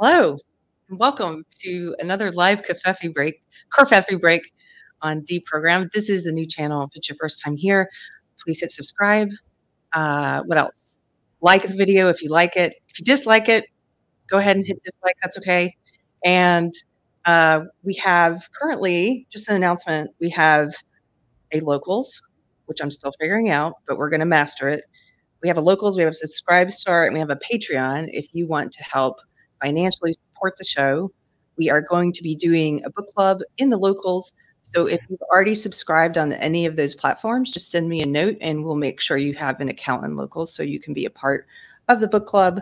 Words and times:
Hello, 0.00 0.38
and 0.88 0.96
welcome 0.96 1.44
to 1.64 1.96
another 1.98 2.30
live 2.30 2.62
Covfefe 2.62 3.12
break, 3.12 3.42
Kerfefe 3.76 4.20
break 4.20 4.42
on 5.02 5.22
Deprogrammed. 5.22 5.90
This 5.92 6.08
is 6.08 6.28
a 6.28 6.30
new 6.30 6.46
channel. 6.46 6.84
If 6.84 6.90
it's 6.94 7.08
your 7.08 7.16
first 7.20 7.42
time 7.44 7.56
here, 7.56 7.90
please 8.40 8.60
hit 8.60 8.70
subscribe. 8.70 9.30
Uh, 9.92 10.42
what 10.46 10.56
else? 10.56 10.94
Like 11.40 11.66
the 11.66 11.74
video 11.74 12.08
if 12.10 12.22
you 12.22 12.28
like 12.28 12.54
it. 12.54 12.74
If 12.88 13.00
you 13.00 13.04
dislike 13.04 13.48
it, 13.48 13.64
go 14.30 14.38
ahead 14.38 14.56
and 14.56 14.64
hit 14.64 14.80
dislike. 14.84 15.16
That's 15.20 15.36
okay. 15.38 15.76
And 16.24 16.72
uh, 17.24 17.62
we 17.82 17.94
have 17.94 18.48
currently 18.56 19.26
just 19.30 19.48
an 19.48 19.56
announcement. 19.56 20.12
We 20.20 20.30
have 20.30 20.72
a 21.52 21.58
locals, 21.58 22.22
which 22.66 22.78
I'm 22.80 22.92
still 22.92 23.12
figuring 23.18 23.50
out, 23.50 23.72
but 23.88 23.98
we're 23.98 24.10
going 24.10 24.20
to 24.20 24.26
master 24.26 24.68
it. 24.68 24.84
We 25.42 25.48
have 25.48 25.56
a 25.56 25.60
locals, 25.60 25.96
we 25.96 26.04
have 26.04 26.14
a 26.14 26.24
SubscribeStar, 26.24 27.06
and 27.06 27.14
we 27.14 27.18
have 27.18 27.30
a 27.30 27.40
Patreon. 27.52 28.10
If 28.12 28.26
you 28.32 28.46
want 28.46 28.70
to 28.74 28.84
help 28.84 29.16
financially 29.62 30.14
support 30.14 30.56
the 30.56 30.64
show, 30.64 31.10
we 31.56 31.68
are 31.68 31.80
going 31.80 32.12
to 32.12 32.22
be 32.22 32.34
doing 32.34 32.82
a 32.84 32.90
book 32.90 33.08
club 33.08 33.40
in 33.58 33.70
the 33.70 33.76
locals. 33.76 34.32
So 34.62 34.86
if 34.86 35.00
you've 35.08 35.22
already 35.22 35.54
subscribed 35.54 36.18
on 36.18 36.32
any 36.34 36.66
of 36.66 36.76
those 36.76 36.94
platforms, 36.94 37.52
just 37.52 37.70
send 37.70 37.88
me 37.88 38.02
a 38.02 38.06
note 38.06 38.36
and 38.40 38.64
we'll 38.64 38.76
make 38.76 39.00
sure 39.00 39.16
you 39.16 39.34
have 39.34 39.60
an 39.60 39.68
account 39.68 40.04
in 40.04 40.16
locals 40.16 40.52
so 40.52 40.62
you 40.62 40.78
can 40.78 40.94
be 40.94 41.06
a 41.06 41.10
part 41.10 41.46
of 41.88 42.00
the 42.00 42.08
book 42.08 42.26
club. 42.26 42.60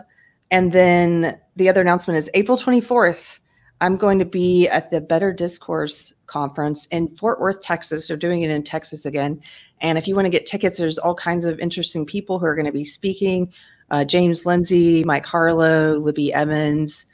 And 0.49 0.71
then 0.71 1.37
the 1.57 1.69
other 1.69 1.81
announcement 1.81 2.17
is 2.17 2.29
April 2.33 2.57
24th. 2.57 3.39
I'm 3.81 3.97
going 3.97 4.17
to 4.19 4.25
be 4.25 4.67
at 4.69 4.89
the 4.89 5.01
Better 5.01 5.31
Discourse 5.31 6.13
conference 6.25 6.87
in 6.87 7.15
Fort 7.15 7.39
Worth, 7.39 7.61
Texas. 7.61 8.07
They're 8.07 8.17
doing 8.17 8.41
it 8.41 8.49
in 8.49 8.63
Texas 8.63 9.05
again. 9.05 9.39
And 9.81 9.97
if 9.97 10.07
you 10.07 10.15
want 10.15 10.25
to 10.25 10.31
get 10.31 10.45
tickets, 10.45 10.79
there's 10.79 10.97
all 10.97 11.13
kinds 11.13 11.45
of 11.45 11.59
interesting 11.59 12.05
people 12.05 12.39
who 12.39 12.45
are 12.45 12.55
going 12.55 12.65
to 12.65 12.71
be 12.71 12.85
speaking 12.85 13.53
uh, 13.91 14.03
James 14.03 14.45
Lindsay, 14.45 15.03
Mike 15.03 15.25
Harlow, 15.25 15.97
Libby 15.97 16.33
Emmons, 16.33 17.05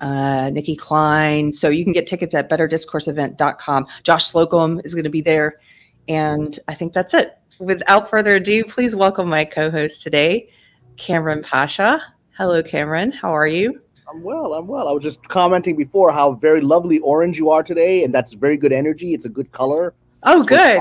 uh, 0.00 0.50
Nikki 0.50 0.76
Klein. 0.76 1.52
So 1.52 1.68
you 1.68 1.84
can 1.84 1.92
get 1.92 2.06
tickets 2.06 2.34
at 2.34 2.50
betterdiscourseevent.com. 2.50 3.86
Josh 4.02 4.26
Slocum 4.26 4.80
is 4.84 4.94
going 4.94 5.04
to 5.04 5.10
be 5.10 5.20
there. 5.20 5.60
And 6.08 6.58
I 6.68 6.74
think 6.74 6.92
that's 6.92 7.14
it. 7.14 7.38
Without 7.58 8.10
further 8.10 8.36
ado, 8.36 8.64
please 8.64 8.96
welcome 8.96 9.28
my 9.28 9.44
co 9.44 9.70
host 9.70 10.02
today, 10.02 10.48
Kamran 10.96 11.42
Pasha. 11.42 12.02
Hello, 12.36 12.62
Kamran. 12.62 13.12
How 13.12 13.34
are 13.34 13.46
you? 13.46 13.80
I'm 14.12 14.22
well. 14.22 14.54
I'm 14.54 14.66
well. 14.66 14.88
I 14.88 14.92
was 14.92 15.04
just 15.04 15.26
commenting 15.28 15.76
before 15.76 16.10
how 16.10 16.32
very 16.32 16.60
lovely 16.60 16.98
orange 17.00 17.38
you 17.38 17.50
are 17.50 17.62
today, 17.62 18.02
and 18.02 18.12
that's 18.12 18.32
very 18.32 18.56
good 18.56 18.72
energy. 18.72 19.14
It's 19.14 19.26
a 19.26 19.28
good 19.28 19.52
color. 19.52 19.94
Oh, 20.24 20.38
it's 20.40 20.48
good. 20.48 20.80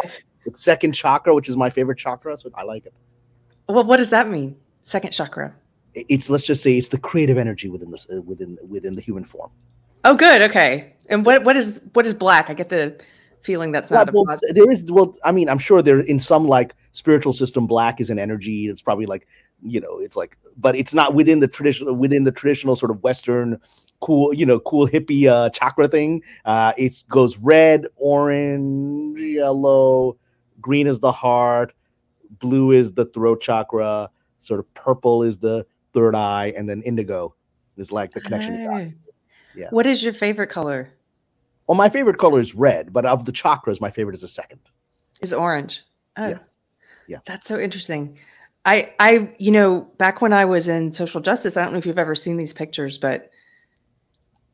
Second 0.55 0.93
chakra, 0.93 1.35
which 1.35 1.47
is 1.47 1.55
my 1.55 1.69
favorite 1.69 1.99
chakra, 1.99 2.35
so 2.35 2.49
I 2.55 2.63
like 2.63 2.85
it. 2.87 2.93
Well, 3.69 3.83
what 3.83 3.97
does 3.97 4.09
that 4.09 4.27
mean? 4.27 4.55
Second 4.91 5.11
chakra. 5.11 5.53
It's 5.93 6.29
let's 6.29 6.45
just 6.45 6.61
say 6.61 6.77
it's 6.77 6.89
the 6.89 6.99
creative 6.99 7.37
energy 7.37 7.69
within 7.69 7.91
the 7.91 8.05
uh, 8.11 8.21
within 8.23 8.57
within 8.67 8.93
the 8.93 9.01
human 9.01 9.23
form. 9.23 9.49
Oh, 10.03 10.15
good. 10.15 10.41
Okay. 10.41 10.93
And 11.07 11.25
what 11.25 11.45
what 11.45 11.55
is 11.55 11.79
what 11.93 12.05
is 12.05 12.13
black? 12.13 12.49
I 12.49 12.53
get 12.53 12.67
the 12.67 12.99
feeling 13.41 13.71
that's 13.71 13.89
not 13.89 14.13
well, 14.13 14.25
there 14.51 14.69
is 14.69 14.91
well 14.91 15.15
i 15.25 15.31
mean 15.31 15.49
i'm 15.49 15.57
sure 15.57 15.81
there 15.81 16.01
in 16.01 16.19
some 16.19 16.45
like 16.45 16.75
spiritual 16.91 17.33
system 17.33 17.65
black 17.65 17.99
is 17.99 18.11
an 18.11 18.19
energy 18.19 18.67
it's 18.67 18.83
probably 18.83 19.07
like 19.07 19.27
you 19.63 19.81
know 19.81 19.97
it's 19.97 20.15
like 20.15 20.37
but 20.57 20.75
it's 20.75 20.93
not 20.93 21.15
within 21.15 21.39
the 21.39 21.47
traditional 21.47 21.95
within 21.95 22.23
the 22.23 22.31
traditional 22.31 22.75
sort 22.75 22.91
of 22.91 23.01
western 23.01 23.59
cool 23.99 24.31
you 24.31 24.45
know 24.45 24.59
cool 24.59 24.87
hippie 24.87 25.25
uh 25.25 25.49
chakra 25.49 25.87
thing 25.87 26.21
uh 26.45 26.71
it 26.77 27.03
goes 27.09 27.35
red 27.39 27.87
orange 27.95 29.19
yellow 29.19 30.15
green 30.59 30.85
is 30.85 30.99
the 30.99 31.11
heart 31.11 31.73
blue 32.39 32.69
is 32.69 32.93
the 32.93 33.05
throat 33.05 33.41
chakra 33.41 34.07
sort 34.41 34.59
of 34.59 34.73
purple 34.73 35.23
is 35.23 35.37
the 35.37 35.65
third 35.93 36.15
eye 36.15 36.53
and 36.57 36.67
then 36.69 36.81
indigo 36.83 37.33
is 37.77 37.91
like 37.91 38.11
the 38.13 38.21
connection 38.21 38.55
hey. 38.55 38.93
yeah 39.55 39.67
what 39.71 39.85
is 39.85 40.03
your 40.03 40.13
favorite 40.13 40.49
color 40.49 40.91
well 41.67 41.75
my 41.75 41.89
favorite 41.89 42.17
color 42.17 42.39
is 42.39 42.55
red 42.55 42.91
but 42.91 43.05
of 43.05 43.25
the 43.25 43.31
chakras 43.31 43.79
my 43.81 43.91
favorite 43.91 44.13
is 44.13 44.21
the 44.21 44.27
second 44.27 44.59
is 45.21 45.33
orange 45.33 45.81
oh. 46.17 46.29
yeah 46.29 46.37
yeah 47.07 47.17
that's 47.25 47.47
so 47.47 47.59
interesting 47.59 48.17
I 48.65 48.93
I 48.99 49.33
you 49.39 49.51
know 49.51 49.81
back 49.97 50.21
when 50.21 50.33
I 50.33 50.45
was 50.45 50.67
in 50.67 50.91
social 50.91 51.21
justice, 51.21 51.57
I 51.57 51.63
don't 51.63 51.73
know 51.73 51.79
if 51.79 51.85
you've 51.85 51.97
ever 51.97 52.15
seen 52.15 52.37
these 52.37 52.53
pictures, 52.53 52.97
but 52.97 53.31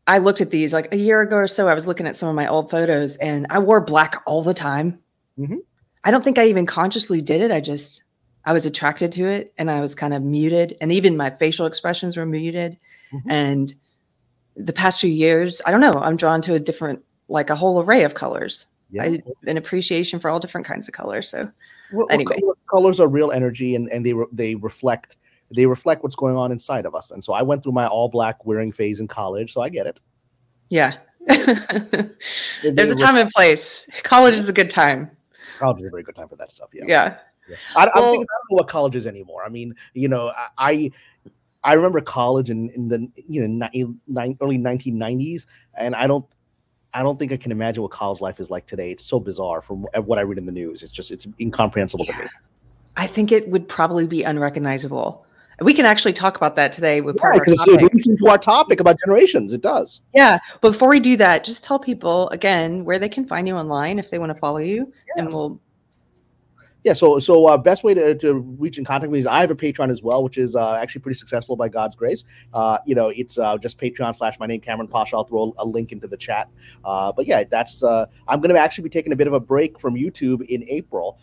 I 0.08 0.20
looked 0.20 0.40
at 0.40 0.52
these 0.52 0.72
like 0.74 0.92
a 0.94 0.98
year 0.98 1.22
ago 1.22 1.36
or 1.36 1.48
so. 1.48 1.68
I 1.68 1.74
was 1.74 1.88
looking 1.88 2.08
at 2.08 2.16
some 2.16 2.30
of 2.30 2.36
my 2.36 2.48
old 2.48 2.72
photos, 2.72 3.18
and 3.18 3.46
I 3.50 3.60
wore 3.60 3.82
black 3.82 4.22
all 4.26 4.42
the 4.42 4.54
time. 4.54 5.00
Mm-hmm. 5.38 5.58
I 6.06 6.12
don't 6.12 6.24
think 6.24 6.38
I 6.38 6.48
even 6.48 6.66
consciously 6.66 7.22
did 7.22 7.42
it. 7.42 7.52
I 7.52 7.60
just 7.60 8.04
I 8.48 8.54
was 8.54 8.66
attracted 8.66 9.12
to 9.12 9.28
it, 9.28 9.54
and 9.58 9.70
I 9.70 9.82
was 9.82 9.94
kind 9.94 10.14
of 10.14 10.24
muted, 10.24 10.78
and 10.80 10.90
even 10.90 11.18
my 11.18 11.30
facial 11.30 11.66
expressions 11.66 12.16
were 12.16 12.26
muted. 12.26 12.78
Mm-hmm. 13.14 13.30
And 13.30 13.74
the 14.56 14.72
past 14.72 15.02
few 15.02 15.10
years, 15.10 15.62
I 15.66 15.72
don't 15.72 15.82
know, 15.82 15.92
I'm 15.92 16.16
drawn 16.16 16.42
to 16.44 16.54
a 16.54 16.60
different, 16.60 17.04
like 17.28 17.50
a 17.50 17.56
whole 17.56 17.82
array 17.82 18.04
of 18.04 18.14
colors. 18.14 18.68
Yeah. 18.90 19.04
I, 19.04 19.22
an 19.48 19.58
appreciation 19.58 20.22
for 20.22 20.30
all 20.30 20.40
different 20.40 20.66
kinds 20.66 20.88
of 20.88 20.94
colors. 20.94 21.28
So 21.28 21.52
well, 21.92 22.08
anyway. 22.10 22.40
Well, 22.42 22.56
colors 22.70 23.02
are 23.02 23.10
real 23.10 23.32
energy, 23.32 23.76
and 23.76 23.90
and 23.90 24.06
they 24.06 24.14
re- 24.14 24.28
they 24.32 24.56
reflect 24.56 25.18
they 25.54 25.66
reflect 25.66 26.04
what's 26.04 26.16
going 26.16 26.38
on 26.38 26.54
inside 26.54 26.86
of 26.86 26.96
us. 26.96 27.12
And 27.12 27.22
so 27.22 27.34
I 27.34 27.42
went 27.42 27.64
through 27.64 27.74
my 27.74 27.86
all 27.86 28.08
black 28.08 28.46
wearing 28.46 28.72
phase 28.72 29.02
in 29.02 29.10
college, 29.10 29.52
so 29.52 29.60
I 29.60 29.68
get 29.68 29.88
it. 29.88 30.00
Yeah. 30.70 31.00
There's 31.28 32.92
a 32.92 32.96
time 32.96 33.18
and 33.18 33.30
place. 33.32 33.86
College 34.04 34.36
is 34.36 34.48
a 34.48 34.54
good 34.54 34.70
time. 34.70 35.12
College 35.60 35.80
is 35.80 35.86
a 35.86 35.90
very 35.90 36.04
good 36.04 36.16
time 36.16 36.30
for 36.30 36.38
that 36.38 36.50
stuff. 36.50 36.70
Yeah. 36.74 36.86
Yeah. 36.88 37.18
Yeah. 37.48 37.56
I, 37.76 37.86
well, 37.94 38.10
I, 38.10 38.12
think, 38.12 38.24
I 38.24 38.34
don't 38.34 38.52
know 38.52 38.56
what 38.56 38.68
college 38.68 38.96
is 38.96 39.08
anymore. 39.08 39.44
I 39.46 39.50
mean, 39.50 39.76
you 39.94 40.08
know, 40.08 40.32
I 40.58 40.92
I 41.64 41.74
remember 41.74 42.02
college 42.02 42.50
in, 42.50 42.70
in 42.70 42.88
the 42.88 43.10
you 43.28 43.46
know 43.46 43.70
ni- 43.74 43.86
ni- 44.08 44.38
early 44.42 44.58
1990s, 44.58 45.46
and 45.78 45.96
I 45.96 46.08
don't 46.08 46.26
I 46.94 47.04
don't 47.04 47.20
think 47.20 47.32
I 47.32 47.38
can 47.38 47.52
imagine 47.52 47.84
what 47.84 47.92
college 47.92 48.22
life 48.22 48.40
is 48.40 48.50
like 48.50 48.66
today. 48.66 48.92
It's 48.92 49.06
so 49.06 49.20
bizarre 49.20 49.62
from 49.62 49.86
what 50.06 50.18
I 50.18 50.22
read 50.22 50.38
in 50.38 50.46
the 50.46 50.52
news. 50.52 50.82
It's 50.82 50.92
just 50.92 51.12
it's 51.12 51.28
incomprehensible 51.40 52.06
yeah. 52.06 52.18
to 52.18 52.24
me. 52.24 52.30
I 52.96 53.06
think 53.06 53.32
it 53.32 53.48
would 53.50 53.68
probably 53.68 54.08
be 54.08 54.24
unrecognizable. 54.24 55.24
We 55.60 55.74
can 55.74 55.86
actually 55.86 56.14
talk 56.14 56.38
about 56.38 56.56
that 56.56 56.72
today 56.72 57.02
with 57.02 57.18
yeah, 57.22 57.40
because 57.40 57.68
it 57.68 57.82
leads 57.82 58.08
into 58.08 58.28
our 58.28 58.38
topic 58.38 58.80
about 58.80 59.00
generations. 59.00 59.54
It 59.54 59.62
does. 59.62 60.02
Yeah. 60.14 60.38
But 60.62 60.72
before 60.72 60.90
we 60.90 61.00
do 61.00 61.18
that, 61.18 61.44
just 61.44 61.64
tell 61.64 61.80
people 61.80 62.30
again 62.30 62.86
where 62.86 63.00
they 63.00 63.10
can 63.10 63.28
find 63.28 63.48
you 63.48 63.56
online 63.56 63.98
if 63.98 64.10
they 64.12 64.20
want 64.20 64.32
to 64.32 64.40
follow 64.40 64.60
you, 64.60 64.92
yeah. 65.16 65.24
and 65.24 65.34
we'll 65.34 65.60
yeah, 66.84 66.94
so 66.94 67.20
so 67.20 67.48
uh, 67.48 67.58
best 67.58 67.84
way 67.84 67.94
to, 67.94 68.16
to 68.16 68.36
reach 68.36 68.78
and 68.78 68.88
contact 68.88 69.12
me 69.12 69.20
is 69.20 69.26
I 69.26 69.42
have 69.42 69.52
a 69.52 69.56
Patreon 69.56 69.90
as 69.90 70.02
well, 70.02 70.24
which 70.24 70.38
is 70.38 70.56
uh, 70.56 70.76
actually 70.76 71.02
pretty 71.02 71.18
successful 71.18 71.56
by 71.56 71.70
God's 71.70 71.96
grace. 71.96 72.24
Uh, 72.54 72.78
you 72.86 72.96
know, 72.96 73.10
it's 73.10 73.38
uh, 73.38 73.58
just 73.58 73.80
Patreon 73.80 74.16
slash 74.16 74.40
my 74.40 74.46
name 74.46 74.62
Kamran 74.62 74.88
Pasha. 74.88 75.18
I'll 75.18 75.24
throw 75.24 75.54
a 75.58 75.66
link 75.66 75.92
into 75.92 76.08
the 76.08 76.18
chat. 76.18 76.50
Uh, 76.86 77.12
but 77.12 77.26
yeah, 77.26 77.44
that's 77.44 77.84
uh, 77.84 78.06
I'm 78.28 78.40
going 78.40 78.54
to 78.54 78.60
actually 78.60 78.84
be 78.84 78.90
taking 78.90 79.12
a 79.12 79.16
bit 79.16 79.28
of 79.28 79.34
a 79.34 79.40
break 79.40 79.80
from 79.80 79.96
YouTube 79.96 80.44
in 80.48 80.64
April 80.70 81.20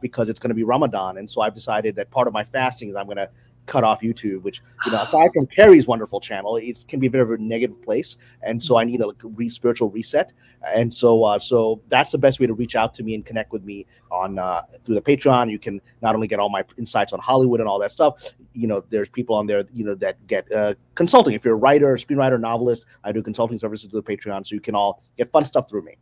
because 0.00 0.28
it's 0.28 0.40
going 0.40 0.50
to 0.50 0.54
be 0.54 0.64
Ramadan, 0.64 1.18
and 1.18 1.28
so 1.28 1.40
I've 1.42 1.54
decided 1.54 1.96
that 1.96 2.10
part 2.10 2.26
of 2.26 2.34
my 2.34 2.44
fasting 2.44 2.88
is 2.88 2.96
I'm 2.96 3.06
going 3.06 3.16
to 3.18 3.30
cut 3.66 3.84
off 3.84 4.00
YouTube, 4.00 4.42
which 4.42 4.62
you 4.84 4.92
know, 4.92 5.02
aside 5.02 5.30
from 5.34 5.46
Carrie's 5.46 5.86
wonderful 5.86 6.20
channel, 6.20 6.56
it 6.56 6.84
can 6.88 7.00
be 7.00 7.06
a 7.06 7.10
bit 7.10 7.20
of 7.20 7.30
a 7.30 7.38
negative 7.38 7.80
place, 7.82 8.16
and 8.42 8.62
so 8.62 8.76
I 8.76 8.84
need 8.84 9.00
a 9.00 9.10
re- 9.22 9.48
spiritual 9.48 9.90
reset. 9.90 10.32
And 10.74 10.92
so, 10.92 11.24
uh, 11.24 11.38
so 11.38 11.82
that's 11.88 12.10
the 12.10 12.18
best 12.18 12.40
way 12.40 12.46
to 12.46 12.54
reach 12.54 12.74
out 12.74 12.94
to 12.94 13.02
me 13.02 13.14
and 13.14 13.24
connect 13.24 13.52
with 13.52 13.64
me 13.64 13.86
on 14.10 14.38
uh, 14.38 14.62
through 14.82 14.94
the 14.94 15.02
Patreon. 15.02 15.50
You 15.50 15.58
can 15.58 15.80
not 16.02 16.14
only 16.14 16.26
get 16.26 16.38
all 16.38 16.48
my 16.48 16.64
insights 16.78 17.12
on 17.12 17.20
Hollywood 17.20 17.60
and 17.60 17.68
all 17.68 17.78
that 17.80 17.92
stuff. 17.92 18.34
You 18.54 18.66
know, 18.66 18.82
there's 18.88 19.08
people 19.08 19.36
on 19.36 19.46
there, 19.46 19.64
you 19.72 19.84
know, 19.84 19.94
that 19.96 20.26
get 20.26 20.50
uh, 20.52 20.74
consulting. 20.94 21.34
If 21.34 21.44
you're 21.44 21.54
a 21.54 21.58
writer, 21.58 21.94
screenwriter, 21.96 22.40
novelist, 22.40 22.86
I 23.02 23.12
do 23.12 23.22
consulting 23.22 23.58
services 23.58 23.90
through 23.90 24.02
the 24.02 24.16
Patreon, 24.16 24.46
so 24.46 24.54
you 24.54 24.60
can 24.60 24.74
all 24.74 25.02
get 25.18 25.30
fun 25.30 25.44
stuff 25.44 25.68
through 25.68 25.82
me. 25.82 25.96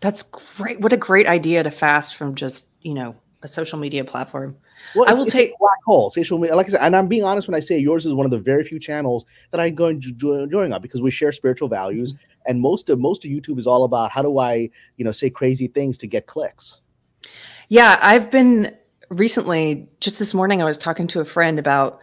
That's 0.00 0.24
great. 0.24 0.80
What 0.80 0.92
a 0.92 0.96
great 0.96 1.28
idea 1.28 1.62
to 1.62 1.70
fast 1.70 2.16
from 2.16 2.34
just 2.34 2.66
you 2.80 2.94
know 2.94 3.14
a 3.42 3.48
social 3.48 3.78
media 3.78 4.04
platform. 4.04 4.56
Well, 4.94 5.08
I 5.08 5.12
will 5.12 5.26
take 5.26 5.52
black 5.58 5.78
hole 5.84 6.10
social 6.10 6.38
media. 6.38 6.56
Like 6.56 6.66
I 6.66 6.70
said, 6.70 6.80
and 6.82 6.94
I'm 6.94 7.08
being 7.08 7.24
honest 7.24 7.48
when 7.48 7.54
I 7.54 7.60
say 7.60 7.78
yours 7.78 8.06
is 8.06 8.12
one 8.12 8.24
of 8.24 8.30
the 8.30 8.38
very 8.38 8.64
few 8.64 8.78
channels 8.78 9.26
that 9.50 9.60
I 9.60 9.70
go 9.70 9.86
enjoying 9.86 10.72
on 10.72 10.82
because 10.82 11.02
we 11.02 11.10
share 11.10 11.32
spiritual 11.32 11.68
values, 11.68 12.12
mm-hmm. 12.12 12.42
and 12.46 12.60
most 12.60 12.90
of 12.90 12.98
most 12.98 13.24
of 13.24 13.30
YouTube 13.30 13.58
is 13.58 13.66
all 13.66 13.84
about 13.84 14.10
how 14.10 14.22
do 14.22 14.38
I, 14.38 14.70
you 14.96 15.04
know, 15.04 15.10
say 15.10 15.30
crazy 15.30 15.66
things 15.66 15.96
to 15.98 16.06
get 16.06 16.26
clicks. 16.26 16.80
Yeah, 17.68 17.98
I've 18.02 18.30
been 18.30 18.74
recently. 19.08 19.88
Just 20.00 20.18
this 20.18 20.34
morning, 20.34 20.60
I 20.60 20.64
was 20.64 20.78
talking 20.78 21.06
to 21.08 21.20
a 21.20 21.24
friend 21.24 21.58
about 21.58 22.00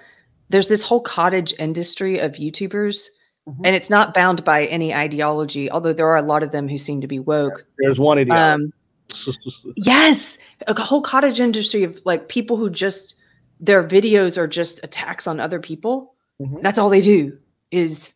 there's 0.49 0.67
this 0.67 0.83
whole 0.83 1.01
cottage 1.01 1.53
industry 1.59 2.19
of 2.19 2.33
YouTubers. 2.33 3.07
Mm-hmm. 3.47 3.65
And 3.65 3.75
it's 3.75 3.89
not 3.89 4.13
bound 4.13 4.43
by 4.43 4.65
any 4.65 4.93
ideology, 4.93 5.71
although 5.71 5.93
there 5.93 6.07
are 6.07 6.17
a 6.17 6.21
lot 6.21 6.43
of 6.43 6.51
them 6.51 6.67
who 6.67 6.77
seem 6.77 7.01
to 7.01 7.07
be 7.07 7.19
woke. 7.19 7.65
There's 7.79 7.99
one 7.99 8.19
ideology. 8.19 8.65
Um, 8.65 8.73
yes, 9.75 10.37
a 10.67 10.81
whole 10.81 11.01
cottage 11.01 11.39
industry 11.39 11.83
of 11.83 11.99
like 12.05 12.29
people 12.29 12.57
who 12.57 12.69
just 12.69 13.15
their 13.59 13.87
videos 13.87 14.37
are 14.37 14.47
just 14.47 14.79
attacks 14.83 15.27
on 15.27 15.39
other 15.39 15.59
people. 15.59 16.13
Mm-hmm. 16.41 16.61
That's 16.61 16.77
all 16.77 16.89
they 16.89 17.01
do 17.01 17.37
is 17.71 18.13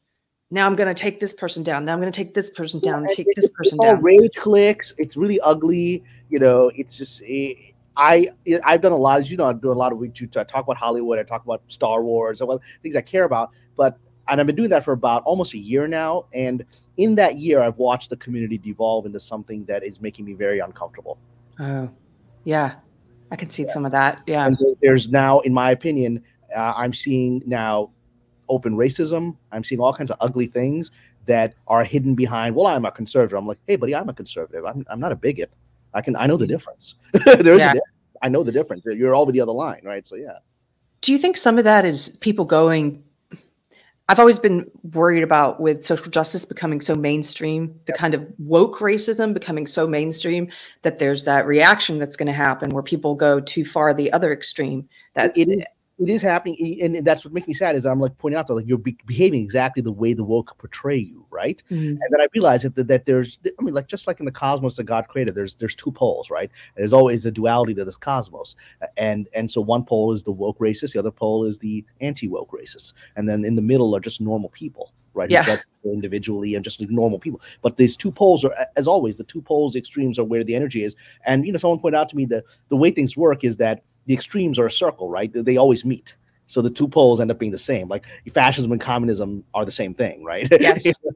now 0.52 0.66
I'm 0.68 0.76
going 0.76 0.94
to 0.94 1.00
take 1.00 1.20
this 1.20 1.34
person 1.34 1.64
down. 1.64 1.84
Now 1.86 1.94
I'm 1.94 2.00
going 2.00 2.12
to 2.12 2.16
take 2.16 2.34
this 2.34 2.50
person 2.50 2.80
down. 2.80 3.06
Yeah, 3.10 3.16
take 3.16 3.28
this 3.36 3.50
person 3.50 3.78
down. 3.80 4.04
Rage 4.04 4.36
clicks. 4.36 4.94
It's 4.98 5.18
really 5.18 5.40
ugly. 5.42 6.04
You 6.30 6.40
know, 6.40 6.72
it's 6.76 6.98
just 6.98 7.22
it, 7.24 7.58
eh, 7.58 7.72
I 7.96 8.28
I've 8.66 8.82
done 8.82 8.92
a 8.92 8.98
lot, 8.98 9.20
as 9.20 9.30
you 9.30 9.38
know, 9.38 9.46
I 9.46 9.54
do 9.54 9.72
a 9.72 9.74
lot 9.74 9.92
of 9.92 9.98
we 9.98 10.10
talk 10.10 10.50
about 10.54 10.78
Hollywood. 10.78 11.20
I 11.20 11.24
talk 11.24 11.44
about 11.44 11.62
Star 11.68 12.04
Wars, 12.04 12.42
and 12.42 12.60
things 12.82 12.96
I 12.96 13.02
care 13.02 13.24
about. 13.24 13.52
But 13.76 13.98
and 14.28 14.40
I've 14.40 14.48
been 14.48 14.56
doing 14.56 14.70
that 14.70 14.84
for 14.84 14.94
about 14.94 15.24
almost 15.24 15.54
a 15.54 15.58
year 15.58 15.88
now. 15.88 16.26
And 16.34 16.64
in 16.98 17.16
that 17.16 17.38
year, 17.38 17.62
I've 17.62 17.78
watched 17.78 18.10
the 18.10 18.18
community 18.18 18.58
devolve 18.58 19.06
into 19.06 19.20
something 19.20 19.66
that 19.66 19.84
is 19.84 20.02
making 20.02 20.26
me 20.26 20.34
very 20.34 20.60
uncomfortable. 20.60 21.18
Oh, 21.60 21.90
yeah, 22.44 22.76
I 23.32 23.36
can 23.36 23.50
see 23.50 23.64
yeah. 23.64 23.74
some 23.74 23.86
of 23.86 23.92
that. 23.92 24.22
Yeah, 24.28 24.46
and 24.46 24.58
there's 24.82 25.10
now, 25.10 25.40
in 25.42 25.54
my 25.54 25.72
opinion, 25.72 26.24
uh, 26.56 26.74
I'm 26.76 26.94
seeing 26.94 27.42
now 27.46 27.92
open 28.50 28.76
racism. 28.76 29.38
I'm 29.52 29.64
seeing 29.64 29.82
all 29.82 29.94
kinds 29.94 30.12
of 30.12 30.18
ugly 30.20 30.48
things 30.48 30.92
that 31.26 31.56
are 31.68 31.84
hidden 31.84 32.16
behind. 32.16 32.56
Well, 32.56 32.68
I'm 32.68 32.86
a 32.86 32.92
conservative. 32.92 33.38
I'm 33.38 33.48
like, 33.48 33.60
hey, 33.68 33.76
buddy, 33.76 33.96
I'm 33.96 34.10
a 34.10 34.14
conservative. 34.14 34.66
I'm, 34.66 34.86
I'm 34.90 35.00
not 35.00 35.12
a 35.12 35.16
bigot. 35.16 35.56
I 35.94 36.02
can 36.02 36.16
I 36.16 36.26
know 36.26 36.38
the 36.38 36.46
mm. 36.46 36.50
difference. 36.50 36.96
There's 37.26 37.60
yeah. 37.60 37.72
a 37.72 37.74
difference. 37.74 37.96
I 38.22 38.30
know 38.30 38.44
the 38.44 38.52
difference. 38.52 38.84
You're 38.86 39.16
over 39.16 39.32
the 39.32 39.42
other 39.42 39.52
line, 39.52 39.82
right? 39.84 40.06
So 40.08 40.16
yeah. 40.16 40.40
Do 41.02 41.12
you 41.12 41.18
think 41.18 41.38
some 41.38 41.58
of 41.58 41.66
that 41.66 41.86
is 41.86 42.10
people 42.22 42.46
going 42.46 43.04
I've 44.14 44.20
always 44.20 44.38
been 44.38 44.70
worried 44.94 45.24
about 45.24 45.60
with 45.60 45.84
social 45.84 46.12
justice 46.12 46.46
becoming 46.46 46.82
so 46.82 46.94
mainstream, 46.94 47.74
the 47.88 47.94
kind 47.94 48.14
of 48.14 48.24
woke 48.38 48.78
racism 48.78 49.34
becoming 49.34 49.66
so 49.66 49.88
mainstream 49.88 50.50
that 50.84 51.00
there's 51.00 51.24
that 51.24 51.48
reaction 51.48 51.98
that's 51.98 52.16
going 52.16 52.28
to 52.28 52.32
happen 52.32 52.70
where 52.70 52.84
people 52.84 53.16
go 53.16 53.40
too 53.40 53.66
far 53.66 53.92
the 53.92 54.14
other 54.14 54.32
extreme. 54.32 54.88
That 55.16 55.36
it 55.36 55.50
is 55.50 55.64
it 56.04 56.10
is 56.10 56.22
happening, 56.22 56.80
and 56.82 57.06
that's 57.06 57.24
what 57.24 57.34
makes 57.34 57.48
me 57.48 57.54
sad. 57.54 57.76
Is 57.76 57.86
I'm 57.86 58.00
like 58.00 58.18
pointing 58.18 58.38
out 58.38 58.48
that 58.48 58.56
like 58.56 58.68
you're 58.68 58.78
be- 58.78 58.98
behaving 59.06 59.42
exactly 59.42 59.82
the 59.82 59.92
way 59.92 60.14
the 60.14 60.24
woke 60.24 60.58
portray 60.58 60.98
you, 60.98 61.26
right? 61.30 61.64
Mm-hmm. 61.72 61.88
And 61.88 62.02
then 62.10 62.20
I 62.20 62.28
realized 62.34 62.74
that, 62.76 62.88
that 62.88 63.06
there's, 63.06 63.40
I 63.46 63.64
mean, 63.64 63.74
like 63.74 63.88
just 63.88 64.06
like 64.06 64.20
in 64.20 64.26
the 64.26 64.32
cosmos 64.32 64.76
that 64.76 64.84
God 64.84 65.08
created, 65.08 65.34
there's 65.34 65.56
there's 65.56 65.76
two 65.76 65.92
poles, 65.92 66.30
right? 66.30 66.52
There's 66.76 66.94
always 66.94 67.26
a 67.26 67.32
duality 67.32 67.74
to 67.76 67.86
this 67.86 67.98
cosmos, 67.98 68.56
and 68.98 69.30
and 69.34 69.50
so 69.50 69.62
one 69.62 69.86
pole 69.86 70.12
is 70.12 70.24
the 70.24 70.32
woke 70.32 70.60
racist, 70.60 70.94
the 70.94 71.00
other 71.00 71.12
pole 71.12 71.46
is 71.46 71.60
the 71.60 71.86
anti 72.02 72.28
woke 72.28 72.52
racist, 72.52 72.94
and 73.16 73.30
then 73.30 73.46
in 73.46 73.56
the 73.56 73.62
middle 73.62 73.96
are 73.96 74.02
just 74.02 74.20
normal 74.20 74.50
people 74.50 74.92
right? 75.16 75.30
Yeah. 75.30 75.58
individually 75.86 76.56
and 76.56 76.64
just 76.64 76.80
like 76.80 76.90
normal 76.90 77.20
people. 77.20 77.40
But 77.62 77.78
these 77.78 77.96
two 77.96 78.12
poles 78.12 78.44
are, 78.44 78.56
as 78.76 78.88
always, 78.88 79.18
the 79.18 79.24
two 79.24 79.44
poles, 79.44 79.76
extremes 79.76 80.18
are 80.18 80.24
where 80.24 80.44
the 80.44 80.56
energy 80.56 80.84
is. 80.84 80.96
And 81.26 81.46
you 81.46 81.52
know, 81.52 81.60
someone 81.60 81.80
pointed 81.80 82.00
out 82.00 82.10
to 82.10 82.16
me 82.16 82.26
that 82.26 82.46
the 82.70 82.76
way 82.76 82.90
things 82.90 83.16
work 83.16 83.44
is 83.44 83.58
that 83.58 83.84
the 84.06 84.14
extremes 84.14 84.60
are 84.60 84.66
a 84.66 84.72
circle, 84.72 85.10
right? 85.10 85.32
They 85.34 85.58
always 85.58 85.86
meet. 85.86 86.16
So 86.46 86.62
the 86.62 86.70
two 86.70 86.88
poles 86.88 87.20
end 87.20 87.32
up 87.32 87.40
being 87.40 87.52
the 87.52 87.58
same. 87.58 87.88
Like 87.88 88.06
fascism 88.34 88.72
and 88.72 88.82
communism 88.82 89.44
are 89.54 89.66
the 89.66 89.72
same 89.72 89.94
thing, 89.94 90.24
right? 90.24 90.48
Yes. 90.60 90.84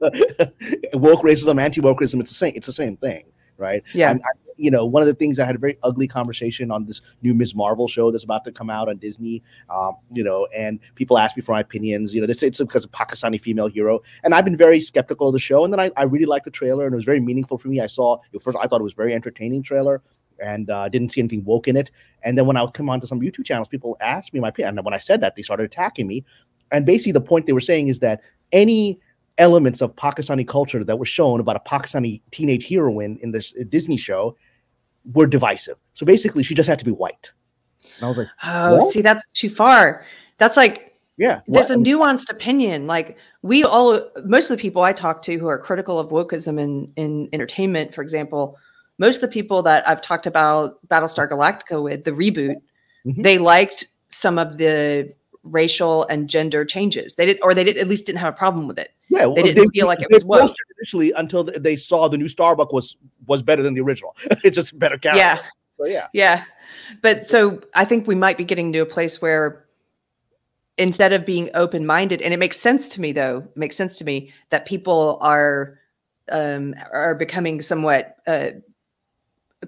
woke 0.94 1.22
racism, 1.22 1.60
anti-woke 1.60 2.00
racism, 2.00 2.20
it's 2.20 2.30
the 2.30 2.36
same. 2.36 2.52
It's 2.56 2.66
the 2.66 2.72
same 2.72 2.96
thing, 2.96 3.26
right? 3.56 3.82
Yeah. 3.92 4.10
And, 4.10 4.22
you 4.56 4.70
know, 4.70 4.84
one 4.84 5.02
of 5.02 5.06
the 5.06 5.14
things 5.14 5.38
I 5.38 5.44
had 5.44 5.54
a 5.54 5.58
very 5.58 5.78
ugly 5.82 6.08
conversation 6.08 6.70
on 6.70 6.84
this 6.84 7.00
new 7.22 7.32
Ms. 7.32 7.54
Marvel 7.54 7.86
show 7.86 8.10
that's 8.10 8.24
about 8.24 8.44
to 8.44 8.52
come 8.52 8.70
out 8.70 8.88
on 8.88 8.96
Disney. 8.96 9.42
Um, 9.70 9.96
you 10.12 10.24
know, 10.24 10.48
and 10.56 10.80
people 10.96 11.16
ask 11.16 11.36
me 11.36 11.42
for 11.42 11.52
my 11.52 11.60
opinions. 11.60 12.12
You 12.14 12.20
know, 12.20 12.26
it's 12.28 12.42
it's 12.42 12.58
because 12.58 12.84
of 12.84 12.90
Pakistani 12.90 13.40
female 13.40 13.68
hero, 13.68 14.00
and 14.24 14.34
I've 14.34 14.44
been 14.44 14.56
very 14.56 14.80
skeptical 14.80 15.28
of 15.28 15.32
the 15.32 15.38
show. 15.38 15.62
And 15.62 15.72
then 15.72 15.78
I, 15.78 15.92
I 15.96 16.02
really 16.02 16.26
liked 16.26 16.44
the 16.44 16.50
trailer, 16.50 16.86
and 16.86 16.92
it 16.92 16.96
was 16.96 17.04
very 17.04 17.20
meaningful 17.20 17.58
for 17.58 17.68
me. 17.68 17.80
I 17.80 17.86
saw 17.86 18.18
first, 18.40 18.58
I 18.60 18.66
thought 18.66 18.80
it 18.80 18.84
was 18.84 18.94
very 18.94 19.14
entertaining 19.14 19.62
trailer 19.62 20.02
and 20.42 20.70
uh, 20.70 20.88
didn't 20.88 21.12
see 21.12 21.20
anything 21.20 21.44
woke 21.44 21.68
in 21.68 21.76
it. 21.76 21.90
And 22.22 22.36
then 22.36 22.46
when 22.46 22.56
I 22.56 22.62
would 22.62 22.74
come 22.74 22.88
onto 22.88 23.06
some 23.06 23.20
YouTube 23.20 23.44
channels, 23.44 23.68
people 23.68 23.96
asked 24.00 24.32
me 24.34 24.40
my 24.40 24.48
opinion. 24.48 24.78
And 24.78 24.84
when 24.84 24.94
I 24.94 24.98
said 24.98 25.20
that, 25.20 25.36
they 25.36 25.42
started 25.42 25.64
attacking 25.64 26.06
me. 26.06 26.24
And 26.70 26.84
basically, 26.84 27.12
the 27.12 27.20
point 27.20 27.46
they 27.46 27.52
were 27.52 27.60
saying 27.60 27.88
is 27.88 28.00
that 28.00 28.20
any 28.52 29.00
elements 29.38 29.80
of 29.80 29.94
Pakistani 29.96 30.46
culture 30.46 30.82
that 30.84 30.98
were 30.98 31.06
shown 31.06 31.40
about 31.40 31.56
a 31.56 31.60
Pakistani 31.60 32.20
teenage 32.30 32.68
heroine 32.68 33.18
in 33.22 33.30
this 33.30 33.52
Disney 33.68 33.96
show 33.96 34.36
were 35.14 35.26
divisive. 35.26 35.76
So 35.94 36.04
basically, 36.04 36.42
she 36.42 36.54
just 36.54 36.68
had 36.68 36.78
to 36.78 36.84
be 36.84 36.90
white. 36.90 37.32
And 37.96 38.04
I 38.04 38.08
was 38.08 38.18
like, 38.18 38.28
oh, 38.44 38.76
what? 38.76 38.92
see, 38.92 39.00
that's 39.00 39.26
too 39.34 39.50
far. 39.50 40.04
That's 40.38 40.56
like, 40.56 40.98
yeah, 41.16 41.40
there's 41.48 41.70
what? 41.70 41.78
a 41.78 41.80
nuanced 41.80 42.30
opinion. 42.30 42.86
Like 42.86 43.16
we 43.42 43.64
all, 43.64 44.08
most 44.24 44.50
of 44.50 44.56
the 44.56 44.60
people 44.60 44.82
I 44.82 44.92
talk 44.92 45.22
to 45.22 45.36
who 45.36 45.48
are 45.48 45.58
critical 45.58 45.98
of 45.98 46.10
wokeism 46.10 46.60
in 46.60 46.92
in 46.96 47.28
entertainment, 47.32 47.94
for 47.94 48.02
example, 48.02 48.56
most 48.98 49.16
of 49.16 49.22
the 49.22 49.28
people 49.28 49.62
that 49.62 49.88
I've 49.88 50.02
talked 50.02 50.26
about 50.26 50.86
Battlestar 50.88 51.30
Galactica 51.30 51.82
with, 51.82 52.04
the 52.04 52.10
reboot, 52.10 52.56
mm-hmm. 53.06 53.22
they 53.22 53.38
liked 53.38 53.86
some 54.10 54.38
of 54.38 54.58
the 54.58 55.12
racial 55.44 56.04
and 56.06 56.28
gender 56.28 56.64
changes. 56.64 57.14
They 57.14 57.26
did, 57.26 57.38
or 57.42 57.54
they 57.54 57.64
did 57.64 57.78
at 57.78 57.88
least 57.88 58.06
didn't 58.06 58.18
have 58.18 58.34
a 58.34 58.36
problem 58.36 58.66
with 58.66 58.78
it. 58.78 58.92
Yeah, 59.08 59.26
well, 59.26 59.36
they 59.36 59.42
didn't 59.42 59.72
they, 59.72 59.80
feel 59.80 59.86
like 59.86 60.00
it 60.00 60.08
was 60.10 60.24
woke 60.24 60.54
initially 60.78 61.12
until 61.12 61.44
they 61.44 61.76
saw 61.76 62.08
the 62.08 62.18
new 62.18 62.28
Starbuck 62.28 62.72
was 62.72 62.96
was 63.26 63.42
better 63.42 63.62
than 63.62 63.74
the 63.74 63.80
original. 63.80 64.14
it's 64.44 64.56
just 64.56 64.78
better 64.78 64.98
character. 64.98 65.20
Yeah, 65.20 65.38
so, 65.78 65.86
yeah, 65.86 66.08
yeah. 66.12 66.44
But 67.02 67.26
so 67.26 67.60
I 67.74 67.84
think 67.84 68.06
we 68.06 68.14
might 68.14 68.36
be 68.36 68.44
getting 68.44 68.72
to 68.72 68.80
a 68.80 68.86
place 68.86 69.22
where 69.22 69.64
instead 70.76 71.12
of 71.12 71.24
being 71.24 71.50
open 71.54 71.86
minded, 71.86 72.20
and 72.20 72.34
it 72.34 72.36
makes 72.38 72.60
sense 72.60 72.88
to 72.90 73.00
me 73.00 73.12
though, 73.12 73.38
it 73.38 73.56
makes 73.56 73.76
sense 73.76 73.96
to 73.98 74.04
me 74.04 74.32
that 74.50 74.66
people 74.66 75.18
are 75.20 75.78
um, 76.30 76.74
are 76.92 77.14
becoming 77.14 77.62
somewhat 77.62 78.16
uh, 78.26 78.48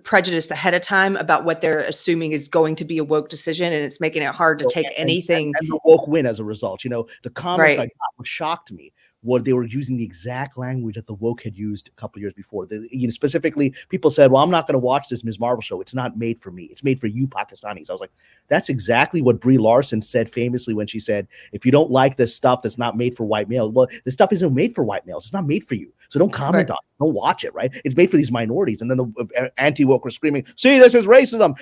prejudiced 0.05 0.51
ahead 0.51 0.73
of 0.73 0.83
time 0.83 1.17
about 1.17 1.45
what 1.45 1.61
they're 1.61 1.81
assuming 1.81 2.31
is 2.33 2.47
going 2.47 2.77
to 2.77 2.85
be 2.85 2.99
a 2.99 3.05
woke 3.05 3.29
decision 3.29 3.73
and 3.73 3.85
it's 3.85 4.01
making 4.01 4.23
it 4.23 4.33
hard 4.33 4.59
to 4.61 4.69
take 4.71 4.87
and, 4.87 4.95
anything 4.97 5.47
and, 5.47 5.55
and, 5.61 5.69
the 5.69 5.81
woke 5.85 6.07
win 6.07 6.27
as 6.27 6.39
a 6.39 6.45
result 6.45 6.85
you 6.85 6.91
know 6.91 7.07
the 7.23 7.31
comments 7.31 7.77
right. 7.77 7.91
i 7.91 8.17
got 8.17 8.27
shocked 8.27 8.71
me 8.71 8.93
what 9.23 9.45
they 9.45 9.53
were 9.53 9.65
using 9.65 9.97
the 9.97 10.05
exact 10.05 10.57
language 10.57 10.95
that 10.95 11.07
the 11.07 11.15
woke 11.15 11.43
had 11.43 11.57
used 11.57 11.89
a 11.89 12.01
couple 12.01 12.21
years 12.21 12.33
before. 12.33 12.67
The, 12.67 12.89
you 12.91 13.07
know, 13.07 13.11
specifically, 13.11 13.75
people 13.89 14.11
said, 14.11 14.31
"Well, 14.31 14.43
I'm 14.43 14.51
not 14.51 14.67
going 14.67 14.75
to 14.75 14.79
watch 14.79 15.09
this 15.09 15.25
Ms. 15.25 15.39
Marvel 15.39 15.61
show. 15.61 15.81
It's 15.81 15.95
not 15.95 16.17
made 16.17 16.41
for 16.41 16.51
me. 16.51 16.65
It's 16.65 16.83
made 16.83 16.99
for 16.99 17.07
you 17.07 17.27
Pakistanis." 17.27 17.91
I 17.91 17.93
was 17.93 18.01
like, 18.01 18.13
"That's 18.49 18.69
exactly 18.69 19.21
what 19.21 19.41
Brie 19.41 19.59
Larson 19.59 20.01
said 20.01 20.31
famously 20.31 20.75
when 20.75 20.87
she 20.87 21.01
said, 21.01 21.29
if 21.53 21.67
you 21.67 21.73
don't 21.73 21.91
like 21.91 22.17
this 22.17 22.35
stuff 22.35 22.63
that's 22.63 22.79
not 22.79 22.97
made 22.97 23.17
for 23.17 23.25
white 23.25 23.49
males, 23.49 23.73
well, 23.73 23.89
this 24.05 24.15
stuff 24.15 24.33
isn't 24.33 24.55
made 24.55 24.75
for 24.75 24.85
white 24.85 25.07
males. 25.07 25.27
It's 25.27 25.33
not 25.33 25.47
made 25.47 25.67
for 25.67 25.75
you. 25.75 25.93
So 26.09 26.19
don't 26.19 26.33
comment 26.33 26.71
right. 26.71 26.71
on 26.71 26.79
it. 26.79 27.05
Don't 27.05 27.15
watch 27.15 27.45
it. 27.45 27.55
Right? 27.55 27.75
It's 27.85 27.97
made 27.97 28.11
for 28.11 28.17
these 28.17 28.33
minorities." 28.33 28.81
And 28.81 28.91
then 28.91 28.99
the 28.99 29.29
uh, 29.39 29.49
anti 29.59 29.85
woke 29.85 30.05
were 30.05 30.11
screaming, 30.11 30.47
"See, 30.57 30.79
this 30.79 30.95
is 30.95 31.05
racism." 31.05 31.57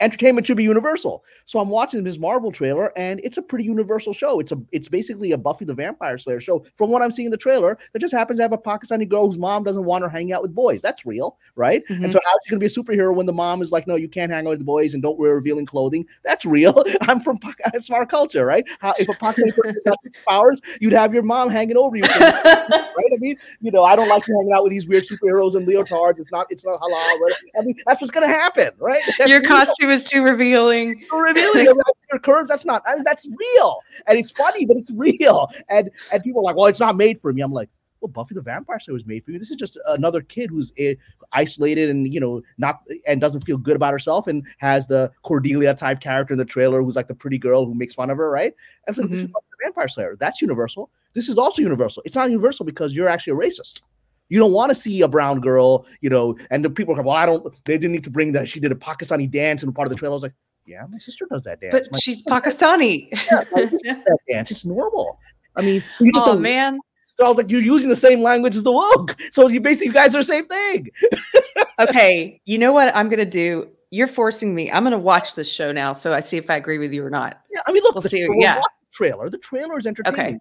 Entertainment 0.00 0.46
should 0.46 0.56
be 0.56 0.64
universal. 0.64 1.24
So 1.44 1.58
I'm 1.58 1.68
watching 1.68 2.02
Ms. 2.02 2.18
Marvel 2.18 2.52
trailer, 2.52 2.92
and 2.96 3.20
it's 3.24 3.38
a 3.38 3.42
pretty 3.42 3.64
universal 3.64 4.12
show. 4.12 4.40
It's 4.40 4.52
a 4.52 4.60
it's 4.72 4.88
basically 4.88 5.32
a 5.32 5.38
Buffy 5.38 5.64
the 5.64 5.74
Vampire 5.74 6.18
Slayer 6.18 6.40
show. 6.40 6.64
From 6.74 6.90
what 6.90 7.02
I'm 7.02 7.10
seeing 7.10 7.26
in 7.26 7.30
the 7.30 7.36
trailer, 7.36 7.78
that 7.92 7.98
just 7.98 8.12
happens 8.12 8.38
to 8.38 8.42
have 8.42 8.52
a 8.52 8.58
Pakistani 8.58 9.08
girl 9.08 9.26
whose 9.26 9.38
mom 9.38 9.64
doesn't 9.64 9.84
want 9.84 10.02
her 10.02 10.08
hanging 10.08 10.32
out 10.32 10.42
with 10.42 10.54
boys. 10.54 10.82
That's 10.82 11.06
real, 11.06 11.38
right? 11.54 11.82
Mm-hmm. 11.88 12.04
And 12.04 12.12
so 12.12 12.20
how's 12.24 12.38
she 12.44 12.50
gonna 12.50 12.60
be 12.60 12.66
a 12.66 12.68
superhero 12.68 13.14
when 13.14 13.26
the 13.26 13.32
mom 13.32 13.62
is 13.62 13.72
like, 13.72 13.86
no, 13.86 13.96
you 13.96 14.08
can't 14.08 14.30
hang 14.30 14.46
out 14.46 14.50
with 14.50 14.58
the 14.60 14.64
boys 14.64 14.94
and 14.94 15.02
don't 15.02 15.18
wear 15.18 15.34
revealing 15.34 15.66
clothing? 15.66 16.06
That's 16.24 16.44
real. 16.44 16.84
I'm 17.02 17.20
from 17.20 17.38
it's 17.74 17.90
our 17.90 18.06
culture, 18.06 18.44
right? 18.44 18.64
How 18.80 18.94
if 18.98 19.08
a 19.08 19.12
Pakistani 19.12 19.54
person 19.54 19.80
got 19.86 19.98
powers, 20.28 20.60
you'd 20.80 20.92
have 20.92 21.14
your 21.14 21.22
mom 21.22 21.50
hanging 21.50 21.76
over 21.76 21.96
you, 21.96 22.02
right? 22.20 23.12
I 23.12 23.18
mean, 23.18 23.36
you 23.60 23.70
know, 23.70 23.84
I 23.84 23.96
don't 23.96 24.08
like 24.08 24.24
hanging 24.26 24.52
out 24.54 24.64
with 24.64 24.72
these 24.72 24.86
weird 24.86 25.04
superheroes 25.04 25.54
and 25.54 25.66
leotards. 25.66 26.18
It's 26.18 26.30
not 26.30 26.46
it's 26.50 26.64
not 26.64 26.80
halal. 26.80 27.20
Right? 27.20 27.34
I 27.58 27.62
mean, 27.62 27.76
that's 27.86 28.00
what's 28.00 28.10
gonna 28.10 28.26
happen, 28.28 28.70
right? 28.78 29.02
That's 29.18 29.30
your 29.30 29.40
real. 29.40 29.50
Costume 29.86 30.02
was 30.02 30.04
too 30.04 30.22
revealing. 30.22 31.04
Too 31.10 31.18
revealing 31.18 31.66
your 32.12 32.20
curves. 32.20 32.48
That's 32.48 32.64
not. 32.64 32.82
That's 33.04 33.26
real, 33.26 33.80
and 34.06 34.18
it's 34.18 34.30
funny, 34.30 34.66
but 34.66 34.76
it's 34.76 34.90
real. 34.90 35.50
And 35.68 35.90
and 36.12 36.22
people 36.22 36.40
are 36.40 36.44
like, 36.44 36.56
well, 36.56 36.66
it's 36.66 36.80
not 36.80 36.96
made 36.96 37.20
for 37.20 37.32
me. 37.32 37.42
I'm 37.42 37.52
like, 37.52 37.68
well, 38.00 38.08
Buffy 38.08 38.34
the 38.34 38.40
Vampire 38.40 38.78
Slayer 38.78 38.94
was 38.94 39.06
made 39.06 39.24
for 39.24 39.32
you. 39.32 39.38
This 39.38 39.50
is 39.50 39.56
just 39.56 39.78
another 39.86 40.20
kid 40.20 40.50
who's 40.50 40.72
uh, 40.80 40.94
isolated 41.32 41.90
and 41.90 42.12
you 42.12 42.20
know 42.20 42.42
not 42.58 42.80
and 43.06 43.20
doesn't 43.20 43.42
feel 43.42 43.58
good 43.58 43.76
about 43.76 43.92
herself 43.92 44.26
and 44.26 44.46
has 44.58 44.86
the 44.86 45.10
Cordelia 45.22 45.74
type 45.74 46.00
character 46.00 46.32
in 46.34 46.38
the 46.38 46.44
trailer 46.44 46.82
who's 46.82 46.96
like 46.96 47.08
the 47.08 47.14
pretty 47.14 47.38
girl 47.38 47.64
who 47.64 47.74
makes 47.74 47.94
fun 47.94 48.10
of 48.10 48.18
her, 48.18 48.30
right? 48.30 48.54
And 48.86 48.94
so 48.94 49.02
mm-hmm. 49.02 49.10
this 49.10 49.20
is 49.20 49.24
mm-hmm. 49.26 49.32
Buffy 49.32 49.46
the 49.50 49.64
Vampire 49.66 49.88
Slayer. 49.88 50.16
That's 50.18 50.40
universal. 50.40 50.90
This 51.14 51.28
is 51.28 51.38
also 51.38 51.62
universal. 51.62 52.02
It's 52.04 52.14
not 52.14 52.30
universal 52.30 52.66
because 52.66 52.94
you're 52.94 53.08
actually 53.08 53.32
a 53.32 53.48
racist. 53.48 53.82
You 54.28 54.38
don't 54.38 54.52
want 54.52 54.70
to 54.70 54.74
see 54.74 55.02
a 55.02 55.08
brown 55.08 55.40
girl, 55.40 55.86
you 56.00 56.10
know, 56.10 56.36
and 56.50 56.64
the 56.64 56.70
people 56.70 56.94
are 56.94 56.96
like, 56.96 57.06
well, 57.06 57.16
I 57.16 57.26
don't, 57.26 57.44
they 57.64 57.74
didn't 57.74 57.92
need 57.92 58.04
to 58.04 58.10
bring 58.10 58.32
that. 58.32 58.48
She 58.48 58.58
did 58.58 58.72
a 58.72 58.74
Pakistani 58.74 59.30
dance 59.30 59.62
in 59.62 59.72
part 59.72 59.86
of 59.86 59.90
the 59.90 59.96
trailer. 59.96 60.12
I 60.12 60.14
was 60.14 60.22
like, 60.22 60.34
yeah, 60.66 60.84
my 60.90 60.98
sister 60.98 61.26
does 61.30 61.42
that 61.44 61.60
dance. 61.60 61.72
But 61.72 61.92
my 61.92 61.98
she's 61.98 62.22
Pakistani. 62.22 63.08
yeah, 63.12 63.44
that 63.94 64.18
dance. 64.28 64.50
It's 64.50 64.64
normal. 64.64 65.18
I 65.54 65.62
mean, 65.62 65.82
you 66.00 66.12
just 66.12 66.26
oh, 66.26 66.38
man. 66.38 66.80
So 67.18 67.24
I 67.24 67.28
was 67.28 67.38
like, 67.38 67.50
you're 67.50 67.62
using 67.62 67.88
the 67.88 67.96
same 67.96 68.20
language 68.20 68.56
as 68.56 68.62
the 68.62 68.72
woke. 68.72 69.16
So 69.30 69.48
you 69.48 69.60
basically, 69.60 69.86
you 69.86 69.92
guys 69.92 70.14
are 70.14 70.18
the 70.18 70.24
same 70.24 70.46
thing. 70.46 70.90
okay. 71.80 72.40
You 72.44 72.58
know 72.58 72.72
what 72.72 72.94
I'm 72.94 73.08
going 73.08 73.18
to 73.18 73.24
do? 73.24 73.68
You're 73.90 74.08
forcing 74.08 74.54
me. 74.54 74.70
I'm 74.70 74.82
going 74.82 74.92
to 74.92 74.98
watch 74.98 75.34
this 75.34 75.48
show 75.48 75.72
now. 75.72 75.92
So 75.94 76.12
I 76.12 76.20
see 76.20 76.36
if 76.36 76.50
I 76.50 76.56
agree 76.56 76.78
with 76.78 76.92
you 76.92 77.04
or 77.04 77.10
not. 77.10 77.40
Yeah. 77.50 77.60
I 77.66 77.72
mean, 77.72 77.82
look, 77.84 77.94
we'll 77.94 78.02
the, 78.02 78.10
see. 78.10 78.28
Yeah. 78.38 78.60
trailer. 78.92 79.30
The 79.30 79.38
trailer 79.38 79.78
is 79.78 79.86
entertaining. 79.86 80.20
Okay. 80.20 80.38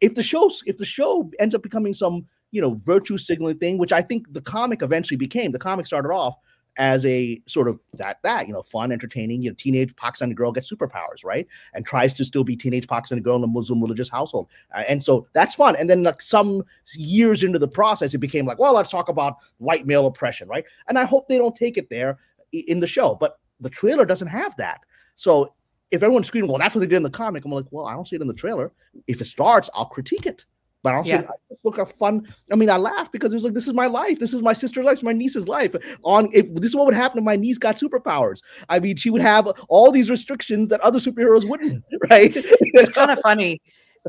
If 0.00 0.14
the 0.14 0.22
show, 0.22 0.50
if 0.66 0.78
the 0.78 0.84
show 0.84 1.30
ends 1.38 1.54
up 1.54 1.62
becoming 1.62 1.92
some 1.92 2.26
you 2.50 2.60
know, 2.60 2.74
virtue 2.84 3.18
signaling 3.18 3.58
thing, 3.58 3.78
which 3.78 3.92
I 3.92 4.02
think 4.02 4.32
the 4.32 4.40
comic 4.40 4.82
eventually 4.82 5.16
became. 5.16 5.52
The 5.52 5.58
comic 5.58 5.86
started 5.86 6.10
off 6.10 6.36
as 6.76 7.04
a 7.04 7.40
sort 7.46 7.68
of 7.68 7.80
that 7.94 8.18
that 8.22 8.46
you 8.46 8.52
know 8.52 8.62
fun 8.62 8.92
entertaining 8.92 9.42
you 9.42 9.50
know 9.50 9.56
teenage 9.58 9.94
pakistani 9.96 10.34
girl 10.34 10.52
gets 10.52 10.70
superpowers 10.70 11.24
right 11.24 11.48
and 11.74 11.84
tries 11.84 12.14
to 12.14 12.24
still 12.24 12.44
be 12.44 12.54
teenage 12.54 12.86
pakistani 12.86 13.20
girl 13.20 13.34
in 13.36 13.42
a 13.42 13.46
muslim 13.46 13.80
religious 13.80 14.08
household 14.08 14.46
uh, 14.72 14.84
and 14.88 15.02
so 15.02 15.26
that's 15.32 15.56
fun 15.56 15.74
and 15.74 15.90
then 15.90 16.04
like 16.04 16.22
some 16.22 16.62
years 16.94 17.42
into 17.42 17.58
the 17.58 17.66
process 17.66 18.14
it 18.14 18.18
became 18.18 18.46
like 18.46 18.58
well 18.60 18.72
let's 18.72 18.90
talk 18.90 19.08
about 19.08 19.38
white 19.58 19.84
male 19.84 20.06
oppression 20.06 20.46
right 20.46 20.64
and 20.86 20.96
i 20.96 21.04
hope 21.04 21.26
they 21.26 21.38
don't 21.38 21.56
take 21.56 21.76
it 21.76 21.90
there 21.90 22.18
in 22.52 22.78
the 22.78 22.86
show 22.86 23.16
but 23.16 23.40
the 23.58 23.70
trailer 23.70 24.04
doesn't 24.04 24.28
have 24.28 24.56
that 24.56 24.80
so 25.16 25.52
if 25.90 26.02
everyone's 26.02 26.28
screaming, 26.28 26.48
well, 26.48 26.58
that's 26.58 26.74
what 26.74 26.80
they 26.80 26.86
did 26.86 26.96
in 26.96 27.02
the 27.02 27.10
comic, 27.10 27.44
I'm 27.44 27.50
like, 27.50 27.66
well, 27.70 27.86
I 27.86 27.94
don't 27.94 28.06
see 28.06 28.16
it 28.16 28.22
in 28.22 28.28
the 28.28 28.34
trailer. 28.34 28.72
If 29.06 29.20
it 29.20 29.24
starts, 29.24 29.68
I'll 29.74 29.86
critique 29.86 30.26
it. 30.26 30.44
But 30.82 30.90
I 30.90 30.96
don't 30.96 31.06
yeah. 31.06 31.20
it. 31.20 31.58
look 31.62 31.78
a 31.78 31.84
fun. 31.84 32.26
I 32.50 32.56
mean, 32.56 32.70
I 32.70 32.76
laughed 32.76 33.12
because 33.12 33.32
it 33.32 33.36
was 33.36 33.44
like, 33.44 33.52
this 33.52 33.66
is 33.66 33.74
my 33.74 33.86
life. 33.86 34.18
This 34.18 34.32
is 34.32 34.42
my 34.42 34.54
sister's 34.54 34.86
life, 34.86 35.02
my 35.02 35.12
niece's 35.12 35.46
life. 35.46 35.74
On 36.04 36.28
if 36.32 36.52
this 36.54 36.70
is 36.70 36.76
what 36.76 36.86
would 36.86 36.94
happen 36.94 37.18
if 37.18 37.24
my 37.24 37.36
niece 37.36 37.58
got 37.58 37.76
superpowers. 37.76 38.40
I 38.68 38.78
mean, 38.80 38.96
she 38.96 39.10
would 39.10 39.22
have 39.22 39.46
all 39.68 39.90
these 39.90 40.08
restrictions 40.08 40.68
that 40.70 40.80
other 40.80 40.98
superheroes 40.98 41.46
wouldn't, 41.46 41.84
right? 42.10 42.32
it's 42.34 42.92
kind 42.92 43.10
of 43.10 43.18
funny. 43.22 43.60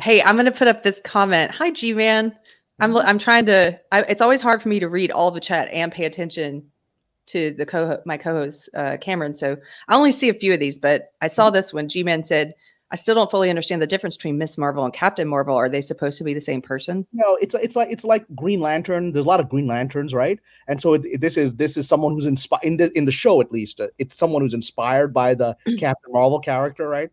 Hey, 0.01 0.21
I'm 0.21 0.37
gonna 0.37 0.51
put 0.51 0.69
up 0.69 0.83
this 0.83 1.01
comment. 1.03 1.51
Hi, 1.51 1.71
G 1.71 1.93
Man. 1.93 2.35
I'm 2.79 2.95
I'm 2.97 3.19
trying 3.19 3.45
to. 3.47 3.79
I, 3.91 4.01
it's 4.03 4.21
always 4.21 4.41
hard 4.41 4.61
for 4.61 4.69
me 4.69 4.79
to 4.79 4.87
read 4.87 5.11
all 5.11 5.31
the 5.31 5.39
chat 5.39 5.67
and 5.73 5.91
pay 5.91 6.05
attention 6.05 6.63
to 7.27 7.53
the 7.57 7.65
co 7.65 8.01
my 8.05 8.17
co-host 8.17 8.69
uh, 8.75 8.97
Kamran. 8.99 9.35
So 9.35 9.57
I 9.87 9.95
only 9.95 10.11
see 10.11 10.29
a 10.29 10.33
few 10.33 10.53
of 10.53 10.59
these, 10.59 10.79
but 10.79 11.11
I 11.21 11.27
saw 11.27 11.47
mm-hmm. 11.47 11.55
this 11.55 11.73
one. 11.73 11.87
G-Man 11.87 12.23
said, 12.23 12.53
"I 12.91 12.95
still 12.95 13.15
don't 13.15 13.31
fully 13.31 13.49
understand 13.49 13.81
the 13.81 13.87
difference 13.87 14.15
between 14.15 14.37
Miss 14.37 14.57
Marvel 14.57 14.85
and 14.85 14.93
Captain 14.93 15.27
Marvel. 15.27 15.55
Are 15.55 15.69
they 15.69 15.81
supposed 15.81 16.17
to 16.19 16.23
be 16.23 16.33
the 16.33 16.41
same 16.41 16.61
person?" 16.61 17.05
No, 17.13 17.35
it's 17.41 17.55
it's 17.55 17.75
like 17.75 17.91
it's 17.91 18.03
like 18.03 18.25
Green 18.35 18.61
Lantern. 18.61 19.11
There's 19.11 19.25
a 19.25 19.27
lot 19.27 19.39
of 19.39 19.49
Green 19.49 19.67
Lanterns, 19.67 20.13
right? 20.13 20.39
And 20.67 20.81
so 20.81 20.93
it, 20.95 21.21
this 21.21 21.37
is 21.37 21.55
this 21.55 21.77
is 21.77 21.87
someone 21.87 22.13
who's 22.13 22.25
inspired 22.25 22.63
in 22.63 22.77
the 22.77 22.91
in 22.97 23.05
the 23.05 23.11
show 23.11 23.41
at 23.41 23.51
least. 23.51 23.79
Uh, 23.79 23.87
it's 23.97 24.15
someone 24.15 24.41
who's 24.41 24.53
inspired 24.53 25.13
by 25.13 25.35
the 25.35 25.55
Captain 25.79 26.11
Marvel 26.11 26.39
character, 26.39 26.87
right? 26.87 27.11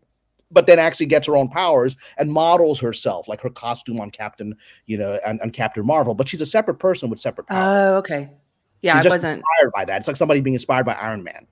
but 0.51 0.67
then 0.67 0.79
actually 0.79 1.05
gets 1.05 1.27
her 1.27 1.35
own 1.35 1.47
powers 1.47 1.95
and 2.17 2.31
models 2.31 2.79
herself, 2.79 3.27
like 3.27 3.41
her 3.41 3.49
costume 3.49 3.99
on 4.01 4.09
Captain, 4.09 4.55
you 4.87 4.97
know, 4.97 5.19
and, 5.25 5.39
and 5.41 5.53
Captain 5.53 5.85
Marvel. 5.85 6.13
But 6.13 6.27
she's 6.27 6.41
a 6.41 6.45
separate 6.45 6.79
person 6.79 7.09
with 7.09 7.19
separate 7.19 7.47
powers. 7.47 7.71
Oh, 7.71 7.95
okay. 7.97 8.29
Yeah, 8.81 8.97
He's 8.97 9.05
I 9.05 9.09
wasn't 9.09 9.33
inspired 9.33 9.71
by 9.75 9.85
that. 9.85 9.97
It's 9.97 10.07
like 10.07 10.15
somebody 10.15 10.41
being 10.41 10.53
inspired 10.53 10.85
by 10.85 10.93
Iron 10.93 11.23
Man. 11.23 11.47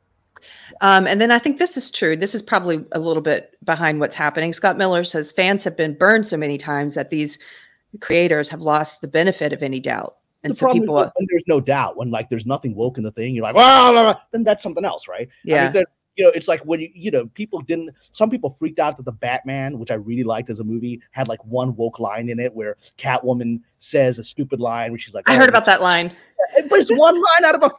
Um, 0.81 1.07
and 1.07 1.19
then 1.19 1.31
I 1.31 1.39
think 1.39 1.59
this 1.59 1.77
is 1.77 1.91
true. 1.91 2.15
This 2.15 2.35
is 2.35 2.41
probably 2.41 2.83
a 2.91 2.99
little 2.99 3.21
bit 3.21 3.57
behind 3.63 3.99
what's 3.99 4.15
happening. 4.15 4.53
Scott 4.53 4.77
Miller 4.77 5.03
says 5.03 5.31
fans 5.31 5.63
have 5.63 5.75
been 5.75 5.95
burned 5.95 6.25
so 6.27 6.37
many 6.37 6.57
times 6.57 6.95
that 6.95 7.09
these 7.09 7.39
creators 7.99 8.49
have 8.49 8.61
lost 8.61 9.01
the 9.01 9.07
benefit 9.07 9.53
of 9.53 9.63
any 9.63 9.79
doubt. 9.79 10.17
And 10.43 10.51
the 10.51 10.55
so 10.55 10.71
people, 10.71 10.95
when 10.95 11.27
there's 11.29 11.47
no 11.47 11.59
doubt, 11.59 11.97
when 11.97 12.11
like 12.11 12.29
there's 12.29 12.45
nothing 12.45 12.75
woke 12.75 12.97
in 12.97 13.03
the 13.03 13.11
thing, 13.11 13.33
you're 13.33 13.43
like, 13.43 13.55
well, 13.55 14.21
then 14.31 14.43
that's 14.43 14.61
something 14.61 14.85
else, 14.85 15.07
right? 15.07 15.27
Yeah. 15.43 15.69
I 15.69 15.73
mean, 15.73 15.83
you 16.15 16.23
know, 16.23 16.31
it's 16.31 16.47
like 16.47 16.61
when 16.61 16.79
you, 16.79 16.89
you 16.93 17.11
know, 17.11 17.27
people 17.27 17.61
didn't, 17.61 17.91
some 18.11 18.29
people 18.29 18.49
freaked 18.49 18.79
out 18.79 18.97
that 18.97 19.03
the 19.03 19.11
Batman, 19.11 19.77
which 19.77 19.91
I 19.91 19.95
really 19.95 20.23
liked 20.23 20.49
as 20.49 20.59
a 20.59 20.63
movie, 20.63 21.01
had 21.11 21.27
like 21.27 21.43
one 21.45 21.75
woke 21.75 21.99
line 21.99 22.29
in 22.29 22.39
it 22.39 22.53
where 22.53 22.75
Catwoman 22.97 23.61
says 23.77 24.17
a 24.17 24.23
stupid 24.23 24.59
line, 24.59 24.91
which 24.91 25.03
she's 25.03 25.13
like, 25.13 25.29
I 25.29 25.35
oh, 25.35 25.39
heard 25.39 25.49
about 25.49 25.65
that 25.65 25.81
line. 25.81 26.11
But 26.69 26.79
it's 26.79 26.89
one 26.89 27.15
line 27.15 27.45
out 27.45 27.55
of 27.55 27.63
a 27.63 27.71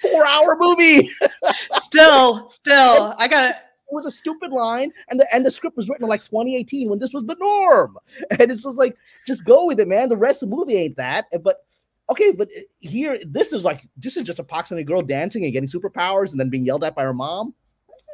four 0.00 0.26
hour 0.26 0.56
movie. 0.58 1.10
still, 1.80 2.48
still, 2.50 3.14
I 3.18 3.28
got 3.28 3.50
it. 3.50 3.56
It 3.90 3.94
was 3.94 4.06
a 4.06 4.10
stupid 4.10 4.52
line, 4.52 4.92
and 5.08 5.18
the 5.18 5.26
and 5.34 5.44
the 5.44 5.50
script 5.50 5.76
was 5.76 5.88
written 5.88 6.04
in 6.04 6.08
like 6.08 6.24
2018 6.24 6.88
when 6.88 7.00
this 7.00 7.12
was 7.12 7.24
the 7.24 7.36
norm. 7.40 7.96
And 8.38 8.50
it's 8.50 8.62
just 8.62 8.78
like, 8.78 8.96
just 9.26 9.44
go 9.44 9.66
with 9.66 9.80
it, 9.80 9.88
man. 9.88 10.08
The 10.08 10.16
rest 10.16 10.42
of 10.42 10.50
the 10.50 10.56
movie 10.56 10.76
ain't 10.76 10.96
that. 10.96 11.26
But 11.42 11.64
okay, 12.08 12.30
but 12.32 12.48
eh, 12.56 12.62
here, 12.78 13.18
this 13.26 13.52
is 13.52 13.64
like, 13.64 13.88
this 13.96 14.16
is 14.16 14.22
just 14.22 14.38
a 14.38 14.44
Pakistani 14.44 14.86
girl 14.86 15.02
dancing 15.02 15.44
and 15.44 15.52
getting 15.52 15.68
superpowers 15.68 16.30
and 16.30 16.38
then 16.38 16.50
being 16.50 16.64
yelled 16.64 16.84
at 16.84 16.94
by 16.94 17.02
her 17.02 17.12
mom. 17.12 17.54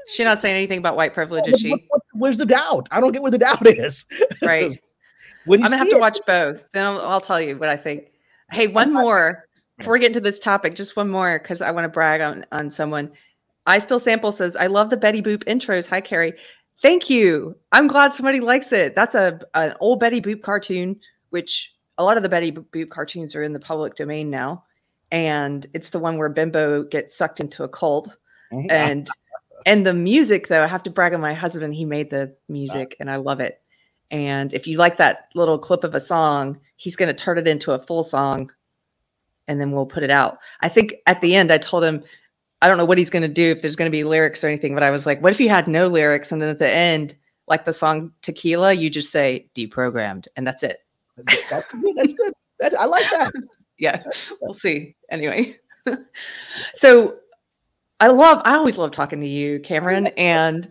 She's 0.09 0.25
not 0.25 0.39
saying 0.39 0.55
anything 0.55 0.79
about 0.79 0.97
white 0.97 1.13
privilege, 1.13 1.49
is 1.49 1.61
she? 1.61 1.75
where's 2.13 2.39
the 2.39 2.47
doubt? 2.47 2.89
I 2.93 3.01
don't 3.01 3.13
get 3.13 3.23
where 3.23 3.31
the 3.31 3.39
doubt 3.39 3.67
is. 3.67 4.07
Right. 4.43 4.73
when 5.47 5.63
I'm 5.63 5.71
gonna 5.71 5.79
have 5.79 5.91
to 5.91 5.99
watch 5.99 6.19
both. 6.27 6.63
Then 6.73 6.87
I'll, 6.87 7.01
I'll, 7.01 7.21
tell 7.21 7.41
you 7.41 7.59
what 7.59 7.69
I 7.69 7.77
think. 7.77 8.13
Hey, 8.53 8.69
one 8.69 8.93
more 8.93 9.46
before 9.79 9.95
we 9.95 10.01
get 10.01 10.09
into 10.09 10.21
this 10.21 10.39
topic. 10.39 10.75
Just 10.75 10.97
one 10.97 11.09
more 11.09 11.39
because 11.39 11.61
I 11.61 11.71
want 11.71 11.85
to 11.85 11.89
brag 11.89 12.21
on 12.21 12.45
on 12.53 12.71
someone. 12.71 13.11
I 13.67 13.79
still 13.79 13.99
sample 13.99 14.33
says 14.33 14.57
I 14.57 14.67
love 14.67 14.91
the 14.91 14.97
Betty 14.97 15.23
Boop 15.23 15.45
intros. 15.45 15.89
Hi, 15.89 16.01
Carrie. 16.01 16.35
Thank 16.83 17.09
you. 17.11 17.57
I'm 17.73 17.87
glad 17.87 18.13
somebody 18.13 18.41
likes 18.41 18.73
it. 18.73 18.95
That's 18.95 19.15
a 19.15 19.41
an 19.55 19.75
old 19.81 20.01
Betty 20.01 20.21
Boop 20.21 20.43
cartoon, 20.43 20.99
which 21.31 21.73
a 21.99 22.05
lot 22.05 22.17
of 22.17 22.23
the 22.23 22.29
Betty 22.29 22.53
Boop 22.53 22.91
cartoons 22.91 23.35
are 23.35 23.43
in 23.43 23.53
the 23.53 23.61
public 23.61 23.97
domain 23.97 24.31
now, 24.31 24.65
and 25.11 25.67
it's 25.75 25.91
the 25.91 25.99
one 25.99 26.19
where 26.19 26.29
Bimbo 26.29 26.85
gets 26.85 27.17
sucked 27.17 27.41
into 27.41 27.65
a 27.65 27.69
cult. 27.69 28.17
Mm-hmm. 28.53 28.71
And 28.71 29.09
and 29.65 29.85
the 29.85 29.95
music, 29.95 30.47
though, 30.47 30.63
I 30.63 30.69
have 30.69 30.85
to 30.85 30.91
brag 30.91 31.13
on 31.13 31.21
my 31.21 31.35
husband. 31.35 31.75
He 31.75 31.85
made 31.85 32.09
the 32.09 32.33
music, 32.49 32.97
and 33.01 33.11
I 33.11 33.17
love 33.17 33.41
it. 33.41 33.61
And 34.13 34.55
if 34.55 34.69
you 34.69 34.79
like 34.79 34.97
that 34.99 35.29
little 35.35 35.59
clip 35.59 35.83
of 35.83 35.97
a 35.97 36.01
song, 36.01 36.61
he's 36.77 36.95
going 36.95 37.09
to 37.09 37.15
turn 37.15 37.39
it 37.39 37.49
into 37.49 37.73
a 37.73 37.83
full 37.83 38.05
song, 38.05 38.53
and 39.49 39.61
then 39.61 39.73
we'll 39.73 39.87
put 39.87 40.03
it 40.03 40.11
out. 40.11 40.39
I 40.61 40.69
think 40.69 40.95
at 41.07 41.21
the 41.21 41.35
end, 41.35 41.53
I 41.53 41.59
told 41.59 41.85
him, 41.85 42.03
I 42.63 42.69
don't 42.69 42.79
know 42.79 42.85
what 42.85 42.99
he's 42.99 43.11
going 43.11 43.23
to 43.23 43.29
do 43.29 43.51
if 43.51 43.63
there's 43.63 43.77
going 43.77 43.91
to 43.91 43.97
be 43.97 44.05
lyrics 44.05 44.43
or 44.43 44.49
anything, 44.49 44.75
but 44.75 44.83
I 44.83 44.91
was 44.91 45.07
like, 45.07 45.23
what 45.23 45.33
if 45.33 45.41
you 45.41 45.49
had 45.49 45.69
no 45.69 45.89
lyrics, 45.89 46.33
and 46.33 46.41
then 46.41 46.49
at 46.49 46.59
the 46.59 46.73
end, 46.73 47.15
like 47.49 47.65
the 47.65 47.73
song 47.73 48.13
Tequila, 48.23 48.73
you 48.73 48.91
just 48.91 49.13
say 49.13 49.49
deprogrammed, 49.55 50.27
and 50.37 50.47
that's 50.47 50.63
it. 50.63 50.81
That's 51.51 51.71
good. 51.71 51.97
That's 51.97 52.15
good. 52.15 52.33
That's, 52.59 52.75
I 52.75 52.85
like 52.85 53.09
that. 53.11 53.33
yeah, 53.79 54.03
we'll 54.41 54.55
see. 54.55 54.97
Anyway, 55.11 55.59
so 56.75 57.17
I 58.01 58.09
love, 58.09 58.43
I 58.45 58.55
always 58.55 58.79
love 58.79 58.91
talking 58.91 59.21
to 59.21 59.27
you, 59.27 59.61
Kamran. 59.61 60.09
And 60.19 60.71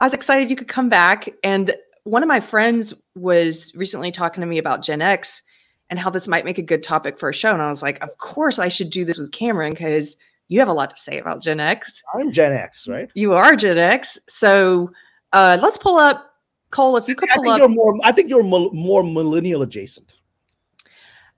I 0.00 0.04
was 0.04 0.14
excited 0.14 0.50
you 0.50 0.56
could 0.56 0.68
come 0.68 0.88
back. 0.88 1.28
And 1.44 1.74
one 2.04 2.22
of 2.22 2.28
my 2.28 2.40
friends 2.40 2.94
was 3.14 3.74
recently 3.74 4.10
talking 4.10 4.40
to 4.40 4.46
me 4.46 4.58
about 4.58 4.82
Gen 4.82 5.02
X 5.02 5.42
and 5.92 5.98
how 5.98 6.08
this 6.08 6.26
might 6.26 6.46
make 6.46 6.56
a 6.56 6.62
good 6.62 6.82
topic 6.82 7.18
for 7.18 7.28
a 7.28 7.34
show. 7.34 7.52
And 7.52 7.60
I 7.60 7.68
was 7.68 7.82
like, 7.82 8.02
of 8.02 8.16
course 8.16 8.58
I 8.58 8.68
should 8.68 8.88
do 8.88 9.04
this 9.04 9.18
with 9.18 9.30
Kamran 9.30 9.72
because 9.72 10.16
you 10.48 10.58
have 10.58 10.68
a 10.68 10.72
lot 10.72 10.88
to 10.88 10.96
say 10.96 11.18
about 11.18 11.42
Gen 11.42 11.60
X. 11.60 12.02
I'm 12.14 12.32
Gen 12.32 12.50
X, 12.50 12.88
right? 12.88 13.10
You 13.12 13.34
are 13.34 13.54
Gen 13.54 13.76
X. 13.76 14.18
So 14.26 14.90
uh, 15.34 15.58
let's 15.60 15.76
pull 15.76 15.98
up 15.98 16.30
Cole. 16.70 16.96
If 16.96 17.08
you 17.08 17.14
could 17.14 17.28
pull 17.28 17.42
I 17.42 17.42
think 17.42 17.52
up, 17.52 17.58
you're 17.58 17.68
more. 17.68 17.98
I 18.04 18.10
think 18.10 18.30
you're 18.30 18.42
more 18.42 19.04
millennial 19.04 19.60
adjacent. 19.60 20.16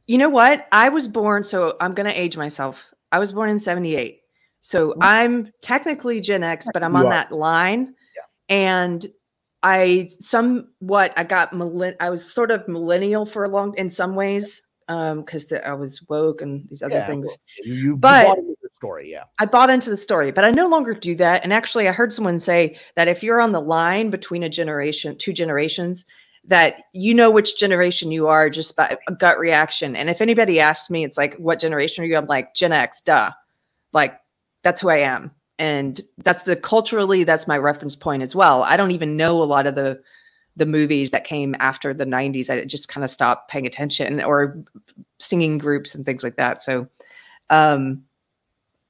You 0.07 0.19
know 0.19 0.29
what? 0.29 0.69
I 0.71 0.89
was 0.89 1.09
born, 1.09 1.43
so 1.43 1.77
I'm 1.81 1.93
going 1.93 2.07
to 2.07 2.17
age 2.17 2.37
myself. 2.37 2.81
I 3.11 3.19
was 3.19 3.33
born 3.33 3.51
in 3.51 3.59
'78. 3.59 4.21
So 4.61 4.91
mm-hmm. 4.91 5.03
I'm 5.03 5.53
technically 5.63 6.21
Gen 6.21 6.45
X, 6.45 6.69
but 6.73 6.85
I'm 6.85 6.93
you 6.93 6.99
on 6.99 7.07
are. 7.07 7.11
that 7.11 7.33
line. 7.33 7.93
Yeah. 8.15 8.57
And 8.57 9.05
I 9.65 10.11
somewhat 10.21 11.15
I 11.17 11.25
got 11.25 11.53
I 11.99 12.11
was 12.11 12.33
sort 12.33 12.51
of 12.51 12.69
millennial 12.69 13.25
for 13.25 13.45
a 13.45 13.49
long 13.49 13.75
in 13.79 13.89
some 13.91 14.15
ways 14.15 14.63
um 14.89 15.23
because 15.23 15.51
I 15.53 15.73
was 15.73 16.03
woke 16.09 16.43
and 16.43 16.69
these 16.69 16.83
other 16.83 16.97
yeah, 16.97 17.07
things. 17.07 17.35
You, 17.65 17.75
you 17.75 17.97
but 17.97 18.27
bought 18.27 18.39
into 18.39 18.57
the 18.63 18.69
story, 18.75 19.11
yeah. 19.11 19.25
I 19.39 19.47
bought 19.47 19.71
into 19.71 19.89
the 19.89 19.97
story, 19.97 20.31
but 20.31 20.45
I 20.45 20.51
no 20.51 20.69
longer 20.69 20.93
do 20.93 21.15
that. 21.17 21.43
And 21.43 21.53
actually, 21.53 21.89
I 21.89 21.93
heard 21.93 22.13
someone 22.13 22.39
say 22.39 22.77
that 22.95 23.09
if 23.09 23.23
you're 23.23 23.41
on 23.41 23.53
the 23.53 23.61
line 23.61 24.11
between 24.11 24.43
a 24.43 24.51
generation, 24.51 25.17
two 25.17 25.33
generations, 25.33 26.05
that 26.47 26.83
you 26.93 27.15
know 27.15 27.31
which 27.31 27.57
generation 27.57 28.13
you 28.13 28.27
are 28.27 28.51
just 28.51 28.77
by 28.77 28.99
a 29.09 29.13
gut 29.13 29.39
reaction. 29.39 29.97
And 29.97 30.11
if 30.11 30.21
anybody 30.21 30.61
asks 30.61 30.91
me, 30.91 31.05
it's 31.05 31.17
like, 31.17 31.35
what 31.37 31.59
generation 31.59 32.05
are 32.05 32.07
you? 32.07 32.19
I'm 32.19 32.27
like 32.27 32.55
Gen 32.55 32.73
X, 32.73 33.01
duh. 33.01 33.31
Like 33.95 34.21
that's 34.63 34.83
who 34.83 34.91
I 34.91 34.99
am. 34.99 35.31
And 35.65 36.03
that's 36.19 36.43
the 36.43 36.57
culturally, 36.57 37.25
that's 37.25 37.49
my 37.49 37.57
reference 37.57 37.97
point 37.97 38.23
as 38.23 38.35
well. 38.35 38.65
I 38.65 38.77
don't 38.77 38.91
even 38.91 39.17
know 39.17 39.43
a 39.43 39.45
lot 39.45 39.67
of 39.67 39.75
the 39.75 39.99
the 40.57 40.67
movies 40.67 41.11
that 41.11 41.25
came 41.25 41.57
after 41.59 41.95
the 41.95 42.05
90s. 42.05 42.51
I 42.51 42.65
just 42.65 42.87
kind 42.89 43.03
of 43.03 43.11
stopped 43.11 43.51
paying 43.51 43.67
attention 43.67 44.23
or 44.23 44.63
singing 45.19 45.57
groups 45.57 45.95
and 45.95 46.05
things 46.05 46.23
like 46.23 46.37
that. 46.37 46.63
So 46.63 46.87
um 47.49 48.05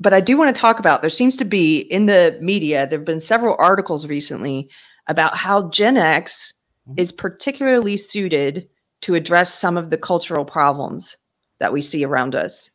but 0.00 0.12
I 0.12 0.20
do 0.20 0.36
want 0.36 0.52
to 0.52 0.60
talk 0.60 0.80
about 0.80 1.00
there 1.00 1.10
seems 1.10 1.36
to 1.36 1.44
be 1.44 1.78
in 1.78 2.06
the 2.06 2.36
media, 2.40 2.88
there 2.88 2.98
have 2.98 3.06
been 3.06 3.20
several 3.20 3.54
articles 3.60 4.08
recently 4.08 4.68
about 5.06 5.36
how 5.36 5.68
Gen 5.68 5.96
X 5.96 6.54
mm-hmm. 6.88 6.98
is 6.98 7.12
particularly 7.12 7.96
suited 7.96 8.68
to 9.02 9.14
address 9.14 9.54
some 9.54 9.76
of 9.76 9.90
the 9.90 9.98
cultural 9.98 10.44
problems 10.44 11.16
that 11.60 11.72
we 11.72 11.80
see 11.82 12.04
around 12.04 12.34
us. 12.34 12.68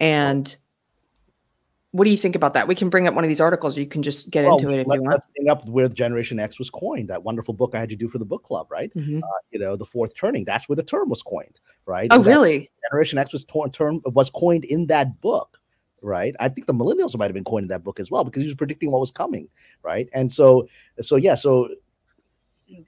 And 0.00 0.56
what 1.94 2.06
do 2.06 2.10
you 2.10 2.16
think 2.16 2.34
about 2.34 2.54
that? 2.54 2.66
We 2.66 2.74
can 2.74 2.90
bring 2.90 3.06
up 3.06 3.14
one 3.14 3.22
of 3.22 3.28
these 3.28 3.40
articles. 3.40 3.76
Or 3.76 3.80
you 3.80 3.86
can 3.86 4.02
just 4.02 4.28
get 4.28 4.44
well, 4.44 4.56
into 4.56 4.68
it 4.70 4.80
if 4.80 4.86
let, 4.88 4.96
you 4.96 5.02
want. 5.02 5.12
Let's 5.12 5.26
bring 5.36 5.48
up 5.48 5.64
where 5.68 5.88
Generation 5.88 6.40
X 6.40 6.58
was 6.58 6.68
coined. 6.68 7.08
That 7.08 7.22
wonderful 7.22 7.54
book 7.54 7.76
I 7.76 7.78
had 7.78 7.88
you 7.92 7.96
do 7.96 8.08
for 8.08 8.18
the 8.18 8.24
book 8.24 8.42
club, 8.42 8.66
right? 8.68 8.92
Mm-hmm. 8.96 9.22
Uh, 9.22 9.38
you 9.52 9.60
know, 9.60 9.76
the 9.76 9.84
fourth 9.84 10.12
turning. 10.16 10.44
That's 10.44 10.68
where 10.68 10.74
the 10.74 10.82
term 10.82 11.08
was 11.08 11.22
coined, 11.22 11.60
right? 11.86 12.08
Oh, 12.10 12.20
really? 12.20 12.68
Generation 12.90 13.16
X 13.16 13.32
was 13.32 13.44
torn, 13.44 13.70
term 13.70 14.00
was 14.06 14.28
coined 14.28 14.64
in 14.64 14.88
that 14.88 15.20
book, 15.20 15.60
right? 16.02 16.34
I 16.40 16.48
think 16.48 16.66
the 16.66 16.74
millennials 16.74 17.16
might 17.16 17.26
have 17.26 17.34
been 17.34 17.44
coined 17.44 17.62
in 17.62 17.68
that 17.68 17.84
book 17.84 18.00
as 18.00 18.10
well 18.10 18.24
because 18.24 18.42
he 18.42 18.48
was 18.48 18.56
predicting 18.56 18.90
what 18.90 18.98
was 18.98 19.12
coming, 19.12 19.48
right? 19.84 20.08
And 20.12 20.32
so, 20.32 20.66
so 21.00 21.14
yeah, 21.14 21.36
so 21.36 21.68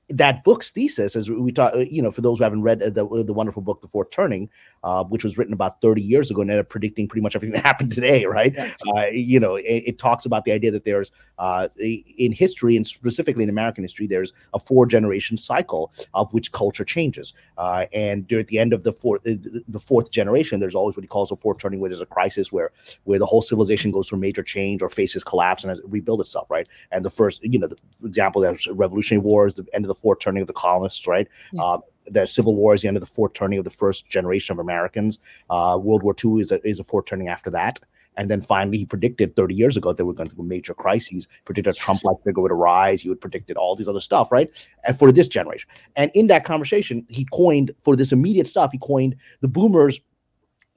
that 0.09 0.45
book's 0.45 0.71
thesis, 0.71 1.17
as 1.17 1.29
we 1.29 1.51
talk, 1.51 1.73
you 1.91 2.01
know, 2.01 2.13
for 2.13 2.21
those 2.21 2.39
who 2.39 2.45
haven't 2.45 2.63
read 2.63 2.79
the 2.79 3.25
the 3.25 3.33
wonderful 3.33 3.61
book, 3.61 3.81
The 3.81 3.89
Fourth 3.89 4.11
Turning, 4.11 4.49
uh, 4.85 5.03
which 5.03 5.25
was 5.25 5.37
written 5.37 5.53
about 5.53 5.81
30 5.81 6.01
years 6.01 6.31
ago 6.31 6.43
and 6.43 6.51
ended 6.51 6.65
up 6.65 6.69
predicting 6.69 7.09
pretty 7.09 7.23
much 7.23 7.35
everything 7.35 7.55
that 7.57 7.65
happened 7.65 7.91
today, 7.91 8.25
right? 8.25 8.57
Uh, 8.57 9.07
you 9.11 9.41
know, 9.41 9.57
it, 9.57 9.83
it, 9.85 9.99
talks 9.99 10.25
about 10.25 10.45
the 10.45 10.53
idea 10.53 10.71
that 10.71 10.85
there's 10.85 11.11
uh, 11.39 11.69
in 11.81 12.31
history 12.31 12.77
and 12.77 12.87
specifically 12.87 13.43
in 13.43 13.49
American 13.49 13.83
history, 13.83 14.07
there's 14.07 14.33
a 14.55 14.61
four 14.61 14.87
generation 14.87 15.37
cycle 15.37 15.93
of 16.15 16.33
which 16.33 16.53
culture 16.53 16.85
changes, 16.85 17.35
uh, 17.59 17.87
and 17.93 18.31
at 18.33 18.47
the 18.47 18.61
end 18.61 18.73
of 18.73 18.85
the 18.85 18.93
fourth 18.93 19.23
the 19.25 19.81
fourth 19.81 20.13
generation, 20.13 20.61
there's 20.61 20.77
always 20.77 20.97
what 20.97 21.03
he 21.03 21.09
calls 21.09 21.33
a 21.33 21.37
fourth 21.37 21.59
turning, 21.59 21.81
where 21.81 21.91
there's 21.91 22.01
a 22.01 22.07
crisis 22.07 22.53
where 22.53 22.71
where 23.05 23.19
the 23.19 23.27
whole 23.27 23.43
civilization 23.43 23.91
goes 23.91 24.09
through 24.09 24.19
major 24.19 24.45
change 24.45 24.83
or 24.83 24.89
faces 24.89 25.25
collapse 25.25 25.65
and 25.65 25.71
has 25.71 25.83
rebuild 25.85 26.21
itself, 26.21 26.49
right? 26.49 26.69
And 26.93 27.05
the 27.05 27.11
first, 27.11 27.43
you 27.43 27.59
know, 27.59 27.67
the 27.67 27.77
example 28.05 28.41
that's 28.41 28.69
Revolutionary 28.69 29.25
Wars, 29.25 29.57
the 29.57 29.67
end 29.73 29.85
of 29.85 29.89
the 29.89 29.96
fourth 29.97 30.21
turning 30.21 30.41
of 30.41 30.47
the 30.47 30.53
colonists, 30.53 31.07
right? 31.07 31.29
Yeah. 31.53 31.63
Uh, 31.63 31.79
the 32.07 32.27
Civil 32.27 32.55
War 32.55 32.75
is 32.75 32.83
the 32.83 32.89
end 32.89 32.97
of 32.97 33.01
the 33.01 33.07
fourth 33.07 33.33
turning 33.33 33.59
of 33.59 33.65
the 33.65 33.71
first 33.71 34.09
generation 34.09 34.53
of 34.53 34.59
Americans. 34.59 35.19
Uh, 35.51 35.79
World 35.81 36.03
War 36.03 36.15
II 36.25 36.41
is 36.41 36.53
a, 36.53 36.67
is 36.67 36.79
a 36.79 36.85
fourth 36.85 37.07
turning 37.07 37.29
after 37.29 37.51
that. 37.51 37.81
And 38.17 38.31
then 38.31 38.41
finally, 38.41 38.79
he 38.79 38.87
predicted 38.87 39.37
30 39.37 39.55
years 39.55 39.77
ago 39.77 39.93
that 39.93 40.05
we're 40.05 40.15
going 40.15 40.31
through 40.31 40.45
major 40.45 40.73
crises, 40.73 41.29
predicted 41.45 41.77
a 41.77 41.79
Trump 41.79 42.03
like 42.03 42.17
figure 42.25 42.41
would 42.41 42.53
arise. 42.53 43.03
He 43.03 43.09
would 43.09 43.21
predicted 43.21 43.57
all 43.57 43.77
these 43.77 43.89
other 43.89 44.01
stuff, 44.01 44.33
right? 44.33 44.51
And 44.85 44.99
for 44.99 45.13
this 45.13 45.29
generation. 45.29 45.69
And 45.97 46.11
in 46.15 46.29
that 46.29 46.45
conversation, 46.45 47.05
he 47.09 47.27
coined 47.33 47.73
for 47.83 47.95
this 47.95 48.13
immediate 48.13 48.49
stuff, 48.49 48.71
he 48.73 48.79
coined 48.79 49.17
the 49.41 49.49
boomers 49.49 50.01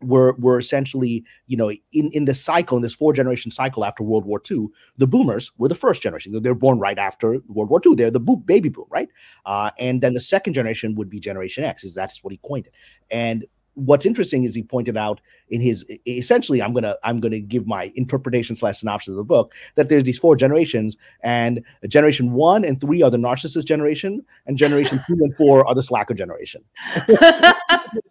were 0.01 0.33
were 0.33 0.57
essentially 0.57 1.23
you 1.47 1.57
know 1.57 1.69
in 1.69 2.09
in 2.13 2.25
the 2.25 2.33
cycle 2.33 2.77
in 2.77 2.83
this 2.83 2.93
four 2.93 3.13
generation 3.13 3.51
cycle 3.51 3.85
after 3.85 4.03
World 4.03 4.25
War 4.25 4.41
II, 4.49 4.67
the 4.97 5.07
boomers 5.07 5.51
were 5.57 5.67
the 5.67 5.75
first 5.75 6.01
generation. 6.01 6.41
They're 6.41 6.55
born 6.55 6.79
right 6.79 6.97
after 6.97 7.39
World 7.47 7.69
War 7.69 7.81
II. 7.85 7.95
They're 7.95 8.11
the 8.11 8.19
baby 8.19 8.69
boom, 8.69 8.85
right? 8.89 9.09
Uh, 9.45 9.71
and 9.77 10.01
then 10.01 10.13
the 10.13 10.19
second 10.19 10.53
generation 10.53 10.95
would 10.95 11.09
be 11.09 11.19
Generation 11.19 11.63
X. 11.63 11.83
Is 11.83 11.93
that's 11.93 12.23
what 12.23 12.31
he 12.31 12.39
coined 12.43 12.67
it. 12.67 12.73
And 13.11 13.45
what's 13.85 14.05
interesting 14.05 14.43
is 14.43 14.55
he 14.55 14.63
pointed 14.63 14.97
out 14.97 15.21
in 15.49 15.61
his 15.61 15.85
essentially 16.07 16.61
i'm 16.61 16.73
gonna 16.73 16.95
i'm 17.03 17.19
gonna 17.19 17.39
give 17.39 17.65
my 17.65 17.91
interpretation 17.95 18.55
slash 18.55 18.79
synopsis 18.79 19.09
of 19.09 19.15
the 19.15 19.23
book 19.23 19.53
that 19.75 19.89
there's 19.89 20.03
these 20.03 20.19
four 20.19 20.35
generations 20.35 20.97
and 21.23 21.63
generation 21.87 22.33
one 22.33 22.63
and 22.63 22.81
three 22.81 23.01
are 23.01 23.09
the 23.09 23.17
narcissist 23.17 23.65
generation 23.65 24.23
and 24.45 24.57
generation 24.57 24.99
two 25.07 25.13
and 25.13 25.35
four 25.35 25.67
are 25.67 25.75
the 25.75 25.83
slacker 25.83 26.13
generation. 26.13 26.63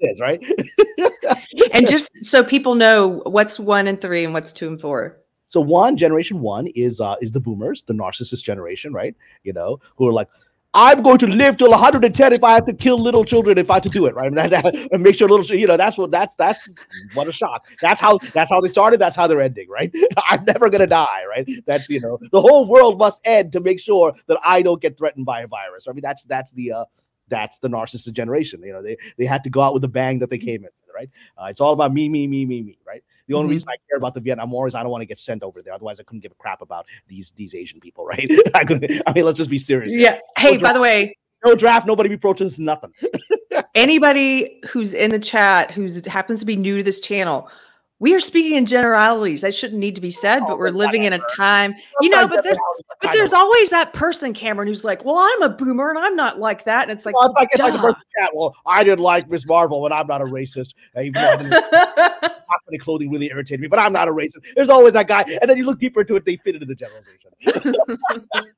It 0.01 0.11
is 0.11 0.21
right? 0.21 0.43
And 1.73 1.87
just 1.87 2.11
so 2.23 2.43
people 2.43 2.75
know 2.75 3.23
what's 3.27 3.59
one 3.59 3.87
and 3.87 4.01
three 4.01 4.25
and 4.25 4.35
what's 4.35 4.53
two 4.53 4.67
and 4.67 4.81
four? 4.81 5.19
So 5.49 5.61
one 5.61 5.97
generation 5.97 6.41
one 6.41 6.67
is 6.69 7.01
uh 7.01 7.17
is 7.21 7.33
the 7.33 7.41
boomers 7.41 7.83
the 7.83 7.95
narcissist 7.95 8.43
generation 8.43 8.93
right? 8.93 9.15
You 9.45 9.53
know 9.53 9.79
who 9.97 10.09
are 10.09 10.13
like 10.13 10.29
I'm 10.81 11.03
going 11.03 11.19
to 11.19 11.27
live 11.27 11.57
till 11.57 11.71
110 11.71 12.33
if 12.33 12.45
I 12.45 12.53
have 12.53 12.65
to 12.67 12.73
kill 12.73 12.99
little 13.01 13.25
children 13.25 13.59
if 13.59 13.69
I 13.69 13.75
have 13.75 13.83
to 13.83 13.89
do 13.89 14.07
it, 14.07 14.15
right? 14.15 14.29
And, 14.39 14.53
that, 14.53 14.89
and 14.93 15.03
make 15.03 15.17
sure 15.17 15.29
little, 15.29 15.45
you 15.57 15.67
know, 15.67 15.77
that's 15.77 15.99
what 15.99 16.13
that's 16.13 16.37
that's 16.37 16.61
what 17.15 17.27
a 17.27 17.33
shock. 17.33 17.67
That's 17.83 18.01
how 18.01 18.19
that's 18.33 18.49
how 18.49 18.61
they 18.61 18.69
started. 18.69 19.01
That's 19.01 19.17
how 19.17 19.27
they're 19.27 19.41
ending, 19.41 19.69
right? 19.69 19.93
I'm 20.29 20.45
never 20.45 20.71
gonna 20.71 20.87
die, 20.87 21.23
right? 21.29 21.49
That's 21.67 21.89
you 21.91 22.01
know, 22.01 22.21
the 22.31 22.41
whole 22.41 22.69
world 22.69 22.97
must 22.99 23.21
end 23.25 23.51
to 23.53 23.61
make 23.61 23.81
sure 23.81 24.13
that 24.29 24.39
I 24.45 24.63
don't 24.63 24.81
get 24.81 24.97
threatened 24.97 25.27
by 25.27 25.41
a 25.41 25.49
virus. 25.49 25.89
I 25.89 25.93
mean, 25.93 26.03
that's 26.03 26.23
that's 26.25 26.53
the 26.53 26.73
uh, 26.73 26.85
that's 27.29 27.59
the 27.59 27.69
narcissist 27.69 28.13
generation. 28.13 28.63
You 28.63 28.75
know, 28.75 28.83
they 28.83 28.97
they 29.17 29.25
had 29.25 29.43
to 29.45 29.51
go 29.51 29.63
out 29.63 29.73
with 29.73 29.83
the 29.83 29.89
bang 29.89 30.21
that 30.21 30.31
they 30.31 30.39
came 30.39 30.63
in, 30.63 30.71
right? 30.95 31.11
Uh, 31.37 31.47
it's 31.47 31.61
all 31.61 31.73
about 31.73 31.93
me, 31.93 32.09
me, 32.09 32.27
me, 32.27 32.45
me, 32.45 32.63
me, 32.63 32.79
right? 32.87 33.03
The 33.27 33.35
only 33.35 33.45
mm-hmm. 33.45 33.51
reason 33.51 33.69
I 33.69 33.77
care 33.89 33.99
about 33.99 34.15
the 34.15 34.21
Vietnam 34.21 34.51
War 34.51 34.67
is 34.67 34.75
I 34.75 34.83
don't 34.83 34.91
want 34.91 35.03
to 35.03 35.07
get 35.07 35.19
sent 35.19 35.43
over 35.43 35.63
there. 35.63 35.75
Otherwise, 35.75 36.01
I 36.01 36.03
couldn't 36.03 36.21
give 36.21 36.33
a 36.33 36.37
crap 36.37 36.63
about 36.63 36.87
these 37.07 37.33
these 37.37 37.55
Asian 37.55 37.81
people, 37.81 38.07
right? 38.07 38.31
I, 38.55 38.65
I 39.07 39.13
mean, 39.13 39.25
let's 39.25 39.39
just 39.39 39.51
be 39.51 39.59
serious. 39.59 39.95
Yeah. 39.95 40.19
Hey, 40.37 40.57
by 40.57 40.73
the 40.73 40.81
way, 40.81 41.17
no 41.45 41.55
draft, 41.55 41.87
nobody 41.87 42.09
be 42.09 42.17
protesting 42.17 42.65
nothing. 42.65 42.93
anybody 43.75 44.61
who's 44.69 44.93
in 44.93 45.11
the 45.11 45.19
chat 45.19 45.71
who 45.71 45.89
happens 46.07 46.41
to 46.41 46.47
be 46.47 46.57
new 46.57 46.79
to 46.79 46.83
this 46.83 47.01
channel, 47.01 47.49
we 48.01 48.15
are 48.15 48.21
speaking 48.21 48.55
in 48.55 48.67
generalities. 48.67 49.41
That 49.41 49.55
shouldn't 49.55 49.81
need 49.81 49.95
to 49.97 50.01
be 50.01 50.11
said, 50.11 50.41
but 50.41 50.53
oh, 50.53 50.57
we're 50.57 50.71
living 50.71 51.03
in 51.03 51.13
a 51.13 51.19
time, 51.35 51.75
you 52.01 52.09
know. 52.09 52.29
But 52.29 52.45
there's, 52.45 52.59
but 53.03 53.13
there's 53.13 53.33
always 53.33 53.71
that 53.71 53.93
person, 53.93 54.33
Kamran, 54.33 54.69
who's 54.69 54.85
like, 54.85 55.05
"Well, 55.05 55.17
I'm 55.19 55.43
a 55.43 55.49
boomer 55.49 55.91
and 55.91 55.99
I'm 55.99 56.15
not 56.15 56.39
like 56.39 56.65
that." 56.65 56.89
And 56.89 56.97
it's 56.97 57.05
like, 57.05 57.17
well, 57.17 57.31
it's 57.31 57.37
like, 57.37 57.49
it's 57.53 57.63
like 57.63 57.73
the 57.73 57.81
person 57.81 58.03
chat. 58.17 58.31
Well, 58.33 58.55
I 58.67 58.85
didn't 58.85 59.01
like 59.01 59.29
Miss 59.29 59.47
Marvel, 59.47 59.85
and 59.85 59.93
I'm 59.93 60.07
not 60.07 60.21
a 60.21 60.27
racist. 60.27 60.75
Even 60.97 61.13
though 61.51 61.59
clothing 62.79 63.11
really 63.11 63.31
irritated 63.31 63.61
me, 63.61 63.67
but 63.67 63.79
I'm 63.79 63.93
not 63.93 64.09
a 64.09 64.13
racist. 64.13 64.45
There's 64.55 64.69
always 64.69 64.93
that 64.93 65.09
guy, 65.09 65.25
and 65.41 65.51
then 65.51 65.57
you 65.57 65.65
look 65.65 65.79
deeper 65.79 66.03
into 66.03 66.17
it, 66.17 66.25
they 66.25 66.37
fit 66.37 66.55
into 66.55 66.67
the 66.67 66.77
generalization. 66.77 67.75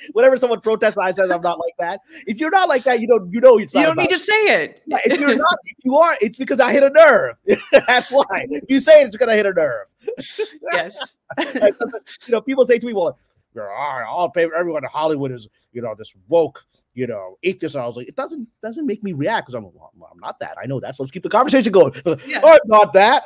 Whenever 0.12 0.36
someone 0.36 0.60
protests, 0.60 0.98
I 0.98 1.10
says 1.10 1.30
I'm 1.30 1.42
not 1.42 1.58
like 1.58 1.74
that. 1.78 2.00
If 2.26 2.38
you're 2.38 2.50
not 2.50 2.68
like 2.68 2.84
that, 2.84 3.00
you 3.00 3.06
don't 3.06 3.32
you 3.32 3.40
know 3.40 3.58
it's 3.58 3.74
you 3.74 3.82
don't 3.82 3.98
need 3.98 4.10
to 4.10 4.18
say 4.18 4.62
it. 4.62 4.82
if 4.86 5.20
you're 5.20 5.36
not, 5.36 5.58
if 5.64 5.76
you 5.84 5.96
are, 5.96 6.16
it's 6.20 6.38
because 6.38 6.60
I 6.60 6.72
hit 6.72 6.82
a 6.82 6.90
nerve. 6.90 7.36
That's 7.86 8.10
why. 8.10 8.46
If 8.50 8.64
you 8.68 8.78
say 8.80 9.02
it, 9.02 9.06
it's 9.06 9.12
because 9.12 9.28
I 9.28 9.36
hit 9.36 9.46
a 9.46 9.52
nerve. 9.52 9.86
yes. 10.72 10.96
you 11.38 12.32
know, 12.32 12.40
people 12.40 12.64
say 12.64 12.78
to 12.78 12.86
me, 12.86 12.92
"Well, 12.92 13.18
all 13.64 14.32
everyone 14.36 14.84
in 14.84 14.90
Hollywood 14.90 15.32
is 15.32 15.48
you 15.72 15.82
know 15.82 15.94
this 15.96 16.14
woke 16.28 16.64
you 16.94 17.06
know 17.06 17.36
atheist." 17.42 17.76
I 17.76 17.86
was 17.86 17.96
like, 17.96 18.08
it 18.08 18.16
doesn't 18.16 18.46
doesn't 18.62 18.86
make 18.86 19.02
me 19.02 19.12
react 19.12 19.46
because 19.46 19.54
I'm 19.54 19.64
well, 19.64 20.10
I'm 20.10 20.18
not 20.18 20.38
that. 20.40 20.56
I 20.62 20.66
know 20.66 20.80
that. 20.80 20.96
So 20.96 21.02
let's 21.02 21.10
keep 21.10 21.22
the 21.22 21.28
conversation 21.28 21.72
going. 21.72 21.92
Yeah. 22.26 22.40
oh, 22.42 22.52
I'm 22.52 22.58
not 22.66 22.92
that. 22.92 23.22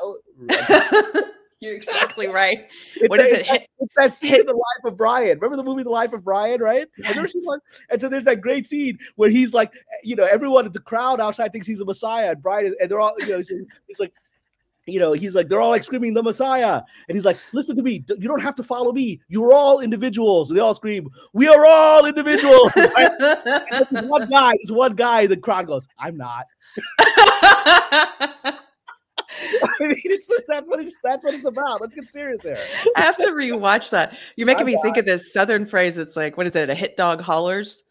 You're 1.60 1.74
exactly 1.74 2.26
right. 2.26 2.66
It's, 2.96 3.08
what 3.08 3.20
a, 3.20 3.24
is 3.24 3.32
it? 3.32 3.46
Hit, 3.46 3.70
it's 3.78 3.94
that 3.96 4.12
scene 4.12 4.30
hit. 4.30 4.40
in 4.40 4.46
the 4.46 4.52
life 4.52 4.84
of 4.84 4.96
Brian. 4.96 5.38
Remember 5.38 5.56
the 5.56 5.62
movie 5.62 5.82
The 5.82 5.88
Life 5.88 6.12
of 6.12 6.22
Brian, 6.22 6.60
right? 6.60 6.86
Yes. 6.98 7.34
And 7.88 7.98
so 7.98 8.10
there's 8.10 8.26
that 8.26 8.42
great 8.42 8.66
scene 8.66 8.98
where 9.16 9.30
he's 9.30 9.54
like, 9.54 9.72
you 10.04 10.16
know, 10.16 10.26
everyone 10.26 10.66
at 10.66 10.74
the 10.74 10.80
crowd 10.80 11.18
outside 11.18 11.50
thinks 11.50 11.66
he's 11.66 11.80
a 11.80 11.84
messiah, 11.86 12.32
and 12.32 12.42
Brian, 12.42 12.74
and 12.78 12.90
they're 12.90 13.00
all, 13.00 13.14
you 13.18 13.28
know, 13.28 13.38
he's, 13.38 13.50
he's 13.86 14.00
like, 14.00 14.12
you 14.86 14.98
know, 14.98 15.12
he's 15.12 15.34
like, 15.34 15.48
they're 15.48 15.60
all 15.60 15.70
like 15.70 15.82
screaming 15.82 16.14
the 16.14 16.22
Messiah. 16.22 16.82
And 17.08 17.16
he's 17.16 17.24
like, 17.24 17.38
listen 17.52 17.76
to 17.76 17.82
me. 17.82 18.04
You 18.08 18.28
don't 18.28 18.40
have 18.40 18.56
to 18.56 18.62
follow 18.62 18.92
me. 18.92 19.20
You're 19.28 19.52
all 19.52 19.80
individuals. 19.80 20.50
And 20.50 20.58
they 20.58 20.62
all 20.62 20.74
scream, 20.74 21.08
we 21.32 21.48
are 21.48 21.64
all 21.64 22.06
individuals. 22.06 22.72
Right? 22.80 23.10
this 23.18 24.02
one 24.02 24.28
guy, 24.28 24.52
this 24.60 24.70
one 24.70 24.94
guy, 24.94 25.26
the 25.26 25.36
crowd 25.36 25.66
goes, 25.66 25.86
I'm 25.98 26.16
not. 26.16 26.46
I 29.80 29.86
mean, 29.86 30.00
it's 30.04 30.28
just 30.28 30.46
that's 30.48 30.66
what 30.66 30.80
it's 30.80 30.98
that's 31.02 31.24
what 31.24 31.34
it's 31.34 31.46
about. 31.46 31.80
Let's 31.80 31.94
get 31.94 32.08
serious 32.08 32.42
here. 32.42 32.58
I 32.96 33.02
have 33.02 33.16
to 33.18 33.28
rewatch 33.28 33.90
that. 33.90 34.16
You're 34.36 34.46
making 34.46 34.66
me 34.66 34.78
think 34.82 34.96
of 34.96 35.04
this 35.04 35.32
southern 35.32 35.66
phrase. 35.66 35.98
It's 35.98 36.16
like, 36.16 36.36
what 36.36 36.46
is 36.46 36.56
it? 36.56 36.70
A 36.70 36.74
hit 36.74 36.96
dog 36.96 37.20
hollers. 37.20 37.84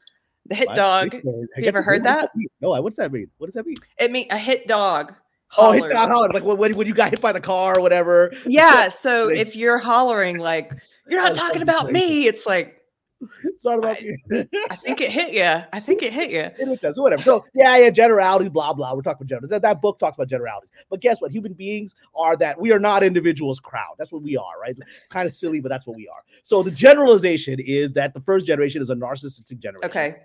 The 0.48 0.56
hit 0.56 0.70
dog. 0.76 1.14
Have 1.14 1.24
you 1.24 1.68
ever 1.68 1.82
heard 1.82 2.04
that? 2.04 2.32
that 2.34 2.48
no, 2.62 2.70
what's 2.82 2.98
that 2.98 3.12
mean? 3.12 3.30
What 3.38 3.48
does 3.48 3.54
that 3.56 3.66
mean? 3.66 3.78
It 4.00 4.12
mean 4.12 4.28
a 4.32 4.38
hit 4.38 4.68
dog. 4.68 5.14
Hollers. 5.48 5.82
Oh, 5.82 5.84
hit 5.84 5.94
dog 5.94 6.10
hollers. 6.10 6.34
Like 6.34 6.44
when, 6.44 6.76
when 6.76 6.88
you 6.88 6.94
got 6.94 7.12
hit 7.12 7.22
by 7.22 7.32
the 7.32 7.42
car 7.42 7.78
or 7.78 7.82
whatever. 7.82 8.32
Yeah. 8.46 8.90
So 9.00 9.30
if 9.30 9.56
you're 9.56 9.78
hollering 9.78 10.40
like 10.40 10.74
you're 11.08 11.22
not 11.22 11.36
talking 11.36 11.62
about 11.62 11.92
me, 11.92 12.28
it's 12.28 12.46
like 12.46 12.79
it's 13.44 13.66
not 13.66 13.80
about 13.80 13.98
I, 13.98 14.48
I 14.70 14.76
think 14.78 15.02
it 15.02 15.12
hit 15.12 15.34
you. 15.34 15.64
I 15.74 15.80
think 15.80 16.04
it 16.04 16.14
hit 16.14 16.32
you. 16.32 16.40
It 16.60 16.82
hit 16.82 16.98
whatever. 16.98 17.24
So 17.24 17.46
yeah, 17.54 17.78
yeah, 17.78 17.90
generalities, 17.90 18.50
blah 18.50 18.74
blah. 18.74 18.94
We're 18.94 19.02
talking 19.02 19.22
about 19.22 19.28
generalities. 19.28 19.50
That, 19.52 19.62
that 19.64 19.82
book 19.82 20.00
talks 20.00 20.18
about 20.18 20.30
generalities. 20.30 20.70
But 20.90 21.02
guess 21.02 21.22
what? 21.22 21.32
Human 21.32 21.54
beings 21.54 21.96
are 22.16 22.38
that 22.38 22.60
we 22.60 22.72
are 22.72 22.80
not 22.80 23.04
individuals 23.04 23.60
crowd. 23.60 23.96
That's 23.98 24.12
what 24.12 24.22
we 24.22 24.38
are, 24.38 24.60
right? 24.62 24.78
Kind 25.10 25.26
of 25.26 25.34
silly, 25.34 25.60
but 25.60 25.70
that's 25.70 25.86
what 25.86 25.98
we 25.98 26.08
are. 26.08 26.24
So 26.44 26.64
the 26.64 26.72
generalization 26.72 27.60
is 27.60 27.94
that 27.94 28.14
the 28.14 28.22
first 28.22 28.46
generation 28.46 28.82
is 28.82 28.90
a 28.90 28.96
narcissistic 28.96 29.60
generation. 29.60 29.90
Okay. 29.90 30.18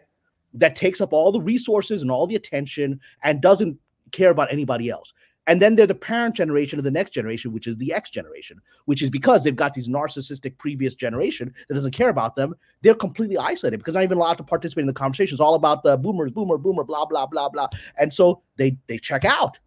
That 0.55 0.77
takes 0.77 1.01
up 1.01 1.13
all 1.13 1.33
the 1.33 1.41
resources 1.41 2.03
and 2.03 2.11
all 2.11 2.27
the 2.27 2.37
attention 2.37 3.01
and 3.23 3.41
doesn't 3.41 3.77
care 4.13 4.31
about 4.31 4.53
anybody 4.53 4.89
else. 4.89 5.13
And 5.47 5.61
then 5.61 5.77
they're 5.77 5.87
the 5.87 5.95
parent 5.95 6.35
generation 6.35 6.79
of 6.79 6.85
the 6.85 6.91
next 6.91 7.11
generation, 7.11 7.53
which 7.53 7.67
is 7.67 7.77
the 7.77 7.93
X 7.93 8.11
generation, 8.11 8.61
which 8.87 9.03
is 9.03 9.11
because 9.11 9.45
they've 9.45 9.55
got 9.55 9.75
these 9.75 9.89
narcissistic 9.89 10.57
previous 10.59 10.95
generation 10.95 11.53
that 11.69 11.75
doesn't 11.75 11.93
care 11.93 12.09
about 12.09 12.35
them. 12.35 12.55
They're 12.83 12.95
completely 12.95 13.37
isolated 13.37 13.79
because 13.79 13.95
not 13.95 14.05
even 14.05 14.19
allowed 14.19 14.39
to 14.39 14.45
participate 14.45 14.83
in 14.83 14.87
the 14.87 14.95
conversation. 14.95 15.35
It's 15.35 15.41
all 15.41 15.55
about 15.55 15.83
the 15.83 15.97
boomers, 15.97 16.33
boomer, 16.33 16.57
boomer, 16.57 16.85
blah, 16.85 17.05
blah, 17.05 17.27
blah, 17.27 17.49
blah. 17.49 17.69
And 17.99 18.13
so 18.13 18.43
they 18.57 18.79
they 18.87 18.99
check 18.99 19.25
out. 19.25 19.59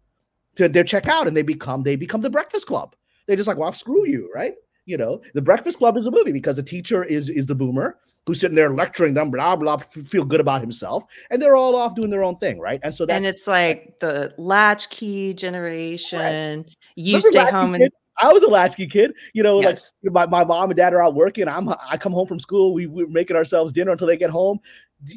They 0.56 0.82
check 0.82 1.06
out 1.06 1.28
and 1.28 1.36
they 1.36 1.42
become 1.42 1.84
they 1.84 1.94
become 1.94 2.20
the 2.20 2.30
breakfast 2.30 2.66
club. 2.66 2.96
They're 3.26 3.36
just 3.36 3.46
like, 3.46 3.58
well, 3.58 3.72
screw 3.72 4.06
you, 4.08 4.30
right? 4.34 4.54
You 4.88 4.96
know, 4.96 5.20
The 5.34 5.42
Breakfast 5.42 5.78
Club 5.78 5.96
is 5.96 6.06
a 6.06 6.10
movie 6.10 6.32
because 6.32 6.56
the 6.56 6.62
teacher 6.62 7.04
is 7.04 7.28
is 7.28 7.46
the 7.46 7.54
boomer 7.54 7.98
who's 8.26 8.40
sitting 8.40 8.56
there 8.56 8.70
lecturing 8.70 9.14
them, 9.14 9.30
blah 9.30 9.54
blah, 9.54 9.76
feel 9.76 10.24
good 10.24 10.40
about 10.40 10.62
himself, 10.62 11.04
and 11.30 11.40
they're 11.40 11.56
all 11.56 11.76
off 11.76 11.94
doing 11.94 12.10
their 12.10 12.24
own 12.24 12.38
thing, 12.38 12.58
right? 12.58 12.80
And 12.82 12.94
so 12.94 13.04
that 13.06 13.14
and 13.14 13.26
it's 13.26 13.46
like 13.46 13.94
the 14.00 14.34
latchkey 14.38 15.34
generation. 15.34 16.64
Right. 16.66 16.76
You 16.96 17.18
Remember 17.18 17.40
stay 17.40 17.50
home 17.50 17.74
and 17.74 17.90
I 18.20 18.32
was 18.32 18.42
a 18.42 18.48
latchkey 18.48 18.86
kid. 18.86 19.12
You 19.34 19.42
know, 19.42 19.60
yes. 19.60 19.92
like 20.02 20.12
my, 20.12 20.26
my 20.26 20.44
mom 20.44 20.70
and 20.70 20.76
dad 20.76 20.92
are 20.94 21.02
out 21.02 21.14
working. 21.14 21.48
I'm 21.48 21.68
I 21.68 21.96
come 21.98 22.12
home 22.12 22.26
from 22.26 22.40
school. 22.40 22.74
We 22.74 22.86
we're 22.86 23.06
making 23.08 23.36
ourselves 23.36 23.72
dinner 23.72 23.92
until 23.92 24.06
they 24.06 24.16
get 24.16 24.30
home. 24.30 24.58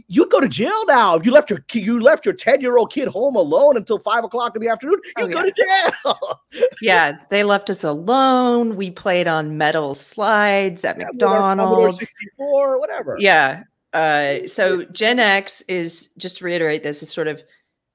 You'd 0.08 0.30
go 0.30 0.39
to 0.39 0.48
jail 0.48 0.86
now 0.86 1.15
if 1.15 1.26
you 1.26 1.32
left 1.32 1.50
your 1.50 1.63
you 1.74 2.00
left 2.00 2.24
your 2.24 2.36
ten 2.36 2.62
year 2.62 2.78
old 2.78 2.94
kid 2.94 3.08
home 3.08 3.36
alone 3.36 3.78
until 3.78 3.98
five 3.98 4.24
o'clock 4.24 4.56
in 4.56 4.62
the 4.62 4.70
afternoon. 4.70 5.00
You 5.17 5.26
oh, 5.26 5.28
go 5.28 5.44
yeah. 5.44 5.50
to 5.50 5.91
jail. 6.04 6.41
yeah, 6.82 7.17
they 7.30 7.44
left 7.44 7.70
us 7.72 7.84
alone. 7.84 8.76
We 8.76 8.91
played 8.91 9.28
on 9.28 9.58
metal 9.58 9.96
slides 9.96 10.86
at 10.86 11.00
yeah, 11.00 11.06
McDonald's, 11.06 11.98
sixty 11.98 12.28
four, 12.38 12.80
whatever. 12.80 13.15
Yeah, 13.20 13.63
Uh, 13.94 14.48
so 14.48 14.86
Gen 14.86 15.20
X 15.20 15.63
is 15.67 16.10
just 16.17 16.38
to 16.38 16.46
reiterate 16.46 16.84
this 16.84 17.02
is 17.02 17.12
sort 17.12 17.28
of 17.28 17.41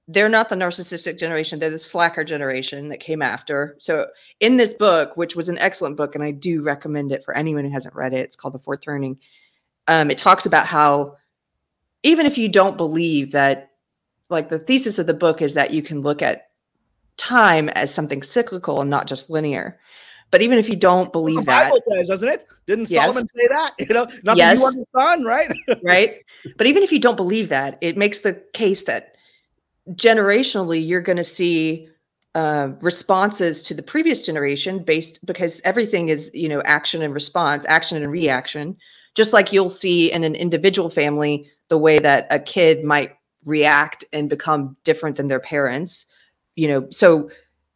they're 0.08 0.28
not 0.28 0.48
the 0.48 0.54
narcissistic 0.54 1.18
generation 1.18 1.58
they're 1.58 1.70
the 1.70 1.78
slacker 1.78 2.22
generation 2.22 2.88
that 2.88 3.00
came 3.00 3.22
after 3.22 3.76
so 3.80 4.06
in 4.38 4.56
this 4.56 4.72
book 4.72 5.16
which 5.16 5.34
was 5.34 5.48
an 5.48 5.58
excellent 5.58 5.96
book 5.96 6.14
and 6.14 6.22
i 6.22 6.30
do 6.30 6.62
recommend 6.62 7.10
it 7.10 7.24
for 7.24 7.36
anyone 7.36 7.64
who 7.64 7.72
hasn't 7.72 7.94
read 7.94 8.12
it 8.12 8.20
it's 8.20 8.36
called 8.36 8.54
the 8.54 8.58
fourth 8.60 8.80
turning 8.80 9.18
um, 9.88 10.10
it 10.10 10.18
talks 10.18 10.46
about 10.46 10.66
how 10.66 11.16
even 12.06 12.26
if 12.26 12.38
you 12.38 12.48
don't 12.48 12.76
believe 12.76 13.32
that 13.32 13.70
like 14.30 14.48
the 14.48 14.58
thesis 14.58 14.98
of 14.98 15.06
the 15.06 15.14
book 15.14 15.42
is 15.42 15.54
that 15.54 15.70
you 15.72 15.82
can 15.82 16.00
look 16.00 16.22
at 16.22 16.48
time 17.16 17.68
as 17.70 17.92
something 17.92 18.22
cyclical 18.22 18.80
and 18.80 18.90
not 18.90 19.06
just 19.06 19.30
linear 19.30 19.78
but 20.30 20.42
even 20.42 20.58
if 20.58 20.68
you 20.68 20.76
don't 20.76 21.12
believe 21.12 21.38
the 21.38 21.42
that 21.44 21.64
Bible 21.64 21.78
says, 21.80 22.08
doesn't 22.08 22.28
it? 22.28 22.44
Didn't 22.66 22.90
Yes. 22.90 23.04
Solomon 23.04 23.26
say 23.26 23.48
that? 23.48 23.74
You 23.88 23.94
know, 23.94 24.06
not 24.24 24.36
Yes. 24.36 24.58
that 24.58 24.60
you 24.60 24.64
are 24.64 24.72
the 24.72 24.84
son, 24.94 25.24
right? 25.24 25.50
right? 25.82 26.14
But 26.56 26.66
even 26.66 26.82
if 26.82 26.92
you 26.92 26.98
don't 26.98 27.16
believe 27.16 27.48
that, 27.50 27.78
it 27.80 27.96
makes 27.96 28.20
the 28.20 28.34
case 28.52 28.82
that 28.84 29.16
generationally 29.92 30.84
you're 30.84 31.00
going 31.00 31.16
to 31.16 31.24
see 31.24 31.88
uh, 32.34 32.70
responses 32.80 33.62
to 33.62 33.74
the 33.74 33.82
previous 33.82 34.20
generation 34.22 34.82
based 34.84 35.24
because 35.24 35.60
everything 35.64 36.08
is 36.08 36.30
you 36.34 36.48
know 36.48 36.60
action 36.64 37.02
and 37.02 37.14
response, 37.14 37.64
action 37.68 38.02
and 38.02 38.10
reaction. 38.10 38.76
Just 39.14 39.32
like 39.32 39.52
you'll 39.52 39.70
see 39.70 40.12
in 40.12 40.24
an 40.24 40.34
individual 40.34 40.90
family, 40.90 41.50
the 41.68 41.78
way 41.78 41.98
that 41.98 42.26
a 42.30 42.38
kid 42.38 42.84
might 42.84 43.16
react 43.44 44.04
and 44.12 44.28
become 44.28 44.76
different 44.84 45.16
than 45.16 45.28
their 45.28 45.40
parents. 45.40 46.06
You 46.54 46.68
know, 46.68 46.86
so 46.90 47.30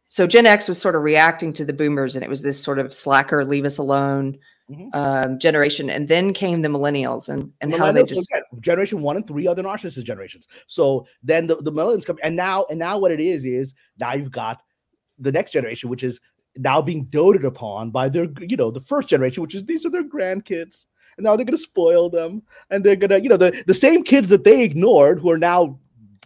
so 0.07 0.27
Gen 0.27 0.45
X 0.45 0.67
was 0.67 0.77
sort 0.77 0.95
of 0.95 1.03
reacting 1.03 1.53
to 1.53 1.65
the 1.65 1.73
boomers, 1.73 2.15
and 2.15 2.23
it 2.23 2.29
was 2.29 2.41
this 2.41 2.61
sort 2.61 2.79
of 2.79 2.93
slacker, 2.93 3.45
leave 3.45 3.65
us 3.65 3.77
alone 3.77 4.37
Mhm. 4.71 4.95
um, 4.95 5.39
generation, 5.39 5.89
and 5.89 6.07
then 6.07 6.33
came 6.33 6.61
the 6.61 6.69
millennials, 6.69 7.27
and 7.27 7.51
and 7.59 7.73
how 7.75 7.91
they 7.91 8.03
just 8.03 8.29
again, 8.31 8.43
generation 8.61 9.01
one 9.01 9.17
and 9.17 9.27
three 9.27 9.47
are 9.47 9.55
the 9.55 9.61
narcissist 9.61 10.03
generations. 10.03 10.47
So 10.67 11.07
then 11.23 11.47
the, 11.47 11.55
the 11.55 11.71
millennials 11.71 12.05
come, 12.05 12.17
and 12.23 12.35
now 12.35 12.65
and 12.69 12.79
now 12.79 12.97
what 12.97 13.11
it 13.11 13.19
is 13.19 13.43
is 13.43 13.73
now 13.99 14.13
you've 14.13 14.31
got 14.31 14.61
the 15.19 15.31
next 15.31 15.51
generation, 15.51 15.89
which 15.89 16.03
is 16.03 16.21
now 16.55 16.81
being 16.81 17.05
doted 17.05 17.43
upon 17.43 17.91
by 17.91 18.07
their 18.07 18.27
you 18.39 18.55
know 18.55 18.71
the 18.71 18.81
first 18.81 19.09
generation, 19.09 19.41
which 19.41 19.55
is 19.55 19.65
these 19.65 19.85
are 19.85 19.89
their 19.89 20.07
grandkids, 20.07 20.45
and 20.61 20.85
now 21.21 21.35
they're 21.35 21.45
gonna 21.45 21.57
spoil 21.57 22.09
them, 22.09 22.41
and 22.69 22.83
they're 22.83 22.95
gonna 22.95 23.17
you 23.19 23.29
know 23.29 23.37
the 23.37 23.63
the 23.67 23.73
same 23.73 24.03
kids 24.03 24.29
that 24.29 24.43
they 24.43 24.63
ignored 24.63 25.19
who 25.19 25.29
are 25.31 25.37
now 25.37 25.77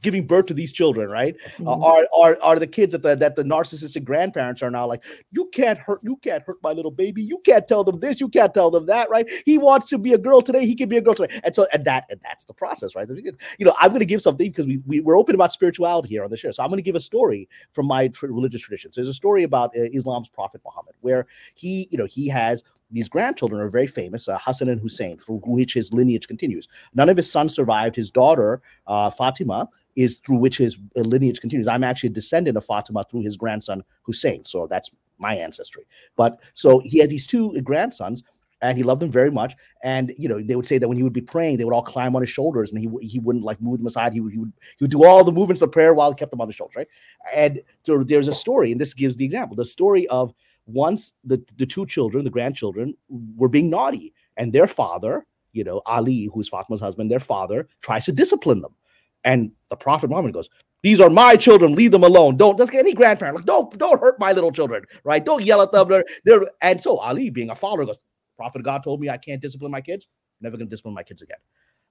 giving 0.02 0.28
birth 0.28 0.46
to 0.46 0.54
these 0.54 0.72
children, 0.72 1.10
right? 1.10 1.36
uh, 1.62 1.64
Mhm. 1.64 1.84
are 1.84 2.08
are 2.16 2.38
are 2.44 2.60
the 2.60 2.68
kids 2.68 2.92
that 2.92 3.02
the 3.02 3.16
that 3.16 3.36
the 3.36 3.44
narcissistic 3.44 4.04
grandparents 4.04 4.62
are 4.62 4.70
now 4.70 4.86
like 4.86 5.04
you 5.32 5.50
can't 5.52 5.80
hurt 5.80 6.00
you 6.04 6.16
can't 6.18 6.44
hurt 6.44 6.58
my 6.62 6.72
little 6.74 6.92
baby. 6.92 7.24
You 7.24 7.40
can't 7.40 7.68
tell 7.68 7.84
them 7.84 8.00
this 8.00 8.20
you 8.22 8.30
can't 8.30 8.54
tell 8.54 8.70
them 8.70 8.86
that 8.86 9.10
right? 9.10 9.28
He 9.46 9.58
wants 9.58 9.88
to 9.88 9.98
be 9.98 10.14
a 10.14 10.18
girl 10.20 10.42
today 10.44 10.64
he 10.68 10.76
can 10.76 10.90
be 10.90 10.98
a 10.98 11.02
girl 11.02 11.16
today. 11.16 11.40
And 11.44 11.56
so 11.56 11.66
and 11.74 11.84
that 11.86 12.06
and 12.12 12.20
that's 12.24 12.46
the 12.46 12.54
process 12.54 12.94
right? 12.96 13.08
You 13.10 13.66
know 13.66 13.74
i'm 13.80 13.90
going 13.90 14.00
to 14.00 14.06
give 14.06 14.22
something 14.22 14.48
because 14.48 14.68
we, 14.68 14.78
we 14.86 15.00
we're 15.00 15.18
open 15.18 15.34
about 15.34 15.52
spirituality 15.52 16.10
here 16.10 16.24
on 16.24 16.30
the 16.30 16.38
show. 16.38 16.52
So 16.52 16.62
i'm 16.62 16.70
going 16.70 16.78
to 16.78 16.84
give 16.84 16.96
a 16.96 17.00
story 17.00 17.50
from 17.74 17.88
my 17.88 18.08
tr- 18.10 18.28
religious 18.28 18.62
traditions 18.62 18.94
there's 18.96 19.10
a 19.10 19.14
story 19.14 19.42
about 19.44 19.76
uh, 19.76 19.82
islam's 20.00 20.30
prophet 20.30 20.62
muhammad 20.64 20.94
where 21.02 21.26
he 21.56 21.88
you 21.90 21.98
know 21.98 22.06
he 22.06 22.28
has 22.28 22.64
these 22.96 23.10
grandchildren 23.10 23.60
are 23.60 23.70
very 23.70 23.88
famous, 23.88 24.30
uh, 24.30 24.40
Hassan 24.42 24.70
and 24.70 24.80
Hussein, 24.80 25.18
for 25.18 25.38
which 25.46 25.74
his 25.74 25.92
lineage 25.92 26.30
continues. 26.30 26.70
None 26.94 27.10
of 27.10 27.18
his 27.18 27.30
sons 27.30 27.54
survived. 27.54 27.94
His 27.94 28.10
daughter, 28.10 28.62
uh, 28.88 29.10
Fatima, 29.10 29.68
is 29.98 30.22
through 30.26 30.38
which 30.38 30.58
his 30.58 30.78
uh, 30.98 31.02
lineage 31.02 31.42
continues. 31.42 31.68
I'm 31.68 31.84
actually 31.84 32.12
a 32.12 32.14
descendant 32.14 32.56
of 32.56 32.64
Fatima 32.64 33.04
through 33.04 33.24
his 33.24 33.36
grandson 33.36 33.84
Hussein, 34.04 34.46
so 34.46 34.66
that's 34.66 34.92
my 35.20 35.36
ancestry. 35.36 35.86
But 36.16 36.40
so 36.54 36.80
he 36.80 37.00
had 37.00 37.10
these 37.10 37.28
two 37.28 37.60
grandsons, 37.62 38.24
and 38.62 38.78
he 38.78 38.84
loved 38.84 39.02
them 39.02 39.12
very 39.12 39.30
much. 39.30 39.56
And 39.84 40.14
you 40.18 40.30
know, 40.30 40.42
they 40.42 40.56
would 40.56 40.68
say 40.68 40.78
that 40.78 40.88
when 40.88 40.96
he 40.96 41.04
would 41.04 41.12
be 41.12 41.22
praying, 41.22 41.58
they 41.58 41.66
would 41.66 41.74
all 41.74 41.84
climb 41.84 42.16
on 42.16 42.22
his 42.22 42.30
shoulders, 42.30 42.72
and 42.72 42.80
he 42.80 42.90
he 43.06 43.20
wouldn't 43.20 43.44
like 43.44 43.62
move 43.62 43.78
them 43.80 43.88
aside. 43.88 44.14
He 44.14 44.22
would 44.22 44.32
he 44.32 44.40
would 44.40 44.54
he 44.78 44.84
would 44.86 44.92
do 44.92 45.04
all 45.04 45.26
the 45.26 45.34
movements 45.34 45.62
of 45.62 45.72
prayer 45.72 45.94
while 45.94 46.12
he 46.12 46.16
kept 46.16 46.32
them 46.32 46.40
on 46.40 46.48
his 46.48 46.56
shoulders, 46.56 46.78
right? 46.78 46.88
And 47.34 47.62
there's 47.86 48.30
a 48.30 48.34
story, 48.34 48.72
and 48.72 48.80
this 48.80 48.94
gives 48.94 49.18
the 49.18 49.26
example: 49.26 49.58
the 49.58 49.66
story 49.66 50.08
of 50.08 50.34
once 50.66 51.14
the 51.24 51.44
the 51.58 51.66
two 51.66 51.86
children, 51.86 52.24
the 52.24 52.30
grandchildren, 52.30 52.96
were 53.10 53.50
being 53.50 53.70
naughty, 53.70 54.14
and 54.38 54.52
their 54.52 54.68
father, 54.68 55.26
you 55.54 55.64
know, 55.64 55.82
Ali, 55.86 56.30
who's 56.34 56.50
Fatima's 56.50 56.82
husband, 56.82 57.10
their 57.10 57.20
father 57.20 57.68
tries 57.82 58.06
to 58.06 58.12
discipline 58.12 58.62
them. 58.62 58.76
And 59.24 59.52
the 59.70 59.76
Prophet 59.76 60.10
Muhammad 60.10 60.34
goes, 60.34 60.50
These 60.84 61.00
are 61.00 61.10
my 61.10 61.36
children, 61.36 61.76
leave 61.76 61.92
them 61.92 62.04
alone. 62.04 62.38
Don't 62.38 62.58
just 62.58 62.74
any 62.74 62.94
grandparent, 62.94 63.38
like, 63.38 63.46
don't 63.46 63.76
don't 63.78 64.00
hurt 64.00 64.20
my 64.20 64.32
little 64.32 64.52
children, 64.52 64.84
right? 65.04 65.24
Don't 65.24 65.44
yell 65.44 65.62
at 65.62 65.72
them. 65.72 66.04
They're, 66.24 66.46
and 66.62 66.82
so 66.82 66.98
Ali, 66.98 67.30
being 67.30 67.50
a 67.50 67.56
follower, 67.56 67.86
goes, 67.86 67.98
Prophet 68.38 68.64
God 68.64 68.84
told 68.84 69.00
me 69.00 69.10
I 69.10 69.18
can't 69.18 69.42
discipline 69.42 69.72
my 69.72 69.82
kids, 69.82 70.08
never 70.42 70.58
gonna 70.58 70.70
discipline 70.70 70.94
my 70.94 71.04
kids 71.04 71.22
again. 71.22 71.38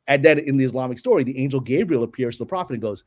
And 0.07 0.23
then 0.25 0.39
in 0.39 0.57
the 0.57 0.65
Islamic 0.65 0.99
story, 0.99 1.25
the 1.25 1.39
angel 1.39 1.61
Gabriel 1.61 2.03
appears 2.03 2.37
to 2.37 2.45
the 2.45 2.49
prophet 2.49 2.75
and 2.75 2.83
goes, 2.83 3.05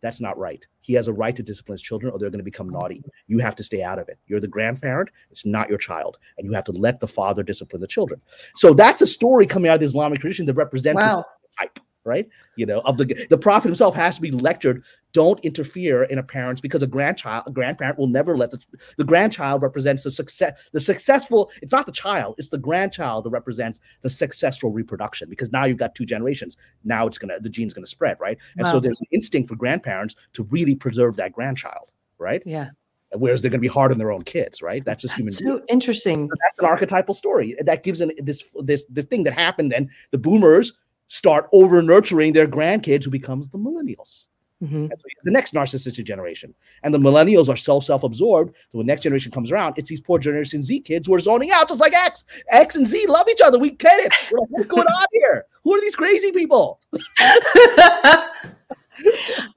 That's 0.00 0.20
not 0.20 0.38
right. 0.38 0.64
He 0.80 0.94
has 0.94 1.08
a 1.08 1.12
right 1.12 1.34
to 1.34 1.42
discipline 1.42 1.74
his 1.74 1.82
children, 1.82 2.12
or 2.12 2.18
they're 2.18 2.30
going 2.30 2.38
to 2.38 2.44
become 2.44 2.70
naughty. 2.70 3.02
You 3.26 3.38
have 3.40 3.56
to 3.56 3.62
stay 3.62 3.82
out 3.82 3.98
of 3.98 4.08
it. 4.08 4.18
You're 4.26 4.40
the 4.40 4.48
grandparent, 4.48 5.10
it's 5.30 5.44
not 5.44 5.68
your 5.68 5.78
child, 5.78 6.18
and 6.36 6.46
you 6.46 6.52
have 6.52 6.64
to 6.64 6.72
let 6.72 7.00
the 7.00 7.08
father 7.08 7.42
discipline 7.42 7.80
the 7.80 7.88
children. 7.88 8.20
So 8.54 8.74
that's 8.74 9.02
a 9.02 9.06
story 9.06 9.46
coming 9.46 9.70
out 9.70 9.74
of 9.74 9.80
the 9.80 9.86
Islamic 9.86 10.20
tradition 10.20 10.46
that 10.46 10.54
represents 10.54 11.02
wow. 11.02 11.24
type, 11.58 11.80
right? 12.08 12.28
You 12.56 12.66
know, 12.66 12.80
of 12.80 12.96
the 12.96 13.26
the 13.30 13.38
prophet 13.38 13.68
himself 13.68 13.94
has 13.94 14.16
to 14.16 14.22
be 14.22 14.32
lectured. 14.32 14.82
Don't 15.12 15.38
interfere 15.40 16.02
in 16.04 16.18
a 16.18 16.22
parent's 16.22 16.60
because 16.60 16.82
a 16.82 16.86
grandchild, 16.86 17.44
a 17.46 17.50
grandparent 17.50 17.98
will 17.98 18.08
never 18.08 18.36
let 18.36 18.50
the 18.50 18.58
the 18.96 19.04
grandchild 19.04 19.62
represents 19.62 20.02
the 20.02 20.10
success, 20.10 20.58
the 20.72 20.80
successful. 20.80 21.50
It's 21.62 21.72
not 21.72 21.86
the 21.86 21.92
child; 21.92 22.34
it's 22.38 22.48
the 22.48 22.58
grandchild 22.58 23.24
that 23.24 23.30
represents 23.30 23.80
the 24.00 24.10
successful 24.10 24.70
reproduction. 24.72 25.28
Because 25.30 25.52
now 25.52 25.64
you've 25.64 25.78
got 25.78 25.94
two 25.94 26.06
generations. 26.06 26.56
Now 26.82 27.06
it's 27.06 27.18
gonna 27.18 27.38
the 27.38 27.50
gene's 27.50 27.74
gonna 27.74 27.86
spread, 27.86 28.16
right? 28.18 28.38
And 28.56 28.66
so 28.66 28.80
there's 28.80 29.00
an 29.00 29.06
instinct 29.12 29.48
for 29.48 29.56
grandparents 29.56 30.16
to 30.32 30.42
really 30.44 30.74
preserve 30.74 31.16
that 31.16 31.32
grandchild, 31.32 31.92
right? 32.18 32.42
Yeah. 32.44 32.70
Whereas 33.12 33.40
they're 33.40 33.50
gonna 33.50 33.60
be 33.60 33.68
hard 33.68 33.92
on 33.92 33.98
their 33.98 34.12
own 34.12 34.22
kids, 34.22 34.60
right? 34.60 34.84
That's 34.84 35.02
just 35.02 35.14
human. 35.14 35.32
That's 35.32 35.38
so 35.38 35.62
interesting. 35.68 36.28
that's 36.28 36.58
an 36.58 36.66
archetypal 36.66 37.14
story 37.14 37.56
that 37.60 37.82
gives 37.82 38.00
an 38.00 38.12
this 38.18 38.44
this 38.56 38.84
this 38.90 39.06
thing 39.06 39.24
that 39.24 39.32
happened 39.32 39.72
and 39.72 39.90
the 40.10 40.18
boomers 40.18 40.74
start 41.08 41.48
over 41.52 41.82
nurturing 41.82 42.32
their 42.32 42.46
grandkids 42.46 43.04
who 43.04 43.10
becomes 43.10 43.48
the 43.48 43.58
millennials 43.58 44.26
Mhm. 44.60 44.88
That's 44.88 45.04
the 45.22 45.30
next 45.30 45.54
narcissistic 45.54 46.02
generation 46.04 46.52
and 46.82 46.92
the 46.92 46.98
millennials 46.98 47.48
are 47.48 47.56
so 47.56 47.78
self-absorbed 47.78 48.52
so 48.72 48.78
when 48.78 48.86
next 48.88 49.02
generation 49.02 49.30
comes 49.30 49.52
around 49.52 49.74
it's 49.76 49.88
these 49.88 50.00
poor 50.00 50.18
generation 50.18 50.64
z 50.64 50.80
kids 50.80 51.06
who 51.06 51.14
are 51.14 51.20
zoning 51.20 51.52
out 51.52 51.68
just 51.68 51.80
like 51.80 51.94
x 51.94 52.24
x 52.50 52.74
and 52.74 52.84
z 52.84 53.06
love 53.06 53.28
each 53.28 53.40
other 53.40 53.56
we 53.56 53.70
get 53.70 53.98
it 54.00 54.12
We're 54.32 54.40
like, 54.40 54.48
what's 54.50 54.66
going 54.66 54.86
on 54.86 55.06
here 55.12 55.44
who 55.62 55.74
are 55.74 55.80
these 55.80 55.94
crazy 55.94 56.32
people 56.32 56.80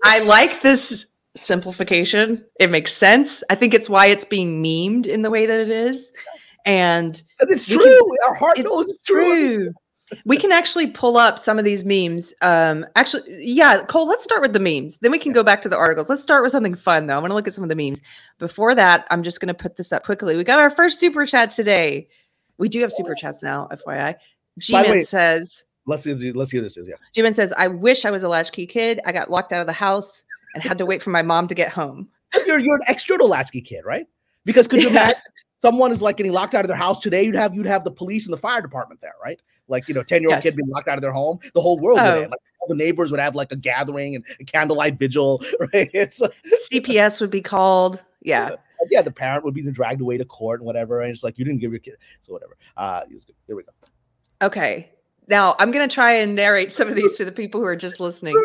I 0.04 0.20
like 0.24 0.62
this 0.62 1.06
simplification. 1.36 2.46
It 2.60 2.70
makes 2.70 2.94
sense. 2.94 3.44
I 3.50 3.56
think 3.56 3.74
it's 3.74 3.90
why 3.90 4.08
it's 4.08 4.26
being 4.26 4.62
memed 4.64 5.08
in 5.08 5.22
the 5.22 5.30
way 5.32 5.46
that 5.46 5.60
it 5.60 5.72
is. 5.72 6.12
And 6.66 7.22
it's 7.40 7.66
true 7.66 7.80
can- 7.84 8.18
our 8.28 8.36
heart 8.36 8.60
knows 8.60 8.90
it's 8.90 9.02
true 9.02 9.48
true. 9.58 9.74
We 10.26 10.38
can 10.38 10.52
actually 10.52 10.88
pull 10.88 11.18
up 11.18 11.40
some 11.40 11.58
of 11.58 11.66
these 11.66 11.86
memes. 11.86 12.34
Um, 12.42 12.86
actually, 12.96 13.24
yeah, 13.46 13.84
Cole, 13.86 14.08
let's 14.08 14.24
start 14.24 14.42
with 14.42 14.54
the 14.54 14.60
memes. 14.60 14.98
Then 14.98 15.12
we 15.12 15.20
can 15.20 15.32
go 15.32 15.44
back 15.44 15.62
to 15.64 15.70
the 15.70 15.78
articles. 15.78 16.10
Let's 16.10 16.22
start 16.22 16.44
with 16.44 16.52
something 16.52 16.76
fun, 16.76 17.08
though. 17.08 17.16
I 17.16 17.20
want 17.20 17.32
to 17.32 17.36
look 17.36 17.48
at 17.48 17.54
some 17.54 17.64
of 17.64 17.70
the 17.70 17.76
memes. 17.76 18.00
Before 18.40 18.76
that, 18.76 19.08
I'm 19.10 19.24
just 19.24 19.40
going 19.40 19.48
to 19.48 19.54
put 19.54 19.78
this 19.78 19.92
up 19.92 20.04
quickly. 20.04 20.36
We 20.38 20.44
got 20.44 20.60
our 20.60 20.70
first 20.70 21.00
super 21.00 21.26
chat 21.26 21.52
today. 21.52 22.08
We 22.58 22.70
do 22.70 22.82
have 22.82 22.92
super 22.92 23.16
chats 23.16 23.42
now, 23.42 23.68
FYI. 23.72 24.16
G-Man 24.60 25.02
says, 25.02 25.64
let's 25.88 26.04
see 26.04 26.32
let's 26.34 26.52
see 26.52 26.58
who 26.58 26.64
this 26.64 26.78
is 26.78 26.88
yeah 26.88 26.96
G-Man 27.16 27.34
says, 27.34 27.54
I 27.58 27.68
wish 27.68 28.06
I 28.06 28.12
was 28.12 28.24
a 28.24 28.30
latchkey 28.30 28.68
kid. 28.68 29.00
I 29.06 29.12
got 29.12 29.32
locked 29.32 29.54
out 29.54 29.62
of 29.62 29.68
the 29.68 29.74
house 29.74 30.24
and 30.54 30.62
had 30.62 30.78
to 30.78 30.86
wait 30.86 31.02
for 31.02 31.10
my 31.10 31.22
mom 31.22 31.48
to 31.48 31.56
get 31.56 31.72
home. 31.72 32.10
You're 32.46 32.60
you're 32.60 32.76
an 32.76 32.82
external 32.88 33.28
latchkey 33.30 33.62
kid, 33.62 33.84
right? 33.86 34.06
Because 34.46 34.68
could 34.68 34.82
you 34.82 34.90
Yeah. 34.90 35.04
imagine 35.06 35.22
someone 35.58 35.92
is 35.92 36.02
like 36.02 36.18
getting 36.18 36.34
locked 36.34 36.54
out 36.54 36.64
of 36.66 36.68
their 36.68 36.78
house 36.78 37.00
today? 37.00 37.24
You'd 37.24 37.36
have 37.36 37.56
you'd 37.56 37.66
have 37.66 37.84
the 37.84 37.92
police 37.92 38.26
and 38.26 38.34
the 38.34 38.38
fire 38.38 38.62
department 38.62 39.02
there, 39.02 39.16
right? 39.24 39.42
Like 39.72 39.88
you 39.88 39.96
know, 39.96 40.04
ten 40.04 40.22
year 40.22 40.30
old 40.30 40.36
Yes. 40.38 40.44
kid 40.44 40.56
being 40.58 40.70
locked 40.70 40.88
out 40.88 40.98
of 40.98 41.02
their 41.02 41.12
home. 41.14 41.40
The 41.56 41.62
whole 41.62 41.80
world 41.80 42.00
would 42.00 42.06
Oh. 42.08 42.22
end. 42.22 42.30
Like 42.32 42.40
all 42.60 42.68
the 42.68 42.76
neighbors 42.76 43.10
would 43.12 43.20
have 43.20 43.34
like 43.34 43.52
a 43.52 43.56
gathering 43.56 44.16
and 44.16 44.26
a 44.40 44.44
candlelight 44.44 45.00
vigil, 45.00 45.42
right? 45.74 45.90
It's 45.94 46.22
CPS 46.72 47.20
would 47.22 47.32
be 47.32 47.42
called. 47.42 48.04
Yeah. 48.22 48.52
yeah, 48.92 49.02
the 49.02 49.12
parent 49.12 49.44
would 49.46 49.56
be 49.56 49.64
dragged 49.72 50.02
away 50.02 50.18
to 50.20 50.26
court 50.26 50.60
and 50.60 50.68
whatever, 50.68 51.02
and 51.02 51.10
it's 51.12 51.24
like 51.24 51.40
you 51.40 51.46
didn't 51.46 51.60
give 51.60 51.72
your 51.72 51.80
kid, 51.80 51.96
so 52.22 52.34
whatever. 52.34 52.56
Uh, 52.78 53.02
it's 53.10 53.26
good. 53.26 53.36
here 53.48 53.56
we 53.56 53.64
go. 53.64 53.72
Okay. 54.44 54.92
Now 55.28 55.56
I'm 55.60 55.72
gonna 55.72 55.88
try 55.88 56.14
and 56.14 56.36
narrate 56.36 56.72
some 56.74 56.88
of 56.90 56.96
these 56.96 57.16
for 57.16 57.24
the 57.26 57.32
people 57.32 57.60
who 57.62 57.66
are 57.66 57.76
just 57.76 58.00
listening. 58.00 58.36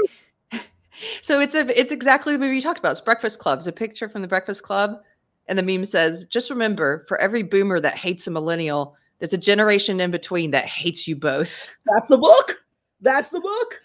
so 1.23 1.41
it's 1.41 1.55
a 1.55 1.79
it's 1.79 1.93
exactly 1.93 2.33
the 2.33 2.39
movie 2.39 2.57
you 2.57 2.63
talked 2.63 2.79
about. 2.79 2.93
It's 2.93 3.01
Breakfast 3.01 3.39
Club. 3.39 3.59
It's 3.59 3.67
a 3.67 3.73
picture 3.73 4.09
from 4.09 4.23
the 4.23 4.29
Breakfast 4.29 4.63
Club, 4.63 5.01
and 5.49 5.59
the 5.59 5.63
meme 5.63 5.85
says, 5.85 6.25
"Just 6.25 6.49
remember, 6.51 7.05
for 7.09 7.19
every 7.19 7.43
boomer 7.43 7.81
that 7.81 7.97
hates 7.97 8.27
a 8.27 8.31
millennial, 8.31 8.95
there's 9.19 9.33
a 9.33 9.39
generation 9.39 10.01
in 10.01 10.11
between 10.11 10.51
that 10.53 10.67
hates 10.67 11.07
you 11.09 11.17
both." 11.17 11.67
That's 11.87 12.09
the 12.09 12.19
book. 12.19 12.65
That's 13.01 13.31
the 13.31 13.41
book. 13.41 13.81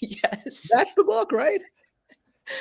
yes. 0.00 0.66
That's 0.70 0.94
the 0.94 1.04
book, 1.04 1.32
right? 1.32 1.60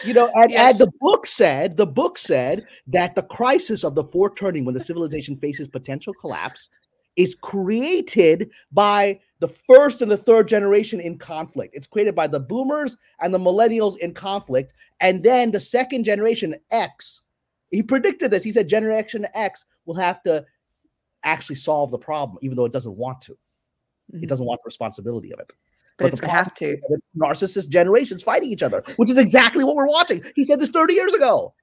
You 0.04 0.14
know, 0.14 0.30
and, 0.34 0.52
Yes. 0.52 0.72
and 0.72 0.80
the 0.80 0.92
book 1.00 1.26
said, 1.26 1.78
the 1.78 1.86
book 1.86 2.18
said 2.18 2.66
that 2.88 3.16
the 3.16 3.24
crisis 3.24 3.84
of 3.86 3.96
the 3.96 4.04
fourth 4.04 4.36
turning 4.36 4.66
when 4.66 4.74
the 4.74 4.82
civilization 4.82 5.38
faces 5.38 5.68
potential 5.68 6.14
collapse 6.14 6.70
is 7.16 7.36
created 7.36 8.52
by 8.72 9.20
the 9.40 9.48
first 9.48 10.02
and 10.02 10.12
the 10.12 10.18
third 10.18 10.48
generation 10.48 11.00
in 11.00 11.18
conflict. 11.18 11.74
It's 11.76 11.88
created 11.88 12.16
by 12.16 12.28
the 12.28 12.40
boomers 12.40 12.98
and 13.22 13.34
the 13.34 13.40
millennials 13.40 13.98
in 13.98 14.14
conflict. 14.14 14.74
And 15.00 15.24
then 15.24 15.52
the 15.52 15.60
second 15.60 16.04
generation 16.04 16.54
X, 16.70 17.22
he 17.72 17.82
predicted 17.82 18.30
this. 18.30 18.44
He 18.44 18.52
said 18.52 18.68
Generation 18.68 19.26
X 19.34 19.66
will 19.86 19.96
have 19.96 20.22
to 20.24 20.46
actually 21.28 21.56
solve 21.56 21.92
the 21.92 21.98
problem, 21.98 22.38
even 22.42 22.56
though 22.56 22.66
it 22.66 22.74
doesn't 22.74 22.96
want 22.96 23.22
to. 23.22 23.34
Mm-hmm. 23.34 24.24
It 24.24 24.30
doesn't 24.30 24.46
want 24.46 24.62
the 24.64 24.68
responsibility 24.68 25.34
of 25.34 25.40
it. 25.40 25.54
But, 25.98 26.06
but 26.06 26.14
it's 26.14 26.22
going 26.22 26.32
to 26.32 26.38
have 26.38 26.54
to. 26.56 26.78
Narcissist 27.18 27.70
generations 27.70 28.22
fighting 28.22 28.52
each 28.52 28.64
other, 28.64 28.84
which 28.98 29.10
is 29.10 29.18
exactly 29.18 29.64
what 29.64 29.76
we're 29.76 29.88
watching. 29.88 30.24
He 30.36 30.46
said 30.46 30.60
this 30.60 30.70
30 30.70 30.94
years 30.94 31.14
ago. 31.14 31.54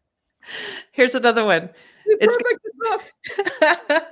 Here's 0.93 1.15
another 1.15 1.45
one. 1.45 1.71
It's, 2.07 2.37
it's, 2.37 3.13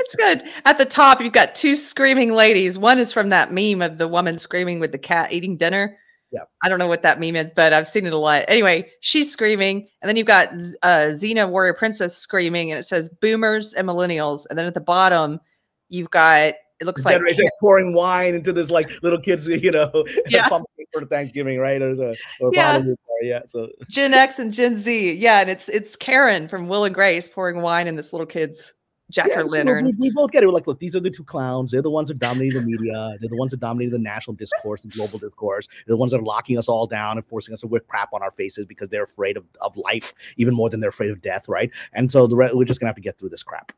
it's 0.00 0.16
good. 0.16 0.42
At 0.64 0.78
the 0.78 0.84
top, 0.84 1.20
you've 1.20 1.32
got 1.32 1.54
two 1.54 1.76
screaming 1.76 2.32
ladies. 2.32 2.78
One 2.78 2.98
is 2.98 3.12
from 3.12 3.28
that 3.28 3.52
meme 3.52 3.82
of 3.82 3.98
the 3.98 4.08
woman 4.08 4.38
screaming 4.38 4.80
with 4.80 4.92
the 4.92 4.98
cat 4.98 5.32
eating 5.32 5.56
dinner. 5.56 5.98
Yeah. 6.32 6.42
I 6.62 6.68
don't 6.68 6.78
know 6.78 6.86
what 6.86 7.02
that 7.02 7.18
meme 7.18 7.36
is, 7.36 7.52
but 7.54 7.72
I've 7.72 7.88
seen 7.88 8.06
it 8.06 8.12
a 8.12 8.18
lot. 8.18 8.44
Anyway, 8.46 8.90
she's 9.00 9.32
screaming. 9.32 9.88
And 10.00 10.08
then 10.08 10.16
you've 10.16 10.26
got 10.26 10.52
uh, 10.82 11.10
Xena 11.10 11.48
Warrior 11.48 11.74
Princess 11.74 12.16
screaming, 12.16 12.70
and 12.70 12.78
it 12.78 12.84
says 12.84 13.10
boomers 13.20 13.72
and 13.74 13.88
millennials. 13.88 14.46
And 14.48 14.58
then 14.58 14.66
at 14.66 14.74
the 14.74 14.80
bottom, 14.80 15.40
you've 15.88 16.10
got 16.10 16.54
it 16.80 16.86
looks 16.86 17.04
like 17.04 17.20
pouring 17.60 17.92
wine 17.92 18.34
into 18.34 18.54
this 18.54 18.70
like 18.70 18.90
little 19.02 19.20
kids, 19.20 19.46
you 19.46 19.70
know, 19.70 19.90
yeah. 20.28 20.48
for 20.48 21.04
Thanksgiving, 21.04 21.58
right? 21.58 21.78
There's 21.78 22.00
a 22.00 22.16
or 22.40 22.50
yeah. 22.54 22.82
yeah. 23.20 23.40
So 23.46 23.68
Gen 23.90 24.14
X 24.14 24.38
and 24.38 24.52
Gen 24.52 24.78
Z, 24.78 25.12
yeah, 25.14 25.40
and 25.40 25.50
it's 25.50 25.68
it's 25.68 25.94
Karen 25.94 26.48
from 26.48 26.68
Will 26.68 26.84
and 26.84 26.94
Grace 26.94 27.28
pouring 27.28 27.60
wine 27.60 27.86
in 27.86 27.96
this 27.96 28.12
little 28.12 28.26
kid's 28.26 28.72
jack 29.10 29.28
yeah, 29.28 29.42
lantern. 29.42 29.86
We, 29.86 29.92
we, 29.98 30.10
both 30.10 30.30
get 30.30 30.42
it. 30.42 30.46
We're 30.46 30.52
like, 30.52 30.66
look, 30.66 30.78
these 30.78 30.96
are 30.96 31.00
the 31.00 31.10
two 31.10 31.24
clowns. 31.24 31.70
They're 31.70 31.82
the 31.82 31.90
ones 31.90 32.08
that 32.08 32.18
dominate 32.18 32.54
the 32.54 32.62
media. 32.62 33.16
They're 33.20 33.28
the 33.28 33.36
ones 33.36 33.50
that 33.50 33.60
dominate 33.60 33.90
the 33.90 33.98
national 33.98 34.36
discourse 34.36 34.84
and 34.84 34.92
global 34.92 35.18
discourse. 35.18 35.68
They're 35.86 35.94
the 35.94 35.98
ones 35.98 36.12
that 36.12 36.20
are 36.20 36.24
locking 36.24 36.56
us 36.56 36.68
all 36.68 36.86
down 36.86 37.18
and 37.18 37.26
forcing 37.26 37.52
us 37.52 37.60
to 37.60 37.66
whip 37.66 37.86
crap 37.88 38.12
on 38.12 38.22
our 38.22 38.30
faces 38.30 38.66
because 38.66 38.88
they're 38.88 39.04
afraid 39.04 39.36
of, 39.36 39.44
of 39.60 39.76
life 39.76 40.14
even 40.36 40.54
more 40.54 40.70
than 40.70 40.80
they're 40.80 40.90
afraid 40.90 41.10
of 41.10 41.20
death, 41.20 41.48
right? 41.48 41.70
And 41.92 42.10
so 42.10 42.26
the 42.26 42.36
re- 42.36 42.50
we're 42.52 42.64
just 42.64 42.80
gonna 42.80 42.88
have 42.88 42.96
to 42.96 43.02
get 43.02 43.18
through 43.18 43.30
this 43.30 43.42
crap. 43.42 43.72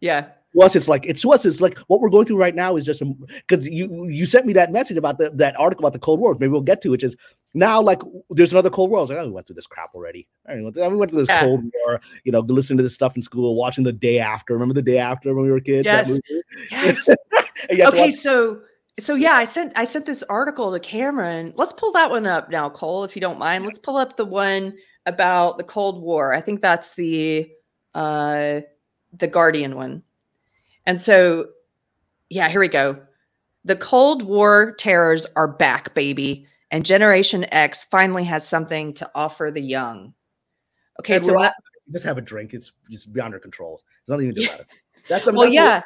Yeah, 0.00 0.28
to 0.54 0.62
us 0.62 0.74
it's 0.74 0.88
like 0.88 1.04
it's 1.06 1.22
to 1.22 1.32
us 1.32 1.44
it's 1.44 1.60
like 1.60 1.78
what 1.88 2.00
we're 2.00 2.08
going 2.08 2.26
through 2.26 2.36
right 2.36 2.54
now 2.54 2.76
is 2.76 2.84
just 2.84 3.02
because 3.46 3.68
you 3.68 4.06
you 4.06 4.26
sent 4.26 4.46
me 4.46 4.52
that 4.52 4.72
message 4.72 4.96
about 4.96 5.18
the, 5.18 5.30
that 5.30 5.58
article 5.58 5.84
about 5.84 5.92
the 5.92 5.98
cold 5.98 6.20
war 6.20 6.34
maybe 6.34 6.48
we'll 6.48 6.60
get 6.60 6.80
to 6.80 6.90
which 6.90 7.04
is 7.04 7.16
now 7.54 7.80
like 7.80 8.00
there's 8.30 8.52
another 8.52 8.70
cold 8.70 8.90
war. 8.90 8.98
I 8.98 9.02
was 9.02 9.10
like 9.10 9.18
oh 9.18 9.26
we 9.26 9.32
went 9.32 9.46
through 9.46 9.56
this 9.56 9.66
crap 9.66 9.94
already. 9.94 10.28
I 10.46 10.56
mean, 10.56 10.72
we 10.72 10.96
went 10.96 11.10
through 11.10 11.20
this 11.20 11.28
yeah. 11.28 11.42
cold 11.42 11.64
war 11.64 12.00
you 12.24 12.32
know 12.32 12.40
listening 12.40 12.78
to 12.78 12.82
this 12.82 12.94
stuff 12.94 13.16
in 13.16 13.22
school 13.22 13.54
watching 13.54 13.84
the 13.84 13.92
day 13.92 14.18
after. 14.18 14.54
Remember 14.54 14.74
the 14.74 14.82
day 14.82 14.98
after 14.98 15.34
when 15.34 15.44
we 15.44 15.50
were 15.50 15.60
kids 15.60 15.86
yes, 15.86 16.18
yes. 16.70 17.08
okay 17.70 18.10
so 18.10 18.60
so 18.98 19.14
yeah 19.14 19.34
i 19.34 19.44
sent 19.44 19.72
i 19.76 19.84
sent 19.84 20.06
this 20.06 20.22
article 20.24 20.72
to 20.72 20.80
Kamran. 20.80 21.54
Let's 21.56 21.72
pull 21.72 21.92
that 21.92 22.10
one 22.10 22.26
up 22.26 22.50
now 22.50 22.68
cole 22.70 23.04
if 23.04 23.16
you 23.16 23.20
don't 23.20 23.38
mind. 23.38 23.64
Let's 23.64 23.78
pull 23.78 23.96
up 23.96 24.16
the 24.16 24.24
one 24.24 24.74
about 25.06 25.58
the 25.58 25.64
cold 25.64 26.02
war. 26.02 26.32
I 26.34 26.40
think 26.40 26.60
that's 26.60 26.94
the 26.94 27.50
uh 27.94 28.60
the 29.18 29.26
guardian 29.26 29.76
one. 29.76 30.02
And 30.86 31.00
so, 31.00 31.48
yeah, 32.30 32.48
here 32.48 32.60
we 32.60 32.68
go. 32.68 32.98
The 33.64 33.76
Cold 33.76 34.22
War 34.22 34.74
terrors 34.78 35.26
are 35.36 35.48
back, 35.48 35.94
baby. 35.94 36.46
And 36.70 36.84
Generation 36.84 37.46
X 37.52 37.84
finally 37.90 38.24
has 38.24 38.46
something 38.46 38.92
to 38.94 39.10
offer 39.14 39.50
the 39.52 39.62
young. 39.62 40.12
Okay, 41.00 41.16
and 41.16 41.24
so 41.24 41.50
just 41.92 42.04
have 42.04 42.18
a 42.18 42.22
drink. 42.22 42.52
It's 42.52 42.72
just 42.90 43.12
beyond 43.12 43.34
our 43.34 43.40
control. 43.40 43.80
There's 44.06 44.14
nothing 44.14 44.26
you 44.28 44.34
can 44.34 44.42
do 44.42 44.48
about 44.48 44.60
it. 44.60 44.66
That's 45.08 45.26
well, 45.26 45.48
yeah. 45.48 45.82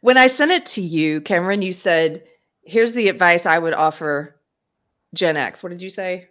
When 0.00 0.16
I 0.16 0.26
sent 0.26 0.50
it 0.50 0.64
to 0.66 0.82
you, 0.82 1.20
Kamran, 1.20 1.62
you 1.62 1.72
said, 1.72 2.24
"Here's 2.62 2.94
the 2.94 3.08
advice 3.08 3.44
I 3.44 3.58
would 3.58 3.74
offer 3.74 4.40
Gen 5.14 5.36
X." 5.36 5.62
What 5.62 5.70
did 5.70 5.82
you 5.82 5.90
say? 5.90 6.28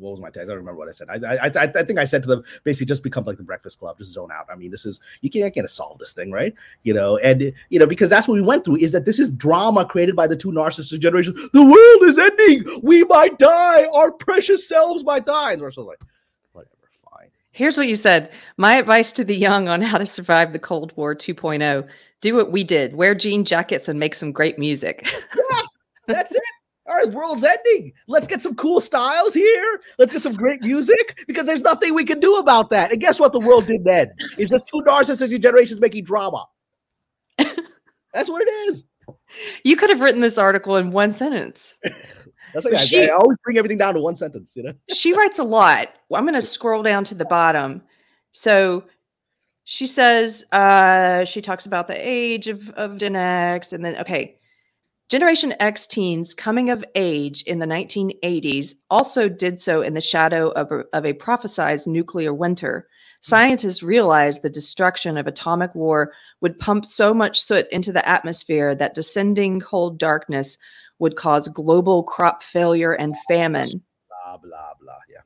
What 0.00 0.12
was 0.12 0.20
my 0.20 0.30
text? 0.30 0.48
I 0.48 0.52
don't 0.52 0.58
remember 0.58 0.78
what 0.78 0.88
I 0.88 0.92
said. 0.92 1.08
I, 1.10 1.34
I, 1.34 1.46
I, 1.46 1.72
I 1.74 1.84
think 1.84 1.98
I 1.98 2.04
said 2.04 2.22
to 2.22 2.28
them 2.28 2.42
basically 2.64 2.86
just 2.86 3.02
become 3.02 3.24
like 3.24 3.36
the 3.36 3.42
Breakfast 3.42 3.78
Club, 3.78 3.98
just 3.98 4.12
zone 4.12 4.30
out. 4.32 4.46
I 4.50 4.56
mean, 4.56 4.70
this 4.70 4.86
is 4.86 5.00
you 5.20 5.30
can't 5.30 5.54
get 5.54 5.62
to 5.62 5.68
solve 5.68 5.98
this 5.98 6.12
thing, 6.12 6.32
right? 6.32 6.54
You 6.82 6.94
know, 6.94 7.18
and 7.18 7.52
you 7.68 7.78
know 7.78 7.86
because 7.86 8.08
that's 8.08 8.26
what 8.26 8.34
we 8.34 8.42
went 8.42 8.64
through 8.64 8.76
is 8.76 8.92
that 8.92 9.04
this 9.04 9.18
is 9.18 9.28
drama 9.28 9.84
created 9.84 10.16
by 10.16 10.26
the 10.26 10.36
two 10.36 10.50
narcissistic 10.50 11.00
generations. 11.00 11.48
The 11.52 11.64
world 11.64 12.02
is 12.08 12.18
ending. 12.18 12.64
We 12.82 13.04
might 13.04 13.38
die. 13.38 13.84
Our 13.86 14.10
precious 14.10 14.66
selves 14.66 15.04
might 15.04 15.26
die. 15.26 15.52
And 15.52 15.62
we're 15.62 15.70
sort 15.70 15.86
of 15.86 15.88
like, 15.88 16.10
whatever, 16.52 16.76
fine. 17.10 17.28
Here's 17.52 17.76
what 17.76 17.88
you 17.88 17.96
said. 17.96 18.30
My 18.56 18.78
advice 18.78 19.12
to 19.12 19.24
the 19.24 19.36
young 19.36 19.68
on 19.68 19.82
how 19.82 19.98
to 19.98 20.06
survive 20.06 20.52
the 20.52 20.58
Cold 20.58 20.92
War 20.96 21.14
2.0: 21.14 21.86
Do 22.20 22.36
what 22.36 22.52
we 22.52 22.64
did. 22.64 22.94
Wear 22.96 23.14
jean 23.14 23.44
jackets 23.44 23.88
and 23.88 24.00
make 24.00 24.14
some 24.14 24.32
great 24.32 24.58
music. 24.58 25.06
yeah, 25.36 25.60
that's 26.06 26.32
it 26.32 26.42
our 26.90 27.06
world's 27.08 27.44
ending. 27.44 27.92
Let's 28.08 28.26
get 28.26 28.42
some 28.42 28.54
cool 28.54 28.80
styles 28.80 29.34
here. 29.34 29.80
Let's 29.98 30.12
get 30.12 30.22
some 30.22 30.34
great 30.34 30.60
music 30.62 31.24
because 31.26 31.46
there's 31.46 31.62
nothing 31.62 31.94
we 31.94 32.04
can 32.04 32.20
do 32.20 32.36
about 32.36 32.70
that. 32.70 32.92
And 32.92 33.00
guess 33.00 33.20
what? 33.20 33.32
The 33.32 33.40
world 33.40 33.66
didn't 33.66 33.88
end. 33.88 34.10
It's 34.36 34.50
just 34.50 34.66
two 34.66 34.82
narcissistic 34.86 35.40
generations 35.40 35.80
making 35.80 36.04
drama. 36.04 36.46
That's 37.38 38.28
what 38.28 38.42
it 38.42 38.50
is. 38.68 38.88
You 39.64 39.76
could 39.76 39.90
have 39.90 40.00
written 40.00 40.20
this 40.20 40.38
article 40.38 40.76
in 40.76 40.90
one 40.90 41.12
sentence. 41.12 41.76
That's 42.52 42.64
what 42.64 42.78
she, 42.80 43.02
I, 43.02 43.06
I 43.06 43.16
always 43.16 43.38
bring 43.44 43.58
everything 43.58 43.78
down 43.78 43.94
to 43.94 44.00
one 44.00 44.16
sentence, 44.16 44.54
you 44.56 44.64
know. 44.64 44.72
she 44.92 45.12
writes 45.12 45.38
a 45.38 45.44
lot. 45.44 45.94
I'm 46.12 46.24
going 46.24 46.34
to 46.34 46.42
scroll 46.42 46.82
down 46.82 47.04
to 47.04 47.14
the 47.14 47.24
bottom. 47.24 47.82
So 48.32 48.84
she 49.64 49.86
says 49.86 50.44
uh, 50.50 51.24
she 51.24 51.40
talks 51.40 51.66
about 51.66 51.86
the 51.86 51.96
age 51.96 52.48
of, 52.48 52.68
of 52.70 52.96
Gen 52.96 53.14
X, 53.14 53.72
and 53.72 53.84
then 53.84 53.96
okay, 53.98 54.39
Generation 55.10 55.52
X 55.58 55.88
teens 55.88 56.34
coming 56.34 56.70
of 56.70 56.84
age 56.94 57.42
in 57.42 57.58
the 57.58 57.66
1980s 57.66 58.74
also 58.90 59.28
did 59.28 59.58
so 59.58 59.82
in 59.82 59.94
the 59.94 60.00
shadow 60.00 60.50
of 60.50 60.70
a, 60.70 60.84
of 60.92 61.04
a 61.04 61.12
prophesized 61.12 61.88
nuclear 61.88 62.32
winter. 62.32 62.86
Scientists 63.20 63.82
realized 63.82 64.40
the 64.40 64.48
destruction 64.48 65.16
of 65.16 65.26
atomic 65.26 65.74
war 65.74 66.12
would 66.42 66.56
pump 66.60 66.86
so 66.86 67.12
much 67.12 67.42
soot 67.42 67.66
into 67.72 67.90
the 67.90 68.08
atmosphere 68.08 68.72
that 68.76 68.94
descending 68.94 69.58
cold 69.58 69.98
darkness 69.98 70.56
would 71.00 71.16
cause 71.16 71.48
global 71.48 72.04
crop 72.04 72.44
failure 72.44 72.92
and 72.92 73.16
famine. 73.26 73.82
Blah, 74.08 74.36
blah, 74.36 74.72
blah. 74.80 74.98
Yeah. 75.12 75.22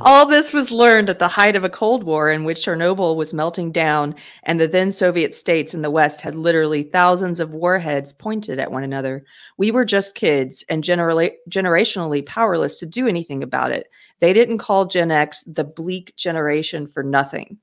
All 0.00 0.26
this 0.26 0.52
was 0.52 0.70
learned 0.70 1.08
at 1.08 1.18
the 1.18 1.28
height 1.28 1.56
of 1.56 1.64
a 1.64 1.70
Cold 1.70 2.04
War 2.04 2.30
in 2.30 2.44
which 2.44 2.64
Chernobyl 2.64 3.16
was 3.16 3.32
melting 3.32 3.72
down, 3.72 4.14
and 4.42 4.60
the 4.60 4.68
then 4.68 4.92
Soviet 4.92 5.34
states 5.34 5.72
in 5.72 5.80
the 5.80 5.90
West 5.90 6.20
had 6.20 6.34
literally 6.34 6.82
thousands 6.82 7.40
of 7.40 7.54
warheads 7.54 8.12
pointed 8.12 8.58
at 8.58 8.70
one 8.70 8.84
another. 8.84 9.24
We 9.56 9.70
were 9.70 9.84
just 9.84 10.14
kids 10.14 10.64
and 10.68 10.84
genera- 10.84 11.30
generationally 11.48 12.26
powerless 12.26 12.78
to 12.80 12.86
do 12.86 13.06
anything 13.06 13.42
about 13.42 13.72
it. 13.72 13.88
They 14.20 14.32
didn't 14.32 14.58
call 14.58 14.86
Gen 14.86 15.10
X 15.10 15.42
the 15.46 15.64
bleak 15.64 16.14
generation 16.16 16.86
for 16.86 17.02
nothing. 17.02 17.58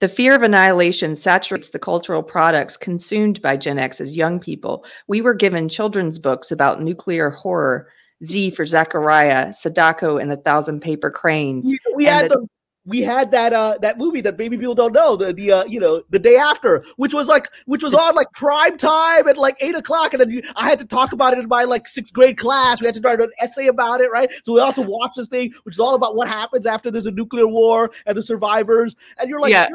The 0.00 0.08
fear 0.08 0.36
of 0.36 0.44
annihilation 0.44 1.16
saturates 1.16 1.70
the 1.70 1.80
cultural 1.80 2.22
products 2.22 2.76
consumed 2.76 3.42
by 3.42 3.56
Gen 3.56 3.80
X 3.80 4.00
as 4.00 4.12
young 4.12 4.38
people. 4.38 4.84
We 5.08 5.20
were 5.20 5.34
given 5.34 5.68
children's 5.68 6.20
books 6.20 6.52
about 6.52 6.80
nuclear 6.80 7.30
horror 7.30 7.88
Z 8.24 8.50
for 8.52 8.66
Zachariah, 8.66 9.52
Sadako, 9.52 10.18
and 10.18 10.30
the 10.30 10.36
Thousand 10.36 10.80
Paper 10.80 11.10
Cranes. 11.10 11.64
We, 11.64 11.78
we 11.94 12.04
had 12.04 12.30
the, 12.30 12.36
the, 12.36 12.48
we 12.88 13.02
had 13.02 13.30
that 13.32 13.52
uh 13.52 13.76
that 13.82 13.98
movie 13.98 14.22
that 14.22 14.38
maybe 14.38 14.56
people 14.56 14.74
don't 14.74 14.92
know 14.92 15.14
the 15.14 15.32
the 15.32 15.52
uh, 15.52 15.64
you 15.66 15.78
know 15.78 16.02
the 16.08 16.18
day 16.18 16.36
after, 16.36 16.82
which 16.96 17.12
was 17.12 17.28
like 17.28 17.48
which 17.66 17.82
was 17.82 17.94
on 17.94 18.14
like 18.14 18.32
prime 18.32 18.76
time 18.76 19.28
at 19.28 19.36
like 19.36 19.56
eight 19.60 19.76
o'clock, 19.76 20.14
and 20.14 20.20
then 20.20 20.30
you, 20.30 20.42
I 20.56 20.68
had 20.68 20.78
to 20.78 20.86
talk 20.86 21.12
about 21.12 21.34
it 21.34 21.38
in 21.38 21.48
my 21.48 21.64
like 21.64 21.86
sixth 21.86 22.12
grade 22.12 22.38
class. 22.38 22.80
We 22.80 22.86
had 22.86 22.94
to 22.94 23.00
write 23.02 23.20
an 23.20 23.30
essay 23.40 23.66
about 23.66 24.00
it, 24.00 24.10
right? 24.10 24.30
So 24.42 24.54
we 24.54 24.60
all 24.60 24.66
have 24.66 24.74
to 24.76 24.82
watch 24.82 25.12
this 25.16 25.28
thing, 25.28 25.52
which 25.64 25.76
is 25.76 25.80
all 25.80 25.94
about 25.94 26.16
what 26.16 26.28
happens 26.28 26.66
after 26.66 26.90
there's 26.90 27.06
a 27.06 27.10
nuclear 27.10 27.46
war 27.46 27.90
and 28.06 28.16
the 28.16 28.22
survivors. 28.22 28.96
And 29.18 29.28
you're 29.28 29.40
like, 29.40 29.52
yeah. 29.52 29.68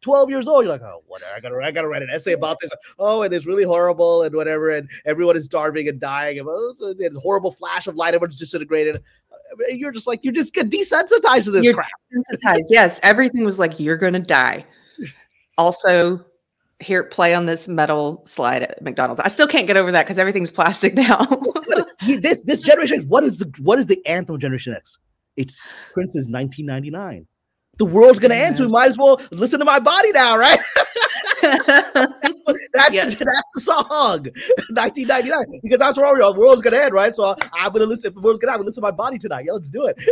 12 0.00 0.30
years 0.30 0.48
old. 0.48 0.64
You're 0.64 0.72
like, 0.72 0.82
oh, 0.82 1.02
whatever. 1.06 1.32
I 1.34 1.40
gotta, 1.40 1.56
I 1.56 1.70
gotta 1.70 1.88
write 1.88 2.02
an 2.02 2.10
essay 2.10 2.32
about 2.32 2.58
this. 2.60 2.70
Oh, 2.98 3.22
and 3.22 3.32
it's 3.32 3.46
really 3.46 3.64
horrible 3.64 4.22
and 4.22 4.34
whatever. 4.34 4.70
And 4.70 4.88
everyone 5.04 5.36
is 5.36 5.44
starving 5.44 5.88
and 5.88 6.00
dying. 6.00 6.38
And 6.38 6.48
oh, 6.50 6.74
it's 6.80 7.16
a 7.16 7.20
horrible 7.20 7.52
flash 7.52 7.86
of 7.86 7.96
light. 7.96 8.14
Everyone's 8.14 8.36
disintegrated. 8.36 8.96
Uh, 9.32 9.64
you're 9.68 9.92
just 9.92 10.06
like, 10.06 10.20
you 10.22 10.32
just 10.32 10.54
get 10.54 10.70
desensitized 10.70 11.44
to 11.44 11.50
this 11.50 11.64
you're 11.64 11.74
crap. 11.74 11.88
Desensitized. 12.14 12.66
yes. 12.70 13.00
Everything 13.02 13.44
was 13.44 13.58
like, 13.58 13.78
you're 13.78 13.96
going 13.96 14.14
to 14.14 14.20
die. 14.20 14.64
Also, 15.58 16.22
here, 16.80 17.02
play 17.04 17.34
on 17.34 17.46
this 17.46 17.66
metal 17.66 18.22
slide 18.26 18.62
at 18.62 18.82
McDonald's. 18.82 19.20
I 19.20 19.28
still 19.28 19.46
can't 19.46 19.66
get 19.66 19.78
over 19.78 19.90
that 19.90 20.04
because 20.04 20.18
everything's 20.18 20.50
plastic 20.50 20.92
now. 20.96 21.26
this, 22.06 22.42
this 22.42 22.60
generation, 22.60 22.98
is 22.98 23.06
what 23.06 23.24
is 23.24 23.38
the, 23.38 23.50
what 23.62 23.78
is 23.78 23.86
the 23.86 24.04
anthem 24.04 24.34
of 24.34 24.42
Generation 24.42 24.74
X? 24.74 24.98
It's 25.38 25.58
Prince's 25.94 26.28
1999 26.28 27.26
the 27.78 27.84
world's 27.84 28.18
gonna 28.18 28.34
end. 28.34 28.56
So 28.56 28.64
we 28.64 28.72
might 28.72 28.88
as 28.88 28.98
well 28.98 29.20
listen 29.30 29.58
to 29.58 29.64
my 29.64 29.78
body 29.78 30.12
now, 30.12 30.36
right? 30.36 30.60
that's 31.42 32.94
yes. 32.94 33.14
the, 33.14 33.24
that's 33.24 33.52
the 33.54 33.60
song, 33.60 33.84
1999, 34.70 35.60
because 35.62 35.78
that's 35.78 35.98
where 35.98 36.14
we 36.14 36.22
are. 36.22 36.32
the 36.32 36.40
world's 36.40 36.62
gonna 36.62 36.78
end, 36.78 36.92
right? 36.92 37.14
So 37.14 37.36
I'm 37.52 37.72
gonna 37.72 37.86
listen. 37.86 38.08
If 38.08 38.14
the 38.14 38.20
world's 38.20 38.38
gonna 38.38 38.52
end, 38.52 38.60
I'm 38.60 38.66
listen 38.66 38.82
to 38.82 38.86
my 38.86 38.90
body 38.90 39.18
tonight. 39.18 39.44
Yeah, 39.46 39.52
let's 39.52 39.70
do 39.70 39.86
it. 39.86 40.02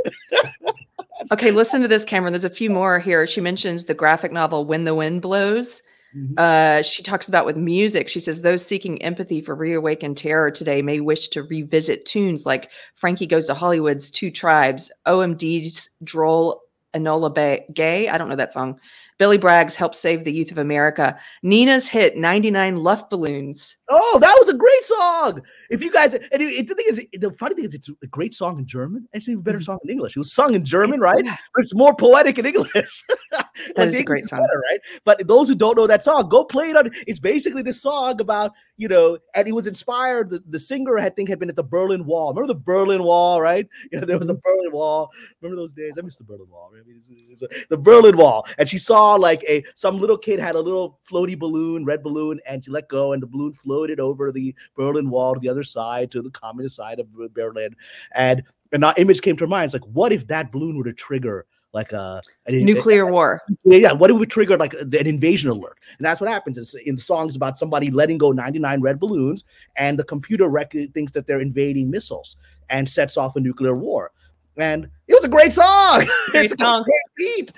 okay, 1.32 1.50
listen 1.50 1.80
to 1.82 1.88
this, 1.88 2.04
Kamran. 2.04 2.32
There's 2.32 2.44
a 2.44 2.50
few 2.50 2.70
more 2.70 2.98
here. 2.98 3.26
She 3.26 3.40
mentions 3.40 3.84
the 3.86 3.94
graphic 3.94 4.32
novel 4.32 4.64
"When 4.64 4.84
the 4.84 4.94
Wind 4.94 5.22
Blows." 5.22 5.82
Mhm. 6.16 6.38
Uh, 6.38 6.82
she 6.82 7.02
talks 7.02 7.28
about 7.28 7.44
with 7.44 7.56
music. 7.56 8.08
She 8.08 8.20
says 8.20 8.42
those 8.42 8.64
seeking 8.64 9.02
empathy 9.02 9.40
for 9.40 9.56
reawakened 9.56 10.16
terror 10.16 10.50
today 10.50 10.80
may 10.80 11.00
wish 11.00 11.28
to 11.28 11.42
revisit 11.42 12.06
tunes 12.06 12.46
like 12.46 12.70
Frankie 12.94 13.26
Goes 13.26 13.48
to 13.48 13.54
Hollywood's 13.54 14.12
Two 14.12 14.30
Tribes, 14.30 14.92
OMD's 15.06 15.88
Droll 16.04 16.63
Enola 16.94 17.60
Gay. 17.74 18.08
I 18.08 18.18
don't 18.18 18.28
know 18.28 18.36
that 18.36 18.52
song. 18.52 18.80
Billy 19.18 19.38
Bragg's 19.38 19.74
Help 19.74 19.94
Save 19.94 20.24
the 20.24 20.32
Youth 20.32 20.50
of 20.50 20.58
America. 20.58 21.18
Nena's 21.42 21.86
hit 21.86 22.16
99 22.16 22.76
Luftballons. 22.76 23.76
Oh, 23.90 24.18
that 24.18 24.34
was 24.40 24.48
a 24.48 24.56
great 24.56 24.84
song. 24.84 25.42
If 25.68 25.82
you 25.82 25.90
guys, 25.92 26.14
and 26.14 26.24
it, 26.32 26.66
the 26.68 26.74
thing 26.74 26.86
is, 26.88 27.02
the 27.20 27.30
funny 27.32 27.54
thing 27.54 27.64
is, 27.66 27.74
it's 27.74 27.90
a 28.02 28.06
great 28.06 28.34
song 28.34 28.58
in 28.58 28.66
German. 28.66 29.06
and 29.12 29.20
It's 29.20 29.28
even 29.28 29.42
better 29.42 29.58
Mhm. 29.58 29.64
song 29.64 29.78
in 29.84 29.90
English. 29.90 30.16
It 30.16 30.20
was 30.20 30.32
sung 30.32 30.54
in 30.54 30.64
German, 30.64 31.00
right? 31.00 31.22
But 31.24 31.60
it's 31.60 31.74
more 31.74 31.94
poetic 31.94 32.38
in 32.38 32.46
English. 32.46 33.04
Like, 33.76 33.90
is 33.90 33.96
a 33.96 34.02
great 34.02 34.28
song. 34.28 34.40
better, 34.40 34.60
right? 34.70 34.80
But 35.04 35.28
those 35.28 35.48
who 35.48 35.54
don't 35.54 35.76
know 35.76 35.86
that 35.86 36.02
song, 36.04 36.28
go 36.28 36.44
play 36.44 36.70
it 36.70 36.76
on. 36.76 36.90
It's 37.06 37.20
basically 37.20 37.62
this 37.62 37.80
song 37.80 38.20
about 38.20 38.52
you 38.76 38.88
know, 38.88 39.16
and 39.36 39.46
it 39.46 39.52
was 39.52 39.68
inspired. 39.68 40.30
The, 40.30 40.42
the 40.50 40.58
singer 40.58 40.98
I 40.98 41.08
think 41.08 41.28
had 41.28 41.38
been 41.38 41.48
at 41.48 41.54
the 41.54 41.62
Berlin 41.62 42.04
Wall. 42.04 42.34
Remember 42.34 42.52
the 42.52 42.58
Berlin 42.58 43.04
Wall, 43.04 43.40
right? 43.40 43.68
You 43.92 44.00
know, 44.00 44.06
there 44.06 44.18
was 44.18 44.28
a 44.30 44.34
Berlin 44.34 44.72
Wall. 44.72 45.08
Remember 45.40 45.60
those 45.60 45.72
days? 45.72 45.92
I 45.96 46.02
miss 46.02 46.16
the 46.16 46.24
Berlin 46.24 46.48
Wall. 46.50 46.72
I 46.72 46.82
mean, 46.84 46.96
it's- 46.96 47.08
it's- 47.50 47.66
the 47.70 47.76
Berlin 47.76 48.16
Wall, 48.16 48.44
and 48.58 48.68
she 48.68 48.78
saw 48.78 49.14
like 49.14 49.44
a 49.44 49.62
some 49.76 49.98
little 49.98 50.18
kid 50.18 50.40
had 50.40 50.56
a 50.56 50.60
little 50.60 50.98
floaty 51.08 51.38
balloon, 51.38 51.84
red 51.84 52.02
balloon, 52.02 52.40
and 52.48 52.64
she 52.64 52.72
let 52.72 52.88
go, 52.88 53.12
and 53.12 53.22
the 53.22 53.26
balloon 53.28 53.52
floated 53.74 53.98
over 53.98 54.30
the 54.30 54.54
Berlin 54.76 55.10
Wall 55.10 55.34
to 55.34 55.40
the 55.40 55.48
other 55.48 55.64
side, 55.64 56.12
to 56.12 56.22
the 56.22 56.30
communist 56.30 56.76
side 56.76 57.00
of 57.00 57.08
Berlin, 57.34 57.74
and 58.14 58.42
and 58.72 58.82
that 58.82 58.98
image 58.98 59.20
came 59.20 59.36
to 59.36 59.46
mind. 59.46 59.66
It's 59.66 59.74
like, 59.74 59.92
what 59.92 60.12
if 60.12 60.26
that 60.28 60.52
balloon 60.52 60.76
were 60.76 60.84
to 60.84 60.92
trigger 60.92 61.46
like 61.72 61.92
a 61.92 62.22
an, 62.46 62.64
Nuclear 62.64 63.10
war. 63.10 63.42
yeah. 63.64 63.90
What 63.92 64.08
if 64.10 64.16
we 64.16 64.26
triggered 64.26 64.60
like 64.60 64.74
an 64.74 65.06
invasion 65.06 65.50
alert? 65.50 65.78
And 65.98 66.04
that's 66.06 66.20
what 66.20 66.30
happens 66.30 66.56
is 66.56 66.74
in 66.86 66.94
the 66.94 67.02
songs 67.02 67.34
about 67.34 67.58
somebody 67.58 67.90
letting 67.90 68.16
go 68.16 68.30
99 68.30 68.80
red 68.80 69.00
balloons, 69.00 69.44
and 69.76 69.98
the 69.98 70.04
computer 70.04 70.48
rec- 70.48 70.72
thinks 70.94 71.10
that 71.12 71.26
they're 71.26 71.40
invading 71.40 71.90
missiles 71.90 72.36
and 72.70 72.88
sets 72.88 73.16
off 73.16 73.34
a 73.34 73.40
nuclear 73.40 73.74
war. 73.74 74.12
And 74.56 74.84
it 75.08 75.14
was 75.14 75.24
a 75.24 75.28
great 75.28 75.52
song. 75.52 76.04
Great 76.30 76.44
it's 76.44 76.62
song. 76.62 76.82
a 76.82 76.84
great 76.84 77.02
beat. 77.16 77.52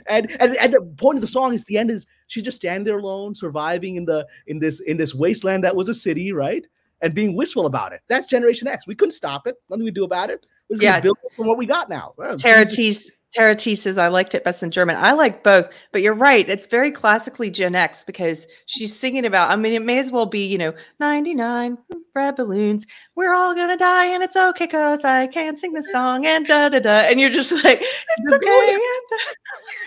and, 0.06 0.30
and 0.40 0.56
and 0.56 0.72
the 0.72 0.80
point 0.96 1.18
of 1.18 1.20
the 1.20 1.28
song 1.28 1.52
is 1.52 1.66
the 1.66 1.76
end 1.76 1.90
is 1.90 2.06
she's 2.26 2.42
just 2.44 2.56
standing 2.56 2.84
there 2.84 2.98
alone, 2.98 3.34
surviving 3.34 3.96
in 3.96 4.04
the 4.04 4.26
in 4.46 4.58
this 4.58 4.80
in 4.80 4.96
this 4.96 5.14
wasteland 5.14 5.64
that 5.64 5.74
was 5.76 5.88
a 5.88 5.94
city, 5.94 6.32
right? 6.32 6.66
And 7.00 7.14
being 7.14 7.36
wistful 7.36 7.66
about 7.66 7.92
it. 7.92 8.00
That's 8.08 8.26
Generation 8.26 8.66
X. 8.68 8.86
We 8.86 8.94
couldn't 8.94 9.12
stop 9.12 9.46
it. 9.46 9.56
Nothing 9.68 9.84
we 9.84 9.90
do 9.90 10.04
about 10.04 10.30
it. 10.30 10.46
We're 10.68 10.74
just 10.74 10.82
Yeah. 10.82 10.92
gonna 10.92 11.02
build 11.02 11.18
from 11.36 11.46
what 11.46 11.58
we 11.58 11.66
got 11.66 11.88
now. 11.88 12.14
Well, 12.16 12.38
Tara 12.38 12.68
she's. 12.70 13.10
Tara 13.34 13.56
T 13.56 13.74
says, 13.74 13.98
I 13.98 14.06
liked 14.06 14.36
it 14.36 14.44
best 14.44 14.62
in 14.62 14.70
German. 14.70 14.94
I 14.94 15.10
like 15.10 15.42
both, 15.42 15.68
but 15.90 16.02
you're 16.02 16.14
right. 16.14 16.48
It's 16.48 16.66
very 16.68 16.92
classically 16.92 17.50
Gen 17.50 17.74
X 17.74 18.04
because 18.04 18.46
she's 18.66 18.96
singing 18.96 19.26
about, 19.26 19.50
I 19.50 19.56
mean, 19.56 19.72
it 19.72 19.82
may 19.82 19.98
as 19.98 20.12
well 20.12 20.24
be, 20.24 20.46
you 20.46 20.56
know, 20.56 20.72
99 21.00 21.76
red 22.14 22.36
balloons. 22.36 22.86
We're 23.16 23.34
all 23.34 23.52
going 23.52 23.70
to 23.70 23.76
die 23.76 24.06
and 24.06 24.22
it's 24.22 24.36
okay 24.36 24.66
because 24.66 25.04
I 25.04 25.26
can't 25.26 25.58
sing 25.58 25.72
the 25.72 25.82
song 25.82 26.26
and 26.26 26.46
da 26.46 26.68
da 26.68 26.78
da. 26.78 26.90
And 26.90 27.18
you're 27.18 27.30
just 27.30 27.50
like, 27.50 27.82
it's 27.82 28.32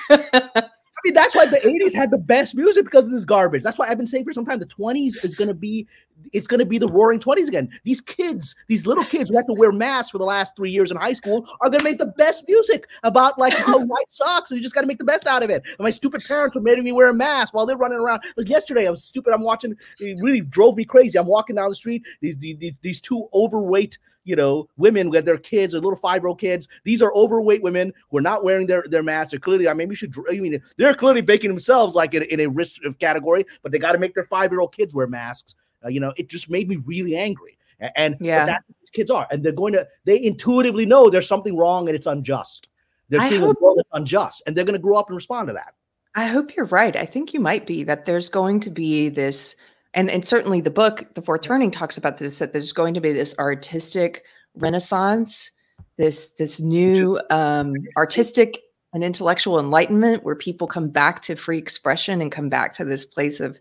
okay. 0.10 0.68
and 1.08 1.16
da." 1.16 1.22
I 1.22 1.24
mean, 1.24 1.32
that's 1.34 1.36
why 1.36 1.46
the 1.46 1.58
80s 1.58 1.96
had 1.96 2.12
the 2.12 2.18
best 2.18 2.56
music 2.56 2.86
because 2.86 3.06
of 3.06 3.12
this 3.12 3.26
garbage. 3.26 3.64
That's 3.64 3.78
why 3.78 3.88
I've 3.88 3.98
been 3.98 4.08
saying 4.08 4.26
for 4.26 4.34
some 4.34 4.46
time 4.46 4.60
the 4.60 4.66
20s 4.66 5.24
is 5.24 5.36
gonna 5.36 5.54
be 5.54 5.88
it's 6.34 6.48
gonna 6.48 6.66
be 6.66 6.78
the 6.78 6.88
roaring 6.88 7.20
20s 7.20 7.48
again. 7.48 7.70
These 7.84 8.02
kids, 8.02 8.56
these 8.68 8.86
little 8.86 9.04
kids 9.06 9.30
who 9.30 9.38
have 9.38 9.48
to 9.48 9.54
wear 9.54 9.72
masks 9.72 10.12
for 10.12 10.18
the 10.18 10.26
last 10.26 10.56
three 10.56 10.72
years 10.72 10.92
in 10.92 10.98
high 10.98 11.14
school 11.14 11.48
are 11.62 11.70
gonna 11.70 11.84
make 11.84 12.00
the 12.00 12.14
best 12.18 12.46
music 12.48 12.90
about 13.04 13.38
like 13.38 13.54
how 13.54 13.78
life 13.78 14.10
sucks 14.10 14.52
and 14.52 14.58
you 14.58 14.64
just 14.64 14.76
gotta 14.76 14.88
make 14.88 14.98
the 14.98 15.06
best 15.06 15.28
out 15.28 15.44
of 15.44 15.50
it. 15.50 15.64
And 15.66 15.80
my 15.80 15.92
stupid 15.92 16.24
parents 16.26 16.56
were 16.56 16.62
making 16.62 16.84
me 16.84 16.92
wear 16.92 17.10
a 17.10 17.14
mask 17.14 17.54
while 17.54 17.66
they're 17.66 17.78
running 17.78 18.00
around. 18.00 18.24
Like 18.36 18.50
yesterday, 18.50 18.88
I 18.88 18.92
was 18.92 19.04
stupid. 19.04 19.34
I'm 19.34 19.44
watching, 19.44 19.76
it 20.00 20.18
really 20.22 20.42
drove 20.42 20.76
me 20.76 20.86
crazy. 20.86 21.18
I'm 21.18 21.28
walking 21.28 21.56
down 21.56 21.70
the 21.70 21.76
street, 21.76 22.04
these 22.22 22.38
these, 22.38 22.74
these 22.82 23.02
two 23.02 23.28
overweight 23.34 23.98
you 24.28 24.36
know, 24.36 24.68
women 24.78 25.10
with 25.10 25.26
their 25.26 25.38
kids, 25.38 25.74
their 25.74 25.82
little 25.82 25.98
five-year-old 25.98 26.40
kids. 26.40 26.68
These 26.84 27.02
are 27.02 27.14
overweight 27.16 27.64
women 27.64 27.94
who 28.12 28.18
are 28.18 28.22
not 28.22 28.44
wearing 28.44 28.68
their 28.68 28.84
their 28.88 29.02
masks. 29.04 29.32
They're 29.32 29.40
clearly, 29.40 29.68
I 29.68 29.74
mean, 29.74 29.88
we 29.88 29.96
should. 29.96 30.14
I 30.30 30.34
mean, 30.34 30.62
they're 30.76 30.94
clearly 30.94 31.22
baking 31.22 31.50
themselves 31.50 31.96
like 31.96 32.14
in, 32.14 32.24
in 32.24 32.42
a 32.42 32.48
risk 32.48 32.84
of 32.86 33.00
category, 33.00 33.46
but 33.64 33.72
they 33.72 33.80
got 33.80 33.94
to 33.94 33.98
make 33.98 34.14
their 34.14 34.26
five-year-old 34.26 34.74
kids 34.76 34.94
wear 34.94 35.08
masks. 35.08 35.56
Uh, 35.84 35.90
you 35.90 36.00
know, 36.00 36.14
it 36.18 36.28
just 36.28 36.50
made 36.50 36.68
me 36.68 36.76
really 36.86 37.16
angry. 37.16 37.58
And, 37.96 38.18
Yeah. 38.20 38.46
that's 38.48 38.68
what 38.68 38.76
these 38.82 38.90
kids 38.90 39.12
are, 39.12 39.28
and 39.30 39.44
they're 39.44 39.52
going 39.52 39.74
to. 39.74 39.88
They 40.04 40.24
intuitively 40.24 40.86
know 40.86 41.10
there's 41.10 41.28
something 41.28 41.56
wrong 41.56 41.88
and 41.88 41.96
it's 41.96 42.08
unjust. 42.08 42.70
They're 43.10 43.22
I 43.22 43.30
seeing 43.30 43.42
hope- 43.42 43.58
a 43.62 43.64
world 43.64 43.78
that's 43.78 43.90
unjust, 43.94 44.42
and 44.46 44.56
they're 44.56 44.66
going 44.66 44.74
to 44.74 44.80
grow 44.80 44.98
up 44.98 45.08
and 45.10 45.16
respond 45.16 45.48
to 45.50 45.54
that. 45.54 45.76
I 46.16 46.26
hope 46.26 46.56
you're 46.56 46.66
right. 46.66 46.96
I 46.96 47.06
think 47.06 47.32
you 47.36 47.40
might 47.40 47.68
be 47.68 47.84
that 47.84 48.06
there's 48.08 48.28
going 48.30 48.60
to 48.62 48.72
be 48.72 49.10
this, 49.10 49.56
and, 49.98 50.12
and 50.12 50.24
certainly 50.24 50.62
the 50.62 50.70
book, 50.70 51.08
The 51.16 51.24
Fourth 51.24 51.42
Turning, 51.42 51.72
talks 51.72 51.98
about 51.98 52.20
this, 52.20 52.38
that 52.38 52.54
there's 52.54 52.72
going 52.72 52.94
to 52.94 53.02
be 53.02 53.14
this 53.14 53.34
artistic 53.40 54.24
renaissance, 54.54 55.50
this 55.98 56.30
this 56.38 56.60
new 56.62 57.20
um, 57.32 57.74
artistic 57.98 58.60
and 58.94 59.04
intellectual 59.04 59.60
enlightenment 59.60 60.24
where 60.24 60.36
people 60.36 60.68
come 60.68 60.90
back 60.90 61.24
to 61.24 61.36
free 61.36 61.58
expression 61.58 62.22
and 62.22 62.32
come 62.32 62.48
back 62.48 62.76
to 62.76 62.86
this 62.86 63.06
place 63.06 63.40
of 63.40 63.58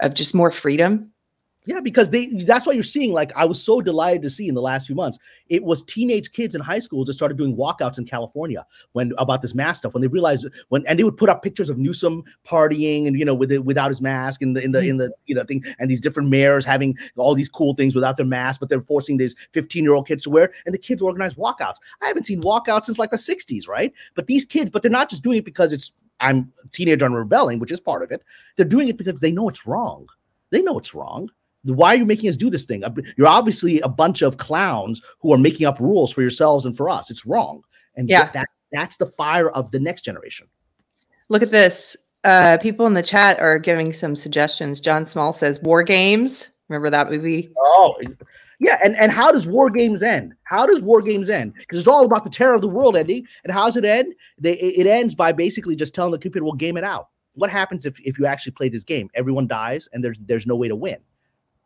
of 0.00 0.12
just 0.12 0.34
more 0.34 0.50
freedom. 0.50 1.12
Yeah, 1.66 1.80
because 1.80 2.08
they 2.08 2.28
that's 2.28 2.66
why 2.66 2.72
you're 2.72 2.82
seeing 2.82 3.12
like 3.12 3.36
I 3.36 3.44
was 3.44 3.62
so 3.62 3.82
delighted 3.82 4.22
to 4.22 4.30
see 4.30 4.48
in 4.48 4.54
the 4.54 4.62
last 4.62 4.86
few 4.86 4.94
months. 4.96 5.18
It 5.50 5.62
was 5.62 5.82
teenage 5.82 6.32
kids 6.32 6.54
in 6.54 6.62
high 6.62 6.78
school 6.78 7.04
that 7.04 7.12
started 7.12 7.36
doing 7.36 7.54
walkouts 7.54 7.98
in 7.98 8.06
California 8.06 8.66
when 8.92 9.12
about 9.18 9.42
this 9.42 9.54
mask 9.54 9.80
stuff 9.80 9.92
when 9.92 10.00
they 10.00 10.08
realized 10.08 10.46
when 10.70 10.86
and 10.86 10.98
they 10.98 11.04
would 11.04 11.18
put 11.18 11.28
up 11.28 11.42
pictures 11.42 11.68
of 11.68 11.76
Newsom 11.76 12.24
partying 12.46 13.06
and 13.06 13.18
you 13.18 13.26
know 13.26 13.34
with 13.34 13.52
it 13.52 13.66
without 13.66 13.88
his 13.88 14.00
mask 14.00 14.40
in 14.40 14.54
the 14.54 14.64
in 14.64 14.72
the 14.72 14.80
in 14.80 14.96
the 14.96 15.04
mm-hmm. 15.04 15.12
you 15.26 15.34
know 15.34 15.44
thing 15.44 15.62
and 15.78 15.90
these 15.90 16.00
different 16.00 16.30
mayors 16.30 16.64
having 16.64 16.96
all 17.16 17.34
these 17.34 17.50
cool 17.50 17.74
things 17.74 17.94
without 17.94 18.16
their 18.16 18.24
mask, 18.24 18.58
but 18.58 18.70
they're 18.70 18.80
forcing 18.80 19.18
these 19.18 19.36
15 19.52 19.84
year 19.84 19.92
old 19.92 20.08
kids 20.08 20.22
to 20.22 20.30
wear 20.30 20.54
and 20.64 20.74
the 20.74 20.78
kids 20.78 21.02
organize 21.02 21.34
walkouts. 21.34 21.76
I 22.00 22.06
haven't 22.06 22.24
seen 22.24 22.40
walkouts 22.40 22.86
since 22.86 22.98
like 22.98 23.10
the 23.10 23.18
60s, 23.18 23.68
right? 23.68 23.92
But 24.14 24.28
these 24.28 24.46
kids, 24.46 24.70
but 24.70 24.80
they're 24.80 24.90
not 24.90 25.10
just 25.10 25.22
doing 25.22 25.36
it 25.36 25.44
because 25.44 25.74
it's 25.74 25.92
I'm 26.20 26.50
a 26.64 26.68
teenager 26.68 27.04
and 27.04 27.14
rebelling, 27.14 27.58
which 27.58 27.70
is 27.70 27.80
part 27.80 28.02
of 28.02 28.10
it. 28.10 28.22
They're 28.56 28.64
doing 28.64 28.88
it 28.88 28.96
because 28.96 29.20
they 29.20 29.30
know 29.30 29.50
it's 29.50 29.66
wrong. 29.66 30.08
They 30.50 30.62
know 30.62 30.78
it's 30.78 30.94
wrong 30.94 31.30
why 31.64 31.94
are 31.94 31.98
you 31.98 32.06
making 32.06 32.30
us 32.30 32.36
do 32.36 32.50
this 32.50 32.64
thing? 32.64 32.82
You're 33.16 33.26
obviously 33.26 33.80
a 33.80 33.88
bunch 33.88 34.22
of 34.22 34.36
clowns 34.38 35.02
who 35.20 35.32
are 35.32 35.38
making 35.38 35.66
up 35.66 35.78
rules 35.80 36.12
for 36.12 36.22
yourselves 36.22 36.66
and 36.66 36.76
for 36.76 36.88
us. 36.88 37.10
It's 37.10 37.26
wrong. 37.26 37.62
And 37.96 38.08
Yeah. 38.08 38.30
that 38.32 38.46
that's 38.72 38.96
the 38.96 39.06
fire 39.06 39.50
of 39.50 39.70
the 39.72 39.80
next 39.80 40.02
generation. 40.02 40.46
Look 41.28 41.42
at 41.42 41.50
this. 41.50 41.96
Uh, 42.24 42.58
people 42.58 42.86
in 42.86 42.94
the 42.94 43.02
chat 43.02 43.38
are 43.40 43.58
giving 43.58 43.92
some 43.92 44.14
suggestions. 44.14 44.80
John 44.80 45.04
Small 45.06 45.32
says 45.32 45.60
War 45.62 45.82
Games. 45.82 46.48
Remember 46.68 46.90
that 46.90 47.10
movie? 47.10 47.50
Oh, 47.58 47.96
yeah. 48.60 48.78
And 48.84 48.94
and 48.96 49.10
how 49.10 49.32
does 49.32 49.46
war 49.46 49.70
games 49.70 50.02
end? 50.02 50.34
How 50.44 50.66
does 50.66 50.80
war 50.80 51.02
games 51.02 51.30
end? 51.30 51.54
Because 51.54 51.78
it's 51.78 51.88
all 51.88 52.04
about 52.04 52.24
the 52.24 52.30
terror 52.30 52.54
of 52.54 52.60
the 52.60 52.68
world 52.68 52.96
ending. 52.96 53.26
And 53.42 53.52
how 53.52 53.64
does 53.66 53.76
it 53.76 53.84
end? 53.84 54.14
They 54.38 54.52
it 54.52 54.86
it 54.86 54.86
ends 54.86 55.14
by 55.14 55.32
basically 55.32 55.74
just 55.74 55.94
telling 55.94 56.12
the 56.12 56.18
computer, 56.18 56.44
"We'll 56.44 56.52
game 56.52 56.76
it 56.76 56.84
out." 56.84 57.08
What 57.34 57.50
happens 57.50 57.86
if 57.86 57.98
if 58.00 58.18
you 58.18 58.26
actually 58.26 58.52
play 58.52 58.68
this 58.68 58.84
game? 58.84 59.08
Everyone 59.14 59.48
dies, 59.48 59.88
and 59.92 60.04
there's 60.04 60.18
there's 60.26 60.46
no 60.46 60.56
way 60.56 60.68
to 60.68 60.76
win, 60.76 60.98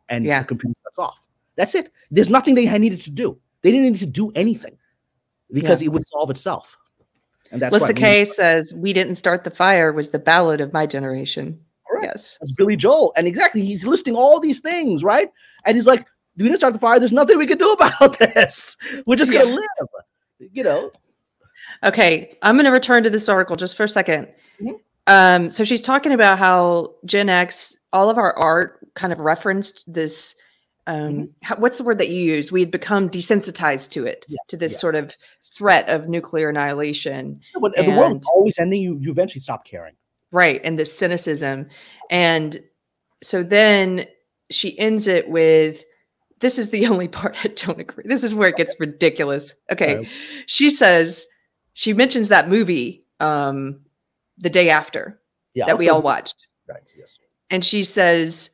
and 0.09 0.25
Yeah. 0.25 0.39
the 0.41 0.45
computer 0.45 0.75
shuts 0.83 0.99
off. 0.99 1.19
That's 1.55 1.75
it. 1.75 1.91
There's 2.11 2.29
nothing 2.29 2.55
they 2.55 2.65
had 2.65 2.81
needed 2.81 3.01
to 3.01 3.11
do. 3.11 3.37
They 3.61 3.71
didn't 3.71 3.91
need 3.93 3.99
to 3.99 4.05
do 4.05 4.31
anything 4.35 4.77
because 5.51 5.81
it 5.81 5.89
would 5.89 6.05
solve 6.05 6.29
itself. 6.29 6.77
And 7.51 7.61
that's 7.61 7.71
why 7.71 7.79
Lissa 7.79 7.93
Kay 7.93 8.25
says, 8.25 8.73
We 8.73 8.91
didn't 8.93 9.15
start 9.15 9.43
the 9.43 9.51
fire 9.51 9.93
was 9.93 10.09
the 10.09 10.19
ballad 10.19 10.59
of 10.61 10.73
my 10.73 10.85
generation. 10.85 11.59
Correct. 11.87 12.05
Yes. 12.05 12.37
That's 12.41 12.51
Billy 12.51 12.75
Joel. 12.75 13.13
And 13.15 13.27
exactly, 13.27 13.61
he's 13.63 13.85
listing 13.85 14.15
all 14.15 14.39
these 14.39 14.59
things, 14.59 15.03
right? 15.03 15.29
And 15.65 15.77
he's 15.77 15.87
like, 15.87 16.05
we 16.37 16.43
didn't 16.43 16.57
start 16.57 16.73
the 16.73 16.79
fire. 16.79 16.99
There's 16.99 17.11
nothing 17.11 17.37
we 17.37 17.45
can 17.47 17.57
do 17.57 17.71
about 17.79 18.17
this. 18.19 18.75
We're 19.05 19.15
just 19.15 19.31
gonna 19.31 19.45
Yeah. 19.49 19.55
live. 19.55 20.49
You 20.51 20.63
know, 20.63 20.91
Okay. 21.83 22.37
I'm 22.41 22.55
going 22.55 22.65
to 22.65 22.71
return 22.71 23.03
to 23.03 23.09
this 23.09 23.29
article 23.29 23.55
just 23.55 23.75
for 23.75 23.83
a 23.83 23.87
2nd 23.87 24.27
Mhm. 24.61 24.79
Um, 25.07 25.51
so 25.51 25.63
she's 25.63 25.81
talking 25.81 26.13
about 26.13 26.39
how 26.39 26.95
Gen 27.05 27.29
X, 27.29 27.75
all 27.95 28.09
of 28.09 28.17
our 28.17 28.37
art 28.37 28.85
kind 28.95 29.11
of 29.13 29.19
referenced 29.19 29.91
this. 29.91 30.35
Um, 30.87 30.95
Mhm. 30.95 31.29
how, 31.41 31.55
what's 31.55 31.79
the 31.79 31.83
word 31.83 31.97
that 31.97 32.09
you 32.09 32.21
use? 32.35 32.51
We 32.51 32.59
had 32.59 32.69
become 32.69 33.09
desensitized 33.09 33.89
to 33.91 34.05
it, 34.05 34.23
Yeah, 34.27 34.37
to 34.49 34.57
this 34.57 34.73
yeah. 34.73 34.77
sort 34.77 34.95
of 34.95 35.15
threat 35.57 35.89
of 35.89 36.07
nuclear 36.07 36.49
annihilation. 36.49 37.41
the 37.55 37.59
world 37.59 37.73
is 38.11 38.19
And- 38.21 38.27
always 38.27 38.59
ending, 38.59 38.81
you, 38.83 38.97
you 39.01 39.09
eventually 39.11 39.39
stop 39.41 39.65
caring. 39.65 39.95
right 40.31 40.59
and 40.65 40.77
this 40.77 40.91
cynicism 40.91 41.67
and 42.09 42.61
so 43.23 43.41
then 43.43 44.05
she 44.49 44.77
ends 44.77 45.07
it 45.07 45.29
with 45.29 45.83
this 46.41 46.57
is 46.59 46.69
the 46.71 46.85
only 46.91 47.07
part 47.07 47.37
i 47.45 47.47
don't 47.49 47.79
agree 47.79 48.03
this 48.07 48.23
is 48.23 48.33
where 48.35 48.49
it 48.49 48.57
gets 48.57 48.75
ridiculous 48.79 49.53
okay 49.71 49.97
Right. 49.97 50.07
she 50.47 50.69
says 50.71 51.25
she 51.73 51.93
mentions 51.93 52.27
that 52.29 52.49
movie 52.49 53.05
um 53.21 53.79
the 54.39 54.49
day 54.49 54.69
after 54.69 55.21
Yeah, 55.53 55.67
that 55.67 55.77
we 55.77 55.87
all 55.89 56.01
watched 56.01 56.35
Right. 56.67 56.91
Yes. 56.97 57.17
And 57.49 57.63
she 57.63 57.83
says 57.83 58.49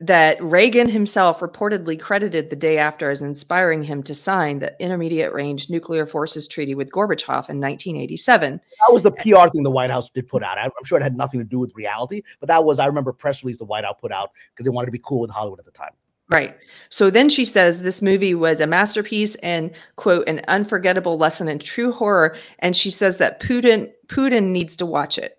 that 0.00 0.42
Reagan 0.42 0.88
himself 0.88 1.40
reportedly 1.40 2.00
credited 2.00 2.48
the 2.48 2.56
day 2.56 2.78
after 2.78 3.10
as 3.10 3.20
inspiring 3.20 3.82
him 3.82 4.02
to 4.04 4.14
sign 4.14 4.58
the 4.58 4.74
Intermediate 4.80 5.32
Range 5.34 5.68
Nuclear 5.68 6.06
Forces 6.06 6.48
Treaty 6.48 6.74
with 6.74 6.90
Gorbachev 6.90 7.50
in 7.50 7.60
1987. 7.60 8.60
That 8.86 8.92
was 8.92 9.02
the 9.02 9.12
PR 9.12 9.48
thing 9.50 9.62
the 9.62 9.70
White 9.70 9.90
House 9.90 10.08
did 10.08 10.26
put 10.26 10.42
out. 10.42 10.56
I'm 10.58 10.70
sure 10.84 10.98
it 10.98 11.02
had 11.02 11.16
nothing 11.16 11.38
to 11.38 11.44
do 11.44 11.58
with 11.58 11.74
reality, 11.74 12.22
but 12.40 12.48
that 12.48 12.64
was, 12.64 12.78
I 12.78 12.86
remember, 12.86 13.12
press 13.12 13.42
release 13.42 13.58
the 13.58 13.66
White 13.66 13.84
House 13.84 13.96
put 14.00 14.10
out 14.10 14.30
because 14.54 14.64
they 14.64 14.70
wanted 14.70 14.86
to 14.86 14.92
be 14.92 15.02
cool 15.04 15.20
with 15.20 15.30
Hollywood 15.30 15.58
at 15.58 15.66
the 15.66 15.70
time. 15.70 15.92
Right. 16.30 16.56
So 16.90 17.10
then 17.10 17.28
she 17.28 17.44
says 17.44 17.80
this 17.80 18.00
movie 18.00 18.34
was 18.34 18.60
a 18.60 18.66
masterpiece 18.66 19.34
and 19.42 19.72
quote 19.96 20.26
an 20.28 20.42
unforgettable 20.46 21.18
lesson 21.18 21.48
in 21.48 21.58
true 21.58 21.92
horror. 21.92 22.36
And 22.60 22.76
she 22.76 22.90
says 22.90 23.16
that 23.16 23.40
Putin 23.40 23.90
Putin 24.06 24.50
needs 24.50 24.76
to 24.76 24.86
watch 24.86 25.18
it. 25.18 25.38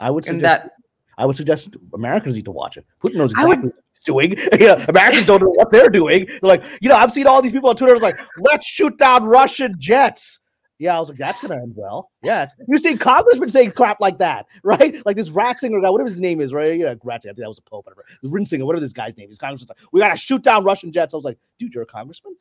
I 0.00 0.10
would 0.10 0.24
suggest 0.24 0.42
that 0.42 0.72
I 1.18 1.26
would 1.26 1.36
suggest 1.36 1.76
Americans 1.94 2.36
need 2.36 2.44
to 2.46 2.50
watch 2.50 2.76
it. 2.76 2.86
Putin 3.02 3.16
knows 3.16 3.32
exactly 3.32 3.56
would, 3.56 3.64
what 3.64 3.74
he's 3.92 4.04
doing. 4.04 4.30
you 4.60 4.66
know, 4.66 4.84
Americans 4.88 5.26
don't 5.26 5.42
know 5.42 5.50
what 5.50 5.70
they're 5.70 5.90
doing. 5.90 6.26
They're 6.26 6.38
like, 6.42 6.64
you 6.80 6.88
know, 6.88 6.96
I've 6.96 7.12
seen 7.12 7.26
all 7.26 7.42
these 7.42 7.52
people 7.52 7.70
on 7.70 7.76
Twitter. 7.76 7.94
It's 7.94 8.02
like, 8.02 8.20
let's 8.38 8.66
shoot 8.66 8.96
down 8.98 9.24
Russian 9.24 9.76
jets. 9.78 10.40
Yeah, 10.78 10.96
I 10.96 11.00
was 11.00 11.08
like, 11.08 11.18
that's 11.18 11.40
gonna 11.40 11.54
end 11.54 11.74
well. 11.76 12.10
Yeah, 12.22 12.46
you 12.66 12.78
see 12.78 12.96
congressmen 12.96 13.48
saying 13.48 13.72
crap 13.72 14.00
like 14.00 14.18
that, 14.18 14.46
right? 14.64 14.94
Like 15.06 15.16
this 15.16 15.28
Ratzinger 15.28 15.80
guy, 15.80 15.88
whatever 15.88 16.08
his 16.08 16.20
name 16.20 16.40
is, 16.40 16.52
right? 16.52 16.76
Yeah, 16.76 16.94
Ratzinger, 16.94 17.14
I 17.14 17.18
think 17.18 17.38
that 17.38 17.48
was 17.48 17.58
a 17.58 17.62
pope, 17.62 17.86
whatever. 17.86 18.04
Rinsinger, 18.24 18.64
whatever 18.66 18.80
this 18.80 18.92
guy's 18.92 19.16
name 19.16 19.30
is. 19.30 19.38
Congressman, 19.38 19.76
we 19.92 20.00
gotta 20.00 20.16
shoot 20.16 20.42
down 20.42 20.64
Russian 20.64 20.90
jets. 20.90 21.14
I 21.14 21.16
was 21.16 21.24
like, 21.24 21.38
dude, 21.58 21.74
you're 21.74 21.84
a 21.84 21.86
congressman. 21.86 22.36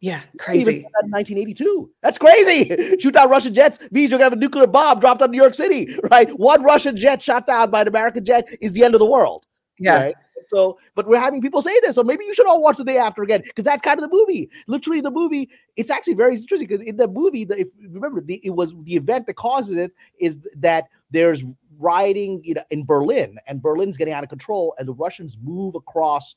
Yeah, 0.00 0.22
crazy. 0.38 0.62
Even 0.62 0.76
said 0.76 0.90
that 0.94 1.04
in 1.04 1.10
1982. 1.10 1.90
That's 2.02 2.18
crazy. 2.18 2.98
Shoot 3.00 3.14
down 3.14 3.28
Russian 3.28 3.52
jets 3.52 3.78
means 3.90 4.10
you're 4.10 4.18
gonna 4.18 4.30
have 4.30 4.32
a 4.32 4.36
nuclear 4.36 4.66
bomb 4.66 5.00
dropped 5.00 5.22
on 5.22 5.30
New 5.30 5.36
York 5.36 5.54
City, 5.54 5.98
right? 6.10 6.30
One 6.38 6.62
Russian 6.62 6.96
jet 6.96 7.20
shot 7.20 7.46
down 7.46 7.70
by 7.70 7.82
an 7.82 7.88
American 7.88 8.24
jet 8.24 8.46
is 8.60 8.72
the 8.72 8.84
end 8.84 8.94
of 8.94 9.00
the 9.00 9.06
world. 9.06 9.46
Yeah. 9.78 9.96
Right? 9.96 10.14
So, 10.48 10.78
but 10.94 11.06
we're 11.06 11.20
having 11.20 11.42
people 11.42 11.60
say 11.60 11.78
this, 11.80 11.94
so 11.94 12.02
maybe 12.02 12.24
you 12.24 12.34
should 12.34 12.46
all 12.46 12.62
watch 12.62 12.78
the 12.78 12.84
day 12.84 12.96
after 12.96 13.22
again 13.22 13.42
because 13.44 13.64
that's 13.64 13.82
kind 13.82 14.00
of 14.00 14.08
the 14.08 14.16
movie. 14.16 14.48
Literally, 14.66 15.00
the 15.00 15.10
movie. 15.10 15.50
It's 15.76 15.90
actually 15.90 16.14
very 16.14 16.36
interesting 16.36 16.68
because 16.68 16.82
in 16.82 16.96
the 16.96 17.08
movie, 17.08 17.44
the, 17.44 17.60
if 17.60 17.68
remember, 17.90 18.20
the, 18.20 18.40
it 18.42 18.50
was 18.50 18.74
the 18.84 18.94
event 18.94 19.26
that 19.26 19.34
causes 19.34 19.76
it 19.76 19.94
is 20.18 20.38
that 20.56 20.84
there's 21.10 21.42
rioting, 21.78 22.40
you 22.44 22.54
know, 22.54 22.62
in 22.70 22.84
Berlin, 22.84 23.38
and 23.46 23.60
Berlin's 23.60 23.96
getting 23.96 24.14
out 24.14 24.22
of 24.22 24.30
control, 24.30 24.74
and 24.78 24.88
the 24.88 24.94
Russians 24.94 25.36
move 25.42 25.74
across 25.74 26.34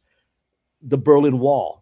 the 0.82 0.98
Berlin 0.98 1.40
Wall. 1.40 1.81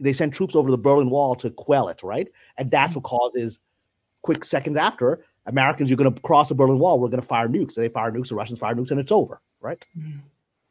They 0.00 0.12
send 0.12 0.32
troops 0.32 0.56
over 0.56 0.70
the 0.70 0.78
Berlin 0.78 1.10
Wall 1.10 1.34
to 1.36 1.50
quell 1.50 1.88
it, 1.88 2.02
right? 2.02 2.28
And 2.56 2.70
that's 2.70 2.94
what 2.94 3.04
causes 3.04 3.60
quick 4.22 4.44
seconds 4.44 4.76
after 4.76 5.24
Americans, 5.46 5.90
you're 5.90 5.96
going 5.96 6.12
to 6.12 6.20
cross 6.20 6.48
the 6.48 6.54
Berlin 6.54 6.78
Wall. 6.78 6.98
We're 6.98 7.08
going 7.08 7.22
to 7.22 7.26
fire 7.26 7.48
nukes. 7.48 7.72
So 7.72 7.80
they 7.80 7.88
fire 7.88 8.10
nukes, 8.10 8.28
the 8.28 8.34
Russians 8.34 8.58
fire 8.58 8.74
nukes, 8.74 8.90
and 8.90 9.00
it's 9.00 9.12
over, 9.12 9.40
right? 9.60 9.84
Mm-hmm. 9.98 10.18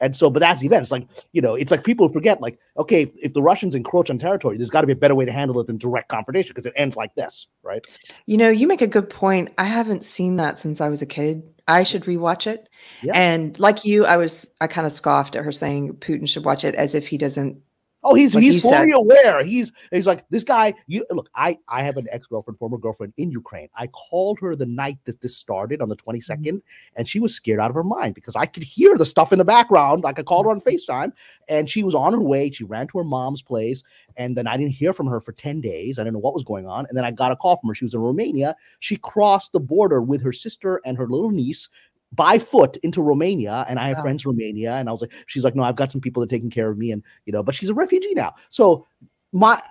And 0.02 0.16
so, 0.16 0.30
but 0.30 0.40
that's 0.40 0.62
the 0.62 0.68
event. 0.68 0.84
It's 0.84 0.92
like, 0.92 1.08
you 1.34 1.42
know, 1.42 1.56
it's 1.56 1.72
like 1.72 1.84
people 1.84 2.08
forget, 2.08 2.40
like, 2.40 2.58
okay, 2.78 3.04
if, 3.04 3.12
if 3.22 3.34
the 3.34 3.42
Russians 3.42 3.76
encroach 3.76 4.10
on 4.10 4.18
territory, 4.18 4.56
there's 4.56 4.70
got 4.70 4.82
to 4.82 4.88
be 4.88 4.94
a 4.94 4.96
better 4.96 5.14
way 5.14 5.26
to 5.26 5.32
handle 5.32 5.60
it 5.60 5.68
than 5.68 5.78
direct 5.78 6.08
confrontation 6.08 6.52
because 6.52 6.66
it 6.66 6.72
ends 6.78 6.96
like 6.96 7.14
this, 7.16 7.48
right? 7.64 7.86
You 8.26 8.38
know, 8.38 8.50
you 8.50 8.66
make 8.66 8.82
a 8.82 8.88
good 8.88 9.10
point. 9.10 9.50
I 9.58 9.66
haven't 9.66 10.06
seen 10.06 10.38
that 10.38 10.58
since 10.58 10.80
I 10.80 10.88
was 10.88 11.02
a 11.02 11.06
kid. 11.06 11.44
I 11.68 11.84
should 11.84 12.06
rewatch 12.06 12.48
it. 12.48 12.70
Yeah. 13.04 13.12
And 13.14 13.60
like 13.60 13.84
you, 13.84 14.06
I 14.06 14.16
was, 14.16 14.50
I 14.62 14.68
kind 14.68 14.88
of 14.88 14.94
scoffed 14.94 15.36
at 15.36 15.44
her 15.44 15.52
saying 15.52 15.92
Putin 15.96 16.30
should 16.30 16.46
watch 16.46 16.64
it 16.64 16.76
as 16.76 16.96
if 16.96 17.06
he 17.06 17.18
doesn't 17.18 17.62
Oh, 18.04 18.14
he's 18.14 18.34
like 18.34 18.44
he's 18.44 18.62
fully 18.62 18.90
said. 18.90 18.96
aware. 18.96 19.44
He's 19.44 19.74
he's 19.92 20.08
like 20.08 20.26
this 20.30 20.44
guy. 20.44 20.74
You 20.88 21.06
look, 21.10 21.30
I 21.36 21.58
I 21.68 21.84
have 21.84 21.98
an 21.98 22.08
ex 22.12 22.28
girlfriend, 22.28 22.58
former 22.58 22.78
girlfriend 22.78 23.14
in 23.18 23.32
Ukraine. 23.32 23.68
I 23.76 23.88
called 23.88 24.40
her 24.40 24.56
the 24.56 24.66
night 24.66 24.98
that 25.06 25.20
this 25.22 25.36
started 25.36 25.82
on 25.82 25.90
the 25.90 25.96
twenty 25.96 26.22
second, 26.22 26.60
mm-hmm. 26.60 26.96
and 26.96 27.08
she 27.08 27.20
was 27.20 27.36
scared 27.36 27.60
out 27.60 27.70
of 27.70 27.76
her 27.76 27.84
mind 27.84 28.16
because 28.16 28.36
I 28.36 28.46
could 28.46 28.64
hear 28.64 28.96
the 28.96 29.06
stuff 29.06 29.34
in 29.34 29.40
the 29.40 29.46
background. 29.46 30.04
Like 30.04 30.18
I 30.18 30.24
called 30.24 30.46
her 30.46 30.52
on 30.52 30.62
Facetime, 30.62 31.12
and 31.50 31.70
she 31.70 31.84
was 31.84 31.94
on 31.94 32.14
her 32.14 32.22
way. 32.22 32.50
She 32.52 32.64
ran 32.64 32.88
to 32.88 33.00
her 33.00 33.04
mom's 33.04 33.42
place, 33.42 33.84
and 34.16 34.38
then 34.38 34.48
I 34.48 34.56
didn't 34.56 34.74
hear 34.74 34.94
from 34.94 35.08
her 35.08 35.20
for 35.20 35.34
ten 35.34 35.60
days. 35.60 36.00
I 36.00 36.04
didn't 36.04 36.14
know 36.14 36.20
what 36.20 36.34
was 36.34 36.44
going 36.44 36.68
on, 36.68 36.86
and 36.88 36.98
then 36.98 37.04
I 37.04 37.12
got 37.12 37.34
a 37.34 37.36
call 37.36 37.58
from 37.58 37.68
her. 37.68 37.76
She 37.76 37.86
was 37.86 37.94
in 37.94 38.00
Romania. 38.00 38.56
She 38.80 38.96
crossed 38.96 39.52
the 39.52 39.60
border 39.60 40.02
with 40.02 40.22
her 40.24 40.34
sister 40.34 40.80
and 40.86 40.98
her 40.98 41.08
little 41.08 41.32
niece 41.32 41.70
by 42.14 42.40
foot 42.40 42.78
into 42.78 43.02
Romania, 43.02 43.66
and 43.70 43.80
I 43.80 43.88
have 43.88 43.98
wow. 43.98 44.04
friends 44.04 44.26
in 44.26 44.32
Romania, 44.32 44.74
and 44.74 44.90
I 44.90 44.92
was 44.92 45.02
like, 45.02 45.14
she's 45.28 45.44
like, 45.44 45.56
no, 45.56 45.64
I've 45.64 45.76
got 45.76 45.92
some 45.92 46.02
people 46.02 46.22
that 46.22 46.32
are 46.32 46.36
taking 46.36 46.50
care 46.50 46.70
of 46.70 46.78
me, 46.78 46.92
and 46.92 47.04
you 47.26 47.34
know, 47.34 47.44
but 47.44 47.56
she's 47.56 47.70
a 47.70 47.74
refugee 47.74 48.14
now. 48.14 48.34
So 48.50 48.88
my 49.32 49.62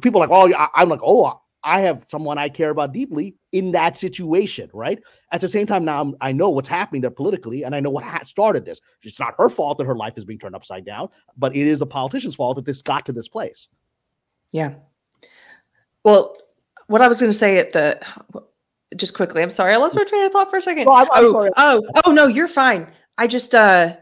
people 0.00 0.20
are 0.20 0.26
like, 0.26 0.36
oh, 0.36 0.54
I, 0.54 0.68
I'm 0.74 0.88
like, 0.88 1.00
oh, 1.02 1.40
I 1.62 1.80
have 1.80 2.06
someone 2.10 2.38
I 2.38 2.48
care 2.48 2.70
about 2.70 2.92
deeply 2.92 3.34
in 3.52 3.72
that 3.72 3.96
situation, 3.96 4.70
right? 4.72 5.02
At 5.32 5.40
the 5.40 5.48
same 5.48 5.66
time, 5.66 5.84
now 5.84 6.00
I'm, 6.00 6.14
i 6.20 6.30
know 6.30 6.48
what's 6.48 6.68
happening 6.68 7.02
there 7.02 7.10
politically, 7.10 7.64
and 7.64 7.74
I 7.74 7.80
know 7.80 7.90
what 7.90 8.04
ha- 8.04 8.22
started 8.24 8.64
this. 8.64 8.80
It's 9.02 9.18
not 9.18 9.34
her 9.38 9.48
fault 9.48 9.78
that 9.78 9.86
her 9.86 9.96
life 9.96 10.14
is 10.16 10.24
being 10.24 10.38
turned 10.38 10.54
upside 10.54 10.84
down, 10.84 11.08
but 11.36 11.56
it 11.56 11.66
is 11.66 11.80
the 11.80 11.86
politician's 11.86 12.36
fault 12.36 12.56
that 12.56 12.64
this 12.64 12.82
got 12.82 13.04
to 13.06 13.12
this 13.12 13.28
place. 13.28 13.68
Yeah. 14.52 14.74
Well, 16.04 16.36
what 16.86 17.02
I 17.02 17.08
was 17.08 17.18
going 17.18 17.32
to 17.32 17.38
say 17.38 17.58
at 17.58 17.72
the 17.72 18.00
just 18.94 19.14
quickly. 19.14 19.42
I'm 19.42 19.50
sorry, 19.50 19.74
I 19.74 19.76
lost 19.76 19.96
my 19.96 20.04
train 20.04 20.26
of 20.26 20.32
thought 20.32 20.50
for 20.50 20.58
a 20.58 20.62
second. 20.62 20.88
I'm, 20.88 21.08
I'm 21.12 21.24
oh, 21.24 21.50
oh, 21.56 21.82
oh 22.04 22.12
no, 22.12 22.26
you're 22.26 22.48
fine. 22.48 22.86
I 23.18 23.26
just 23.26 23.54
uh 23.54 23.96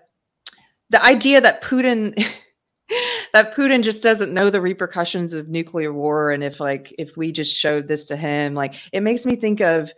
the 0.91 1.05
idea 1.05 1.41
that 1.41 1.63
Putin 1.63 2.15
that 3.33 3.55
Putin 3.55 3.83
just 3.83 4.03
doesn't 4.03 4.35
know 4.35 4.51
the 4.51 4.61
repercussions 4.61 5.33
of 5.33 5.49
nuclear 5.49 5.93
war 5.93 6.31
and 6.31 6.45
if 6.45 6.61
like 6.61 6.95
if 6.99 7.17
we 7.17 7.33
just 7.33 7.57
showed 7.57 7.89
this 7.89 8.07
to 8.07 8.17
him, 8.17 8.55
like 8.55 8.75
it 8.93 9.01
makes 9.01 9.25
me 9.25 9.37
think 9.37 9.61
of 9.61 9.93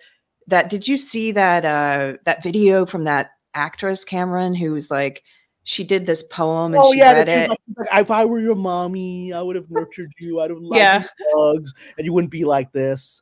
that 0.46 0.70
did 0.70 0.86
you 0.86 0.96
see 0.96 1.32
that 1.32 1.64
uh 1.64 2.16
that 2.24 2.42
video 2.42 2.86
from 2.86 3.04
that 3.04 3.30
actress 3.54 4.04
Cameron 4.04 4.54
who 4.54 4.72
was 4.72 4.90
like 4.90 5.22
she 5.64 5.82
did 5.82 6.06
this 6.06 6.22
poem 6.22 6.74
and 6.74 6.82
oh, 6.82 6.92
she 6.92 7.00
yeah, 7.00 7.12
read 7.12 7.28
it. 7.28 7.50
Like, 7.50 7.58
if 7.94 8.10
I 8.12 8.24
were 8.24 8.38
your 8.38 8.54
mommy, 8.54 9.32
I 9.32 9.42
would 9.42 9.56
have 9.56 9.68
nurtured 9.68 10.12
you. 10.16 10.38
I'd 10.38 10.50
have 10.50 10.60
loved 10.60 10.76
yeah. 10.76 11.04
bugs, 11.34 11.74
and 11.98 12.06
you 12.06 12.12
wouldn't 12.12 12.30
be 12.30 12.44
like 12.44 12.70
this. 12.70 13.20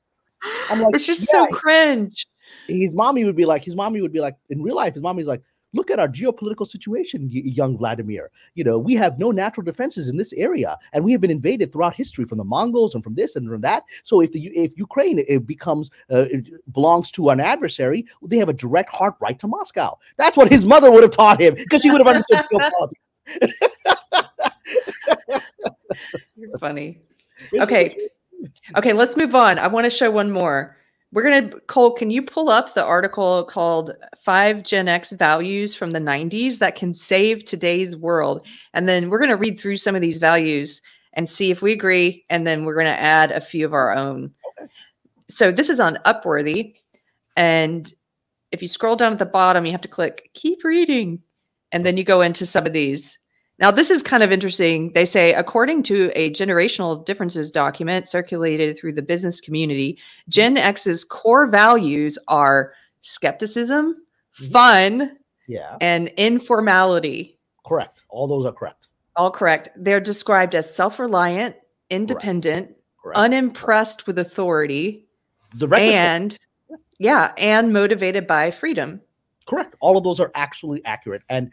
I'm 0.69 0.81
like, 0.81 0.95
it's 0.95 1.07
just 1.07 1.23
yeah. 1.23 1.45
so 1.45 1.47
cringe. 1.47 2.27
His 2.69 2.95
mommy 2.95 3.25
would 3.25 3.37
be 3.37 3.45
like, 3.45 3.65
his 3.65 3.77
mommy 3.77 4.01
would 4.01 4.13
be 4.13 4.21
like, 4.21 4.37
in 4.51 4.63
real 4.63 4.77
life, 4.77 4.95
his 4.95 5.03
mommy's 5.03 5.27
like, 5.27 5.43
look 5.75 5.91
at 5.91 5.99
our 5.99 6.09
geopolitical 6.09 6.67
situation, 6.67 7.29
young 7.31 7.77
Vladimir. 7.77 8.31
You 8.55 8.65
know, 8.65 8.79
we 8.79 8.95
have 8.95 9.19
no 9.19 9.31
natural 9.31 9.65
defenses 9.65 10.09
in 10.09 10.17
this 10.17 10.33
area, 10.33 10.79
and 10.93 11.05
we 11.05 11.13
have 11.13 11.21
been 11.21 11.31
invaded 11.31 11.73
throughout 11.73 11.95
history 11.95 12.25
from 12.25 12.39
the 12.39 12.45
Mongols 12.45 12.95
and 12.95 13.05
from 13.05 13.15
this 13.15 13.37
and 13.37 13.49
from 13.49 13.61
that. 13.63 13.85
So 14.05 14.21
if 14.21 14.33
the 14.33 14.47
if 14.47 14.79
Ukraine 14.79 15.23
it 15.29 15.47
becomes 15.47 15.91
uh, 16.11 16.27
it 16.31 16.49
belongs 16.73 17.11
to 17.13 17.31
an 17.31 17.41
adversary, 17.41 18.07
they 18.23 18.39
have 18.39 18.49
a 18.49 18.55
direct 18.55 18.91
hard 18.91 19.15
right 19.21 19.39
to 19.41 19.49
Moscow. 19.49 19.99
That's 20.17 20.37
what 20.37 20.51
his 20.51 20.65
mother 20.65 20.91
would 20.91 21.03
have 21.03 21.13
taught 21.13 21.41
him 21.41 21.55
because 21.55 21.83
she 21.83 21.91
would 21.91 22.01
have 22.01 22.09
understood 22.09 22.45
geopolitics. 22.53 22.93
You're 26.37 26.59
funny. 26.59 27.01
Okay. 27.53 28.09
Okay, 28.77 28.93
let's 28.93 29.17
move 29.17 29.35
on. 29.35 29.59
I 29.59 29.67
want 29.67 29.85
to 29.85 29.91
show 29.91 30.11
one 30.11 30.31
more. 30.31 30.77
We're 31.13 31.23
going 31.23 31.51
to, 31.51 31.61
Cole, 31.69 31.93
can 31.93 32.11
you 32.11 32.23
pull 32.23 32.49
up 32.49 32.75
the 32.75 32.85
article 32.85 33.45
called 33.45 33.93
Five 34.25 34.65
Gen 34.65 34.89
X 34.89 35.13
Values 35.13 35.73
from 35.75 35.93
the 35.93 36.01
90s 36.01 36.59
that 36.59 36.75
can 36.75 36.93
save 36.93 37.45
today's 37.45 37.95
world? 37.97 38.45
And 38.73 38.89
then 38.89 39.09
we're 39.09 39.21
going 39.21 39.31
to 39.31 39.37
read 39.37 39.61
through 39.61 39.77
some 39.77 39.95
of 39.95 40.03
these 40.03 40.19
values 40.19 40.83
and 41.13 41.29
see 41.29 41.53
if 41.53 41.63
we 41.63 41.73
agree. 41.73 42.25
And 42.31 42.45
then 42.45 42.65
we're 42.65 42.75
going 42.75 42.87
to 42.87 43.01
add 43.01 43.31
a 43.31 43.41
few 43.41 43.65
of 43.65 43.73
our 43.73 43.95
own. 43.95 44.33
Okay. 44.59 44.69
So 45.29 45.53
this 45.53 45.71
is 45.71 45.79
on 45.79 45.99
Upworthy. 46.05 46.75
And 47.37 47.93
if 48.51 48.61
you 48.61 48.67
scroll 48.67 48.97
down 48.97 49.13
at 49.13 49.19
the 49.21 49.25
bottom, 49.25 49.65
you 49.65 49.73
have 49.73 49.81
to 49.83 49.89
click 49.89 50.31
keep 50.35 50.65
reading. 50.65 51.21
And 51.71 51.87
then 51.87 51.97
you 51.97 52.03
go 52.03 52.23
into 52.23 52.45
some 52.45 52.67
of 52.67 52.73
these. 52.73 53.19
Now, 53.59 53.71
this 53.71 53.91
is 53.91 54.03
kind 54.03 54.23
of 54.23 54.33
interesting. 54.33 54.93
They 54.95 55.05
say, 55.05 55.33
according 55.33 55.85
to 55.85 56.11
a 56.17 56.31
generational 56.31 57.05
differences 57.05 57.51
document 57.51 58.09
circulated 58.09 58.77
through 58.77 58.95
the 58.95 59.03
business 59.03 59.41
community, 59.41 59.99
Gen 60.29 60.57
X's 60.57 61.05
core 61.05 61.47
values 61.47 62.19
are 62.27 62.73
skepticism, 63.03 63.95
mm-hmm. 63.95 64.53
fun, 64.53 65.19
yeah, 65.47 65.77
and 65.81 66.09
informality. 66.17 67.39
Correct. 67.65 68.05
All 68.09 68.27
those 68.27 68.45
are 68.45 68.53
correct. 68.53 68.89
All 69.17 69.31
correct. 69.31 69.69
They're 69.77 70.01
described 70.01 70.57
as 70.57 70.75
self 70.75 70.99
reliant, 70.99 71.55
independent, 71.91 72.67
correct. 72.67 72.81
Correct. 73.03 73.19
unimpressed 73.19 74.07
with 74.09 74.19
authority, 74.19 75.07
and 75.63 76.37
yeah, 76.99 77.33
and 77.39 77.73
motivated 77.73 78.27
by 78.27 78.51
freedom. 78.51 79.01
Correct. 79.47 79.75
All 79.81 79.97
of 79.97 80.05
those 80.05 80.21
are 80.21 80.31
actually 80.35 80.85
accurate. 80.85 81.23
And 81.29 81.51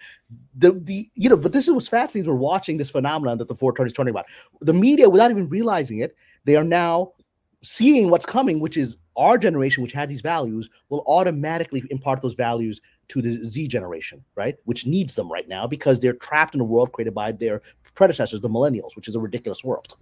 the 0.56 0.72
the 0.72 1.08
you 1.16 1.30
know, 1.30 1.38
but 1.38 1.52
this 1.52 1.68
is 1.68 1.74
what's 1.74 1.88
fascinating. 1.88 2.32
We're 2.32 2.40
watching 2.40 2.78
this 2.78 2.90
phenomenon 2.90 3.38
that 3.40 3.48
the 3.48 3.56
Fourth 3.56 3.76
Turning 3.76 3.88
is 3.88 3.94
talking 3.94 4.12
about. 4.12 4.26
The 4.62 4.74
media, 4.74 5.10
without 5.10 5.32
even 5.32 5.50
realizing 5.50 6.00
it, 6.00 6.16
they 6.46 6.56
are 6.56 6.64
now 6.64 7.14
seeing 7.64 8.10
what's 8.10 8.26
coming, 8.26 8.60
which 8.60 8.78
is 8.78 8.98
our 9.18 9.38
generation, 9.38 9.84
which 9.84 9.92
had 9.92 10.10
these 10.10 10.22
values, 10.22 10.70
will 10.90 11.04
automatically 11.06 11.84
impart 11.90 12.22
those 12.22 12.34
values 12.34 12.82
to 13.10 13.22
the 13.22 13.44
Z 13.44 13.68
generation, 13.68 14.24
right? 14.36 14.58
Which 14.64 14.88
needs 14.88 15.16
them 15.16 15.30
right 15.32 15.48
now 15.48 15.68
because 15.68 16.00
they're 16.00 16.14
trapped 16.14 16.56
in 16.56 16.62
a 16.62 16.66
world 16.66 16.94
created 16.94 17.14
by 17.14 17.34
their 17.34 17.62
predecessors, 17.94 18.40
the 18.40 18.50
millennials, 18.50 18.96
which 18.96 19.08
is 19.08 19.16
a 19.16 19.20
ridiculous 19.20 19.64
world. 19.64 19.98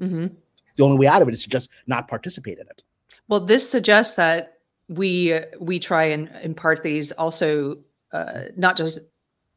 Mm-hmm. 0.00 0.28
The 0.76 0.84
only 0.84 0.96
way 0.96 1.08
out 1.08 1.20
of 1.20 1.28
it 1.28 1.34
is 1.34 1.42
to 1.42 1.48
just 1.48 1.68
not 1.88 2.06
participate 2.06 2.58
in 2.58 2.66
it. 2.68 2.84
Well, 3.26 3.40
this 3.40 3.68
suggests 3.68 4.14
that 4.14 4.57
we 4.88 5.38
we 5.60 5.78
try 5.78 6.04
and 6.04 6.30
impart 6.42 6.82
these 6.82 7.12
also 7.12 7.78
uh, 8.12 8.44
not 8.56 8.76
just 8.76 9.00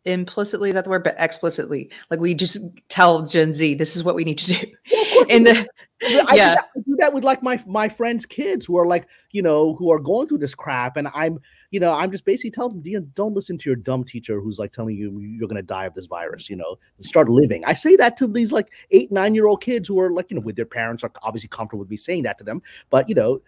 implicitly 0.05 0.69
is 0.69 0.75
that 0.75 0.83
the 0.83 0.89
word 0.89 1.03
but 1.03 1.15
explicitly 1.19 1.89
like 2.09 2.19
we 2.19 2.33
just 2.33 2.57
tell 2.89 3.23
gen 3.23 3.53
z 3.53 3.75
this 3.75 3.95
is 3.95 4.03
what 4.03 4.15
we 4.15 4.23
need 4.23 4.37
to 4.37 4.53
do 4.53 4.67
Well, 4.91 5.01
of 5.03 5.09
course 5.13 5.27
and 5.29 5.45
the 5.45 5.67
I, 6.03 6.35
yeah 6.35 6.49
do 6.49 6.55
that, 6.55 6.69
I 6.75 6.79
do 6.79 6.95
that 6.97 7.13
with 7.13 7.23
like 7.23 7.43
my 7.43 7.61
my 7.67 7.89
friends' 7.89 8.25
kids 8.25 8.65
who 8.65 8.77
are 8.77 8.85
like, 8.85 9.07
you 9.31 9.41
know, 9.41 9.75
who 9.75 9.91
are 9.91 9.99
going 9.99 10.27
through 10.27 10.39
this 10.39 10.55
crap, 10.55 10.97
and 10.97 11.07
I'm, 11.13 11.39
you 11.69 11.79
know, 11.79 11.91
I'm 11.91 12.11
just 12.11 12.25
basically 12.25 12.51
telling 12.51 12.73
them, 12.77 12.81
you 12.85 12.99
know, 12.99 13.05
don't 13.13 13.33
listen 13.33 13.57
to 13.59 13.69
your 13.69 13.75
dumb 13.75 14.03
teacher 14.03 14.41
who's 14.41 14.57
like 14.57 14.71
telling 14.71 14.95
you 14.95 15.19
you're 15.19 15.47
gonna 15.47 15.61
die 15.61 15.85
of 15.85 15.93
this 15.93 16.07
virus. 16.07 16.49
You 16.49 16.55
know, 16.55 16.77
start 17.01 17.29
living. 17.29 17.63
I 17.65 17.73
say 17.73 17.95
that 17.97 18.17
to 18.17 18.27
these 18.27 18.51
like 18.51 18.71
eight, 18.91 19.11
nine 19.11 19.35
year 19.35 19.47
old 19.47 19.61
kids 19.61 19.87
who 19.87 19.99
are 19.99 20.11
like, 20.11 20.31
you 20.31 20.35
know, 20.35 20.41
with 20.41 20.55
their 20.55 20.65
parents 20.65 21.03
are 21.03 21.11
obviously 21.21 21.49
comfortable 21.49 21.79
with 21.79 21.89
me 21.89 21.97
saying 21.97 22.23
that 22.23 22.37
to 22.39 22.43
them, 22.43 22.61
but 22.89 23.07
you 23.07 23.15
know. 23.15 23.41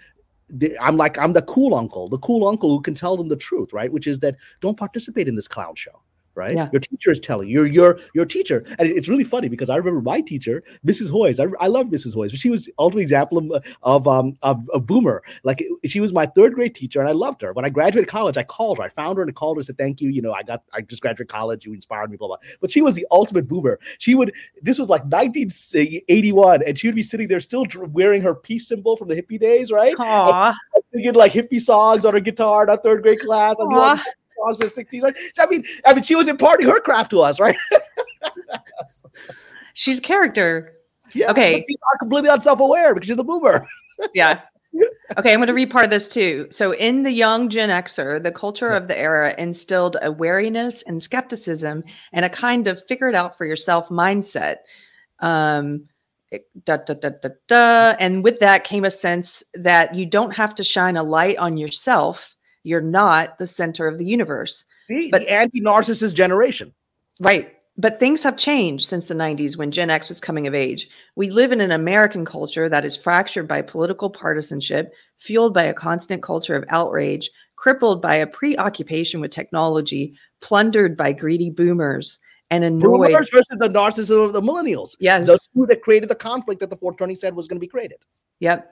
I'm 0.79 0.97
like 0.97 1.17
I'm 1.17 1.33
the 1.33 1.41
cool 1.43 1.73
uncle, 1.73 2.07
the 2.07 2.19
cool 2.19 2.47
uncle 2.47 2.69
who 2.69 2.81
can 2.81 2.93
tell 2.93 3.17
them 3.17 3.29
the 3.29 3.35
truth, 3.35 3.73
right? 3.73 3.91
Which 3.91 4.07
is 4.07 4.19
that 4.19 4.35
don't 4.61 4.77
participate 4.77 5.27
in 5.27 5.35
this 5.35 5.47
clown 5.47 5.75
show, 5.75 6.01
right? 6.35 6.55
Yeah. 6.55 6.69
Your 6.71 6.79
teacher 6.79 7.11
is 7.11 7.19
telling 7.19 7.49
you, 7.49 7.63
your 7.63 7.83
your 7.83 7.99
your 8.13 8.25
teacher, 8.25 8.63
and 8.79 8.87
it's 8.87 9.07
really 9.07 9.23
funny 9.23 9.49
because 9.49 9.69
I 9.69 9.75
remember 9.75 10.01
my 10.01 10.21
teacher, 10.21 10.63
Mrs. 10.85 11.11
Hoyes. 11.11 11.39
I, 11.39 11.51
I 11.63 11.67
love 11.67 11.87
Mrs. 11.87 12.15
Hoyes. 12.15 12.33
She 12.33 12.49
was 12.49 12.69
ultimate 12.79 13.01
example 13.01 13.37
of 13.53 13.65
of 13.83 14.07
um 14.07 14.37
of, 14.41 14.67
of 14.69 14.85
boomer. 14.85 15.23
Like 15.43 15.63
she 15.85 15.99
was 15.99 16.13
my 16.13 16.25
third 16.25 16.53
grade 16.53 16.75
teacher, 16.75 16.99
and 16.99 17.09
I 17.09 17.11
loved 17.11 17.41
her. 17.41 17.53
When 17.53 17.65
I 17.65 17.69
graduated 17.69 18.09
college, 18.09 18.37
I 18.37 18.43
called 18.43 18.77
her. 18.77 18.83
I 18.83 18.89
found 18.89 19.17
her 19.17 19.23
and 19.23 19.29
I 19.29 19.33
called 19.33 19.57
her 19.57 19.59
and 19.59 19.65
said, 19.65 19.77
"Thank 19.77 20.01
you. 20.01 20.09
You 20.09 20.21
know, 20.21 20.33
I 20.33 20.43
got 20.43 20.63
I 20.73 20.81
just 20.81 21.01
graduated 21.01 21.29
college. 21.29 21.65
You 21.65 21.73
inspired 21.73 22.11
me." 22.11 22.17
Blah 22.17 22.29
blah. 22.29 22.37
But 22.61 22.71
she 22.71 22.81
was 22.81 22.95
the 22.95 23.05
ultimate 23.11 23.47
boomer. 23.47 23.79
She 23.99 24.15
would. 24.15 24.33
This 24.61 24.79
was 24.79 24.89
like 24.89 25.03
1981, 25.03 26.63
and 26.63 26.77
she 26.77 26.87
would 26.87 26.95
be 26.95 27.03
sitting 27.03 27.27
there 27.27 27.39
still 27.39 27.65
wearing 27.91 28.21
her 28.21 28.35
peace 28.35 28.67
symbol 28.67 28.97
from 28.97 29.07
the 29.07 29.21
hippie 29.21 29.39
days, 29.39 29.71
right? 29.71 29.95
Aw. 29.99 30.53
Singing 30.87 31.13
like 31.13 31.31
hippie 31.31 31.59
songs 31.59 32.05
on 32.05 32.13
her 32.13 32.19
guitar 32.19 32.63
in 32.63 32.69
our 32.69 32.77
third 32.77 33.01
grade 33.03 33.19
class. 33.19 33.55
I'm 33.59 33.69
doing 34.43 34.47
all 34.47 34.53
Aw. 34.53 34.57
these 34.59 34.77
in 34.77 34.85
the 34.91 34.99
60s. 34.99 35.03
Right? 35.03 35.15
I 35.39 35.45
mean, 35.47 35.63
I 35.85 35.93
mean, 35.93 36.03
she 36.03 36.15
was 36.15 36.27
imparting 36.27 36.67
her 36.67 36.79
craft 36.79 37.11
to 37.11 37.21
us, 37.21 37.39
right? 37.39 37.57
she's 39.73 39.99
character 39.99 40.73
Yeah, 41.13 41.31
Okay. 41.31 41.63
she's 41.67 41.79
not 41.91 41.99
completely 41.99 42.29
unself-aware 42.29 42.93
because 42.93 43.07
she's 43.07 43.17
a 43.17 43.23
boomer. 43.23 43.65
yeah. 44.13 44.41
Okay, 45.19 45.31
I'm 45.31 45.37
going 45.37 45.47
to 45.47 45.53
read 45.53 45.69
part 45.69 45.85
of 45.85 45.91
this 45.91 46.07
too. 46.07 46.47
So, 46.49 46.73
in 46.73 47.03
the 47.03 47.11
young 47.11 47.47
Gen 47.47 47.69
Xer, 47.69 48.21
the 48.23 48.31
culture 48.31 48.71
Yeah. 48.71 48.77
of 48.77 48.87
the 48.87 48.97
era 48.97 49.35
instilled 49.37 49.97
a 50.01 50.11
wariness 50.11 50.81
and 50.87 51.01
skepticism 51.01 51.83
and 52.11 52.25
a 52.25 52.29
kind 52.29 52.65
of 52.65 52.83
figure 52.87 53.07
it 53.07 53.13
out 53.13 53.37
for 53.37 53.45
yourself 53.45 53.87
mindset. 53.89 54.57
Um, 55.19 55.83
da, 56.65 56.77
da, 56.77 56.95
da, 56.95 57.09
da, 57.21 57.29
da. 57.47 57.95
And 57.99 58.23
with 58.23 58.39
that 58.39 58.63
came 58.63 58.83
a 58.83 58.89
sense 58.89 59.43
that 59.53 59.93
you 59.93 60.07
don't 60.07 60.33
have 60.33 60.55
to 60.55 60.63
shine 60.63 60.97
a 60.97 61.03
light 61.03 61.37
on 61.37 61.55
yourself. 61.55 62.32
You're 62.63 62.81
not 62.81 63.37
the 63.37 63.47
center 63.47 63.87
of 63.87 63.97
the 63.97 64.05
universe. 64.05 64.65
The, 64.89 65.09
But- 65.11 65.21
the 65.21 65.31
anti-narcissist 65.31 66.13
generation. 66.15 66.73
Right. 67.19 67.53
But 67.75 67.99
things 67.99 68.21
have 68.21 68.37
changed 68.37 68.87
since 68.87 69.07
the 69.07 69.15
90s 69.15 69.57
when 69.57 69.71
Gen 69.71 69.89
X 69.89 70.07
was 70.07 70.19
coming 70.19 70.45
of 70.45 70.53
age. 70.53 70.87
We 71.15 71.31
live 71.31 71.51
in 71.51 71.59
an 71.59 71.71
American 71.71 72.23
culture 72.23 72.69
that 72.69 72.85
is 72.85 72.95
fractured 72.95 73.47
by 73.47 73.63
political 73.63 74.11
partisanship, 74.11 74.93
fueled 75.17 75.55
by 75.55 75.63
a 75.63 75.73
constant 75.73 76.21
culture 76.21 76.55
of 76.55 76.65
outrage, 76.69 77.31
crippled 77.55 77.99
by 77.99 78.15
a 78.15 78.27
preoccupation 78.27 79.21
with 79.21 79.31
technology, 79.31 80.13
plundered 80.39 80.95
by 80.95 81.13
greedy 81.13 81.49
boomers, 81.49 82.19
and 82.51 82.63
annoyed. 82.63 83.09
Boomers 83.09 83.29
versus 83.31 83.57
the 83.57 83.69
narcissism 83.69 84.23
of 84.23 84.33
the 84.33 84.41
millennials. 84.41 84.95
Yes. 84.99 85.25
The 85.25 85.39
two 85.55 85.65
that 85.65 85.81
created 85.81 86.09
the 86.09 86.15
conflict 86.15 86.59
that 86.59 86.69
the 86.69 86.77
Fourth 86.77 86.97
Turning 86.97 87.15
said 87.15 87.33
was 87.35 87.47
going 87.47 87.57
to 87.57 87.61
be 87.61 87.67
created. 87.67 87.97
Yep. 88.39 88.69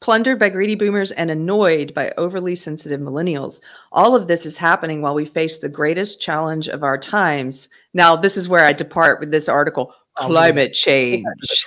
Plundered 0.00 0.38
by 0.38 0.50
greedy 0.50 0.74
boomers 0.74 1.12
and 1.12 1.30
annoyed 1.30 1.94
by 1.94 2.12
overly 2.18 2.54
sensitive 2.54 3.00
millennials. 3.00 3.60
All 3.92 4.14
of 4.14 4.28
this 4.28 4.44
is 4.44 4.58
happening 4.58 5.00
while 5.00 5.14
we 5.14 5.24
face 5.24 5.58
the 5.58 5.68
greatest 5.68 6.20
challenge 6.20 6.68
of 6.68 6.82
our 6.82 6.98
times. 6.98 7.68
Now, 7.94 8.14
this 8.14 8.36
is 8.36 8.48
where 8.48 8.66
I 8.66 8.72
depart 8.74 9.20
with 9.20 9.30
this 9.30 9.48
article 9.48 9.94
Oh, 10.16 10.26
climate 10.26 10.72
change. 10.72 11.24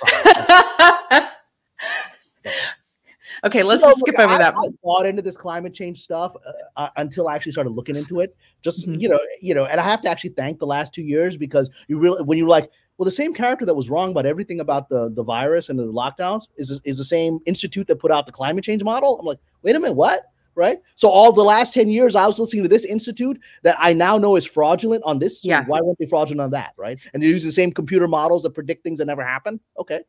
okay, 3.44 3.62
let's 3.62 3.82
You 3.82 3.88
just 3.88 4.00
skip 4.00 4.18
over 4.18 4.34
I, 4.34 4.38
that. 4.38 4.54
I 4.56 4.68
bought 4.82 5.04
into 5.04 5.20
this 5.20 5.36
climate 5.36 5.74
change 5.74 6.00
stuff 6.00 6.34
uh, 6.46 6.52
uh, 6.76 6.88
until 6.96 7.28
I 7.28 7.34
actually 7.34 7.52
started 7.52 7.70
looking 7.70 7.96
into 7.96 8.20
it. 8.20 8.34
Just 8.62 8.88
Mhm. 8.88 9.00
you 9.00 9.10
know, 9.10 9.20
you 9.42 9.54
know, 9.54 9.66
and 9.66 9.78
I 9.78 9.84
have 9.84 10.00
to 10.02 10.08
actually 10.08 10.30
thank 10.30 10.58
the 10.58 10.66
last 10.66 10.94
two 10.94 11.02
years 11.02 11.36
because 11.36 11.70
you 11.88 11.98
really, 11.98 12.22
when 12.22 12.38
you're 12.38 12.48
like, 12.48 12.70
well, 12.98 13.04
the 13.04 13.12
same 13.12 13.32
character 13.32 13.64
that 13.64 13.74
was 13.74 13.88
wrong 13.88 14.10
about 14.10 14.26
everything 14.26 14.58
about 14.60 14.88
the 14.88 15.10
the 15.10 15.22
virus 15.22 15.68
and 15.68 15.78
the 15.78 15.84
lockdowns 15.84 16.48
is 16.56 16.80
is 16.84 16.98
the 16.98 17.04
same 17.04 17.38
institute 17.46 17.86
that 17.86 17.96
put 17.96 18.10
out 18.10 18.26
the 18.26 18.32
climate 18.32 18.64
change 18.64 18.82
model. 18.82 19.18
I'm 19.18 19.24
like, 19.24 19.38
wait 19.62 19.76
a 19.76 19.80
minute, 19.80 19.94
what? 19.94 20.24
Right. 20.56 20.80
So 20.96 21.08
all 21.08 21.30
the 21.30 21.44
last 21.44 21.72
ten 21.72 21.88
years, 21.88 22.16
I 22.16 22.26
was 22.26 22.40
listening 22.40 22.64
to 22.64 22.68
this 22.68 22.84
institute 22.84 23.40
that 23.62 23.76
I 23.78 23.92
now 23.92 24.18
know 24.18 24.34
is 24.34 24.44
fraudulent 24.44 25.04
on 25.04 25.20
this. 25.20 25.44
Yeah. 25.44 25.64
Why 25.64 25.80
weren't 25.80 25.98
they 26.00 26.06
fraudulent 26.06 26.40
on 26.40 26.50
that? 26.50 26.74
Right. 26.76 26.98
And 27.14 27.22
they're 27.22 27.30
using 27.30 27.48
the 27.48 27.52
same 27.52 27.70
computer 27.70 28.08
models 28.08 28.42
that 28.42 28.50
predict 28.50 28.82
things 28.82 28.98
that 28.98 29.06
never 29.06 29.24
happen. 29.24 29.60
Okay. 29.78 30.00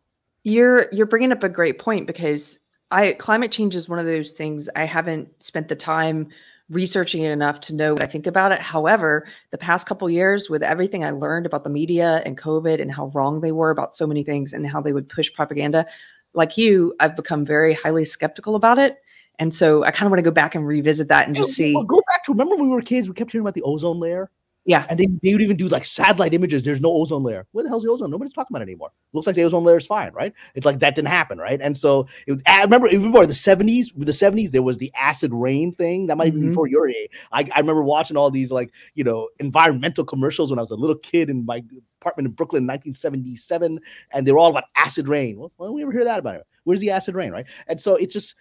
You're 0.43 0.87
you're 0.91 1.05
bringing 1.05 1.31
up 1.31 1.43
a 1.43 1.49
great 1.49 1.77
point 1.77 2.07
because 2.07 2.57
I 2.89 3.11
climate 3.13 3.51
change 3.51 3.75
is 3.75 3.87
one 3.87 3.99
of 3.99 4.07
those 4.07 4.31
things 4.31 4.67
I 4.75 4.85
haven't 4.85 5.29
spent 5.43 5.67
the 5.67 5.75
time 5.75 6.29
researching 6.69 7.23
it 7.23 7.31
enough 7.31 7.59
to 7.61 7.75
know 7.75 7.93
what 7.93 8.03
I 8.03 8.07
think 8.07 8.27
about 8.27 8.51
it. 8.51 8.61
However, 8.61 9.27
the 9.51 9.57
past 9.57 9.87
couple 9.87 10.09
years 10.09 10.49
with 10.49 10.61
everything 10.61 11.03
I 11.03 11.11
learned 11.11 11.45
about 11.45 11.63
the 11.63 11.69
media 11.69 12.21
and 12.25 12.37
COVID 12.37 12.81
and 12.81 12.91
how 12.91 13.07
wrong 13.15 13.41
they 13.41 13.51
were 13.51 13.71
about 13.71 13.95
so 13.95 14.05
many 14.05 14.23
things 14.23 14.53
and 14.53 14.67
how 14.67 14.81
they 14.81 14.93
would 14.93 15.09
push 15.09 15.33
propaganda, 15.33 15.85
like 16.33 16.57
you, 16.57 16.93
I've 16.99 17.15
become 17.15 17.45
very 17.45 17.73
highly 17.73 18.05
skeptical 18.05 18.55
about 18.55 18.77
it. 18.77 18.97
And 19.39 19.55
so 19.55 19.83
I 19.83 19.91
kind 19.91 20.05
of 20.05 20.11
want 20.11 20.19
to 20.19 20.23
go 20.23 20.31
back 20.31 20.53
and 20.53 20.67
revisit 20.67 21.07
that 21.07 21.27
and 21.27 21.35
just 21.35 21.53
see. 21.53 21.73
Well, 21.73 21.85
go 21.85 22.01
back 22.07 22.23
to 22.25 22.33
remember 22.33 22.55
when 22.55 22.65
we 22.65 22.75
were 22.75 22.81
kids, 22.81 23.07
we 23.07 23.15
kept 23.15 23.31
hearing 23.31 23.45
about 23.45 23.53
the 23.53 23.63
ozone 23.63 23.99
layer. 23.99 24.29
Yeah. 24.69 24.85
And 24.87 24.99
they, 24.99 25.07
they 25.23 25.33
would 25.33 25.41
even 25.41 25.57
do 25.57 25.67
like 25.67 25.83
satellite 25.83 26.31
images. 26.35 26.61
There's 26.61 26.79
no 26.79 26.91
ozone 26.91 27.23
layer. 27.23 27.47
Where 27.53 27.63
the 27.63 27.69
hell's 27.69 27.81
the 27.83 27.89
ozone? 27.89 28.11
Nobody's 28.11 28.33
talking 28.33 28.55
about 28.55 28.61
it 28.61 28.69
anymore. 28.69 28.91
Looks 29.13 29.25
like 29.25 29.35
the 29.35 29.41
ozone 29.43 29.63
layer 29.63 29.77
is 29.77 29.87
fine, 29.87 30.13
right? 30.13 30.31
It's 30.53 30.63
like 30.63 30.77
that 30.79 30.93
didn't 30.93 31.07
happen, 31.07 31.39
right? 31.39 31.59
And 31.59 31.75
so 31.75 32.07
it 32.27 32.33
was, 32.33 32.43
I 32.45 32.61
remember 32.61 32.87
even 32.87 33.09
more 33.09 33.25
the 33.25 33.33
70s. 33.33 33.91
With 33.95 34.05
the 34.05 34.13
70s, 34.13 34.51
there 34.51 34.61
was 34.61 34.77
the 34.77 34.91
acid 34.95 35.33
rain 35.33 35.73
thing. 35.73 36.05
That 36.05 36.17
might 36.17 36.27
even 36.27 36.41
be 36.41 36.47
Mhm. 36.47 36.49
before 36.51 36.67
your 36.67 36.87
age. 36.87 37.09
I, 37.31 37.49
I 37.55 37.59
remember 37.61 37.81
watching 37.81 38.15
all 38.15 38.29
these 38.29 38.51
like, 38.51 38.71
you 38.93 39.03
know, 39.03 39.29
environmental 39.39 40.05
commercials 40.05 40.51
when 40.51 40.59
I 40.59 40.61
was 40.61 40.69
a 40.71 40.75
little 40.75 40.97
kid 40.97 41.31
in 41.31 41.45
my 41.47 41.63
apartment 41.99 42.27
in 42.27 42.33
Brooklyn 42.33 42.61
in 42.61 42.67
1977. 42.67 43.79
And 44.11 44.27
they 44.27 44.31
were 44.31 44.37
all 44.37 44.51
about 44.51 44.65
acid 44.77 45.07
rain. 45.07 45.39
Well, 45.39 45.51
when 45.57 45.73
we 45.73 45.81
ever 45.81 45.91
hear 45.91 46.05
that 46.05 46.19
about 46.19 46.35
it? 46.35 46.47
Where's 46.65 46.79
the 46.79 46.91
acid 46.91 47.15
rain, 47.15 47.31
right? 47.31 47.47
And 47.67 47.81
so 47.81 47.95
it's 47.95 48.13
just 48.13 48.35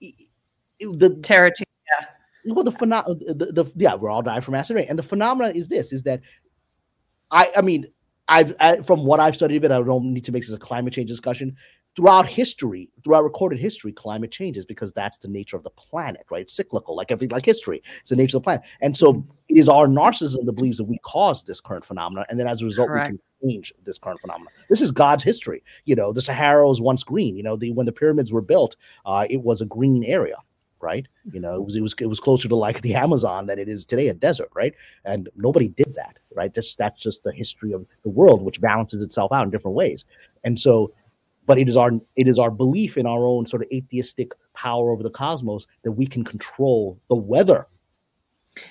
it- 0.00 0.14
it- 0.80 0.98
the 0.98 1.10
Terra 1.22 1.52
well 2.54 2.64
the 2.64 2.72
phenomena 2.72 3.14
the, 3.14 3.52
the 3.52 3.72
yeah 3.76 3.94
we're 3.94 4.10
all 4.10 4.22
dying 4.22 4.42
from 4.42 4.54
acid 4.54 4.76
rain. 4.76 4.86
And 4.88 4.98
the 4.98 5.02
phenomenon 5.02 5.54
is 5.54 5.68
this 5.68 5.92
is 5.92 6.02
that 6.04 6.20
i 7.30 7.50
i 7.56 7.60
mean 7.60 7.86
i've 8.28 8.54
I, 8.60 8.82
from 8.82 9.04
what 9.04 9.20
i've 9.20 9.34
studied 9.34 9.64
it 9.64 9.70
i 9.70 9.82
don't 9.82 10.12
need 10.12 10.24
to 10.24 10.32
make 10.32 10.42
this 10.42 10.52
a 10.52 10.58
climate 10.58 10.92
change 10.92 11.08
discussion. 11.08 11.56
Throughout 11.96 12.28
history 12.28 12.88
throughout 13.02 13.24
recorded 13.24 13.58
history 13.58 13.92
climate 13.92 14.30
changes 14.30 14.64
because 14.64 14.92
that's 14.92 15.18
the 15.18 15.26
nature 15.28 15.56
of 15.56 15.64
the 15.64 15.70
planet 15.70 16.24
right? 16.30 16.42
It's 16.42 16.54
cyclical 16.54 16.94
like 16.94 17.10
everything, 17.10 17.34
like 17.34 17.44
history 17.44 17.82
it's 17.98 18.10
the 18.10 18.16
nature 18.16 18.36
of 18.36 18.42
the 18.42 18.44
planet. 18.44 18.62
And 18.80 18.96
so 18.96 19.26
it 19.48 19.58
is 19.58 19.68
our 19.68 19.86
narcissism 19.86 20.46
that 20.46 20.52
believes 20.52 20.78
that 20.78 20.84
we 20.84 20.98
caused 21.04 21.46
this 21.46 21.60
current 21.60 21.84
phenomenon 21.84 22.26
and 22.30 22.38
then 22.38 22.46
as 22.46 22.62
a 22.62 22.64
result 22.64 22.88
Correct. 22.88 23.12
we 23.12 23.18
can 23.18 23.50
change 23.50 23.74
this 23.84 23.98
current 23.98 24.20
phenomenon. 24.20 24.52
This 24.68 24.80
is 24.80 24.92
god's 24.92 25.24
history. 25.24 25.64
You 25.84 25.96
know 25.96 26.12
the 26.12 26.22
sahara 26.22 26.66
was 26.66 26.80
once 26.80 27.02
green. 27.02 27.36
You 27.36 27.42
know 27.42 27.56
the 27.56 27.72
when 27.72 27.86
the 27.86 27.92
pyramids 27.92 28.32
were 28.32 28.40
built 28.40 28.76
uh, 29.04 29.26
it 29.28 29.42
was 29.42 29.60
a 29.60 29.66
green 29.66 30.04
area 30.04 30.36
right? 30.82 31.06
You 31.32 31.40
know, 31.40 31.54
it 31.54 31.64
was 31.64 31.76
it 31.76 31.82
was 31.82 31.94
it 32.00 32.06
was 32.06 32.20
closer 32.20 32.48
to 32.48 32.56
like 32.56 32.80
the 32.80 32.94
Amazon 32.94 33.46
than 33.46 33.58
it 33.58 33.68
is 33.68 33.84
today, 33.86 34.08
a 34.08 34.14
desert, 34.14 34.50
right? 34.54 34.74
And 35.04 35.28
nobody 35.36 35.68
did 35.68 35.94
that, 35.94 36.18
right? 36.34 36.52
That's 36.54 36.74
that's 36.76 37.00
just 37.00 37.22
the 37.24 37.32
history 37.32 37.72
of 37.72 37.86
the 38.02 38.10
world, 38.10 38.42
which 38.42 38.60
balances 38.60 39.02
itself 39.02 39.32
out 39.32 39.44
in 39.44 39.50
different 39.50 39.76
ways. 39.76 40.04
And 40.44 40.58
so, 40.58 40.92
but 41.46 41.58
it 41.58 41.68
is 41.68 41.76
our 41.76 41.90
it 42.16 42.26
is 42.28 42.38
our 42.38 42.50
belief 42.50 42.96
in 42.96 43.06
our 43.06 43.24
own 43.24 43.46
sort 43.46 43.62
of 43.62 43.68
atheistic 43.72 44.32
power 44.54 44.90
over 44.90 45.02
the 45.02 45.10
cosmos 45.10 45.66
that 45.82 45.92
we 45.92 46.06
can 46.06 46.24
control 46.24 46.98
the 47.08 47.16
weather. 47.16 47.66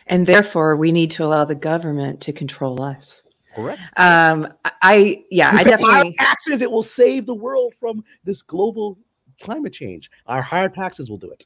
and 0.07 0.27
therefore 0.27 0.75
we 0.75 0.91
need 0.91 1.09
to 1.11 1.23
allow 1.23 1.45
the 1.45 1.55
government 1.55 2.19
to 2.21 2.33
control 2.33 2.81
us. 2.81 3.23
Correct. 3.55 3.81
Um, 3.97 4.47
I- 4.83 5.23
yeah, 5.31 5.51
I 5.53 5.63
definitely 5.63 6.11
taxes. 6.13 6.61
It 6.61 6.69
will 6.71 6.83
save 6.83 7.25
the 7.25 7.33
world 7.33 7.73
from 7.79 8.03
this 8.23 8.41
global 8.43 8.97
climate 9.41 9.73
change. 9.73 10.11
Our 10.27 10.41
higher 10.41 10.69
taxes 10.69 11.09
will 11.09 11.17
do 11.17 11.31
it. 11.31 11.45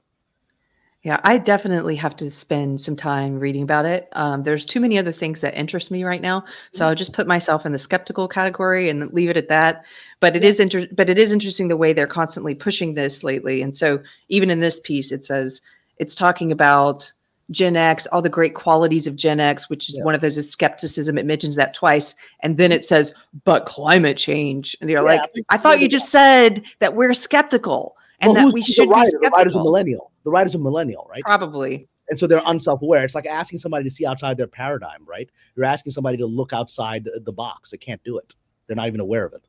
Yeah, 1.03 1.19
I 1.25 1.37
definitely 1.37 1.97
have 1.97 2.15
to 2.17 2.31
spend 2.31 2.79
some 2.79 2.95
time 2.95 3.37
reading 3.37 3.63
about 3.63 3.85
it. 3.85 4.07
Um, 4.13 4.41
there's 4.43 4.65
too 4.65 4.79
many 4.79 4.97
other 4.97 5.11
things 5.11 5.41
that 5.41 5.53
interest 5.53 5.91
me 5.91 6.05
right 6.05 6.21
now, 6.21 6.45
so 6.71 6.87
I'll 6.87 6.95
just 6.95 7.11
put 7.11 7.27
myself 7.27 7.65
in 7.65 7.73
the 7.73 7.79
skeptical 7.79 8.25
category 8.25 8.89
and 8.89 9.11
leave 9.13 9.29
it 9.29 9.35
at 9.35 9.49
that. 9.49 9.83
But 10.21 10.37
it 10.37 10.43
Yeah. 10.43 10.49
is 10.49 10.59
inter- 10.61 10.87
but 10.93 11.09
it 11.09 11.17
is 11.17 11.33
interesting 11.33 11.67
the 11.67 11.75
way 11.75 11.91
they're 11.91 12.07
constantly 12.07 12.55
pushing 12.55 12.93
this 12.93 13.21
lately. 13.21 13.61
And 13.61 13.75
so 13.75 13.99
even 14.29 14.49
in 14.49 14.61
this 14.61 14.79
piece, 14.79 15.11
it 15.11 15.25
says 15.25 15.59
it's 15.97 16.15
talking 16.15 16.53
about 16.53 17.11
Gen 17.51 17.75
X, 17.75 18.07
all 18.07 18.21
the 18.21 18.29
great 18.29 18.55
qualities 18.55 19.05
of 19.05 19.17
Gen 19.17 19.41
X, 19.41 19.69
which 19.69 19.89
is 19.89 19.97
Yeah. 19.97 20.03
one 20.05 20.15
of 20.15 20.21
those 20.21 20.37
is 20.37 20.49
skepticism. 20.49 21.17
It 21.17 21.25
mentions 21.25 21.57
that 21.57 21.73
twice, 21.73 22.15
and 22.39 22.55
then 22.55 22.71
it 22.71 22.85
says, 22.85 23.13
"But 23.43 23.65
climate 23.65 24.15
change," 24.15 24.77
and 24.79 24.89
you're 24.89 25.03
Yeah, 25.03 25.17
like, 25.19 25.31
"I 25.49 25.57
thought 25.57 25.81
you 25.81 25.89
just 25.89 26.07
said 26.07 26.63
that 26.79 26.95
we're 26.95 27.13
skeptical 27.13 27.97
and 28.23 28.33
Well, 28.33 28.35
that 28.35 28.41
who's 28.43 28.53
we 28.53 28.61
should 28.63 28.87
the 28.87 28.91
writer? 28.91 29.11
be 29.11 29.17
The 29.27 29.29
writer's 29.29 29.55
a 29.55 29.63
millennial. 29.63 30.11
The 30.23 30.31
writer's 30.31 30.55
a 30.55 30.59
millennial, 30.59 31.07
right? 31.09 31.23
Probably, 31.23 31.87
and 32.09 32.19
so 32.19 32.27
they're 32.27 32.41
unself-aware. 32.45 33.03
It's 33.03 33.15
like 33.15 33.25
asking 33.25 33.59
somebody 33.59 33.83
to 33.85 33.89
see 33.89 34.05
outside 34.05 34.37
their 34.37 34.47
paradigm, 34.47 35.05
right? 35.05 35.29
You're 35.55 35.65
asking 35.65 35.93
somebody 35.93 36.17
to 36.17 36.25
look 36.25 36.53
outside 36.53 37.05
the, 37.05 37.21
the 37.23 37.31
box. 37.31 37.71
They 37.71 37.77
can't 37.77 38.03
do 38.03 38.17
it. 38.17 38.35
They're 38.67 38.75
not 38.75 38.87
even 38.87 38.99
aware 38.99 39.25
of 39.25 39.33
it. 39.33 39.47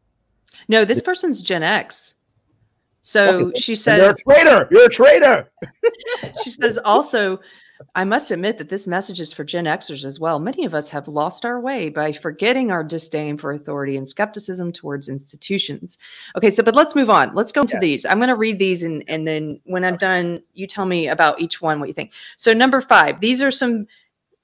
No, 0.69 0.85
this 0.85 1.03
person's 1.03 1.43
Gen 1.43 1.63
X. 1.63 2.15
So 3.03 3.49
Okay, 3.49 3.61
she 3.61 3.73
And 3.73 3.79
says 3.81 3.99
You're 4.01 4.11
a 4.11 4.17
traitor. 4.17 4.69
You're 4.71 4.87
a 4.87 4.89
traitor. 4.91 5.51
she 6.43 6.51
says 6.51 6.79
also 6.85 7.41
I 7.95 8.05
must 8.05 8.31
admit 8.31 8.59
that 8.59 8.69
this 8.69 8.87
message 8.87 9.21
is 9.21 9.33
for 9.33 9.45
Gen 9.45 9.65
Xers 9.65 10.05
as 10.05 10.21
well. 10.21 10.39
Many 10.39 10.65
of 10.65 10.75
us 10.75 10.89
have 10.91 11.09
lost 11.09 11.45
our 11.45 11.61
way 11.61 11.89
by 11.89 12.13
forgetting 12.13 12.71
our 12.71 12.85
disdain 12.85 13.37
for 13.37 13.53
authority 13.53 13.97
and 13.97 14.09
skepticism 14.09 14.73
towards 14.73 15.09
institutions. 15.09 15.99
Okay, 16.37 16.51
so 16.51 16.63
but 16.63 16.75
let's 16.77 16.95
move 16.95 17.11
on. 17.11 17.35
Let's 17.35 17.53
go 17.53 17.63
into 17.63 17.75
Yeah. 17.77 17.81
these. 17.81 18.07
I'm 18.07 18.19
going 18.19 18.29
to 18.29 18.37
read 18.37 18.59
these 18.59 18.83
and 18.83 19.03
and 19.09 19.27
then 19.27 19.61
when 19.65 19.85
I'm 19.85 19.97
done, 19.97 20.43
you 20.55 20.67
tell 20.67 20.87
me 20.87 21.09
about 21.09 21.41
each 21.41 21.61
one 21.61 21.81
what 21.81 21.89
you 21.89 21.95
think. 21.95 22.13
So 22.37 22.53
number 22.53 22.81
5, 22.81 23.21
these 23.21 23.43
are 23.43 23.51
some 23.51 23.87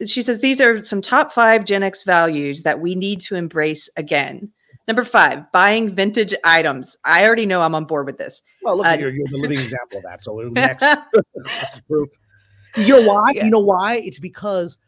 she 0.05 0.22
says 0.22 0.39
these 0.39 0.61
are 0.61 0.83
some 0.83 1.03
top 1.03 1.31
5 1.33 1.64
Gen 1.64 1.83
X 1.83 2.03
values 2.05 2.62
that 2.62 2.81
we 2.81 2.95
need 2.95 3.20
to 3.22 3.35
embrace 3.37 3.89
again. 3.97 4.51
Number 4.89 5.05
5, 5.05 5.53
buying 5.53 5.95
vintage 5.95 6.35
items. 6.43 6.97
I 7.05 7.24
already 7.24 7.47
know 7.47 7.62
I'm 7.62 7.74
on 7.74 7.85
board 7.85 8.07
with 8.07 8.18
this. 8.18 8.43
Well, 8.62 8.78
look, 8.78 8.87
Uh, 8.87 8.97
you're, 8.99 9.11
you're 9.11 9.28
the 9.31 9.37
living 9.37 9.61
example 9.61 9.99
of 9.99 10.05
that. 10.05 10.20
So 10.22 10.35
next, 10.53 10.81
this 11.35 11.74
is 11.74 11.81
proof. 11.83 12.09
You 12.76 13.00
know 13.00 13.12
why? 13.12 13.32
Yeah. 13.34 13.44
You 13.44 13.50
know 13.50 13.60
why? 13.60 13.96
It's 13.96 14.18
because 14.18 14.78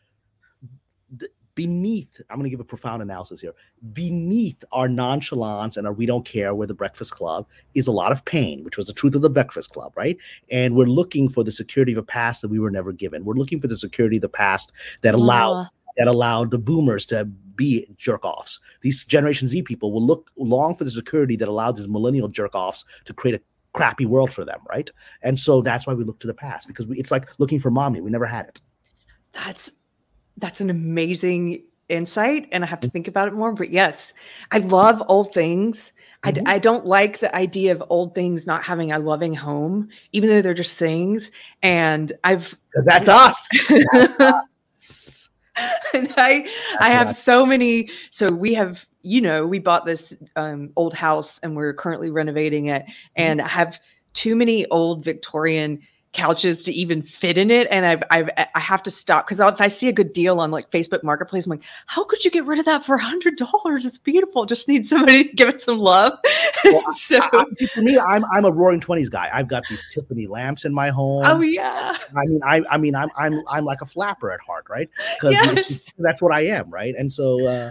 th- 1.18 1.30
beneath, 1.54 2.20
I'm 2.28 2.36
going 2.36 2.44
to 2.44 2.50
give 2.50 2.60
a 2.60 2.64
profound 2.64 3.02
analysis 3.02 3.40
here. 3.40 3.52
Beneath 3.92 4.64
our 4.72 4.88
nonchalance 4.88 5.76
and 5.76 5.86
our 5.86 5.92
we 5.92 6.06
don't 6.06 6.24
care, 6.24 6.54
we're 6.54 6.66
the 6.66 6.74
Breakfast 6.74 7.12
Club, 7.12 7.46
is 7.74 7.86
a 7.86 7.92
lot 7.92 8.12
of 8.12 8.24
pain, 8.24 8.64
which 8.64 8.76
was 8.76 8.86
the 8.86 8.92
truth 8.92 9.14
of 9.14 9.22
the 9.22 9.30
Breakfast 9.30 9.70
Club, 9.70 9.92
right? 9.96 10.16
And 10.50 10.74
we're 10.74 10.86
looking 10.86 11.28
for 11.28 11.44
the 11.44 11.52
security 11.52 11.92
of 11.92 11.98
a 11.98 12.02
past 12.02 12.42
that 12.42 12.48
we 12.48 12.58
were 12.58 12.70
never 12.70 12.92
given. 12.92 13.24
We're 13.24 13.34
looking 13.34 13.60
for 13.60 13.68
the 13.68 13.78
security 13.78 14.16
of 14.16 14.22
the 14.22 14.28
past 14.28 14.72
that 15.02 15.14
allowed 15.14 15.68
that 15.98 16.08
allowed 16.08 16.50
the 16.50 16.58
boomers 16.58 17.04
to 17.06 17.24
be 17.24 17.86
jerk 17.96 18.24
offs. 18.24 18.60
These 18.80 19.04
Generation 19.04 19.46
Z 19.48 19.62
people 19.62 19.92
will 19.92 20.04
look 20.04 20.30
long 20.36 20.74
for 20.74 20.84
the 20.84 20.90
security 20.90 21.36
that 21.36 21.48
allowed 21.48 21.76
these 21.76 21.88
millennial 21.88 22.28
jerk 22.28 22.54
offs 22.54 22.84
to 23.04 23.12
create 23.12 23.34
a 23.34 23.42
crappy 23.72 24.06
world 24.06 24.32
for 24.32 24.44
them, 24.44 24.60
right? 24.68 24.90
And 25.22 25.38
so 25.38 25.62
that's 25.62 25.86
why 25.86 25.94
we 25.94 26.04
look 26.04 26.20
to 26.20 26.26
the 26.26 26.34
past 26.34 26.68
because 26.68 26.86
we, 26.86 26.98
it's 26.98 27.10
like 27.10 27.28
looking 27.38 27.58
for 27.60 27.70
mommy. 27.70 28.00
We 28.00 28.10
never 28.10 28.26
had 28.26 28.46
it. 28.46 28.60
That's 29.32 29.70
that's 30.38 30.60
an 30.60 30.70
amazing 30.70 31.62
insight, 31.88 32.48
and 32.52 32.64
I 32.64 32.66
have 32.66 32.80
to 32.80 32.90
think 32.90 33.08
about 33.08 33.28
it 33.28 33.34
more. 33.34 33.52
But 33.52 33.70
yes, 33.70 34.12
I 34.50 34.58
love 34.58 35.02
old 35.08 35.34
things. 35.34 35.92
I, 36.24 36.30
d- 36.30 36.40
Mhm. 36.40 36.48
I 36.48 36.58
don't 36.58 36.86
like 36.86 37.18
the 37.18 37.34
idea 37.34 37.72
of 37.72 37.82
old 37.90 38.14
things 38.14 38.46
not 38.46 38.62
having 38.62 38.92
a 38.92 38.98
loving 38.98 39.34
home, 39.34 39.88
even 40.12 40.30
though 40.30 40.40
they're 40.40 40.54
just 40.54 40.76
things. 40.76 41.30
And 41.62 42.12
I've 42.24 42.54
That's 42.84 43.08
us. 43.08 43.48
That's 44.18 45.30
and 45.94 46.12
I 46.16 46.48
I 46.80 46.90
have 46.90 47.14
so 47.14 47.44
many. 47.44 47.90
So 48.10 48.32
we 48.32 48.54
have, 48.54 48.84
you 49.02 49.20
know, 49.20 49.46
we 49.46 49.58
bought 49.58 49.84
this 49.84 50.16
um, 50.36 50.70
old 50.76 50.94
house 50.94 51.38
and 51.42 51.56
we're 51.56 51.74
currently 51.74 52.10
renovating 52.10 52.66
it, 52.66 52.84
and 53.16 53.40
I 53.40 53.48
have 53.48 53.78
too 54.12 54.36
many 54.36 54.66
old 54.66 55.04
Victorian 55.04 55.80
couches 56.12 56.62
to 56.64 56.72
even 56.72 57.00
fit 57.02 57.38
in 57.38 57.50
it, 57.50 57.66
and 57.70 57.86
I've 57.86 58.02
I've 58.10 58.28
I 58.54 58.60
have 58.60 58.82
to 58.84 58.90
stop 58.90 59.26
because 59.26 59.40
if 59.40 59.60
I 59.60 59.68
see 59.68 59.88
a 59.88 59.92
good 59.92 60.12
deal 60.12 60.40
on 60.40 60.50
like 60.50 60.70
Facebook 60.70 61.02
Marketplace, 61.02 61.46
I'm 61.46 61.50
like, 61.50 61.62
how 61.86 62.04
could 62.04 62.24
you 62.24 62.30
get 62.30 62.44
rid 62.44 62.58
of 62.58 62.64
that 62.66 62.84
for 62.84 62.96
a 62.96 63.02
hundred 63.02 63.36
dollars? 63.36 63.84
It's 63.86 63.98
beautiful. 63.98 64.44
Just 64.44 64.68
need 64.68 64.86
somebody 64.86 65.24
to 65.24 65.32
give 65.34 65.48
it 65.48 65.60
some 65.60 65.78
love. 65.78 66.12
Well, 66.64 66.84
so, 66.96 67.18
I- 67.18 67.28
I- 67.32 67.44
see, 67.54 67.66
for 67.66 67.82
me, 67.82 67.98
I'm 67.98 68.24
I'm 68.32 68.44
a 68.44 68.50
Roaring 68.52 68.78
Twenties 68.80 69.08
guy. 69.08 69.28
I've 69.32 69.48
got 69.48 69.64
these 69.68 69.82
Tiffany 69.92 70.26
lamps 70.28 70.64
in 70.64 70.72
my 70.72 70.90
home. 70.90 71.24
oh 71.26 71.40
yeah, 71.40 71.96
I 72.16 72.24
mean, 72.26 72.40
I 72.44 72.62
I 72.70 72.78
mean, 72.78 72.94
I'm 72.94 73.08
I'm 73.16 73.40
I'm 73.50 73.64
like 73.64 73.80
a 73.80 73.86
flapper 73.86 74.30
at 74.30 74.40
heart, 74.40 74.66
right? 74.70 74.88
Because 75.20 75.34
Yes. 75.34 75.92
that's 75.98 76.22
what 76.22 76.32
I 76.32 76.42
am, 76.46 76.70
right? 76.70 76.94
And 76.96 77.12
so, 77.12 77.44
uh, 77.46 77.70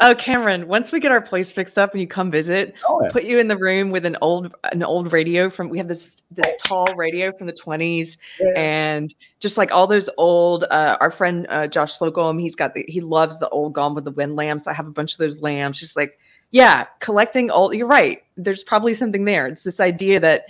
oh 0.00 0.14
Kamran, 0.14 0.66
once 0.68 0.92
we 0.92 1.00
get 1.00 1.12
our 1.12 1.20
place 1.20 1.50
fixed 1.50 1.78
up 1.78 1.92
and 1.92 2.00
you 2.00 2.06
come 2.06 2.30
visit, 2.30 2.74
oh, 2.88 3.00
yeah. 3.02 3.10
put 3.10 3.24
you 3.24 3.38
in 3.38 3.48
the 3.48 3.56
room 3.56 3.90
with 3.90 4.04
an 4.04 4.16
old 4.20 4.54
an 4.72 4.82
old 4.82 5.12
radio 5.12 5.48
from 5.50 5.68
we 5.68 5.78
have 5.78 5.88
this 5.88 6.22
this 6.30 6.52
tall 6.62 6.94
radio 6.96 7.32
from 7.32 7.46
the 7.46 7.52
20s 7.52 8.16
Yeah. 8.40 8.52
and 8.56 9.14
just 9.40 9.56
like 9.56 9.72
all 9.72 9.86
those 9.86 10.08
old 10.18 10.64
uh 10.70 10.96
our 11.00 11.10
friend 11.10 11.46
uh 11.50 11.66
Josh 11.66 11.94
Slocum 11.94 12.38
he's 12.38 12.54
got 12.56 12.74
the 12.74 12.84
he 12.88 13.00
loves 13.00 13.38
the 13.38 13.48
old 13.50 13.72
Gone 13.72 13.94
with 13.94 14.04
the 14.04 14.10
Wind 14.10 14.36
lamps. 14.36 14.66
I 14.66 14.72
have 14.72 14.86
a 14.86 14.92
bunch 14.92 15.12
of 15.12 15.18
those 15.18 15.40
lamps. 15.40 15.78
Just 15.78 15.96
like 15.96 16.18
yeah 16.50 16.86
collecting 17.00 17.50
old 17.50 17.74
you're 17.74 17.86
right 17.86 18.22
there's 18.36 18.62
probably 18.62 18.94
something 18.94 19.24
there. 19.24 19.46
It's 19.46 19.62
this 19.62 19.80
idea 19.80 20.20
that 20.20 20.46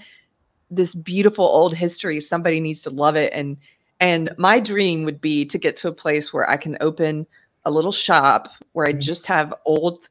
this 0.71 0.95
beautiful 0.95 1.45
old 1.45 1.75
history 1.75 2.21
somebody 2.21 2.61
needs 2.61 2.81
to 2.83 2.91
love 2.91 3.17
it. 3.17 3.33
And 3.33 3.57
and 4.01 4.31
my 4.37 4.59
dream 4.59 5.05
would 5.05 5.21
be 5.21 5.45
to 5.45 5.59
get 5.59 5.77
to 5.77 5.89
a 5.89 5.93
place 5.93 6.33
where 6.33 6.49
I 6.51 6.57
can 6.57 6.77
open 6.81 7.27
a 7.65 7.71
little 7.71 7.93
shop 7.93 8.51
where 8.73 8.87
I 8.87 8.93
Mhm. 8.93 9.01
just 9.01 9.27
have 9.27 9.55
old 9.67 10.09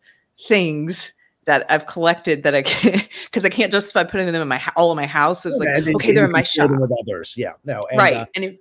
things 0.48 1.14
that 1.46 1.66
I've 1.70 1.88
collected 1.88 2.44
that 2.44 2.54
I 2.56 2.62
can't 2.62 3.08
because 3.26 3.46
I 3.46 3.50
can't 3.50 3.72
justify 3.72 4.04
putting 4.04 4.28
them 4.28 4.42
in 4.42 4.48
my 4.48 4.62
all 4.76 4.92
in 4.92 4.96
my 4.98 5.08
house. 5.08 5.44
So 5.44 5.50
it's 5.50 5.60
Yeah, 5.60 5.70
like 5.76 5.86
and 5.88 5.96
okay, 5.96 6.10
and 6.10 6.18
they're 6.18 6.26
in 6.26 6.32
my 6.32 6.44
shop, 6.44 6.72
with 6.72 6.92
others. 7.00 7.36
Yeah, 7.38 7.54
no, 7.66 7.86
and, 7.88 8.00
right? 8.00 8.14
uh, 8.14 8.26
and 8.36 8.44
it, 8.46 8.60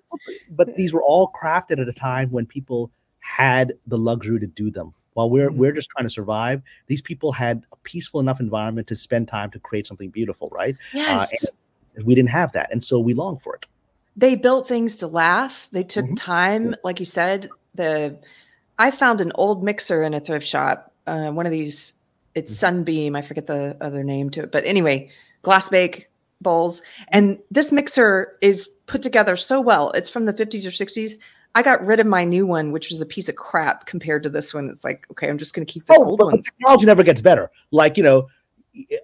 but 0.51 0.74
these 0.76 0.93
were 0.93 1.03
all 1.03 1.30
crafted 1.32 1.80
at 1.80 1.88
a 1.88 1.93
time 1.93 2.30
when 2.30 2.47
people 2.47 2.91
had 3.20 3.74
the 3.86 3.99
luxury 3.99 4.41
to 4.41 4.47
do 4.47 4.70
them. 4.70 4.95
While 5.14 5.28
we're 5.28 5.51
Mhm. 5.51 5.57
we're 5.57 5.72
just 5.72 5.91
trying 5.91 6.07
to 6.07 6.11
survive, 6.11 6.62
these 6.86 7.03
people 7.03 7.32
had 7.32 7.64
a 7.72 7.76
peaceful 7.78 8.20
enough 8.20 8.41
environment 8.41 8.86
to 8.88 8.97
spend 8.97 9.28
time 9.28 9.51
to 9.51 9.59
create 9.59 9.86
something 9.86 10.09
beautiful, 10.11 10.49
right? 10.51 10.76
yes, 10.95 11.30
And 11.97 12.07
we 12.07 12.14
didn't 12.14 12.30
have 12.30 12.53
that, 12.53 12.72
and 12.72 12.82
so 12.82 12.99
we 13.01 13.12
long 13.14 13.38
for 13.38 13.55
it. 13.57 13.66
they 14.16 14.34
built 14.34 14.68
things 14.68 14.97
to 14.97 15.07
last. 15.07 15.72
They 15.72 15.82
took 15.84 16.07
Mhm. 16.07 16.16
time, 16.16 16.74
like 16.84 16.99
you 17.01 17.07
said. 17.07 17.51
The 17.74 18.18
I 18.81 18.91
found 18.91 19.20
an 19.20 19.31
old 19.35 19.62
mixer 19.62 20.03
in 20.03 20.14
a 20.14 20.20
thrift 20.20 20.47
shop. 20.47 20.91
Uh, 21.07 21.31
one 21.31 21.45
of 21.45 21.53
these, 21.53 21.93
it's 22.35 22.51
Mhm. 22.51 22.57
Sunbeam. 22.57 23.14
I 23.14 23.20
forget 23.20 23.47
the 23.47 23.76
other 23.83 24.03
name 24.03 24.31
to 24.31 24.43
it, 24.45 24.51
but 24.53 24.64
anyway, 24.64 25.11
glass 25.43 25.68
bake 25.68 26.09
bowls. 26.41 26.81
And 27.09 27.39
this 27.51 27.70
mixer 27.70 28.39
is 28.41 28.68
put 28.87 29.03
together 29.03 29.37
so 29.37 29.61
well. 29.61 29.91
It's 29.93 30.09
from 30.09 30.24
the 30.24 30.33
50s 30.33 30.64
or 30.66 30.70
60s. 30.70 31.18
I 31.55 31.62
got 31.62 31.85
rid 31.85 32.01
of 32.01 32.07
my 32.07 32.24
new 32.24 32.47
one, 32.47 32.72
which 32.72 32.89
was 32.89 33.01
a 33.03 33.07
piece 33.07 33.28
of 33.28 33.37
crap 33.37 33.85
compared 33.85 34.22
to 34.22 34.31
this 34.31 34.55
one. 34.55 34.70
It's 34.70 34.83
like, 34.85 35.05
okay, 35.11 35.28
I'm 35.28 35.37
just 35.37 35.53
going 35.53 35.66
to 35.66 35.70
keep 35.72 35.85
this 35.87 35.99
Oh, 35.99 36.05
old 36.07 36.18
but, 36.18 36.26
one. 36.28 36.41
technology 36.41 36.87
never 36.87 37.03
gets 37.03 37.20
better. 37.20 37.51
Like 37.72 37.99
you 37.99 38.03
know, 38.03 38.28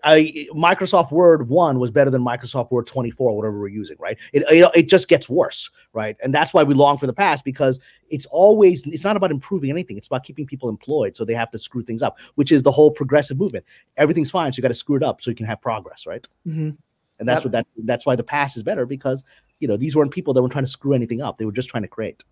I, 0.04 0.46
Microsoft 0.54 1.10
Word 1.10 1.48
one 1.48 1.78
was 1.78 1.90
better 1.90 2.10
than 2.10 2.22
Microsoft 2.22 2.70
Word 2.70 2.86
twenty 2.86 3.10
four, 3.10 3.36
whatever 3.36 3.58
we're 3.58 3.68
using, 3.68 3.96
right? 3.98 4.16
It 4.32 4.44
know, 4.60 4.70
it 4.74 4.88
just 4.88 5.08
gets 5.08 5.28
worse, 5.28 5.70
right? 5.92 6.16
And 6.22 6.32
that's 6.34 6.54
why 6.54 6.62
we 6.62 6.74
long 6.74 6.98
for 6.98 7.06
the 7.06 7.12
past 7.12 7.44
because 7.44 7.80
it's 8.08 8.26
always 8.26 8.86
it's 8.86 9.04
not 9.04 9.16
about 9.16 9.30
improving 9.30 9.70
anything. 9.70 9.96
It's 9.96 10.06
about 10.06 10.22
keeping 10.24 10.46
people 10.46 10.68
employed, 10.68 11.16
so 11.16 11.24
they 11.24 11.34
have 11.34 11.50
to 11.50 11.58
screw 11.58 11.82
things 11.82 12.00
up, 12.02 12.18
which 12.36 12.52
is 12.52 12.62
the 12.62 12.70
whole 12.70 12.90
progressive 12.90 13.38
movement. 13.38 13.64
Everything's 13.96 14.30
fine, 14.30 14.52
so 14.52 14.58
you 14.58 14.62
got 14.62 14.68
to 14.68 14.74
screw 14.74 14.96
it 14.96 15.02
up 15.02 15.20
so 15.20 15.30
you 15.30 15.36
can 15.36 15.46
have 15.46 15.60
progress, 15.60 16.06
right? 16.06 16.26
Mhm. 16.46 16.76
And 17.18 17.28
that's 17.28 17.40
Yep. 17.40 17.44
what 17.44 17.52
that 17.52 17.66
that's 17.84 18.06
why 18.06 18.14
the 18.14 18.22
past 18.24 18.56
is 18.56 18.62
better 18.62 18.86
because 18.86 19.24
you 19.58 19.66
know 19.66 19.76
these 19.76 19.96
weren't 19.96 20.12
people 20.12 20.32
that 20.34 20.42
were 20.42 20.48
trying 20.48 20.64
to 20.64 20.70
screw 20.70 20.92
anything 20.92 21.22
up; 21.22 21.38
they 21.38 21.44
were 21.44 21.52
just 21.52 21.68
trying 21.68 21.82
to 21.82 21.88
create. 21.88 22.24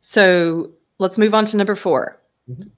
So 0.00 0.70
let's 0.98 1.18
move 1.18 1.34
on 1.34 1.44
to 1.46 1.56
number 1.56 1.74
4 1.74 2.18
Mhm. 2.50 2.70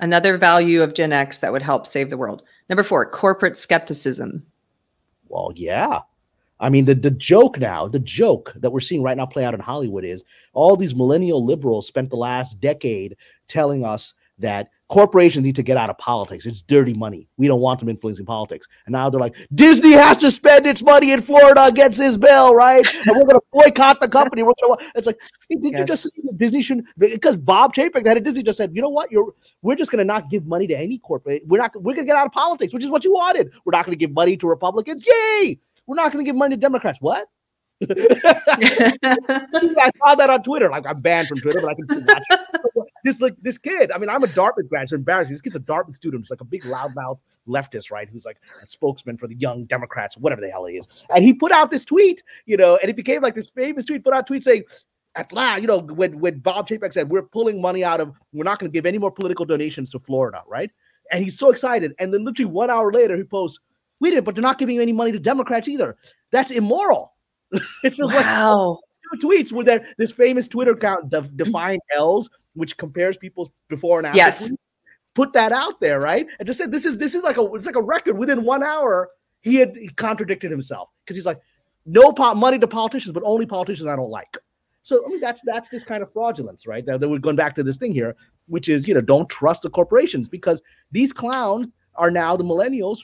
Another 0.00 0.38
value 0.38 0.82
of 0.82 0.94
Gen 0.94 1.12
X 1.12 1.38
that 1.40 1.52
would 1.52 1.62
help 1.62 1.86
save 1.86 2.10
the 2.10 2.16
world. 2.16 2.42
Number 2.68 2.84
four, 2.84 3.10
corporate 3.10 3.56
skepticism. 3.56 4.44
Well, 5.28 5.52
yeah. 5.56 6.00
I 6.60 6.68
mean, 6.70 6.84
the, 6.84 6.94
the 6.94 7.10
joke 7.10 7.58
now, 7.58 7.86
the 7.86 7.98
joke 7.98 8.52
that 8.56 8.70
we're 8.70 8.80
seeing 8.80 9.02
right 9.02 9.16
now 9.16 9.26
play 9.26 9.44
out 9.44 9.54
in 9.54 9.60
Hollywood 9.60 10.04
is 10.04 10.24
all 10.52 10.76
these 10.76 10.94
millennial 10.94 11.44
liberals 11.44 11.86
spent 11.86 12.10
the 12.10 12.16
last 12.16 12.60
decade 12.60 13.16
telling 13.46 13.84
us 13.84 14.14
that 14.38 14.70
corporations 14.88 15.44
need 15.44 15.56
to 15.56 15.62
get 15.62 15.76
out 15.76 15.90
of 15.90 15.98
politics. 15.98 16.46
It's 16.46 16.62
dirty 16.62 16.94
money. 16.94 17.28
We 17.36 17.46
don't 17.46 17.60
want 17.60 17.80
them 17.80 17.88
influencing 17.88 18.24
politics. 18.24 18.66
And 18.86 18.92
now 18.92 19.10
they're 19.10 19.20
like, 19.20 19.36
Disney 19.54 19.92
has 19.92 20.16
to 20.18 20.30
spend 20.30 20.66
its 20.66 20.82
money 20.82 21.12
in 21.12 21.20
Florida 21.20 21.64
against 21.66 21.98
his 21.98 22.16
bill, 22.16 22.54
right? 22.54 22.86
And 22.94 23.16
we're 23.16 23.24
going 23.24 23.38
to 23.38 23.42
boycott 23.52 24.00
the 24.00 24.08
company. 24.08 24.42
We're 24.42 24.54
going 24.62 24.78
to. 24.78 24.92
It's 24.94 25.06
like, 25.06 25.20
did 25.50 25.78
you 25.78 25.84
just 25.84 26.04
say 26.04 26.22
that 26.24 26.38
Disney 26.38 26.62
shouldn't? 26.62 26.88
Because 26.96 27.36
Bob 27.36 27.74
Chapek, 27.74 28.02
the 28.02 28.10
head 28.10 28.16
of 28.16 28.24
Disney, 28.24 28.42
just 28.42 28.56
said, 28.56 28.72
you 28.74 28.82
know 28.82 28.88
what? 28.88 29.12
You're 29.12 29.34
we're 29.62 29.76
just 29.76 29.90
going 29.90 29.98
to 29.98 30.04
not 30.04 30.30
give 30.30 30.46
money 30.46 30.66
to 30.66 30.76
any 30.76 30.98
corporate. 30.98 31.42
We're 31.46 31.58
not. 31.58 31.74
We're 31.76 31.94
going 31.94 32.06
to 32.06 32.10
get 32.10 32.16
out 32.16 32.26
of 32.26 32.32
politics, 32.32 32.72
which 32.72 32.84
is 32.84 32.90
what 32.90 33.04
you 33.04 33.12
wanted. 33.12 33.52
We're 33.64 33.72
not 33.72 33.84
going 33.84 33.96
to 33.96 34.00
give 34.00 34.12
money 34.12 34.36
to 34.38 34.46
Republicans. 34.46 35.04
Yay! 35.06 35.58
We're 35.86 35.96
not 35.96 36.12
going 36.12 36.24
to 36.24 36.28
give 36.28 36.36
money 36.36 36.56
to 36.56 36.60
Democrats. 36.60 36.98
What? 37.00 37.28
I 37.80 38.96
saw 39.98 40.14
that 40.16 40.30
on 40.30 40.42
Twitter. 40.42 40.68
Like 40.68 40.86
I'm 40.86 41.00
banned 41.00 41.28
from 41.28 41.38
Twitter, 41.38 41.60
but 41.60 41.70
I 41.70 41.74
can 41.74 41.84
still 41.84 42.02
watch 42.02 42.24
it. 42.30 42.40
this 43.04 43.20
like 43.20 43.36
this 43.40 43.58
kid. 43.58 43.92
I 43.92 43.98
mean, 43.98 44.08
I'm 44.08 44.24
a 44.24 44.26
Dartmouth 44.26 44.68
grad, 44.68 44.88
so 44.88 44.96
embarrassing. 44.96 45.32
This 45.32 45.40
kid's 45.40 45.56
a 45.56 45.60
Dartmouth 45.60 45.96
student. 45.96 46.24
He's 46.24 46.30
like 46.30 46.40
a 46.40 46.44
big 46.44 46.64
loudmouth 46.64 47.18
leftist, 47.46 47.90
right? 47.90 48.08
Who's 48.08 48.24
like 48.24 48.38
a 48.62 48.66
spokesman 48.66 49.16
for 49.16 49.28
the 49.28 49.36
young 49.36 49.64
Democrats, 49.64 50.16
whatever 50.16 50.40
the 50.40 50.50
hell 50.50 50.64
he 50.66 50.76
is. 50.76 50.88
And 51.14 51.24
he 51.24 51.32
put 51.32 51.52
out 51.52 51.70
this 51.70 51.84
tweet, 51.84 52.22
you 52.46 52.56
know, 52.56 52.76
and 52.76 52.90
it 52.90 52.96
became 52.96 53.22
like 53.22 53.34
this 53.34 53.50
famous 53.50 53.84
tweet. 53.84 54.04
Put 54.04 54.14
out 54.14 54.26
tweet 54.26 54.44
saying. 54.44 54.64
At 55.14 55.32
last, 55.32 55.62
you 55.62 55.66
know, 55.66 55.78
when, 55.80 56.20
when 56.20 56.38
Bob 56.38 56.68
Chapek 56.68 56.92
said 56.92 57.08
we're 57.08 57.22
pulling 57.22 57.60
money 57.60 57.82
out 57.82 57.98
of, 58.00 58.14
we're 58.32 58.44
not 58.44 58.60
going 58.60 58.70
to 58.70 58.72
give 58.72 58.86
any 58.86 58.98
more 58.98 59.10
political 59.10 59.44
donations 59.44 59.90
to 59.90 59.98
Florida, 59.98 60.44
right? 60.46 60.70
And 61.10 61.24
he's 61.24 61.36
so 61.36 61.50
excited. 61.50 61.92
And 61.98 62.14
then 62.14 62.24
literally 62.24 62.52
one 62.52 62.70
hour 62.70 62.92
later, 62.92 63.16
he 63.16 63.24
posts, 63.24 63.58
"We 63.98 64.10
didn't, 64.10 64.24
but 64.24 64.36
they're 64.36 64.42
not 64.42 64.58
giving 64.58 64.78
any 64.78 64.92
money 64.92 65.10
to 65.10 65.18
Democrats 65.18 65.66
either. 65.66 65.96
That's 66.30 66.52
immoral." 66.52 67.14
it's 67.82 67.96
just 67.96 68.12
like 68.12 68.24
wow. 68.24 68.78
two 69.20 69.26
tweets 69.26 69.52
with 69.52 69.66
that 69.66 69.84
this 69.96 70.10
famous 70.10 70.48
Twitter 70.48 70.72
account, 70.72 71.10
the 71.10 71.22
mm-hmm. 71.22 71.36
Defiant 71.36 71.82
L's, 71.94 72.28
which 72.54 72.76
compares 72.76 73.16
people's 73.16 73.48
before 73.68 73.98
and 73.98 74.06
after. 74.06 74.16
Yes. 74.16 74.42
tweets, 74.42 74.56
Put 75.14 75.32
that 75.32 75.50
out 75.50 75.80
there, 75.80 75.98
right? 75.98 76.28
And 76.38 76.46
just 76.46 76.58
said 76.58 76.70
this 76.70 76.86
is 76.86 76.96
this 76.96 77.14
is 77.14 77.24
like 77.24 77.38
a 77.38 77.44
it's 77.54 77.66
like 77.66 77.76
a 77.76 77.82
record. 77.82 78.16
Within 78.16 78.44
one 78.44 78.62
hour, 78.62 79.10
he 79.40 79.56
had 79.56 79.74
he 79.76 79.88
contradicted 79.88 80.50
himself 80.50 80.90
because 81.04 81.16
he's 81.16 81.26
like, 81.26 81.40
no 81.86 82.12
po- 82.12 82.34
money 82.34 82.58
to 82.58 82.68
politicians, 82.68 83.12
but 83.12 83.22
only 83.24 83.44
politicians 83.44 83.88
I 83.88 83.96
don't 83.96 84.10
like. 84.10 84.36
So 84.82 85.04
I 85.04 85.08
mean 85.08 85.20
that's 85.20 85.42
that's 85.44 85.68
this 85.70 85.82
kind 85.82 86.02
of 86.02 86.12
fraudulence, 86.12 86.66
right? 86.66 86.86
That, 86.86 87.00
that 87.00 87.08
we're 87.08 87.18
going 87.18 87.36
back 87.36 87.54
to 87.56 87.62
this 87.62 87.76
thing 87.76 87.92
here, 87.92 88.14
which 88.46 88.68
is 88.68 88.86
you 88.86 88.94
know 88.94 89.00
don't 89.00 89.28
trust 89.28 89.62
the 89.62 89.70
corporations 89.70 90.28
because 90.28 90.62
these 90.92 91.12
clowns 91.12 91.74
are 91.96 92.10
now 92.10 92.36
the 92.36 92.44
millennials 92.44 93.00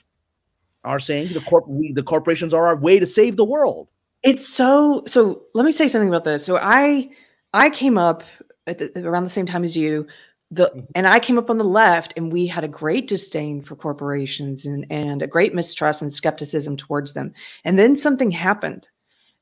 are 0.83 0.99
saying 0.99 1.33
the 1.33 1.41
corp 1.41 1.67
we, 1.67 1.91
the 1.91 2.03
corporations 2.03 2.53
are 2.53 2.67
our 2.67 2.77
way 2.77 2.97
to 2.97 3.05
save 3.05 3.35
the 3.35 3.43
world. 3.43 3.89
It's 4.25 4.47
so 4.47 5.03
so 5.07 5.43
let 5.53 5.65
me 5.65 5.71
say 5.71 5.87
something 5.87 6.09
about 6.09 6.25
this. 6.25 6.43
So 6.43 6.57
I 6.57 7.09
I 7.53 7.69
came 7.69 7.97
up 7.97 8.23
at 8.67 8.79
the, 8.79 9.07
around 9.07 9.23
the 9.23 9.29
same 9.29 9.45
time 9.45 9.63
as 9.63 9.77
you 9.77 10.07
the 10.51 10.71
Mhm. 10.75 10.85
and 10.95 11.07
I 11.07 11.19
came 11.19 11.37
up 11.37 11.49
on 11.51 11.59
the 11.59 11.63
left 11.63 12.13
and 12.17 12.33
we 12.33 12.47
had 12.47 12.63
a 12.63 12.67
great 12.67 13.07
disdain 13.07 13.61
for 13.61 13.75
corporations 13.75 14.65
and 14.65 14.85
and 14.89 15.21
a 15.21 15.27
great 15.27 15.53
mistrust 15.53 16.01
and 16.01 16.11
skepticism 16.11 16.75
towards 16.75 17.13
them. 17.13 17.33
And 17.65 17.77
then 17.77 17.95
something 17.95 18.31
happened. 18.31 18.87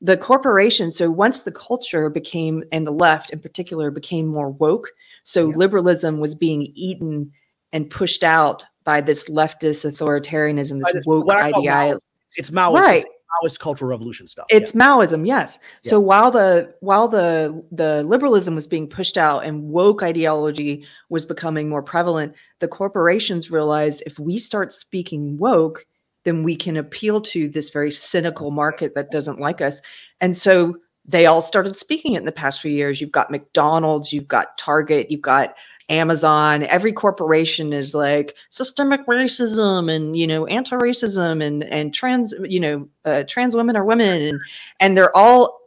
The 0.02 0.18
corporation 0.18 0.92
so 0.92 1.10
once 1.10 1.42
the 1.42 1.52
culture 1.52 2.10
became 2.10 2.62
and 2.70 2.86
the 2.86 2.92
left 2.92 3.30
in 3.30 3.38
particular 3.38 3.90
became 3.90 4.26
more 4.26 4.50
woke, 4.50 4.88
so 5.22 5.48
Yeah. 5.48 5.56
liberalism 5.56 6.20
was 6.20 6.34
being 6.34 6.70
eaten 6.74 7.32
and 7.72 7.88
pushed 7.90 8.22
out 8.22 8.64
by 8.84 9.00
this 9.00 9.24
leftist 9.30 9.90
authoritarianism, 9.90 10.82
this 10.84 10.92
this- 10.92 11.06
woke 11.06 11.24
what 11.26 11.38
I 11.38 11.52
call 11.52 11.60
ideology. 11.62 12.00
It's 12.36 12.50
Maoist, 12.50 12.80
Right. 12.80 13.04
Maoist 13.42 13.58
cultural 13.58 13.90
revolution 13.90 14.26
stuff. 14.26 14.46
It's 14.48 14.72
Maoism, 14.72 15.26
yes. 15.26 15.58
Yeah. 15.82 15.90
So 15.90 16.00
while 16.00 16.30
the 16.30 16.74
while 16.80 17.08
the 17.08 17.64
the 17.72 18.02
liberalism 18.04 18.54
was 18.54 18.66
being 18.66 18.88
pushed 18.88 19.16
out 19.16 19.44
and 19.44 19.68
woke 19.68 20.02
ideology 20.02 20.84
was 21.08 21.24
becoming 21.24 21.68
more 21.68 21.82
prevalent, 21.82 22.34
the 22.60 22.68
corporations 22.68 23.50
realized 23.50 24.02
if 24.06 24.18
we 24.18 24.38
start 24.38 24.72
speaking 24.72 25.36
woke, 25.38 25.84
then 26.24 26.42
we 26.42 26.56
can 26.56 26.76
appeal 26.76 27.20
to 27.20 27.48
this 27.48 27.70
very 27.70 27.90
cynical 27.90 28.50
market 28.50 28.94
that 28.94 29.10
doesn't 29.10 29.40
like 29.40 29.60
us. 29.60 29.80
And 30.20 30.36
so 30.36 30.76
they 31.06 31.26
all 31.26 31.42
started 31.42 31.76
speaking 31.76 32.14
it 32.14 32.18
in 32.18 32.24
the 32.24 32.32
past 32.32 32.60
few 32.60 32.70
years. 32.70 33.00
You've 33.00 33.12
got 33.12 33.30
McDonald's, 33.30 34.12
you've 34.12 34.28
got 34.28 34.56
Target, 34.56 35.10
you've 35.10 35.20
got 35.20 35.54
Amazon. 35.88 36.62
Every 36.64 36.92
corporation 36.92 37.72
is 37.72 37.94
like 37.94 38.34
systemic 38.50 39.06
racism 39.06 39.94
and 39.94 40.16
you 40.16 40.26
know 40.26 40.46
anti-racism 40.46 41.44
and 41.44 41.64
and 41.64 41.92
trans 41.92 42.32
you 42.44 42.60
know 42.60 42.88
uh, 43.04 43.24
trans 43.28 43.54
women 43.54 43.76
are 43.76 43.84
women 43.84 44.22
and 44.22 44.40
and 44.80 44.96
they're 44.96 45.14
all 45.16 45.60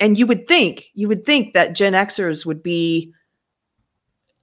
and 0.00 0.18
you 0.18 0.26
would 0.26 0.48
think 0.48 0.86
you 0.94 1.08
would 1.08 1.26
think 1.26 1.52
that 1.54 1.74
Gen 1.74 1.92
Xers 1.92 2.46
would 2.46 2.62
be 2.62 3.12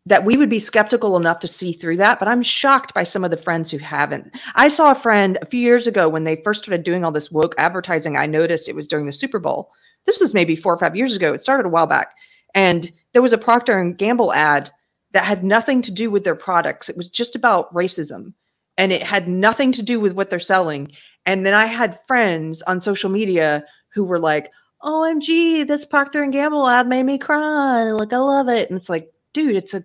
that 0.07 0.23
we 0.23 0.37
would 0.37 0.49
be 0.49 0.59
skeptical 0.59 1.17
enough 1.17 1.39
to 1.39 1.47
see 1.47 1.73
through 1.73 1.97
that, 1.97 2.19
but 2.19 2.27
I'm 2.27 2.43
shocked 2.43 2.93
by 2.93 3.03
some 3.03 3.23
of 3.23 3.31
the 3.31 3.37
friends 3.37 3.71
who 3.71 3.79
haven't. 3.79 4.31
I 4.53 4.69
saw 4.69 4.91
a 4.91 4.95
friend 4.95 5.37
a 5.41 5.47
few 5.47 5.59
years 5.59 5.87
ago 5.87 6.07
when 6.07 6.25
they 6.25 6.41
first 6.43 6.63
started 6.63 6.83
doing 6.83 7.03
all 7.03 7.11
this 7.11 7.31
woke 7.31 7.55
advertising. 7.57 8.15
I 8.15 8.27
noticed 8.27 8.69
it 8.69 8.75
was 8.75 8.87
during 8.87 9.07
the 9.07 9.11
Super 9.11 9.39
Bowl. 9.39 9.71
This 10.05 10.19
was 10.19 10.33
maybe 10.33 10.55
four 10.55 10.73
or 10.73 10.77
five 10.77 10.95
years 10.95 11.15
ago. 11.15 11.33
It 11.33 11.41
started 11.41 11.65
a 11.65 11.69
while 11.69 11.87
back, 11.87 12.13
and 12.55 12.91
there 13.13 13.21
was 13.21 13.33
a 13.33 13.37
Procter 13.37 13.77
and 13.77 13.97
Gamble 13.97 14.33
ad 14.33 14.71
that 15.11 15.23
had 15.23 15.43
nothing 15.43 15.81
to 15.83 15.91
do 15.91 16.09
with 16.09 16.23
their 16.23 16.35
products. 16.35 16.89
It 16.89 16.97
was 16.97 17.09
just 17.09 17.35
about 17.35 17.73
racism, 17.73 18.33
and 18.77 18.91
it 18.91 19.03
had 19.03 19.27
nothing 19.27 19.71
to 19.73 19.83
do 19.83 19.99
with 19.99 20.13
what 20.13 20.29
they're 20.29 20.39
selling. 20.39 20.91
And 21.25 21.45
then 21.45 21.53
I 21.53 21.67
had 21.67 21.99
friends 22.07 22.61
on 22.63 22.81
social 22.81 23.09
media 23.09 23.63
who 23.89 24.03
were 24.03 24.19
like, 24.19 24.51
"OMG, 24.81 25.67
this 25.67 25.85
Procter 25.85 26.23
and 26.23 26.33
Gamble 26.33 26.67
ad 26.67 26.87
made 26.87 27.03
me 27.03 27.17
cry. 27.17 27.91
Like 27.91 28.13
I 28.13 28.17
love 28.17 28.49
it." 28.49 28.69
And 28.69 28.77
it's 28.77 28.89
like, 28.89 29.11
dude, 29.33 29.55
it's 29.55 29.73
a 29.73 29.83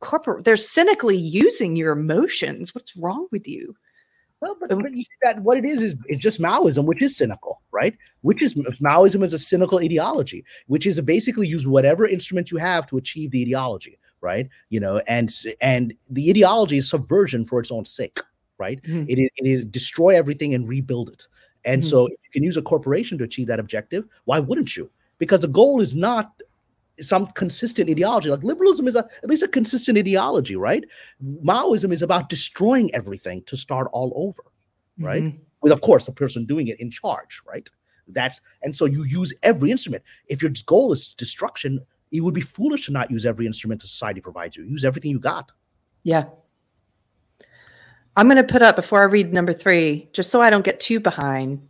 corporate. 0.00 0.44
They're 0.44 0.56
cynically 0.56 1.16
using 1.16 1.76
your 1.76 1.92
emotions. 1.92 2.74
What's 2.74 2.96
wrong 2.96 3.28
with 3.30 3.46
you? 3.48 3.74
Well, 4.40 4.56
but, 4.58 4.70
but 4.70 4.92
you 4.96 5.02
see 5.04 5.16
that 5.22 5.40
what 5.42 5.58
it 5.58 5.64
is 5.66 5.82
is 5.82 5.94
it's 6.06 6.22
just 6.22 6.40
Maoism, 6.40 6.86
which 6.86 7.02
is 7.02 7.16
cynical, 7.16 7.60
right? 7.72 7.96
Which 8.22 8.42
is 8.42 8.54
Maoism 8.54 9.22
is 9.22 9.34
a 9.34 9.38
cynical 9.38 9.78
ideology, 9.80 10.44
which 10.66 10.86
is 10.86 10.98
basically 11.02 11.46
use 11.46 11.66
whatever 11.66 12.06
instrument 12.06 12.50
you 12.50 12.56
have 12.56 12.86
to 12.86 12.96
achieve 12.96 13.32
the 13.32 13.42
ideology, 13.42 13.98
right? 14.22 14.48
You 14.70 14.80
know, 14.80 14.98
and 15.08 15.30
and 15.60 15.92
the 16.08 16.30
ideology 16.30 16.78
is 16.78 16.88
subversion 16.88 17.44
for 17.44 17.60
its 17.60 17.70
own 17.70 17.84
sake, 17.84 18.18
right? 18.58 18.80
Mhm. 18.82 19.04
It 19.08 19.18
is 19.18 19.30
it 19.36 19.46
is 19.46 19.64
destroy 19.66 20.16
everything 20.16 20.54
and 20.54 20.66
rebuild 20.66 21.10
it. 21.10 21.26
And 21.66 21.82
Mhm. 21.82 21.86
so 21.86 22.06
if 22.06 22.12
you 22.12 22.30
can 22.32 22.42
use 22.42 22.56
a 22.56 22.62
corporation 22.62 23.18
to 23.18 23.24
achieve 23.24 23.46
that 23.48 23.60
objective, 23.60 24.06
why 24.24 24.38
wouldn't 24.38 24.74
you? 24.74 24.90
Because 25.18 25.40
the 25.40 25.48
goal 25.48 25.82
is 25.82 25.94
not 25.94 26.32
some 27.00 27.26
consistent 27.28 27.90
ideology. 27.90 28.30
Like 28.30 28.42
liberalism 28.42 28.86
is 28.86 28.96
a 28.96 29.08
at 29.22 29.28
least 29.28 29.42
a 29.42 29.48
consistent 29.48 29.98
ideology, 29.98 30.56
right? 30.56 30.84
Maoism 31.22 31.92
is 31.92 32.02
about 32.02 32.28
destroying 32.28 32.94
everything 32.94 33.42
to 33.44 33.56
start 33.56 33.88
all 33.92 34.12
over, 34.14 34.42
right? 34.98 35.22
Mhm. 35.22 35.38
With 35.62 35.72
of 35.72 35.80
course 35.80 36.06
the 36.06 36.12
person 36.12 36.44
doing 36.46 36.68
it 36.68 36.80
in 36.80 36.90
charge, 36.90 37.40
right? 37.46 37.68
That's 38.08 38.40
and 38.62 38.74
so 38.74 38.84
you 38.86 39.04
use 39.04 39.32
every 39.42 39.70
instrument. 39.70 40.02
If 40.28 40.42
your 40.42 40.52
goal 40.66 40.92
is 40.92 41.14
destruction, 41.14 41.80
it 42.10 42.20
would 42.20 42.34
be 42.34 42.40
foolish 42.40 42.86
to 42.86 42.92
not 42.92 43.10
use 43.10 43.24
every 43.24 43.46
instrument 43.46 43.82
society 43.82 44.20
provides 44.20 44.56
you. 44.56 44.64
Use 44.64 44.84
everything 44.84 45.10
you 45.10 45.20
got. 45.20 45.52
Yeah. 46.02 46.24
I'm 48.16 48.26
going 48.26 48.36
to 48.36 48.52
put 48.52 48.62
up 48.62 48.76
before 48.76 49.00
I 49.00 49.04
read 49.04 49.32
number 49.32 49.52
three, 49.52 50.08
just 50.12 50.30
so 50.30 50.42
I 50.42 50.50
don't 50.50 50.64
get 50.64 50.80
too 50.80 50.98
behind. 50.98 51.60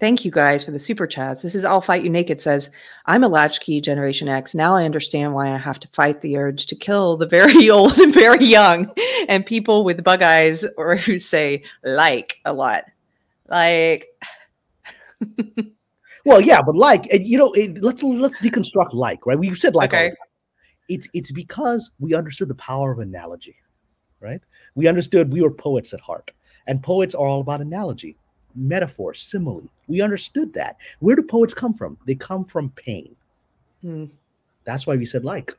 Thank 0.00 0.24
you 0.24 0.30
guys 0.30 0.64
for 0.64 0.70
the 0.72 0.78
super 0.78 1.06
chats. 1.06 1.42
This 1.42 1.54
is 1.54 1.64
I'll 1.64 1.80
Fight 1.80 2.02
You 2.02 2.10
Naked 2.10 2.42
says, 2.42 2.68
I'm 3.06 3.22
a 3.24 3.28
latchkey 3.28 3.80
Generation 3.80 4.28
X. 4.28 4.54
Now 4.54 4.74
I 4.74 4.84
understand 4.84 5.34
why 5.34 5.54
I 5.54 5.56
have 5.56 5.78
to 5.80 5.88
fight 5.88 6.20
the 6.20 6.36
urge 6.36 6.66
to 6.66 6.74
kill 6.76 7.16
the 7.16 7.26
very 7.26 7.70
old 7.70 7.98
and 7.98 8.12
very 8.12 8.44
young 8.44 8.90
and 9.28 9.46
people 9.46 9.84
with 9.84 10.02
bug 10.04 10.22
eyes 10.22 10.66
or 10.76 10.96
who 10.96 11.18
say 11.18 11.62
like 11.84 12.38
a 12.44 12.52
lot. 12.52 12.84
Like, 13.48 14.08
Well, 16.24 16.40
yeah, 16.40 16.62
but 16.62 16.74
like 16.74 17.06
you 17.12 17.36
know, 17.36 17.52
it, 17.52 17.82
let's 17.82 18.02
let's 18.02 18.38
deconstruct 18.38 18.94
like, 18.94 19.26
right? 19.26 19.38
We 19.38 19.54
said 19.54 19.74
like 19.74 19.92
all 19.92 20.00
the 20.00 20.06
Okay. 20.06 20.16
time. 20.16 20.28
It's 20.88 21.08
it's 21.12 21.30
because 21.32 21.90
we 21.98 22.14
understood 22.14 22.48
the 22.48 22.54
power 22.54 22.92
of 22.92 22.98
analogy, 22.98 23.56
right? 24.20 24.40
We 24.74 24.86
understood 24.86 25.32
we 25.32 25.42
were 25.42 25.50
poets 25.50 25.92
at 25.92 26.00
heart, 26.00 26.30
and 26.66 26.82
poets 26.82 27.14
are 27.14 27.26
all 27.26 27.40
about 27.40 27.60
analogy, 27.60 28.16
metaphor, 28.54 29.14
simile. 29.14 29.68
We 29.88 30.00
understood 30.00 30.52
that. 30.54 30.76
Where 31.00 31.16
do 31.16 31.22
poets 31.22 31.54
come 31.54 31.74
from? 31.74 31.98
They 32.06 32.14
come 32.14 32.44
from 32.44 32.70
pain. 32.70 33.14
hmm, 33.82 34.06
That's 34.64 34.86
why 34.86 34.96
we 34.96 35.06
said 35.06 35.24
like. 35.24 35.56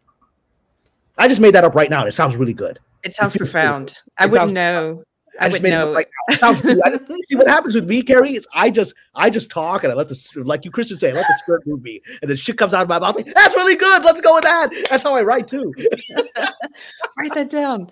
I 1.18 1.28
just 1.28 1.40
made 1.40 1.54
that 1.56 1.64
up 1.64 1.76
right 1.76 1.90
now. 1.90 2.00
and 2.02 2.10
It 2.10 2.14
sounds 2.14 2.36
really 2.36 2.54
good. 2.54 2.80
it 3.04 3.14
sounds 3.14 3.34
so 3.34 3.40
profound. 3.40 3.96
I 4.18 4.26
It 4.26 4.32
wouldn't 4.32 4.54
know. 4.54 5.04
I, 5.40 5.50
made 5.50 5.66
it 5.66 5.74
up 5.74 5.88
know. 5.90 5.94
right 5.94 6.08
now. 6.30 6.34
It 6.36 6.40
sounds 6.40 6.66
I 6.66 6.90
just, 6.98 7.08
see 7.30 7.36
what 7.36 7.48
happens 7.48 7.76
with 7.76 7.86
me, 7.90 8.02
Carrie, 8.02 8.36
is 8.36 8.48
I 8.54 8.70
just 8.70 8.94
I 9.16 9.30
just 9.30 9.52
talk 9.52 9.84
and 9.84 9.92
I 9.92 9.96
let 9.96 10.08
the 10.08 10.44
like 10.46 10.64
you 10.64 10.72
Christians 10.72 11.02
say, 11.02 11.12
I 11.12 11.14
let 11.14 11.28
the 11.28 11.34
spirit 11.44 11.64
move 11.68 11.82
me, 11.84 12.02
and 12.22 12.30
then 12.30 12.38
shit 12.38 12.58
comes 12.58 12.74
out 12.74 12.84
of 12.84 12.88
my 12.90 13.00
mouth 13.00 13.16
like 13.18 13.26
that's 13.34 13.54
really 13.56 13.76
good. 13.76 14.04
Let's 14.04 14.22
go 14.22 14.36
with 14.36 14.44
that. 14.46 14.70
That's 14.90 15.04
how 15.04 15.14
I 15.14 15.24
write 15.24 15.48
too. 15.48 15.74
Write 17.18 17.34
that 17.34 17.50
down. 17.50 17.90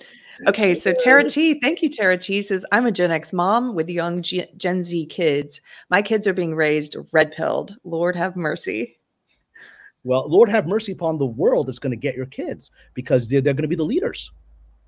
Okay, 0.47 0.73
so 0.75 0.93
Tara 0.93 1.23
T, 1.29 1.59
thank 1.59 1.81
you, 1.81 1.89
Tara 1.89 2.17
T 2.17 2.41
says, 2.41 2.65
I'm 2.71 2.85
a 2.85 2.91
Gen 2.91 3.11
X 3.11 3.33
mom 3.33 3.75
with 3.75 3.89
young 3.89 4.21
G- 4.21 4.47
Gen 4.57 4.83
Z 4.83 5.05
kids. 5.07 5.61
My 5.89 6.01
kids 6.01 6.27
are 6.27 6.33
being 6.33 6.55
raised 6.55 6.95
red 7.11 7.31
pilled. 7.31 7.77
Lord 7.83 8.15
have 8.15 8.35
mercy. 8.35 8.97
Well, 10.03 10.27
Lord 10.27 10.49
have 10.49 10.67
mercy 10.67 10.91
upon 10.91 11.17
the 11.17 11.25
world 11.25 11.67
that's 11.67 11.79
going 11.79 11.91
to 11.91 11.97
get 11.97 12.15
your 12.15 12.25
kids 12.25 12.71
because 12.93 13.27
they're, 13.27 13.41
they're 13.41 13.53
going 13.53 13.63
to 13.63 13.69
be 13.69 13.75
the 13.75 13.85
leaders. 13.85 14.31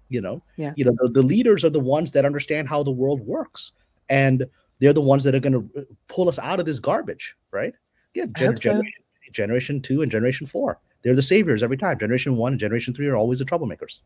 You 0.09 0.21
know, 0.21 0.43
Yeah. 0.57 0.73
you 0.75 0.85
know, 0.85 0.93
the, 0.97 1.09
the 1.09 1.23
leaders 1.23 1.65
are 1.65 1.69
the 1.69 1.79
ones 1.79 2.11
that 2.11 2.25
understand 2.25 2.69
how 2.69 2.83
the 2.83 2.91
world 2.91 3.21
works, 3.21 3.71
and 4.09 4.45
they're 4.79 4.93
the 4.93 5.01
ones 5.01 5.23
that 5.23 5.33
are 5.33 5.39
going 5.39 5.53
to 5.53 5.79
uh, 5.79 5.83
pull 6.07 6.29
us 6.29 6.37
out 6.37 6.59
of 6.59 6.65
this 6.65 6.79
garbage, 6.79 7.35
right? 7.51 7.73
Yeah, 8.13 8.25
gen- 8.37 8.55
so. 8.57 8.61
generation, 8.61 9.03
generation 9.31 9.81
two 9.81 10.03
and 10.03 10.11
generation 10.11 10.45
four. 10.45 10.79
They're 11.01 11.15
the 11.15 11.23
saviors 11.23 11.63
every 11.63 11.77
time. 11.77 11.97
Generation 11.97 12.35
one 12.35 12.53
and 12.53 12.59
generation 12.59 12.93
three 12.93 13.07
are 13.07 13.15
always 13.15 13.39
the 13.39 13.45
troublemakers. 13.45 14.01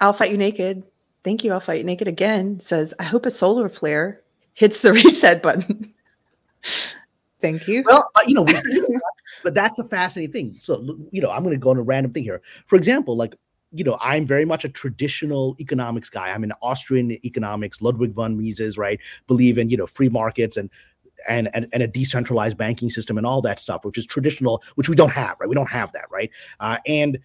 I'll 0.00 0.12
fight 0.12 0.30
you 0.30 0.38
naked. 0.38 0.82
Thank 1.24 1.44
you. 1.44 1.52
I'll 1.52 1.60
fight 1.60 1.78
you 1.78 1.84
naked 1.84 2.08
again. 2.08 2.60
Says, 2.60 2.94
I 2.98 3.04
hope 3.04 3.26
a 3.26 3.30
solar 3.30 3.68
flare 3.68 4.22
hits 4.54 4.80
the 4.80 4.92
reset 4.94 5.42
button. 5.42 5.92
thank 7.40 7.68
you. 7.68 7.84
Well, 7.86 8.08
uh, 8.14 8.20
you 8.26 8.34
know, 8.34 8.42
we, 8.42 8.54
but 9.42 9.54
that's 9.54 9.78
a 9.78 9.84
fascinating 9.84 10.32
thing. 10.32 10.58
So, 10.60 10.96
you 11.10 11.20
know, 11.20 11.30
I'm 11.30 11.42
going 11.42 11.54
to 11.54 11.60
go 11.60 11.70
on 11.70 11.78
a 11.78 11.82
random 11.82 12.12
thing 12.12 12.24
here. 12.24 12.40
For 12.66 12.76
example, 12.76 13.16
like, 13.16 13.34
you 13.72 13.84
know, 13.84 13.96
I'm 14.00 14.26
very 14.26 14.44
much 14.44 14.64
a 14.64 14.68
traditional 14.68 15.54
economics 15.60 16.10
guy. 16.10 16.30
I'm 16.30 16.42
an 16.42 16.52
Austrian 16.60 17.12
economics, 17.24 17.80
Ludwig 17.80 18.12
von 18.12 18.36
Mises, 18.36 18.76
right? 18.76 18.98
Believe 19.26 19.58
in, 19.58 19.70
you 19.70 19.76
know, 19.76 19.86
free 19.86 20.08
markets 20.08 20.56
and 20.56 20.70
and, 21.28 21.50
and 21.54 21.68
and 21.72 21.82
a 21.82 21.86
decentralized 21.86 22.56
banking 22.56 22.88
system 22.88 23.18
and 23.18 23.26
all 23.26 23.42
that 23.42 23.58
stuff, 23.58 23.84
which 23.84 23.98
is 23.98 24.06
traditional, 24.06 24.62
which 24.76 24.88
we 24.88 24.96
don't 24.96 25.12
have, 25.12 25.36
right? 25.38 25.48
We 25.48 25.54
don't 25.54 25.70
have 25.70 25.92
that, 25.92 26.06
right? 26.10 26.30
Uh, 26.60 26.78
and 26.86 27.18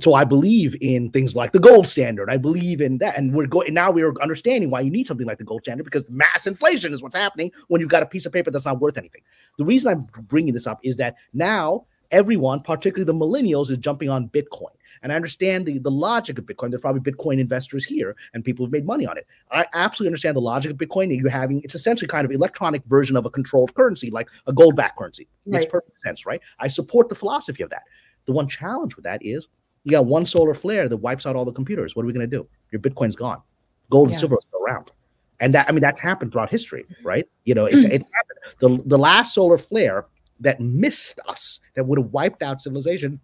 so 0.00 0.14
I 0.14 0.24
believe 0.24 0.76
in 0.80 1.10
things 1.10 1.34
like 1.34 1.52
the 1.52 1.58
gold 1.58 1.86
standard. 1.86 2.30
I 2.30 2.36
believe 2.36 2.80
in 2.80 2.98
that, 2.98 3.16
and 3.16 3.34
we're 3.34 3.46
going 3.46 3.74
now. 3.74 3.90
We 3.90 4.02
are 4.02 4.12
understanding 4.20 4.70
why 4.70 4.80
you 4.80 4.90
need 4.90 5.06
something 5.06 5.26
like 5.26 5.38
the 5.38 5.44
gold 5.44 5.62
standard 5.62 5.84
because 5.84 6.04
mass 6.08 6.46
inflation 6.46 6.92
is 6.92 7.02
what's 7.02 7.16
happening 7.16 7.52
when 7.68 7.80
you've 7.80 7.90
got 7.90 8.02
a 8.02 8.06
piece 8.06 8.26
of 8.26 8.32
paper 8.32 8.50
that's 8.50 8.64
not 8.64 8.80
worth 8.80 8.98
anything. 8.98 9.22
The 9.56 9.64
reason 9.64 9.92
I'm 9.92 10.06
bringing 10.24 10.54
this 10.54 10.66
up 10.66 10.80
is 10.82 10.96
that 10.96 11.16
now 11.32 11.86
everyone, 12.10 12.60
particularly 12.60 13.04
the 13.04 13.14
millennials, 13.14 13.70
is 13.70 13.78
jumping 13.78 14.08
on 14.08 14.28
Bitcoin. 14.28 14.70
And 15.02 15.12
I 15.12 15.16
understand 15.16 15.66
the, 15.66 15.78
the 15.78 15.90
logic 15.90 16.38
of 16.38 16.46
Bitcoin. 16.46 16.70
There's 16.70 16.80
probably 16.80 17.00
Bitcoin 17.00 17.38
investors 17.38 17.84
here 17.84 18.16
and 18.34 18.44
people 18.44 18.64
who've 18.64 18.72
made 18.72 18.86
money 18.86 19.06
on 19.06 19.16
it. 19.18 19.26
I 19.50 19.66
absolutely 19.74 20.08
understand 20.08 20.36
the 20.36 20.40
logic 20.40 20.72
of 20.72 20.76
Bitcoin. 20.78 21.16
You're 21.16 21.30
having 21.30 21.60
it's 21.62 21.74
essentially 21.74 22.08
kind 22.08 22.24
of 22.24 22.30
electronic 22.30 22.84
version 22.86 23.16
of 23.16 23.26
a 23.26 23.30
controlled 23.30 23.74
currency, 23.74 24.10
like 24.10 24.28
a 24.46 24.52
gold 24.52 24.76
backed 24.76 24.98
currency. 24.98 25.28
Makes 25.46 25.66
perfect 25.66 26.00
sense, 26.00 26.26
right? 26.26 26.40
I 26.58 26.68
support 26.68 27.08
the 27.08 27.14
philosophy 27.14 27.62
of 27.62 27.70
that. 27.70 27.84
The 28.24 28.32
one 28.32 28.48
challenge 28.48 28.96
with 28.96 29.04
that 29.04 29.24
is 29.24 29.48
you 29.88 29.96
got 29.96 30.04
one 30.04 30.26
solar 30.26 30.52
flare 30.52 30.86
that 30.86 30.98
wipes 30.98 31.24
out 31.24 31.34
all 31.34 31.46
the 31.46 31.52
computers. 31.52 31.96
What 31.96 32.02
are 32.02 32.06
we 32.06 32.12
going 32.12 32.28
to 32.28 32.36
do? 32.36 32.46
Your 32.70 32.80
Bitcoin's 32.80 33.16
gone. 33.16 33.42
Gold 33.88 34.08
yeah. 34.08 34.12
and 34.12 34.20
silver 34.20 34.34
are 34.34 34.40
still 34.40 34.60
around. 34.60 34.92
And 35.40 35.54
that 35.54 35.66
I 35.68 35.72
mean 35.72 35.80
that's 35.80 36.00
happened 36.00 36.32
throughout 36.32 36.50
history, 36.50 36.84
right? 37.02 37.26
You 37.44 37.54
know, 37.54 37.64
it's 37.64 37.84
mm. 37.84 37.90
it's 37.90 38.06
happened. 38.12 38.82
The 38.82 38.88
the 38.88 38.98
last 38.98 39.34
solar 39.34 39.56
flare 39.56 40.04
that 40.40 40.60
missed 40.60 41.20
us, 41.26 41.60
that 41.74 41.84
would 41.84 41.98
have 41.98 42.12
wiped 42.12 42.42
out 42.42 42.60
civilization, 42.60 43.18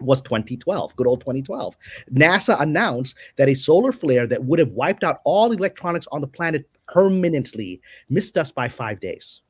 was 0.00 0.20
2012, 0.20 0.96
good 0.96 1.06
old 1.06 1.20
2012. 1.20 1.76
NASA 2.12 2.58
announced 2.60 3.16
that 3.36 3.48
a 3.48 3.54
solar 3.54 3.92
flare 3.92 4.26
that 4.26 4.44
would 4.44 4.58
have 4.58 4.72
wiped 4.72 5.04
out 5.04 5.20
all 5.24 5.52
electronics 5.52 6.06
on 6.12 6.20
the 6.20 6.26
planet 6.26 6.68
permanently 6.86 7.82
missed 8.08 8.38
us 8.38 8.50
by 8.50 8.68
five 8.68 9.00
days. 9.00 9.42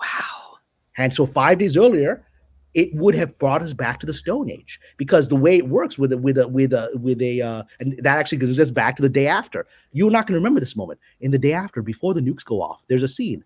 Wow. 0.00 0.58
And 0.98 1.12
so 1.12 1.26
five 1.26 1.58
days 1.58 1.76
earlier, 1.76 2.26
it 2.74 2.94
would 2.94 3.14
have 3.14 3.38
brought 3.38 3.62
us 3.62 3.72
back 3.72 4.00
to 4.00 4.06
the 4.06 4.14
Stone 4.14 4.50
Age 4.50 4.80
because 4.96 5.28
the 5.28 5.36
way 5.36 5.58
it 5.58 5.68
works 5.68 5.98
with 5.98 6.12
a 6.12 6.18
with 6.18 6.38
a 6.38 6.48
with 6.48 6.72
a 6.72 6.90
with 6.94 7.20
a 7.20 7.42
uh, 7.42 7.62
and 7.80 7.98
that 7.98 8.18
actually 8.18 8.38
goes 8.38 8.58
us 8.58 8.70
back 8.70 8.96
to 8.96 9.02
the 9.02 9.08
day 9.08 9.26
after. 9.26 9.66
You're 9.92 10.10
not 10.10 10.26
going 10.26 10.34
to 10.34 10.40
remember 10.40 10.60
this 10.60 10.76
moment. 10.76 10.98
In 11.20 11.30
the 11.30 11.38
day 11.38 11.52
after, 11.52 11.82
before 11.82 12.14
the 12.14 12.20
nukes 12.20 12.44
go 12.44 12.62
off, 12.62 12.82
there's 12.88 13.02
a 13.02 13.08
scene 13.08 13.44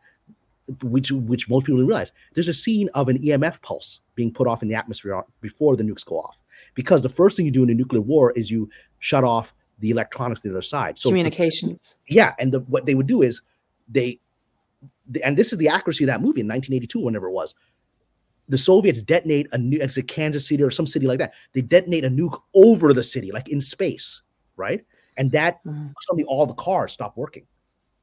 which 0.82 1.12
which 1.12 1.48
most 1.48 1.66
people 1.66 1.80
realize 1.80 2.12
there's 2.34 2.48
a 2.48 2.54
scene 2.54 2.88
of 2.94 3.08
an 3.08 3.18
EMF 3.18 3.60
pulse 3.62 4.00
being 4.14 4.32
put 4.32 4.48
off 4.48 4.62
in 4.62 4.68
the 4.68 4.74
atmosphere 4.74 5.20
before 5.40 5.76
the 5.76 5.84
nukes 5.84 6.04
go 6.04 6.18
off. 6.18 6.40
Because 6.74 7.02
the 7.02 7.08
first 7.08 7.36
thing 7.36 7.46
you 7.46 7.52
do 7.52 7.62
in 7.62 7.70
a 7.70 7.74
nuclear 7.74 8.00
war 8.00 8.32
is 8.32 8.50
you 8.50 8.68
shut 8.98 9.24
off 9.24 9.54
the 9.78 9.90
electronics 9.90 10.40
to 10.40 10.48
the 10.48 10.54
other 10.54 10.62
side. 10.62 10.98
So 10.98 11.10
communications. 11.10 11.96
Yeah, 12.08 12.34
and 12.38 12.52
the, 12.52 12.60
what 12.60 12.86
they 12.86 12.94
would 12.94 13.06
do 13.06 13.22
is 13.22 13.42
they, 13.88 14.18
and 15.22 15.36
this 15.36 15.52
is 15.52 15.58
the 15.58 15.68
accuracy 15.68 16.04
of 16.04 16.08
that 16.08 16.20
movie 16.20 16.40
in 16.40 16.48
1982, 16.48 16.98
whenever 16.98 17.28
it 17.28 17.32
was. 17.32 17.54
The 18.48 18.58
Soviets 18.58 19.02
detonate 19.02 19.48
a 19.52 19.58
new, 19.58 19.78
it's 19.80 19.96
a 19.96 20.02
Kansas 20.02 20.46
City 20.46 20.62
or 20.62 20.70
some 20.70 20.86
city 20.86 21.06
like 21.06 21.18
that. 21.18 21.34
They 21.52 21.62
detonate 21.62 22.04
a 22.04 22.10
nuke 22.10 22.40
over 22.54 22.92
the 22.92 23.02
city, 23.02 23.32
like 23.32 23.48
in 23.48 23.60
space, 23.60 24.22
right? 24.56 24.84
And 25.16 25.32
that 25.32 25.64
mm-hmm. 25.64 25.88
suddenly 26.02 26.24
all 26.24 26.46
the 26.46 26.54
cars 26.54 26.92
stop 26.92 27.16
working, 27.16 27.46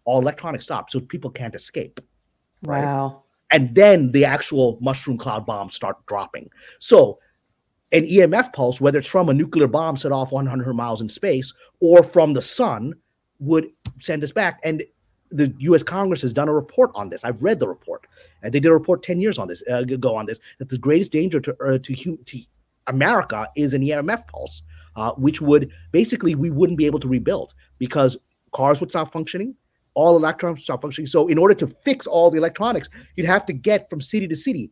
all 0.04 0.20
electronics 0.20 0.66
stop, 0.66 0.90
so 0.90 1.00
people 1.00 1.30
can't 1.30 1.56
escape. 1.56 2.00
Right? 2.64 2.84
Wow. 2.84 3.24
And 3.52 3.74
then 3.76 4.12
the 4.12 4.26
actual 4.26 4.78
mushroom 4.82 5.18
cloud 5.18 5.46
bombs 5.46 5.76
start 5.76 6.04
dropping. 6.08 6.50
So 6.80 7.20
an 7.92 8.04
EMF 8.06 8.52
pulse, 8.52 8.82
whether 8.82 9.00
it's 9.00 9.08
from 9.08 9.30
a 9.30 9.34
nuclear 9.34 9.68
bomb 9.68 9.96
set 9.96 10.12
off 10.12 10.32
100 10.32 10.74
miles 10.74 11.02
in 11.02 11.08
space 11.08 11.54
or 11.80 12.02
from 12.02 12.34
the 12.34 12.42
sun, 12.42 12.94
would 13.40 13.68
send 14.00 14.24
us 14.24 14.32
back. 14.32 14.60
And 14.64 14.84
the 15.34 15.54
U.S. 15.60 15.84
Congress 15.84 16.22
has 16.22 16.32
done 16.32 16.48
a 16.48 16.54
report 16.54 16.92
on 16.94 17.10
this. 17.10 17.26
I've 17.26 17.42
read 17.42 17.60
the 17.60 17.68
report, 17.68 18.06
and 18.42 18.54
they 18.54 18.60
did 18.60 18.70
a 18.70 18.74
report 18.74 19.04
10 19.04 19.20
years 19.20 19.38
on 19.38 19.48
this 19.48 19.64
uh, 19.70 19.80
ago 19.80 20.16
on 20.16 20.26
this. 20.26 20.40
That 20.60 20.70
the 20.70 20.78
greatest 20.78 21.12
danger 21.12 21.40
to 21.42 21.56
uh, 21.64 21.78
to, 21.80 21.94
hum- 21.94 22.20
to 22.26 22.40
America 22.88 23.50
is 23.56 23.74
an 23.74 23.82
EMF 23.82 24.28
pulse, 24.28 24.62
uh, 24.96 25.12
which 25.14 25.42
would 25.42 25.72
basically 25.92 26.36
we 26.36 26.50
wouldn't 26.50 26.78
be 26.78 26.86
able 26.86 27.00
to 27.00 27.08
rebuild 27.08 27.54
because 27.80 28.18
cars 28.52 28.80
would 28.80 28.92
stop 28.92 29.12
functioning, 29.12 29.56
all 29.96 30.16
electrons 30.16 30.64
stop 30.64 30.82
functioning. 30.82 31.08
So 31.08 31.28
in 31.28 31.38
order 31.38 31.54
to 31.56 31.68
fix 31.68 32.08
all 32.08 32.30
the 32.30 32.38
electronics, 32.38 32.90
you'd 33.16 33.28
have 33.28 33.46
to 33.48 33.54
get 33.54 33.90
from 33.90 34.02
city 34.02 34.28
to 34.28 34.36
city 34.36 34.72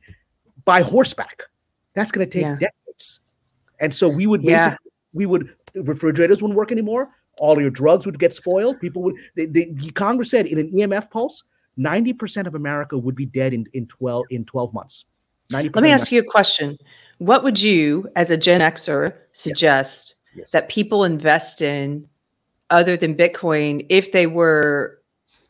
by 0.66 0.82
horseback. 0.82 1.43
That's 1.93 2.12
going 2.12 2.28
to 2.28 2.32
take 2.32 2.43
yeah. 2.43 2.55
decades. 2.55 3.22
And 3.80 3.93
so 3.93 4.07
we 4.07 4.28
would 4.28 4.41
basically 4.41 4.78
yeah. 4.84 4.91
we 5.14 5.26
would 5.26 5.55
refrigerators 5.76 6.41
wouldn't 6.41 6.57
work 6.57 6.72
anymore. 6.72 7.09
All 7.40 7.60
your 7.60 7.70
drugs 7.70 8.06
would 8.06 8.20
get 8.20 8.34
spoiled. 8.34 8.80
People 8.80 9.02
would 9.04 9.16
they, 9.36 9.46
they, 9.46 9.72
the 9.72 9.92
Congress 9.92 10.30
said 10.30 10.46
in 10.46 10.60
an 10.60 10.70
EMF 10.70 11.10
pulse, 11.10 11.44
90% 11.78 12.46
of 12.46 12.56
America 12.56 12.98
would 12.98 13.16
be 13.16 13.26
dead 13.26 13.54
in, 13.54 13.66
in 13.74 13.88
12 13.88 14.26
in 14.30 14.46
12 14.46 14.74
months. 14.74 15.06
90 15.50 15.70
Let 15.74 15.84
me 15.84 15.92
ask 15.92 16.12
you 16.12 16.20
a 16.20 16.24
question. 16.24 16.78
What 17.18 17.44
would 17.44 17.62
you, 17.62 18.08
as 18.16 18.32
a 18.32 18.38
Gen 18.38 18.62
Xer, 18.62 19.14
suggest 19.32 20.16
yes. 20.34 20.40
Yes. 20.40 20.52
that 20.52 20.70
people 20.70 21.04
invest 21.04 21.62
in 21.62 22.08
other 22.70 22.96
than 22.96 23.16
Bitcoin 23.16 23.86
if 23.90 24.12
they 24.12 24.28
were 24.28 25.02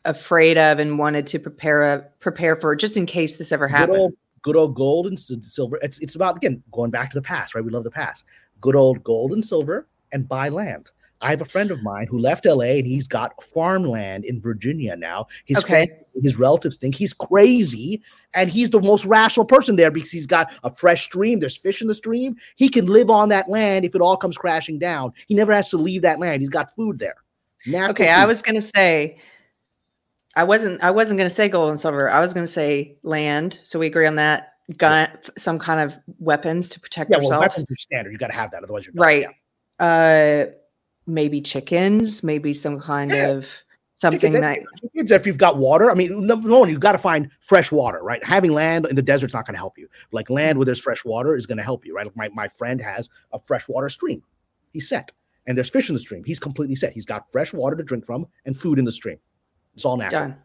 afraid 0.04 0.58
of 0.58 0.78
and 0.78 0.98
wanted 0.98 1.26
to 1.28 1.38
prepare 1.38 1.94
a, 1.94 2.02
prepare 2.20 2.56
for 2.56 2.74
just 2.74 2.96
in 2.96 3.06
case 3.06 3.36
this 3.36 3.52
ever 3.52 3.68
happened. 3.68 3.92
Good 3.92 4.00
old, 4.00 4.14
good 4.42 4.56
old 4.56 4.74
gold 4.74 5.06
and 5.06 5.18
silver. 5.18 5.78
It's 5.82 5.98
it's 6.00 6.14
about 6.14 6.36
again 6.36 6.62
going 6.72 6.90
back 6.90 7.10
to 7.10 7.14
the 7.14 7.22
past, 7.22 7.54
right? 7.54 7.64
We 7.64 7.70
love 7.70 7.84
the 7.84 7.90
past. 7.90 8.24
Good 8.60 8.76
old 8.76 9.02
gold 9.04 9.32
and 9.32 9.44
silver 9.44 9.86
and 10.12 10.28
buy 10.28 10.48
land. 10.48 10.90
I 11.22 11.30
have 11.30 11.40
a 11.40 11.46
friend 11.46 11.70
of 11.70 11.82
mine 11.82 12.08
who 12.08 12.18
left 12.18 12.44
LA 12.44 12.64
and 12.64 12.86
he's 12.86 13.06
got 13.06 13.42
farmland 13.42 14.24
in 14.24 14.40
Virginia 14.40 14.96
now. 14.96 15.26
His 15.44 15.58
okay. 15.58 15.86
family, 15.86 16.22
his 16.22 16.38
relatives 16.38 16.76
think 16.76 16.94
he's 16.94 17.14
crazy, 17.14 18.02
and 18.34 18.50
he's 18.50 18.70
the 18.70 18.80
most 18.80 19.04
rational 19.06 19.46
person 19.46 19.76
there 19.76 19.90
because 19.90 20.10
he's 20.10 20.26
got 20.26 20.52
a 20.64 20.74
fresh 20.74 21.04
stream. 21.04 21.40
There's 21.40 21.56
fish 21.56 21.80
in 21.80 21.88
the 21.88 21.94
stream. 21.94 22.36
He 22.56 22.68
can 22.68 22.86
live 22.86 23.08
on 23.08 23.28
that 23.30 23.48
land 23.48 23.84
if 23.84 23.94
it 23.94 24.00
all 24.00 24.16
comes 24.16 24.36
crashing 24.36 24.78
down. 24.78 25.12
He 25.28 25.34
never 25.34 25.52
has 25.52 25.70
to 25.70 25.78
leave 25.78 26.02
that 26.02 26.18
land. 26.18 26.42
He's 26.42 26.50
got 26.50 26.74
food 26.74 26.98
there. 26.98 27.16
Natural 27.66 27.90
okay, 27.92 28.04
food. 28.06 28.10
I 28.10 28.26
was 28.26 28.42
going 28.42 28.56
to 28.56 28.66
say 28.76 29.18
I 30.34 30.44
wasn't 30.44 30.82
I 30.82 30.90
wasn't 30.90 31.18
going 31.18 31.28
to 31.28 31.34
say 31.34 31.48
gold 31.48 31.70
and 31.70 31.78
silver. 31.78 32.10
I 32.10 32.20
was 32.20 32.32
going 32.32 32.46
to 32.46 32.52
say 32.52 32.96
land. 33.02 33.60
So 33.62 33.78
we 33.78 33.86
agree 33.86 34.06
on 34.06 34.16
that. 34.16 34.48
Gun, 34.76 35.08
some 35.36 35.58
kind 35.58 35.80
of 35.80 35.98
weapons 36.18 36.68
to 36.70 36.80
protect 36.80 37.10
yeah, 37.10 37.18
yourself. 37.18 37.30
Well, 37.30 37.40
weapons 37.40 37.70
are 37.70 37.76
standard. 37.76 38.12
You 38.12 38.18
got 38.18 38.28
to 38.28 38.32
have 38.32 38.50
that, 38.52 38.62
otherwise 38.62 38.86
you're 38.86 38.94
right. 38.94 39.26
Uh, 39.78 40.52
maybe 41.12 41.40
chickens. 41.40 42.22
Maybe 42.22 42.54
some 42.54 42.80
kind 42.80 43.10
yeah. 43.10 43.28
of 43.28 43.46
something 43.98 44.32
that 44.32 44.60
chickens. 44.80 45.10
If 45.10 45.26
you've 45.26 45.38
got 45.38 45.58
water, 45.58 45.90
I 45.90 45.94
mean, 45.94 46.26
number 46.26 46.48
one, 46.48 46.68
you've 46.68 46.80
got 46.80 46.92
to 46.92 46.98
find 46.98 47.30
fresh 47.40 47.70
water, 47.70 48.02
right? 48.02 48.22
Having 48.24 48.52
land 48.52 48.86
in 48.86 48.96
the 48.96 49.02
desert's 49.02 49.34
not 49.34 49.46
going 49.46 49.54
to 49.54 49.58
help 49.58 49.78
you. 49.78 49.88
Like 50.10 50.30
land 50.30 50.58
where 50.58 50.64
there's 50.64 50.80
fresh 50.80 51.04
water 51.04 51.36
is 51.36 51.46
going 51.46 51.58
to 51.58 51.64
help 51.64 51.84
you, 51.86 51.94
right? 51.94 52.06
Like 52.06 52.16
my 52.16 52.28
my 52.28 52.48
friend 52.48 52.80
has 52.80 53.08
a 53.32 53.38
freshwater 53.38 53.88
stream. 53.88 54.22
He's 54.72 54.88
set, 54.88 55.12
and 55.46 55.56
there's 55.56 55.70
fish 55.70 55.88
in 55.88 55.94
the 55.94 56.00
stream. 56.00 56.24
He's 56.24 56.40
completely 56.40 56.74
set. 56.74 56.92
He's 56.92 57.06
got 57.06 57.30
fresh 57.30 57.52
water 57.52 57.76
to 57.76 57.82
drink 57.82 58.04
from 58.06 58.26
and 58.46 58.58
food 58.58 58.78
in 58.78 58.84
the 58.84 58.92
stream. 58.92 59.18
It's 59.74 59.84
all 59.84 59.96
natural. 59.96 60.28
Done. 60.28 60.36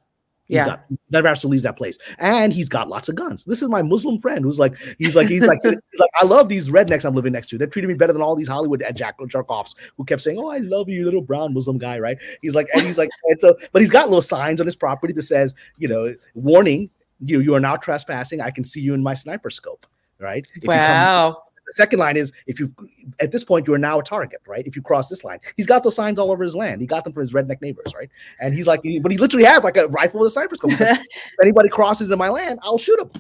Yeah. 0.48 0.64
He's 0.64 0.97
got, 0.97 0.97
never 1.10 1.28
has 1.28 1.42
to 1.42 1.48
leave 1.48 1.62
that 1.62 1.78
place. 1.78 1.98
And 2.20 2.54
he's 2.54 2.70
got 2.70 2.90
lots 2.90 3.10
of 3.10 3.16
guns. 3.16 3.44
This 3.46 3.62
is 3.62 3.70
my 3.70 3.82
Muslim 3.82 4.20
friend 4.20 4.44
who's 4.44 4.60
like, 4.60 4.78
he's 4.98 5.16
like, 5.16 5.28
he's 5.28 5.42
like, 5.42 5.60
he's 5.64 6.00
like, 6.00 6.12
I 6.20 6.26
love 6.26 6.50
these 6.50 6.70
rednecks 6.70 7.06
I'm 7.06 7.16
living 7.16 7.34
next 7.34 7.48
to. 7.48 7.58
They're 7.58 7.68
treating 7.68 7.90
me 7.90 7.96
better 7.96 8.14
than 8.14 8.22
all 8.22 8.36
these 8.36 8.48
Hollywood 8.48 8.84
Jack 8.94 9.18
Jarkoffs 9.20 9.76
who 9.96 10.04
kept 10.06 10.22
saying, 10.22 10.38
Oh, 10.38 10.50
I 10.50 10.58
love 10.58 10.90
you, 10.90 11.06
little 11.06 11.22
brown 11.22 11.54
Muslim 11.54 11.78
guy, 11.78 12.00
right? 12.00 12.18
He's 12.42 12.56
like, 12.56 12.68
and 12.74 12.86
he's 12.86 12.98
like, 12.98 13.10
and 13.26 13.40
so, 13.40 13.56
but 13.72 13.82
he's 13.82 13.92
got 13.92 14.10
little 14.10 14.22
signs 14.22 14.60
on 14.60 14.68
his 14.68 14.76
property 14.76 15.14
that 15.14 15.24
says, 15.24 15.54
you 15.78 15.88
know, 15.88 16.16
warning, 16.34 16.90
you 17.20 17.40
you 17.40 17.56
are 17.56 17.60
now 17.60 17.76
trespassing. 17.76 18.42
I 18.42 18.52
can 18.52 18.64
see 18.64 18.82
you 18.82 18.94
in 18.94 19.02
my 19.02 19.14
sniper 19.14 19.50
scope, 19.50 19.88
right? 20.20 20.46
If 20.56 20.66
wow. 20.66 21.44
The 21.68 21.74
second 21.74 22.00
line 22.00 22.18
is 22.18 22.32
if 22.48 22.60
you 22.60 22.74
at 23.20 23.32
this 23.32 23.44
point 23.44 23.68
you 23.68 23.74
are 23.74 23.78
now 23.78 24.00
a 24.00 24.04
target, 24.04 24.40
right? 24.48 24.66
If 24.66 24.76
you 24.76 24.82
cross 24.82 25.10
this 25.10 25.24
line, 25.24 25.40
he's 25.56 25.66
got 25.66 25.84
those 25.84 25.96
signs 25.96 26.18
all 26.18 26.32
over 26.32 26.44
his 26.44 26.56
land. 26.56 26.82
He 26.82 26.88
got 26.88 27.04
them 27.04 27.14
for 27.14 27.20
his 27.20 27.34
redneck 27.34 27.62
neighbors, 27.62 27.94
right? 27.96 28.10
And 28.40 28.54
he's 28.54 28.68
like, 28.68 28.82
but 29.02 29.12
he 29.12 29.18
literally 29.18 29.46
has 29.46 29.64
like 29.64 29.78
a 29.78 29.88
rifle 29.88 30.22
with 30.22 30.28
a 30.28 30.32
sniper 30.32 30.56
scope. 30.56 30.80
Like, 30.80 31.00
if 31.00 31.36
anybody 31.42 31.70
crosses 31.70 32.12
in 32.12 32.18
my 32.18 32.30
land, 32.30 32.60
I'll 32.64 32.78
shoot 32.78 33.00
him. 33.00 33.12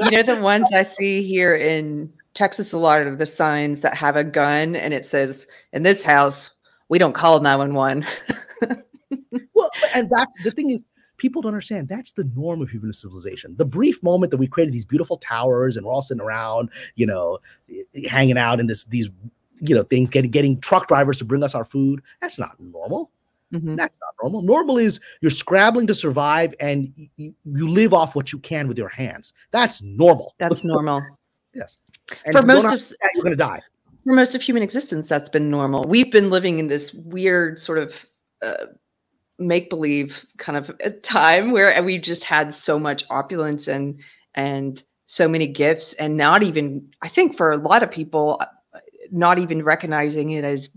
you 0.00 0.10
know 0.10 0.22
the 0.22 0.40
ones 0.40 0.68
I 0.74 0.82
see 0.82 1.22
here 1.22 1.54
in 1.54 2.12
Texas, 2.34 2.72
a 2.72 2.78
lot 2.78 3.06
of 3.06 3.18
the 3.18 3.26
signs 3.26 3.80
that 3.82 3.94
have 3.96 4.16
a 4.16 4.24
gun 4.24 4.76
and 4.76 4.92
it 4.92 5.06
says, 5.06 5.46
"In 5.72 5.82
this 5.82 6.02
house, 6.02 6.50
we 6.88 6.98
don't 6.98 7.14
call 7.14 7.40
nine 7.40 7.58
one 7.58 7.74
one." 7.74 8.06
Well, 9.54 9.70
and 9.94 10.08
that's 10.10 10.44
the 10.44 10.50
thing 10.50 10.70
is 10.70 10.86
people 11.20 11.42
don't 11.42 11.50
understand 11.50 11.86
that's 11.86 12.12
the 12.12 12.24
norm 12.34 12.62
of 12.62 12.70
human 12.70 12.92
civilization. 12.92 13.54
The 13.56 13.64
brief 13.64 14.02
moment 14.02 14.30
that 14.30 14.38
we 14.38 14.48
created 14.48 14.72
these 14.72 14.86
beautiful 14.86 15.18
towers 15.18 15.76
and 15.76 15.86
we're 15.86 15.92
all 15.92 16.02
sitting 16.02 16.22
around, 16.22 16.70
you 16.96 17.06
know, 17.06 17.38
hanging 18.08 18.38
out 18.38 18.58
in 18.58 18.66
this 18.66 18.84
these 18.86 19.10
you 19.60 19.74
know 19.74 19.82
things, 19.84 20.10
getting 20.10 20.30
getting 20.30 20.60
truck 20.60 20.88
drivers 20.88 21.18
to 21.18 21.24
bring 21.24 21.44
us 21.44 21.54
our 21.54 21.64
food. 21.64 22.02
That's 22.20 22.38
not 22.38 22.58
normal. 22.58 23.10
Mm-hmm. 23.52 23.76
That's 23.76 23.98
not 24.00 24.14
normal. 24.22 24.42
Normal 24.42 24.78
is 24.78 24.98
you're 25.20 25.30
scrabbling 25.30 25.86
to 25.88 25.94
survive 25.94 26.54
and 26.58 26.92
you, 27.16 27.34
you 27.44 27.68
live 27.68 27.92
off 27.92 28.14
what 28.14 28.32
you 28.32 28.38
can 28.38 28.66
with 28.66 28.78
your 28.78 28.88
hands. 28.88 29.32
That's 29.50 29.82
normal. 29.82 30.34
That's 30.38 30.64
normal. 30.64 31.02
yes. 31.54 31.78
And 32.24 32.34
for 32.34 32.42
most 32.42 32.64
of 32.64 32.70
that, 32.70 33.10
you're 33.14 33.24
going 33.24 33.32
to 33.32 33.36
die. 33.36 33.60
For 34.04 34.14
most 34.14 34.34
of 34.34 34.40
human 34.40 34.62
existence, 34.62 35.08
that's 35.08 35.28
been 35.28 35.50
normal. 35.50 35.84
We've 35.84 36.10
been 36.10 36.30
living 36.30 36.58
in 36.58 36.68
this 36.68 36.94
weird 36.94 37.60
sort 37.60 37.78
of 37.78 38.06
uh, 38.40 38.66
make 39.40 39.70
believe 39.70 40.24
kind 40.36 40.56
of 40.56 40.70
a 40.84 40.90
time 40.90 41.50
where 41.50 41.82
we 41.82 41.98
just 41.98 42.24
had 42.24 42.54
so 42.54 42.78
much 42.78 43.04
opulence 43.10 43.66
and 43.66 43.98
and 44.34 44.82
so 45.06 45.26
many 45.26 45.46
gifts 45.46 45.94
and 45.94 46.16
not 46.16 46.42
even 46.42 46.86
i 47.02 47.08
think 47.08 47.36
for 47.36 47.50
a 47.50 47.56
lot 47.56 47.82
of 47.82 47.90
people 47.90 48.40
uh, 48.40 48.78
not 49.10 49.38
even 49.38 49.64
recognizing 49.64 50.30
it 50.30 50.44
as 50.44 50.68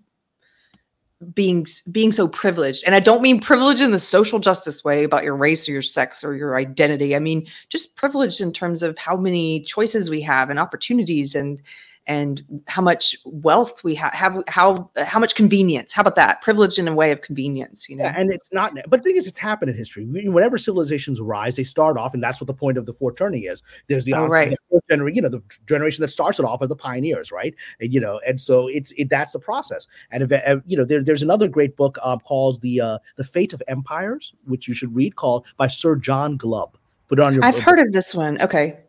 being 1.33 1.65
being 1.91 2.11
so 2.11 2.27
privileged. 2.27 2.83
And 2.85 2.95
i 2.95 2.99
don't 2.99 3.21
mean 3.21 3.39
privilege 3.39 3.81
in 3.81 3.91
the 3.91 3.99
social 3.99 4.39
justice 4.39 4.83
way 4.83 5.03
about 5.03 5.23
your 5.23 5.35
race 5.35 5.67
or 5.67 5.71
your 5.71 5.81
sex 5.81 6.23
or 6.23 6.35
your 6.35 6.57
identity. 6.57 7.15
I 7.15 7.19
mean 7.19 7.47
just 7.69 7.95
privileged 7.95 8.41
in 8.41 8.51
terms 8.51 8.83
of 8.83 8.97
how 8.97 9.15
many 9.15 9.61
choices 9.61 10.09
we 10.09 10.21
have 10.21 10.49
and 10.49 10.59
opportunities 10.59 11.35
and 11.35 11.61
and 12.07 12.43
how 12.67 12.81
much 12.81 13.15
wealth 13.25 13.83
we 13.83 13.95
ha- 13.95 14.11
have 14.13 14.43
how 14.47 14.89
how 14.97 15.19
much 15.19 15.35
convenience 15.35 15.91
how 15.91 16.01
about 16.01 16.15
that? 16.15 16.41
Privilege 16.41 16.77
in 16.77 16.87
a 16.87 16.93
way 16.93 17.11
of 17.11 17.21
convenience 17.21 17.87
you 17.87 17.95
know? 17.95 18.03
Yeah, 18.03 18.13
and 18.17 18.31
it's 18.31 18.51
not 18.51 18.73
but 18.89 19.03
the 19.03 19.09
thing 19.09 19.15
is 19.15 19.27
it's 19.27 19.39
happened 19.39 19.71
in 19.71 19.77
history. 19.77 20.05
Whenever 20.05 20.57
civilizations 20.57 21.21
rise 21.21 21.55
they 21.55 21.63
start 21.63 21.97
off 21.97 22.13
and 22.13 22.21
that's 22.21 22.41
what 22.41 22.47
the 22.47 22.53
point 22.53 22.77
of 22.77 22.85
the 22.85 22.93
fourth 22.93 23.15
turning 23.15 23.43
is. 23.43 23.63
There's 23.87 24.05
the, 24.05 24.13
oh, 24.13 24.27
right. 24.27 24.57
generation 24.89 25.15
you 25.15 25.21
know 25.21 25.29
the 25.29 25.41
generation 25.65 26.01
that 26.01 26.09
starts 26.09 26.39
it 26.39 26.45
off 26.45 26.61
as 26.61 26.69
the 26.69 26.75
pioneers 26.75 27.31
right? 27.31 27.55
And 27.79 27.93
you 27.93 27.99
know 27.99 28.19
and 28.27 28.39
so 28.39 28.67
it's 28.67 28.91
it, 28.93 29.09
that's 29.09 29.33
the 29.33 29.39
process. 29.39 29.87
And 30.11 30.23
if, 30.23 30.61
you 30.65 30.77
know 30.77 30.85
there, 30.85 31.03
there's 31.03 31.23
another 31.23 31.47
great 31.47 31.77
book 31.77 31.97
um, 32.03 32.19
called 32.19 32.61
the 32.61 32.81
uh, 32.81 32.97
the 33.15 33.23
fate 33.23 33.53
of 33.53 33.63
empires 33.67 34.33
which 34.45 34.67
you 34.67 34.73
should 34.73 34.93
read 34.93 35.15
called 35.15 35.47
by 35.57 35.67
sir 35.67 35.95
john 35.95 36.35
glubb. 36.37 36.77
Put 37.07 37.19
it 37.19 37.21
on 37.21 37.33
your 37.33 37.45
i've 37.45 37.59
heard 37.59 37.79
of 37.79 37.93
this 37.93 38.13
one. 38.13 38.41
Okay 38.41 38.79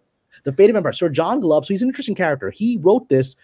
the 0.45 0.53
Fate 0.53 0.71
of 0.71 0.77
Empire. 0.77 0.93
Sir 0.93 1.09
John 1.09 1.41
Glubb. 1.41 1.65
So 1.65 1.75
he's 1.75 1.83
an 1.83 1.89
interesting 1.89 2.15
character. 2.15 2.51
He 2.51 2.79
wrote 2.79 3.09
this 3.09 3.37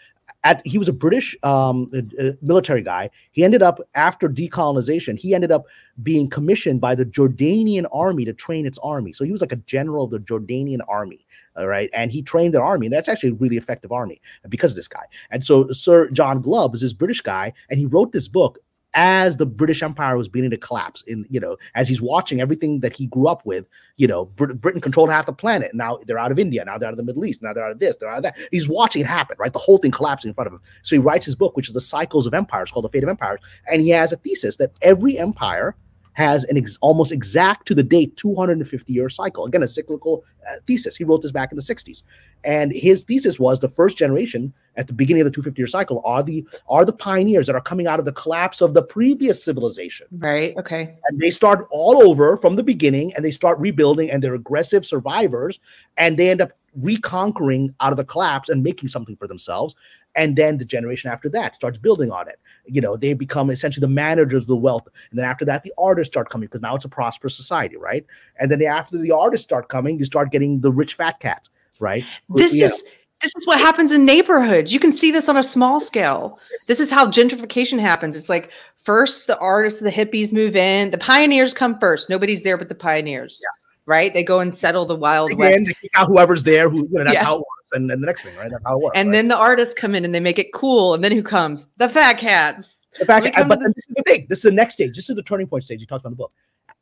at 0.44 0.64
he 0.66 0.78
was 0.78 0.88
a 0.88 0.92
British 0.92 1.36
um, 1.42 1.90
uh, 1.94 2.30
military 2.40 2.82
guy. 2.82 3.10
He 3.32 3.44
ended 3.44 3.62
up 3.62 3.80
after 3.94 4.28
decolonization. 4.28 5.18
He 5.18 5.34
ended 5.34 5.50
up 5.50 5.66
being 6.02 6.30
commissioned 6.30 6.80
by 6.80 6.94
the 6.94 7.04
Jordanian 7.04 7.86
army 7.92 8.24
to 8.24 8.32
train 8.32 8.66
its 8.66 8.78
army. 8.78 9.12
So 9.12 9.24
he 9.24 9.32
was 9.32 9.40
like 9.40 9.52
a 9.52 9.56
general 9.56 10.04
of 10.04 10.10
the 10.10 10.20
Jordanian 10.20 10.80
army. 10.88 11.26
All 11.56 11.66
right, 11.66 11.90
and 11.92 12.12
he 12.12 12.22
trained 12.22 12.54
their 12.54 12.62
army, 12.62 12.86
and 12.86 12.92
that's 12.92 13.08
actually 13.08 13.30
a 13.30 13.34
really 13.34 13.56
effective 13.56 13.90
army 13.90 14.22
because 14.48 14.70
of 14.70 14.76
this 14.76 14.86
guy. 14.86 15.02
And 15.30 15.44
so 15.44 15.66
Sir 15.72 16.08
John 16.10 16.40
Glubb 16.40 16.74
is 16.74 16.80
this 16.80 16.92
British 16.92 17.20
guy, 17.20 17.52
and 17.68 17.78
he 17.78 17.86
wrote 17.86 18.12
this 18.12 18.28
book 18.28 18.60
as 18.94 19.36
the 19.36 19.46
British 19.46 19.82
Empire 19.82 20.16
was 20.16 20.28
beginning 20.28 20.50
to 20.50 20.56
collapse, 20.56 21.02
in 21.02 21.24
you 21.30 21.38
know, 21.38 21.56
as 21.74 21.88
he's 21.88 22.02
watching 22.02 22.40
everything 22.40 22.80
that 22.80 22.92
he 22.92 23.06
grew 23.06 23.28
up 23.28 23.44
with, 23.46 23.66
you 23.96 24.06
know, 24.06 24.26
Brit- 24.26 24.60
Britain 24.60 24.80
controlled 24.80 25.10
half 25.10 25.26
the 25.26 25.32
planet. 25.32 25.74
Now 25.74 25.98
they're 26.06 26.18
out 26.18 26.32
of 26.32 26.38
India. 26.38 26.64
Now 26.64 26.78
they're 26.78 26.88
out 26.88 26.92
of 26.92 26.96
the 26.96 27.04
Middle 27.04 27.24
East. 27.24 27.42
Now 27.42 27.52
they're 27.52 27.64
out 27.64 27.70
of 27.70 27.78
this. 27.78 27.96
They're 27.96 28.10
out 28.10 28.18
of 28.18 28.22
that. 28.24 28.36
He's 28.50 28.68
watching 28.68 29.02
it 29.02 29.06
happen, 29.06 29.36
right? 29.38 29.52
The 29.52 29.58
whole 29.58 29.78
thing 29.78 29.90
collapsing 29.90 30.30
in 30.30 30.34
front 30.34 30.48
of 30.48 30.54
him. 30.54 30.60
So 30.82 30.96
he 30.96 30.98
writes 30.98 31.26
his 31.26 31.36
book, 31.36 31.56
which 31.56 31.68
is 31.68 31.74
the 31.74 31.80
Cycles 31.80 32.26
of 32.26 32.34
Empires, 32.34 32.70
called 32.70 32.84
The 32.84 32.90
Fate 32.90 33.04
of 33.04 33.08
Empires, 33.08 33.40
and 33.70 33.80
he 33.80 33.90
has 33.90 34.12
a 34.12 34.16
thesis 34.16 34.56
that 34.56 34.72
every 34.82 35.18
empire 35.18 35.76
has 36.14 36.44
an 36.44 36.56
ex- 36.56 36.78
almost 36.80 37.12
exact 37.12 37.66
to 37.66 37.74
the 37.74 37.82
date 37.82 38.16
250 38.16 38.92
year 38.92 39.08
cycle. 39.08 39.46
Again, 39.46 39.62
a 39.62 39.66
cyclical 39.66 40.24
uh, 40.48 40.56
thesis. 40.66 40.96
He 40.96 41.04
wrote 41.04 41.22
this 41.22 41.32
back 41.32 41.52
in 41.52 41.56
the 41.56 41.62
60s, 41.62 42.02
and 42.44 42.72
his 42.72 43.04
thesis 43.04 43.38
was 43.38 43.60
the 43.60 43.68
first 43.68 43.96
generation 43.96 44.52
at 44.76 44.86
the 44.86 44.92
beginning 44.92 45.22
of 45.22 45.26
the 45.26 45.30
250 45.30 45.60
year 45.60 45.66
cycle 45.66 46.00
are 46.04 46.22
the 46.22 46.46
are 46.68 46.84
the 46.84 46.92
pioneers 46.92 47.46
that 47.46 47.54
are 47.54 47.60
coming 47.60 47.86
out 47.86 47.98
of 47.98 48.04
the 48.04 48.12
collapse 48.12 48.60
of 48.60 48.74
the 48.74 48.82
previous 48.82 49.42
civilization. 49.42 50.06
Right. 50.12 50.56
Okay. 50.56 50.96
And 51.08 51.20
they 51.20 51.30
start 51.30 51.66
all 51.70 52.06
over 52.06 52.36
from 52.36 52.56
the 52.56 52.62
beginning, 52.62 53.12
and 53.14 53.24
they 53.24 53.30
start 53.30 53.58
rebuilding, 53.58 54.10
and 54.10 54.22
they're 54.22 54.34
aggressive 54.34 54.84
survivors, 54.84 55.60
and 55.96 56.18
they 56.18 56.30
end 56.30 56.40
up 56.40 56.52
reconquering 56.76 57.74
out 57.80 57.92
of 57.92 57.96
the 57.96 58.04
collapse 58.04 58.48
and 58.48 58.62
making 58.62 58.88
something 58.88 59.16
for 59.16 59.26
themselves 59.26 59.74
and 60.14 60.36
then 60.36 60.58
the 60.58 60.64
generation 60.64 61.10
after 61.10 61.28
that 61.30 61.54
starts 61.54 61.78
building 61.78 62.10
on 62.10 62.28
it. 62.28 62.38
You 62.66 62.80
know 62.80 62.96
they 62.96 63.14
become 63.14 63.50
essentially 63.50 63.80
the 63.80 63.88
managers 63.88 64.44
of 64.44 64.48
the 64.48 64.56
wealth. 64.56 64.88
And 65.10 65.18
then 65.18 65.26
after 65.26 65.44
that 65.46 65.62
the 65.62 65.72
artists 65.78 66.12
start 66.12 66.30
coming 66.30 66.46
because 66.46 66.62
now 66.62 66.74
it's 66.74 66.84
a 66.84 66.88
prosperous 66.88 67.36
society 67.36 67.76
right? 67.76 68.04
And 68.38 68.50
then 68.50 68.62
after 68.62 68.98
the 68.98 69.10
artists 69.12 69.44
start 69.44 69.68
coming 69.68 69.98
you 69.98 70.04
start 70.04 70.30
getting 70.30 70.60
the 70.60 70.72
rich 70.72 70.94
fat 70.94 71.20
cats 71.20 71.50
right? 71.80 72.04
This 72.28 72.52
you 72.52 72.66
is 72.66 72.70
know. 72.70 72.78
this 73.22 73.32
is 73.36 73.46
what 73.46 73.58
happens 73.58 73.90
in 73.92 74.04
neighborhoods. 74.04 74.72
You 74.72 74.78
can 74.78 74.92
see 74.92 75.10
this 75.10 75.28
on 75.28 75.36
a 75.36 75.42
small 75.42 75.80
scale. 75.80 76.38
This 76.68 76.78
is 76.80 76.90
how 76.90 77.06
gentrification 77.06 77.80
happens. 77.80 78.14
It's 78.16 78.28
like 78.28 78.52
first 78.76 79.26
the 79.26 79.38
artists 79.38 79.80
the 79.80 79.90
hippies 79.90 80.32
move 80.32 80.54
in. 80.54 80.90
The 80.90 80.98
pioneers 80.98 81.54
come 81.54 81.78
first. 81.78 82.08
Nobody's 82.08 82.42
there 82.42 82.56
but 82.56 82.68
the 82.68 82.74
pioneers 82.74 83.40
yeah. 83.42 83.62
right? 83.86 84.12
They 84.12 84.22
go 84.22 84.40
and 84.40 84.54
settle 84.54 84.86
the 84.86 84.96
wild 84.96 85.32
Again, 85.32 85.64
west. 85.64 85.80
kick 85.80 85.90
out 85.94 86.06
whoever's 86.06 86.42
there. 86.42 86.68
Who 86.68 86.78
you 86.78 86.88
know, 86.90 87.04
that's 87.04 87.14
yeah. 87.14 87.24
how 87.24 87.38
it 87.38 87.44
and 87.72 87.90
then 87.90 88.00
the 88.00 88.06
next 88.06 88.22
thing, 88.22 88.36
right? 88.36 88.50
That's 88.50 88.64
how 88.64 88.78
it 88.78 88.82
works. 88.82 88.98
And 88.98 89.08
right? 89.08 89.12
then 89.12 89.28
the 89.28 89.36
artists 89.36 89.74
come 89.74 89.94
in 89.94 90.04
and 90.04 90.14
they 90.14 90.20
make 90.20 90.38
it 90.38 90.52
cool. 90.52 90.94
And 90.94 91.02
then 91.02 91.12
who 91.12 91.22
comes? 91.22 91.68
The 91.76 91.88
fat 91.88 92.14
cats. 92.14 92.86
The 92.98 93.06
fat 93.06 93.22
but 93.48 93.60
this. 93.60 93.68
this 93.68 93.88
is 93.88 93.94
the 93.96 94.02
thing. 94.06 94.26
This 94.28 94.38
is 94.38 94.44
the 94.44 94.50
next 94.52 94.74
stage. 94.74 94.96
This 94.96 95.08
is 95.08 95.16
the 95.16 95.22
turning 95.22 95.46
point 95.46 95.64
stage 95.64 95.80
you 95.80 95.86
talked 95.86 96.02
about 96.02 96.10
in 96.10 96.12
the 96.14 96.16
book. 96.16 96.32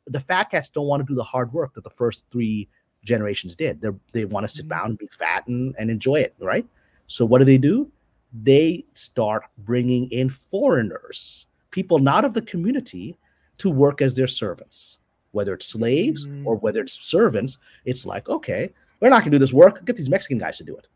The 0.07 0.19
fat 0.19 0.45
cats 0.45 0.69
don't 0.69 0.87
want 0.87 1.01
to 1.01 1.05
do 1.05 1.15
the 1.15 1.23
hard 1.23 1.53
work 1.53 1.73
that 1.75 1.83
the 1.83 1.89
first 1.89 2.25
three 2.31 2.67
generations 3.03 3.55
did. 3.55 3.81
They 3.81 3.89
they 4.13 4.25
want 4.25 4.43
to 4.43 4.47
sit 4.47 4.63
mm-hmm. 4.63 4.69
down 4.69 4.85
and 4.87 4.97
be 4.97 5.07
fat 5.07 5.47
and, 5.47 5.75
and 5.77 5.89
enjoy 5.89 6.21
it, 6.21 6.35
right? 6.39 6.65
So 7.07 7.25
what 7.25 7.39
do 7.39 7.45
they 7.45 7.57
do? 7.57 7.91
They 8.33 8.83
start 8.93 9.43
bringing 9.59 10.09
in 10.11 10.29
foreigners, 10.29 11.47
people 11.71 11.99
not 11.99 12.25
of 12.25 12.33
the 12.33 12.41
community, 12.43 13.17
to 13.59 13.69
work 13.69 14.01
as 14.01 14.15
their 14.15 14.27
servants. 14.27 14.99
Whether 15.31 15.53
it's 15.53 15.67
slaves 15.67 16.25
mm-hmm. 16.25 16.47
or 16.47 16.55
whether 16.55 16.81
it's 16.81 16.93
servants, 16.93 17.57
it's 17.85 18.05
like 18.05 18.29
okay, 18.29 18.71
we're 18.99 19.09
not 19.09 19.21
going 19.21 19.31
to 19.31 19.37
do 19.37 19.39
this 19.39 19.53
work. 19.53 19.85
Get 19.85 19.95
these 19.95 20.09
Mexican 20.09 20.37
guys 20.37 20.57
to 20.57 20.63
do 20.63 20.75
it. 20.75 20.87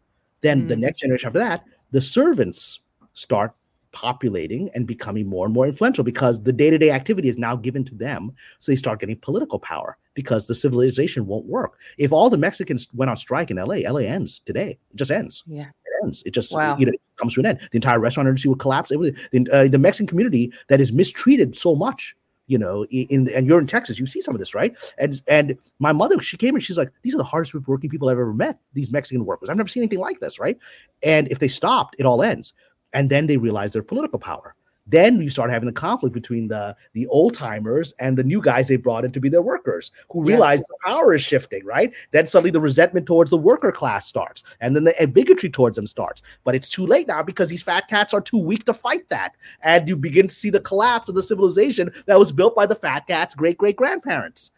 Then 0.42 0.64
mm. 0.64 0.68
the 0.68 0.76
next 0.76 1.00
generation 1.00 1.28
after 1.28 1.40
that, 1.40 1.64
the 1.92 2.02
servants 2.02 2.82
start 3.14 3.54
populating 3.94 4.70
and 4.74 4.86
becoming 4.86 5.28
more 5.28 5.46
and 5.46 5.54
more 5.54 5.68
influential 5.68 6.04
because 6.04 6.42
the 6.42 6.52
day-to-day 6.52 6.90
activity 6.90 7.30
is 7.30 7.38
now 7.38 7.56
given 7.56 7.84
to 7.86 7.96
them 7.96 8.34
so 8.58 8.72
they 8.72 8.76
start 8.76 9.00
getting 9.00 9.16
political 9.18 9.60
power 9.60 9.98
because 10.16 10.48
the 10.48 10.56
civilization 10.56 11.28
won't 11.28 11.46
work 11.46 11.80
if 12.00 12.12
all 12.12 12.28
the 12.28 12.38
mexicans 12.38 12.88
went 12.96 13.12
on 13.12 13.16
strike 13.16 13.52
in 13.52 13.58
la 13.58 13.64
la 13.66 14.00
ends 14.00 14.40
today 14.46 14.72
it 14.90 14.96
just 14.96 15.12
ends 15.12 15.44
yeah 15.46 15.68
it 15.86 16.04
ends 16.04 16.24
it 16.26 16.32
just 16.32 16.52
wow. 16.54 16.76
you 16.76 16.88
know 16.88 16.92
comes 17.18 17.36
to 17.36 17.40
an 17.40 17.46
end 17.46 17.60
the 17.72 17.78
entire 17.78 18.00
restaurant 18.00 18.28
industry 18.28 18.50
would 18.50 18.58
collapse 18.58 18.90
it 18.92 19.52
uh, 19.54 19.68
the 19.68 19.78
mexican 19.78 20.08
community 20.08 20.52
that 20.70 20.82
is 20.82 20.92
mistreated 20.92 21.56
so 21.56 21.76
much 21.76 22.16
you 22.48 22.58
know, 22.58 22.86
in 22.86 23.30
and 23.30 23.48
you're 23.48 23.60
in 23.60 23.68
Texas, 23.68 24.00
you 24.00 24.06
see 24.06 24.22
some 24.22 24.36
of 24.36 24.40
this, 24.40 24.54
right? 24.54 24.76
And 24.98 25.22
and 25.28 25.58
my 25.80 25.92
mother, 25.92 26.22
she 26.22 26.38
came 26.38 26.56
and 26.56 26.64
she's 26.64 26.78
like, 26.78 26.92
these 27.02 27.14
are 27.16 27.18
the 27.18 27.24
hardest 27.24 27.54
working 27.68 27.90
people 27.90 28.10
I've 28.10 28.20
ever 28.20 28.34
met. 28.34 28.60
These 28.74 28.92
Mexican 28.92 29.26
workers, 29.26 29.50
I've 29.50 29.58
never 29.58 29.70
seen 29.70 29.84
anything 29.84 30.00
like 30.00 30.20
this, 30.20 30.40
right? 30.40 30.58
And 31.02 31.28
if 31.30 31.40
they 31.40 31.48
stopped, 31.48 31.96
it 32.00 32.06
all 32.06 32.22
ends. 32.22 32.54
And 32.92 33.10
then 33.10 33.28
they 33.28 33.38
realize 33.38 33.72
their 33.72 33.84
political 33.84 34.20
power. 34.20 34.56
Then 34.86 35.22
you 35.22 35.30
start 35.30 35.50
having 35.50 35.68
the 35.68 35.74
conflict 35.74 36.14
between 36.14 36.48
the 36.48 36.76
the 36.94 37.08
old 37.08 37.34
timers 37.34 37.94
and 38.00 38.18
the 38.18 38.24
new 38.24 38.42
guys 38.42 38.68
they 38.68 38.76
brought 38.76 39.06
in 39.06 39.12
to 39.14 39.20
be 39.20 39.30
their 39.30 39.42
workers, 39.42 39.92
who 40.12 40.24
realize 40.24 40.60
yes. 40.60 40.66
the 40.68 40.90
power 40.90 41.14
is 41.14 41.22
shifting. 41.22 41.66
Right? 41.66 41.94
Then 42.12 42.28
suddenly 42.28 42.52
the 42.52 42.62
resentment 42.62 43.06
towards 43.06 43.32
the 43.32 43.38
worker 43.38 43.72
class 43.72 44.08
starts, 44.08 44.44
and 44.60 44.76
then 44.76 44.84
the 44.84 45.08
bigotry 45.08 45.50
towards 45.50 45.76
them 45.76 45.88
starts. 45.88 46.22
But 46.44 46.56
it's 46.56 46.70
too 46.70 46.86
late 46.86 47.08
now 47.08 47.24
because 47.24 47.50
these 47.50 47.64
fat 47.64 47.88
cats 47.88 48.14
are 48.14 48.22
too 48.22 48.38
weak 48.38 48.66
to 48.66 48.74
fight 48.74 49.08
that, 49.10 49.36
and 49.62 49.88
you 49.88 49.96
begin 49.96 50.28
to 50.28 50.34
see 50.34 50.50
the 50.50 50.60
collapse 50.60 51.10
of 51.10 51.16
the 51.16 51.24
civilization 51.24 51.90
that 52.06 52.20
was 52.20 52.32
built 52.32 52.56
by 52.56 52.66
the 52.66 52.76
fat 52.76 53.08
cats' 53.08 53.36
great 53.36 53.58
great 53.58 53.76
grandparents. 53.76 54.52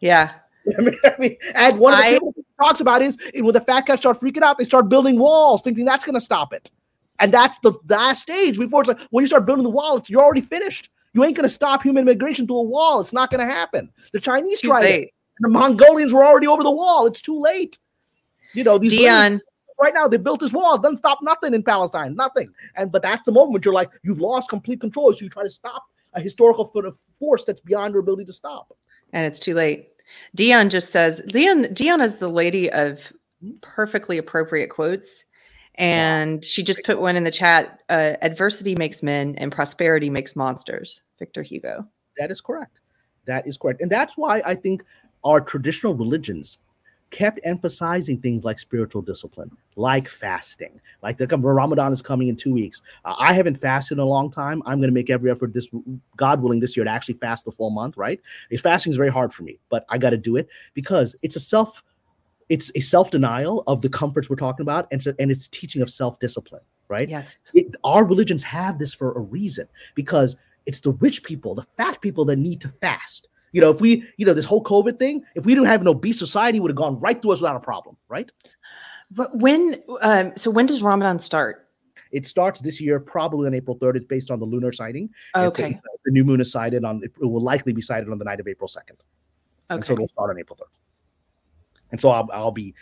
Yeah. 0.00 0.32
I 0.78 0.82
mean, 0.82 0.96
I 1.04 1.14
mean, 1.18 1.36
and 1.54 1.78
one 1.78 1.94
of 1.94 2.00
the 2.00 2.16
I, 2.16 2.64
talks 2.64 2.80
about 2.80 3.02
is 3.02 3.16
when 3.34 3.52
the 3.52 3.60
fat 3.60 3.82
cats 3.86 4.02
start 4.02 4.20
freaking 4.20 4.42
out, 4.42 4.58
they 4.58 4.64
start 4.64 4.88
building 4.88 5.18
walls, 5.18 5.62
thinking 5.62 5.84
that's 5.84 6.04
going 6.04 6.14
to 6.14 6.20
stop 6.20 6.52
it. 6.52 6.70
And 7.20 7.32
that's 7.32 7.58
the 7.60 7.72
last 7.88 8.22
stage 8.22 8.58
before 8.58 8.82
it's 8.82 8.88
like 8.88 9.00
when 9.10 9.22
you 9.22 9.26
start 9.26 9.46
building 9.46 9.64
the 9.64 9.70
wall, 9.70 9.96
it's 9.96 10.08
you're 10.08 10.22
already 10.22 10.40
finished. 10.40 10.90
You 11.14 11.24
ain't 11.24 11.36
gonna 11.36 11.48
stop 11.48 11.82
human 11.82 12.04
migration 12.04 12.46
to 12.46 12.54
a 12.54 12.62
wall. 12.62 13.00
It's 13.00 13.12
not 13.12 13.30
gonna 13.30 13.46
happen. 13.46 13.90
The 14.12 14.20
Chinese 14.20 14.60
tried 14.60 14.82
late. 14.82 15.02
it. 15.04 15.10
The 15.40 15.48
Mongolians 15.48 16.12
were 16.12 16.24
already 16.24 16.46
over 16.46 16.62
the 16.62 16.70
wall. 16.70 17.06
It's 17.06 17.20
too 17.20 17.38
late. 17.38 17.78
You 18.54 18.64
know, 18.64 18.78
these 18.78 18.92
Dion. 18.92 19.40
right 19.80 19.94
now 19.94 20.08
they 20.08 20.16
built 20.16 20.40
this 20.40 20.52
wall. 20.52 20.76
It 20.76 20.82
doesn't 20.82 20.98
stop 20.98 21.18
nothing 21.22 21.54
in 21.54 21.62
Palestine. 21.62 22.14
Nothing. 22.14 22.52
And 22.76 22.92
but 22.92 23.02
that's 23.02 23.22
the 23.22 23.32
moment 23.32 23.64
you're 23.64 23.74
like, 23.74 23.90
you've 24.02 24.20
lost 24.20 24.48
complete 24.48 24.80
control. 24.80 25.12
So 25.12 25.24
you 25.24 25.30
try 25.30 25.42
to 25.42 25.50
stop 25.50 25.84
a 26.14 26.20
historical 26.20 26.72
force 27.18 27.44
that's 27.44 27.60
beyond 27.60 27.94
your 27.94 28.00
ability 28.00 28.24
to 28.26 28.32
stop. 28.32 28.76
And 29.12 29.24
it's 29.24 29.38
too 29.38 29.54
late. 29.54 29.88
Dion 30.34 30.70
just 30.70 30.90
says, 30.90 31.22
Dion, 31.26 31.72
Dion 31.74 32.00
is 32.00 32.18
the 32.18 32.28
lady 32.28 32.70
of 32.70 33.00
hmm? 33.42 33.52
perfectly 33.60 34.18
appropriate 34.18 34.70
quotes 34.70 35.24
and 35.78 36.44
she 36.44 36.62
just 36.62 36.82
put 36.84 37.00
one 37.00 37.16
in 37.16 37.24
the 37.24 37.30
chat 37.30 37.80
uh, 37.88 38.14
adversity 38.20 38.74
makes 38.76 39.02
men 39.02 39.36
and 39.38 39.52
prosperity 39.52 40.10
makes 40.10 40.36
monsters 40.36 41.02
victor 41.18 41.42
hugo. 41.42 41.86
That 42.16 42.30
is 42.30 42.40
correct. 42.40 42.80
That 43.26 43.46
is 43.46 43.56
correct. 43.56 43.80
And 43.80 43.90
that's 43.90 44.16
why 44.16 44.42
i 44.44 44.54
think 44.54 44.84
our 45.24 45.40
traditional 45.40 45.94
religions 45.94 46.58
kept 47.10 47.40
emphasizing 47.44 48.20
things 48.20 48.44
like 48.44 48.58
spiritual 48.58 49.00
discipline 49.00 49.50
like 49.76 50.08
fasting. 50.08 50.80
Like 51.02 51.16
the 51.16 51.26
ramadan 51.26 51.92
is 51.92 52.02
coming 52.02 52.28
in 52.28 52.36
two 52.36 52.52
weeks. 52.52 52.82
Uh, 53.04 53.14
i 53.18 53.32
haven't 53.32 53.56
fasted 53.56 53.96
in 53.98 54.02
a 54.02 54.04
long 54.04 54.30
time. 54.30 54.62
I'm 54.66 54.78
going 54.78 54.90
to 54.90 54.94
make 54.94 55.08
every 55.08 55.30
effort 55.30 55.54
this 55.54 55.68
god 56.16 56.42
willing 56.42 56.60
this 56.60 56.76
year 56.76 56.84
to 56.84 56.90
actually 56.90 57.14
fast 57.14 57.44
the 57.44 57.52
full 57.52 57.70
month 57.70 57.96
right? 57.96 58.20
Fasting 58.60 58.90
is 58.90 58.96
very 58.96 59.10
hard 59.10 59.32
for 59.32 59.44
me 59.44 59.58
but 59.68 59.84
i 59.88 59.96
got 59.96 60.10
to 60.10 60.16
do 60.16 60.36
it 60.36 60.48
because 60.74 61.14
it's 61.22 61.36
a 61.36 61.40
self 61.40 61.82
it's 62.48 62.70
a 62.74 62.80
self-denial 62.80 63.62
of 63.66 63.82
the 63.82 63.88
comforts 63.88 64.30
we're 64.30 64.36
talking 64.36 64.62
about 64.62 64.86
and, 64.90 65.02
so, 65.02 65.12
and 65.18 65.30
it's 65.30 65.48
teaching 65.48 65.82
of 65.82 65.90
self-discipline 65.90 66.62
right 66.88 67.08
yes 67.08 67.36
it, 67.54 67.74
our 67.84 68.04
religions 68.04 68.42
have 68.42 68.78
this 68.78 68.94
for 68.94 69.12
a 69.12 69.20
reason 69.20 69.66
because 69.94 70.36
it's 70.66 70.80
the 70.80 70.92
rich 70.92 71.22
people 71.22 71.54
the 71.54 71.66
fat 71.76 72.00
people 72.00 72.24
that 72.24 72.36
need 72.36 72.60
to 72.60 72.68
fast 72.80 73.28
you 73.52 73.60
know 73.60 73.70
if 73.70 73.80
we 73.80 74.04
you 74.16 74.26
know 74.26 74.34
this 74.34 74.44
whole 74.44 74.62
covid 74.62 74.98
thing 74.98 75.22
if 75.34 75.44
we 75.44 75.54
didn't 75.54 75.66
have 75.66 75.80
an 75.80 75.88
obese 75.88 76.18
society 76.18 76.60
would 76.60 76.70
have 76.70 76.76
gone 76.76 76.98
right 77.00 77.20
through 77.20 77.32
us 77.32 77.40
without 77.40 77.56
a 77.56 77.60
problem 77.60 77.96
right 78.08 78.30
but 79.10 79.36
when 79.36 79.82
um, 80.02 80.32
so 80.36 80.50
when 80.50 80.66
does 80.66 80.82
ramadan 80.82 81.18
start 81.18 81.68
It 82.10 82.26
starts 82.26 82.60
this 82.60 82.80
year, 82.80 83.00
probably 83.00 83.46
on 83.46 83.54
April 83.54 83.76
3rd. 83.76 83.96
It's 83.96 84.06
based 84.06 84.30
on 84.30 84.40
the 84.40 84.46
lunar 84.46 84.72
sighting. 84.72 85.10
Okay. 85.34 85.72
The, 85.72 85.98
the, 86.06 86.10
new 86.10 86.24
moon 86.24 86.40
is 86.40 86.50
sighted 86.50 86.84
on, 86.84 87.02
it 87.04 87.12
will 87.20 87.40
likely 87.40 87.72
be 87.72 87.82
sighted 87.82 88.08
on 88.08 88.18
the 88.18 88.24
night 88.24 88.40
of 88.40 88.48
April 88.48 88.68
2nd. 88.68 88.90
Okay. 88.90 89.00
And 89.68 89.86
so 89.86 89.92
it'll 89.92 90.06
start 90.06 90.30
on 90.30 90.38
April 90.38 90.56
3rd. 90.56 90.72
And 91.90 92.00
so 92.00 92.10
I'll, 92.10 92.28
I'll 92.32 92.50
be 92.50 92.74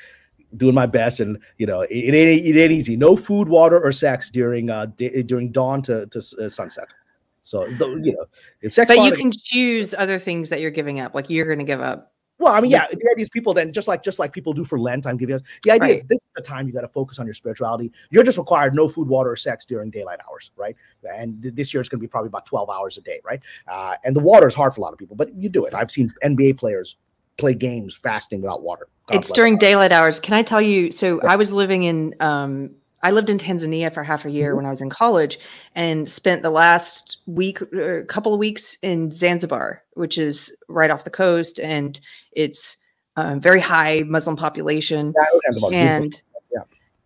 doing 0.57 0.75
my 0.75 0.87
best 0.87 1.21
and 1.21 1.39
you 1.59 1.67
know 1.67 1.83
it, 1.83 1.91
it, 1.91 2.15
ain't 2.15 2.47
it 2.47 2.59
ain't 2.59 2.73
easy 2.73 2.97
no 2.97 3.17
food 3.17 3.49
water 3.49 3.83
or 3.83 3.93
sex 3.93 4.31
during 4.31 4.71
uh 4.71 4.87
d- 4.97 5.23
during 5.25 5.51
dawn 5.51 5.83
to, 5.83 6.07
to 6.07 6.19
uh, 6.19 6.49
sunset 6.49 6.95
so 7.43 7.67
the, 7.79 7.89
you 8.03 8.13
know 8.13 8.25
it's 8.63 8.77
sex 8.77 8.89
but 8.89 9.05
you 9.05 9.13
can 9.13 9.31
choose 9.33 9.93
other 9.99 10.19
things 10.19 10.49
that 10.49 10.61
you're 10.61 10.71
giving 10.71 11.01
up 11.01 11.15
like 11.15 11.29
you're 11.29 11.47
going 11.47 11.59
to 11.59 11.65
give 11.65 11.81
up 11.81 12.13
well, 12.39 12.53
I 12.53 12.61
mean, 12.61 12.71
yeah, 12.71 12.87
the 12.89 12.97
idea 13.13 13.23
is 13.23 13.31
people 13.31 13.55
then 13.55 13.73
just 13.73 13.89
like 13.89 14.03
just 14.03 14.19
like 14.19 14.33
people 14.33 14.53
do 14.53 14.63
for 14.63 14.79
Lent. 14.79 15.07
I'm 15.07 15.17
giving 15.17 15.37
us 15.37 15.43
the 15.63 15.71
idea. 15.71 15.95
Right. 15.95 16.09
This 16.09 16.19
is 16.19 16.27
the 16.37 16.43
time 16.43 16.67
you 16.67 16.73
got 16.73 16.83
to 16.83 16.89
focus 16.89 17.19
on 17.19 17.27
your 17.27 17.35
spirituality. 17.35 17.91
You're 18.11 18.25
just 18.25 18.37
required 18.37 18.75
no 18.75 18.89
food, 18.89 19.09
water, 19.09 19.31
or 19.31 19.37
sex 19.37 19.65
during 19.65 19.89
daylight 19.89 20.21
hours, 20.29 20.51
right? 20.55 20.77
And 21.05 21.43
th- 21.43 21.55
this 21.55 21.73
year 21.73 21.81
it's 21.81 21.89
going 21.89 21.99
to 21.99 22.03
be 22.03 22.09
probably 22.09 22.29
about 22.29 22.45
12 22.45 22.69
hours 22.69 22.99
a 22.99 23.01
day, 23.01 23.21
right? 23.25 23.41
Uh, 23.67 23.97
and 24.05 24.15
the 24.15 24.21
water 24.21 24.47
is 24.47 24.55
hard 24.55 24.75
for 24.75 24.83
a 24.83 24.85
lot 24.85 24.93
of 24.93 24.99
people, 24.99 25.17
but 25.17 25.35
you 25.35 25.49
do 25.49 25.65
it. 25.65 25.73
I've 25.73 25.91
seen 25.91 26.13
NBA 26.23 26.59
players 26.59 26.97
play 27.37 27.55
games 27.55 27.95
fasting 27.95 28.41
without 28.41 28.63
water. 28.63 28.89
God 29.07 29.19
it's 29.19 29.33
during 29.33 29.59
daylight 29.59 29.93
hours. 29.93 30.19
Can 30.21 30.35
I 30.35 30.43
tell 30.43 30.61
you? 30.61 30.91
So 30.91 31.21
yeah. 31.23 31.33
I 31.33 31.37
was 31.37 31.53
living 31.53 31.85
in 31.85 32.15
um, 32.21 32.71
I 33.03 33.13
lived 33.13 33.31
in 33.31 33.39
Tanzania 33.39 33.93
for 33.93 34.03
half 34.03 34.25
a 34.25 34.31
year 34.31 34.49
mm-hmm. 34.49 34.57
when 34.57 34.67
I 34.67 34.71
was 34.71 34.81
in 34.81 34.91
college 34.91 35.39
and 35.75 36.11
spent 36.11 36.43
the 36.43 36.51
last 36.51 37.19
week, 37.27 37.61
a 37.61 38.01
uh, 38.01 38.05
couple 38.07 38.33
of 38.33 38.41
weeks 38.41 38.77
in 38.83 39.11
Zanzibar, 39.13 39.85
which 39.95 40.19
is 40.19 40.53
right 40.69 40.91
off 40.91 41.05
the 41.05 41.11
coast. 41.11 41.61
And 41.61 42.01
it's 42.33 42.77
a 43.17 43.39
very 43.39 43.61
high 43.61 44.03
Muslim 44.07 44.37
population. 44.37 45.15
Yeah, 45.17 45.69
and. 45.73 46.23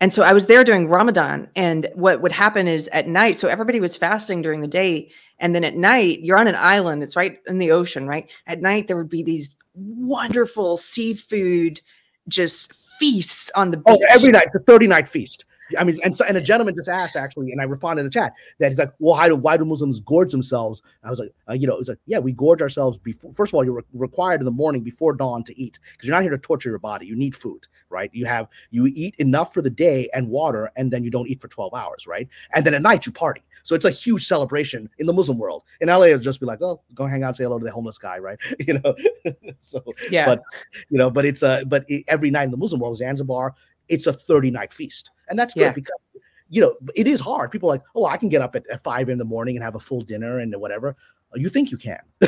And 0.01 0.13
so 0.13 0.23
I 0.23 0.33
was 0.33 0.47
there 0.47 0.65
during 0.65 0.89
Ramadan. 0.89 1.49
And 1.55 1.89
what 1.95 2.23
would 2.23 2.33
happen 2.33 2.67
is 2.67 2.89
at 2.89 3.07
night, 3.07 3.39
so 3.39 3.49
everybody 3.49 3.81
was 3.81 3.97
fasting 3.97 4.41
during 4.41 4.63
the 4.63 4.67
day. 4.67 5.11
And 5.39 5.55
then 5.55 5.63
at 5.63 5.77
night, 5.77 6.21
you're 6.21 6.39
on 6.39 6.49
an 6.49 6.57
island, 6.57 7.03
it's 7.03 7.17
right 7.17 7.39
in 7.47 7.59
the 7.59 7.71
ocean, 7.71 8.07
right? 8.07 8.27
At 8.47 8.63
night, 8.63 8.89
there 8.89 8.97
would 8.97 9.11
be 9.11 9.23
these 9.23 9.57
wonderful 9.75 10.77
seafood 10.77 11.81
just 12.29 12.73
feasts 12.73 13.51
on 13.55 13.71
the 13.71 13.77
beach. 13.77 13.87
Oh, 13.89 13.99
every 14.09 14.31
night. 14.31 14.45
It's 14.47 14.55
a 14.55 14.61
30 14.61 14.87
night 14.87 15.09
feast. 15.09 15.45
I 15.79 15.85
mean, 15.85 15.99
and 16.05 16.15
so, 16.15 16.25
and 16.25 16.37
a 16.37 16.41
gentleman 16.41 16.75
just 16.75 16.89
asked 16.89 17.17
actually, 17.17 17.53
and 17.53 17.61
I 17.61 17.65
responded 17.65 18.01
in 18.01 18.07
the 18.07 18.11
chat 18.11 18.35
that 18.59 18.69
he's 18.69 18.79
like, 18.79 18.93
well, 18.99 19.15
why 19.17 19.29
do 19.29 19.37
why 19.37 19.57
do 19.57 19.65
Muslims 19.65 20.01
gorge 20.01 20.33
themselves? 20.33 20.83
I 21.03 21.11
was 21.11 21.19
like, 21.19 21.33
uh, 21.49 21.55
you 21.55 21.67
know, 21.67 21.77
it's 21.77 21.89
like, 21.89 21.99
yeah, 22.07 22.19
we 22.19 22.33
gorge 22.33 22.63
ourselves 22.63 22.99
before. 22.99 23.33
First 23.35 23.51
of 23.51 23.55
all, 23.55 23.65
you're 23.65 23.75
re- 23.75 23.83
required 23.93 24.41
in 24.41 24.45
the 24.45 24.51
morning 24.51 24.83
before 24.83 25.13
dawn 25.13 25.45
to 25.45 25.61
eat 25.61 25.79
because 25.93 26.07
you're 26.07 26.17
not 26.17 26.23
here 26.23 26.31
to 26.31 26.39
torture 26.39 26.69
your 26.69 26.79
body. 26.79 27.07
You 27.07 27.17
need 27.17 27.35
food, 27.35 27.67
right? 27.89 28.11
You 28.13 28.27
have 28.27 28.49
you 28.71 28.87
eat 28.87 29.15
enough 29.19 29.55
for 29.55 29.63
the 29.63 29.71
day 29.71 30.09
and 30.15 30.29
water, 30.29 30.71
and 30.77 30.91
then 30.91 31.05
you 31.05 31.11
don't 31.11 31.29
eat 31.29 31.41
for 31.41 31.49
12 31.49 31.75
hours, 31.75 32.07
right? 32.07 32.29
And 32.55 32.65
then 32.65 32.75
at 32.75 32.83
night 32.83 33.07
you 33.07 33.13
party. 33.13 33.43
So 33.63 33.75
it's 33.75 33.85
a 33.85 33.91
huge 33.91 34.27
celebration 34.27 34.89
in 34.99 35.07
the 35.07 35.13
Muslim 35.13 35.39
world. 35.39 35.65
In 35.81 35.89
LA, 35.89 36.05
it'll 36.05 36.19
just 36.19 36.41
be 36.41 36.47
like, 36.47 36.63
oh, 36.63 36.81
go 36.95 37.07
hang 37.07 37.23
out, 37.23 37.37
say 37.37 37.45
hello 37.45 37.59
to 37.59 37.65
the 37.65 37.71
homeless 37.71 37.99
guy, 37.99 38.19
right? 38.19 38.39
You 38.61 38.79
know, 38.79 38.95
so 39.59 39.83
yeah, 40.11 40.27
but 40.27 40.43
you 40.91 40.99
know, 40.99 41.11
but 41.11 41.25
it's 41.25 41.43
a 41.43 41.65
but 41.67 41.85
it, 41.89 42.05
every 42.09 42.31
night 42.31 42.45
in 42.45 42.51
the 42.51 42.57
Muslim 42.57 42.81
world, 42.81 42.99
Zanzibar, 42.99 43.55
it's 43.91 44.07
a 44.07 44.13
30 44.13 44.51
night 44.51 44.73
feast 44.73 45.11
and 45.31 45.39
that's 45.39 45.55
good 45.55 45.61
yeah. 45.61 45.73
because 45.73 46.07
you 46.51 46.61
know 46.61 46.77
it 46.95 47.07
is 47.07 47.21
hard. 47.21 47.51
People 47.51 47.69
like, 47.69 47.83
oh, 47.95 48.05
I 48.05 48.19
can 48.19 48.29
get 48.29 48.43
up 48.43 48.55
at, 48.55 48.69
at, 48.69 48.83
five 48.83 49.09
in 49.09 49.17
the 49.17 49.25
morning 49.25 49.57
and 49.57 49.65
have 49.65 49.77
a 49.77 49.81
full 49.81 50.03
dinner 50.03 50.41
and 50.41 50.55
whatever. 50.57 50.97
Oh, 51.33 51.39
you 51.39 51.49
think 51.49 51.71
you 51.71 51.79
can? 51.79 52.01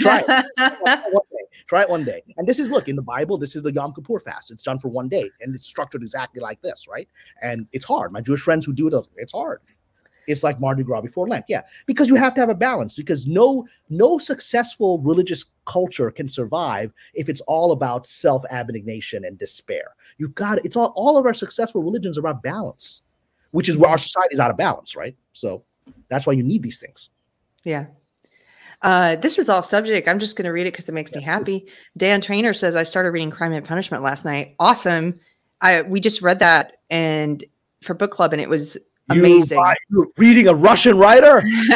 Try 0.00 0.22
it. 0.28 0.46
one 1.10 1.22
day. 1.30 1.58
Try 1.66 1.82
it 1.82 1.88
one 1.88 2.04
day. 2.04 2.22
And 2.36 2.46
this 2.46 2.58
is 2.58 2.70
look 2.70 2.86
in 2.86 2.94
the 2.94 3.02
Bible. 3.02 3.38
This 3.38 3.56
is 3.56 3.62
the 3.62 3.72
Yom 3.72 3.94
Kippur 3.94 4.20
fast. 4.20 4.50
It's 4.50 4.62
done 4.62 4.78
for 4.78 4.88
one 4.88 5.08
day, 5.08 5.30
and 5.40 5.54
it's 5.54 5.64
structured 5.64 6.02
exactly 6.02 6.42
like 6.42 6.60
this, 6.60 6.86
right? 6.86 7.08
And 7.40 7.66
it's 7.72 7.86
hard. 7.86 8.12
My 8.12 8.20
Jewish 8.20 8.42
friends 8.42 8.66
who 8.66 8.74
do 8.74 8.86
it, 8.86 9.08
it's 9.16 9.32
hard. 9.32 9.62
It's 10.28 10.42
like 10.42 10.60
Mardi 10.60 10.82
Gras 10.84 11.00
before 11.00 11.26
Lent, 11.26 11.44
yeah, 11.48 11.62
because 11.86 12.08
you 12.08 12.14
have 12.14 12.34
to 12.34 12.40
have 12.40 12.50
a 12.50 12.54
balance. 12.54 12.94
Because 12.94 13.26
no 13.26 13.66
no 13.88 14.18
successful 14.18 15.00
religious 15.00 15.44
culture 15.64 16.10
can 16.10 16.28
survive 16.28 16.92
if 17.14 17.28
it's 17.28 17.40
all 17.42 17.72
about 17.72 18.06
self 18.06 18.44
abnegation 18.50 19.24
and 19.24 19.38
despair. 19.38 19.94
You've 20.18 20.34
got 20.34 20.64
it's 20.64 20.76
all 20.76 20.92
all 20.94 21.18
of 21.18 21.26
our 21.26 21.34
successful 21.34 21.82
religions 21.82 22.16
are 22.16 22.20
about 22.20 22.42
balance 22.42 23.02
which 23.50 23.68
is 23.68 23.76
where 23.76 23.90
our 23.90 23.98
society 23.98 24.34
is 24.34 24.40
out 24.40 24.50
of 24.50 24.56
balance, 24.56 24.96
right? 24.96 25.16
So 25.32 25.64
that's 26.08 26.26
why 26.26 26.34
you 26.34 26.42
need 26.42 26.62
these 26.62 26.78
things. 26.78 27.10
Yeah. 27.64 27.86
Uh, 28.82 29.16
this 29.16 29.38
is 29.38 29.48
off 29.48 29.66
subject. 29.66 30.06
I'm 30.06 30.18
just 30.18 30.36
going 30.36 30.44
to 30.44 30.52
read 30.52 30.66
it 30.66 30.72
because 30.72 30.88
it 30.88 30.92
makes 30.92 31.12
yeah, 31.12 31.18
me 31.18 31.24
happy. 31.24 31.60
Please. 31.60 31.70
Dan 31.96 32.20
Trainer 32.20 32.54
says 32.54 32.76
I 32.76 32.84
started 32.84 33.10
reading 33.10 33.30
Crime 33.30 33.52
and 33.52 33.66
Punishment 33.66 34.02
last 34.02 34.24
night. 34.24 34.54
Awesome. 34.60 35.18
I 35.60 35.82
we 35.82 35.98
just 35.98 36.22
read 36.22 36.38
that 36.38 36.78
and 36.88 37.44
for 37.82 37.94
book 37.94 38.12
club 38.12 38.32
and 38.32 38.40
it 38.40 38.48
was 38.48 38.78
amazing. 39.08 39.58
You, 39.58 39.74
you 39.90 40.12
reading 40.16 40.48
a 40.48 40.54
Russian 40.54 40.98
writer? 40.98 41.42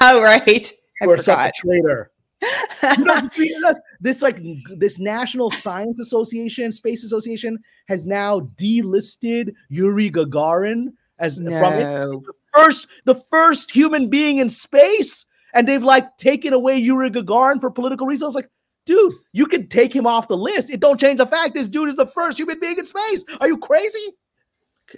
right. 0.00 0.72
You 1.00 1.10
are 1.10 1.18
such 1.18 1.48
a 1.48 1.52
traitor. 1.54 2.10
you 3.36 3.60
know, 3.60 3.72
this 4.00 4.22
like 4.22 4.38
this 4.76 4.98
National 4.98 5.50
Science 5.50 6.00
Association, 6.00 6.72
Space 6.72 7.04
Association 7.04 7.58
has 7.86 8.04
now 8.06 8.40
delisted 8.56 9.52
Yuri 9.68 10.10
Gagarin 10.10 10.88
as 11.18 11.38
no. 11.38 11.58
from 11.58 11.74
it. 11.74 11.84
The 11.84 12.32
first 12.52 12.86
the 13.04 13.14
first 13.30 13.70
human 13.70 14.08
being 14.08 14.38
in 14.38 14.48
space, 14.48 15.24
and 15.54 15.68
they've 15.68 15.82
like 15.82 16.16
taken 16.16 16.52
away 16.52 16.78
Yuri 16.78 17.10
Gagarin 17.10 17.60
for 17.60 17.70
political 17.70 18.06
reasons. 18.06 18.34
Like, 18.34 18.50
dude, 18.86 19.14
you 19.32 19.46
could 19.46 19.70
take 19.70 19.94
him 19.94 20.06
off 20.06 20.28
the 20.28 20.36
list. 20.36 20.70
It 20.70 20.80
don't 20.80 20.98
change 20.98 21.18
the 21.18 21.26
fact 21.26 21.54
this 21.54 21.68
dude 21.68 21.88
is 21.88 21.96
the 21.96 22.06
first 22.06 22.38
human 22.38 22.58
being 22.58 22.78
in 22.78 22.84
space. 22.84 23.24
Are 23.40 23.46
you 23.46 23.58
crazy? 23.58 24.16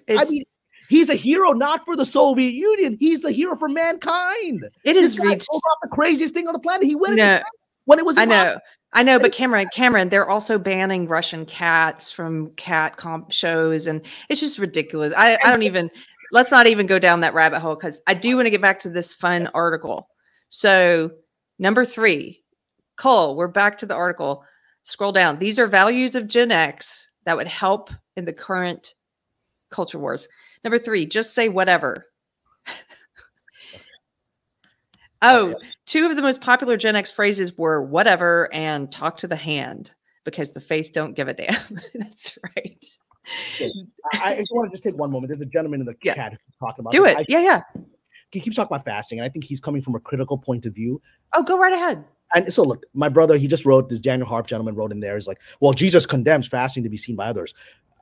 It's, 0.07 0.23
I 0.23 0.29
mean, 0.29 0.45
he's 0.89 1.11
a 1.11 1.15
hero 1.15 1.53
not 1.53 1.85
for 1.85 1.97
the 1.97 2.05
Soviet 2.05 2.53
Union. 2.53 2.97
He's 2.99 3.21
the 3.21 3.33
hero 3.33 3.57
for 3.57 3.69
mankind. 3.69 4.69
It 4.85 4.97
is 4.97 5.19
reached 5.19 5.49
off 5.51 5.63
the 5.83 5.89
craziest 5.89 6.35
thing 6.35 6.47
on 6.47 6.53
the 6.53 6.59
planet. 6.59 6.87
He 6.87 6.95
went 6.95 7.17
no, 7.17 7.41
when 7.85 7.99
it 7.99 8.05
was. 8.05 8.19
I 8.19 8.25
know. 8.25 8.59
I 8.97 9.03
know, 9.03 9.19
but 9.19 9.33
Kamran, 9.33 9.69
Kamran, 9.75 10.09
they're 10.09 10.31
also 10.31 10.57
banning 10.57 11.09
Russian 11.09 11.45
cats 11.47 12.11
from 12.11 12.51
cat 12.53 12.97
comp 12.97 13.33
shows, 13.33 13.87
and 13.87 14.01
it's 14.29 14.41
just 14.41 14.59
ridiculous. 14.59 15.13
I, 15.17 15.37
I 15.43 15.51
don't 15.51 15.65
even 15.65 15.91
let's 16.33 16.51
not 16.51 16.67
even 16.67 16.87
go 16.87 16.99
down 16.99 17.21
that 17.21 17.35
rabbit 17.35 17.61
hole 17.61 17.75
because 17.75 18.01
I 18.07 18.15
do 18.15 18.37
want 18.37 18.47
to 18.47 18.51
get 18.51 18.63
back 18.63 18.81
to 18.81 18.91
this 18.91 19.15
fun 19.15 19.43
yes. 19.43 19.53
article. 19.55 20.09
So, 20.49 21.11
number 21.59 21.85
three, 21.85 22.43
Cole, 22.97 23.37
we're 23.37 23.49
back 23.49 23.79
to 23.79 23.87
the 23.87 23.95
article. 23.95 24.45
Scroll 24.85 25.13
down. 25.13 25.39
These 25.39 25.59
are 25.59 25.67
values 25.67 26.15
of 26.15 26.27
Gen 26.27 26.53
X 26.53 27.07
that 27.25 27.37
would 27.37 27.47
help 27.47 27.91
in 28.17 28.25
the 28.25 28.33
current 28.33 28.95
culture 29.71 29.99
wars. 29.99 30.29
Number 30.65 30.79
three, 30.79 31.07
just 31.07 31.35
say 31.35 31.49
whatever. 31.49 32.07
oh, 35.23 35.55
two 35.87 36.09
of 36.09 36.17
the 36.17 36.23
most 36.23 36.41
popular 36.41 36.77
Gen 36.77 36.97
X 36.97 37.11
phrases 37.11 37.57
were 37.59 37.83
whatever 37.83 38.53
and 38.53 38.91
talk 38.91 39.17
to 39.19 39.29
the 39.29 39.37
hand 39.37 39.91
because 40.25 40.53
the 40.53 40.61
face 40.61 40.91
don't 40.91 41.15
give 41.15 41.29
a 41.29 41.35
damn. 41.35 41.81
That's 41.95 42.39
right. 42.57 42.85
I, 44.15 44.37
just 44.37 44.53
want 44.53 44.71
to 44.71 44.75
just 44.75 44.83
take 44.83 44.97
one 44.97 45.11
moment. 45.11 45.29
There's 45.29 45.41
a 45.41 45.47
gentleman 45.47 45.81
in 45.81 45.87
the 45.87 45.97
yeah. 46.03 46.15
chat 46.15 46.33
who's 46.33 46.57
talking 46.59 46.83
about. 46.83 46.93
Do 46.93 47.05
this. 47.05 47.13
it. 47.13 47.19
I, 47.19 47.25
yeah, 47.29 47.41
yeah. 47.41 47.63
He 48.31 48.41
keeps 48.41 48.57
talking 48.57 48.75
about 48.75 48.85
fasting, 48.85 49.19
and 49.19 49.27
I 49.27 49.29
think 49.29 49.45
he's 49.45 49.61
coming 49.61 49.81
from 49.81 49.95
a 49.95 50.01
critical 50.01 50.37
point 50.37 50.67
of 50.67 50.75
view. 50.75 51.01
Oh, 51.35 51.43
go 51.43 51.59
right 51.59 51.73
ahead. 51.73 52.05
And 52.35 52.53
so, 52.53 52.65
look, 52.65 52.85
my 52.95 53.09
brother, 53.09 53.37
he 53.37 53.47
just 53.47 53.65
wrote 53.65 53.89
this. 53.89 54.01
Daniel 54.01 54.27
Harp 54.27 54.47
gentleman 54.47 54.75
wrote 54.75 54.93
in 54.93 55.01
there. 55.01 55.15
He's 55.15 55.29
like, 55.29 55.41
"Well, 55.61 55.73
Jesus 55.73 56.05
condemns 56.05 56.49
fasting 56.49 56.83
to 56.83 56.89
be 56.89 56.97
seen 56.97 57.17
by 57.17 57.27
others." 57.27 57.55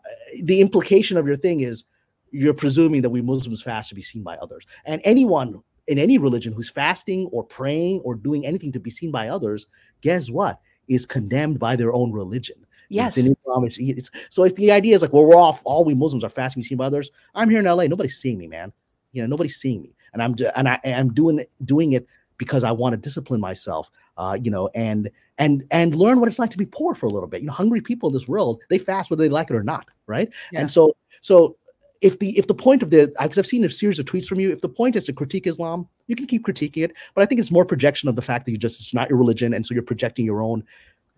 Uh, 0.05 0.39
the 0.45 0.61
implication 0.61 1.17
of 1.17 1.27
your 1.27 1.37
thing 1.37 1.61
is 1.61 1.85
you're 2.33 2.55
presuming 2.55 3.03
that 3.03 3.11
we 3.11 3.21
Muslims 3.21 3.63
fast 3.63 3.89
to 3.91 3.95
be 3.95 4.03
seen 4.03 4.23
by 4.23 4.37
others, 4.37 4.67
and 4.85 5.01
anyone 5.05 5.63
in 5.89 5.99
any 5.99 6.19
religion 6.19 6.53
who's 6.53 6.71
fasting 6.71 7.29
or 7.33 7.43
praying 7.45 8.01
or 8.01 8.15
doing 8.15 8.47
anything 8.47 8.73
to 8.73 8.81
be 8.81 8.91
seen 8.91 9.11
by 9.11 9.29
others, 9.29 9.67
guess 10.01 10.31
what? 10.31 10.61
Is 10.89 11.07
condemned 11.07 11.59
by 11.59 11.77
their 11.77 11.93
own 11.93 12.13
religion. 12.13 12.67
Yes. 12.89 13.17
It's 13.17 13.27
in 13.27 13.33
Islam. 13.33 13.65
It's, 13.65 13.79
it's 13.79 14.11
so 14.29 14.45
if 14.45 14.55
the 14.57 14.71
idea 14.71 14.95
is 14.95 15.03
like, 15.03 15.13
well, 15.13 15.25
we're 15.25 15.37
off, 15.37 15.63
all 15.65 15.85
we 15.85 15.95
Muslims 15.95 16.25
are 16.25 16.29
fasting, 16.29 16.61
we 16.61 16.65
see 16.65 16.75
by 16.75 16.87
others. 16.87 17.11
I'm 17.35 17.49
here 17.49 17.59
in 17.59 17.65
LA. 17.65 17.85
Nobody's 17.85 18.19
seeing 18.19 18.39
me, 18.39 18.47
man. 18.47 18.73
You 19.13 19.23
know, 19.23 19.29
nobody's 19.29 19.57
seeing 19.57 19.83
me. 19.83 19.95
And 20.13 20.23
I'm 20.23 20.35
and 20.57 20.69
I 20.69 20.79
am 20.85 21.15
doing 21.15 21.45
doing 21.65 21.93
it 21.93 22.07
because 22.37 22.65
I 22.65 22.73
want 22.73 22.93
to 22.93 22.99
discipline 22.99 23.41
myself, 23.41 23.91
uh, 24.19 24.37
you 24.43 24.51
know, 24.51 24.69
and 24.75 25.11
and 25.39 25.65
and 25.71 25.95
learn 25.95 26.21
what 26.21 26.29
it's 26.29 26.39
like 26.39 26.51
to 26.51 26.59
be 26.59 26.67
poor 26.67 26.95
for 26.95 27.07
a 27.07 27.11
little 27.11 27.29
bit. 27.29 27.41
You 27.41 27.47
know, 27.47 27.55
hungry 27.55 27.81
people 27.81 28.11
in 28.11 28.13
this 28.13 28.29
world, 28.29 28.61
they 28.69 28.79
fast 28.79 29.11
whether 29.11 29.23
they 29.23 29.31
like 29.31 29.51
it 29.51 29.57
or 29.57 29.63
not, 29.63 29.89
right? 30.07 30.29
Yeah. 30.51 30.61
And 30.61 30.71
so 30.71 30.95
so 31.23 31.57
if 32.03 32.19
the 32.19 32.37
if 32.37 32.49
the 32.49 32.55
point 32.55 32.83
of 32.83 32.91
the 32.91 33.13
because 33.21 33.39
I've 33.39 33.47
seen 33.47 33.65
a 33.65 33.71
series 33.71 33.99
of 33.99 34.07
tweets 34.07 34.27
from 34.27 34.41
you, 34.41 34.51
if 34.51 34.61
the 34.61 34.69
point 34.69 34.97
is 34.97 35.05
to 35.05 35.13
critique 35.13 35.47
Islam, 35.47 35.89
you 36.09 36.17
can 36.17 36.27
keep 36.27 36.45
critiquing 36.45 36.85
it, 36.85 36.97
but 37.15 37.23
I 37.23 37.27
think 37.27 37.41
it's 37.41 37.53
more 37.53 37.65
projection 37.65 38.09
of 38.09 38.17
the 38.17 38.23
fact 38.23 38.45
that 38.45 38.51
you 38.51 38.59
just 38.59 38.81
it's 38.81 38.93
not 38.93 39.09
your 39.09 39.19
religion, 39.19 39.55
and 39.55 39.65
so 39.65 39.73
you're 39.73 39.83
projecting 39.83 40.27
your 40.27 40.43
own 40.43 40.65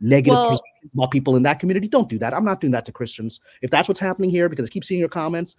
negative 0.00 0.36
well, 0.36 0.60
about 0.92 1.10
people 1.10 1.36
in 1.36 1.42
that 1.44 1.58
community. 1.58 1.88
Don't 1.88 2.08
do 2.08 2.18
that. 2.18 2.34
I'm 2.34 2.44
not 2.44 2.60
doing 2.60 2.72
that 2.72 2.84
to 2.86 2.92
Christians. 2.92 3.40
If 3.62 3.70
that's 3.70 3.88
what's 3.88 4.00
happening 4.00 4.28
here, 4.30 4.48
because 4.48 4.66
I 4.66 4.68
keep 4.68 4.84
seeing 4.84 5.00
your 5.00 5.08
comments, 5.08 5.56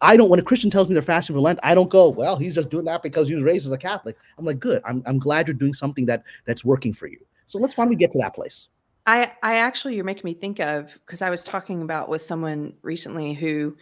I 0.00 0.16
don't. 0.16 0.28
When 0.28 0.38
a 0.38 0.44
Christian 0.44 0.70
tells 0.70 0.88
me 0.88 0.94
they're 0.94 1.02
fasting 1.02 1.34
for 1.34 1.40
Lent, 1.40 1.58
I 1.64 1.74
don't 1.74 1.90
go, 1.90 2.08
"Well, 2.08 2.36
he's 2.36 2.54
just 2.54 2.70
doing 2.70 2.84
that 2.84 3.02
because 3.02 3.26
he 3.26 3.34
was 3.34 3.42
raised 3.42 3.66
as 3.66 3.72
a 3.72 3.78
Catholic." 3.78 4.16
I'm 4.38 4.44
like, 4.44 4.60
"Good. 4.60 4.82
I'm 4.86 5.02
I'm 5.04 5.18
glad 5.18 5.48
you're 5.48 5.54
doing 5.54 5.72
something 5.72 6.06
that 6.06 6.22
that's 6.46 6.64
working 6.64 6.92
for 6.92 7.08
you." 7.08 7.18
So 7.46 7.58
let's 7.58 7.76
why 7.76 7.84
don't 7.84 7.90
we 7.90 7.96
get 7.96 8.12
to 8.12 8.18
that 8.18 8.34
place? 8.34 8.68
I 9.06 9.32
I 9.42 9.56
actually 9.56 9.96
you're 9.96 10.04
making 10.04 10.24
me 10.24 10.34
think 10.34 10.60
of 10.60 10.96
because 11.04 11.22
I 11.22 11.30
was 11.30 11.42
talking 11.42 11.82
about 11.82 12.08
with 12.08 12.22
someone 12.22 12.72
recently 12.82 13.34
who 13.34 13.76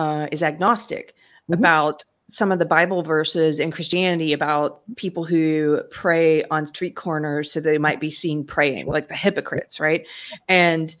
uh, 0.00 0.26
is 0.32 0.42
agnostic, 0.42 1.14
mm-hmm. 1.50 1.60
about 1.60 2.04
some 2.30 2.52
of 2.52 2.58
the 2.58 2.64
Bible 2.64 3.02
verses 3.02 3.58
in 3.58 3.70
Christianity 3.70 4.32
about 4.32 4.82
people 4.96 5.24
who 5.24 5.82
pray 5.90 6.42
on 6.44 6.66
street 6.66 6.96
corners 6.96 7.52
so 7.52 7.60
they 7.60 7.76
might 7.76 8.00
be 8.00 8.10
seen 8.10 8.44
praying, 8.44 8.86
like 8.86 9.08
the 9.08 9.16
hypocrites, 9.16 9.78
right? 9.78 10.06
And 10.48 10.94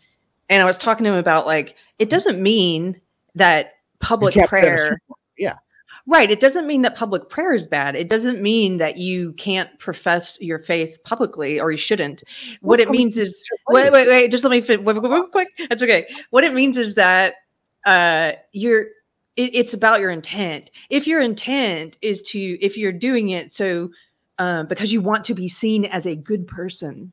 and 0.50 0.60
I 0.60 0.66
was 0.66 0.76
talking 0.76 1.04
to 1.04 1.10
him 1.10 1.16
about 1.16 1.46
like 1.46 1.76
it 1.98 2.10
doesn't 2.10 2.42
mean 2.42 3.00
that 3.34 3.74
public 4.00 4.34
prayer 4.46 5.00
yeah. 5.38 5.54
Right 6.06 6.30
it 6.30 6.40
doesn't 6.40 6.66
mean 6.66 6.82
that 6.82 6.96
public 6.96 7.28
prayer 7.30 7.54
is 7.54 7.66
bad. 7.66 7.94
It 7.94 8.08
doesn't 8.08 8.42
mean 8.42 8.78
that 8.78 8.98
you 8.98 9.32
can't 9.34 9.70
profess 9.78 10.36
your 10.40 10.58
faith 10.58 10.98
publicly 11.04 11.60
or 11.60 11.70
you 11.70 11.78
shouldn't. 11.78 12.22
What 12.60 12.80
it 12.80 12.90
means 12.90 13.16
is 13.16 13.48
wait 13.68 13.92
wait 13.92 14.08
wait 14.08 14.30
just 14.30 14.42
let 14.44 14.50
me 14.50 14.60
fit 14.60 14.84
real 14.84 15.28
quick. 15.28 15.48
That's 15.68 15.82
okay. 15.82 16.06
What 16.30 16.42
it 16.42 16.52
means 16.52 16.76
is 16.76 16.94
that 16.94 17.34
uh 17.86 18.32
you're 18.52 18.86
it, 19.36 19.54
it's 19.54 19.74
about 19.74 20.00
your 20.00 20.10
intent. 20.10 20.70
If 20.90 21.06
your 21.06 21.20
intent 21.20 21.96
is 22.02 22.22
to 22.22 22.38
if 22.64 22.76
you're 22.76 22.92
doing 22.92 23.30
it 23.30 23.52
so 23.52 23.90
uh, 24.38 24.62
because 24.64 24.92
you 24.92 25.00
want 25.00 25.24
to 25.24 25.34
be 25.34 25.48
seen 25.48 25.84
as 25.84 26.06
a 26.06 26.16
good 26.16 26.46
person 26.46 27.12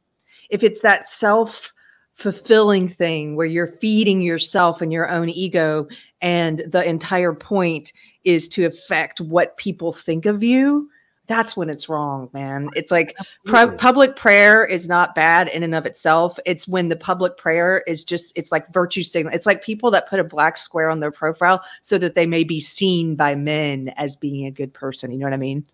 if 0.49 0.63
it's 0.63 0.81
that 0.81 1.07
self 1.07 1.73
fulfilling 2.13 2.89
thing 2.89 3.35
where 3.35 3.45
you're 3.45 3.67
feeding 3.67 4.21
yourself 4.21 4.81
and 4.81 4.91
your 4.91 5.09
own 5.09 5.29
ego 5.29 5.87
and 6.21 6.63
the 6.71 6.83
entire 6.83 7.33
point 7.33 7.93
is 8.23 8.47
to 8.47 8.65
affect 8.65 9.21
what 9.21 9.55
people 9.57 9.93
think 9.93 10.25
of 10.25 10.41
you 10.41 10.89
that's 11.27 11.55
when 11.55 11.69
it's 11.69 11.89
wrong 11.89 12.29
man 12.33 12.69
it's 12.75 12.91
like 12.91 13.15
pu- 13.45 13.71
public 13.77 14.15
prayer 14.15 14.65
is 14.65 14.87
not 14.87 15.13
bad 15.13 15.47
in 15.49 15.63
and 15.63 15.75
of 15.75 15.85
itself 15.85 16.39
it's 16.45 16.67
when 16.67 16.89
the 16.89 16.95
public 16.95 17.37
prayer 17.37 17.83
is 17.87 18.03
just 18.03 18.31
it's 18.35 18.51
like 18.51 18.71
virtue 18.73 19.03
signal 19.03 19.33
it's 19.33 19.45
like 19.45 19.63
people 19.63 19.91
that 19.91 20.09
put 20.09 20.19
a 20.19 20.23
black 20.23 20.57
square 20.57 20.89
on 20.89 20.99
their 20.99 21.11
profile 21.11 21.61
so 21.81 21.97
that 21.97 22.15
they 22.15 22.25
may 22.25 22.43
be 22.43 22.59
seen 22.59 23.15
by 23.15 23.35
men 23.35 23.89
as 23.97 24.15
being 24.15 24.45
a 24.45 24.51
good 24.51 24.73
person 24.73 25.11
you 25.11 25.17
know 25.17 25.25
what 25.25 25.33
i 25.33 25.37
mean 25.37 25.65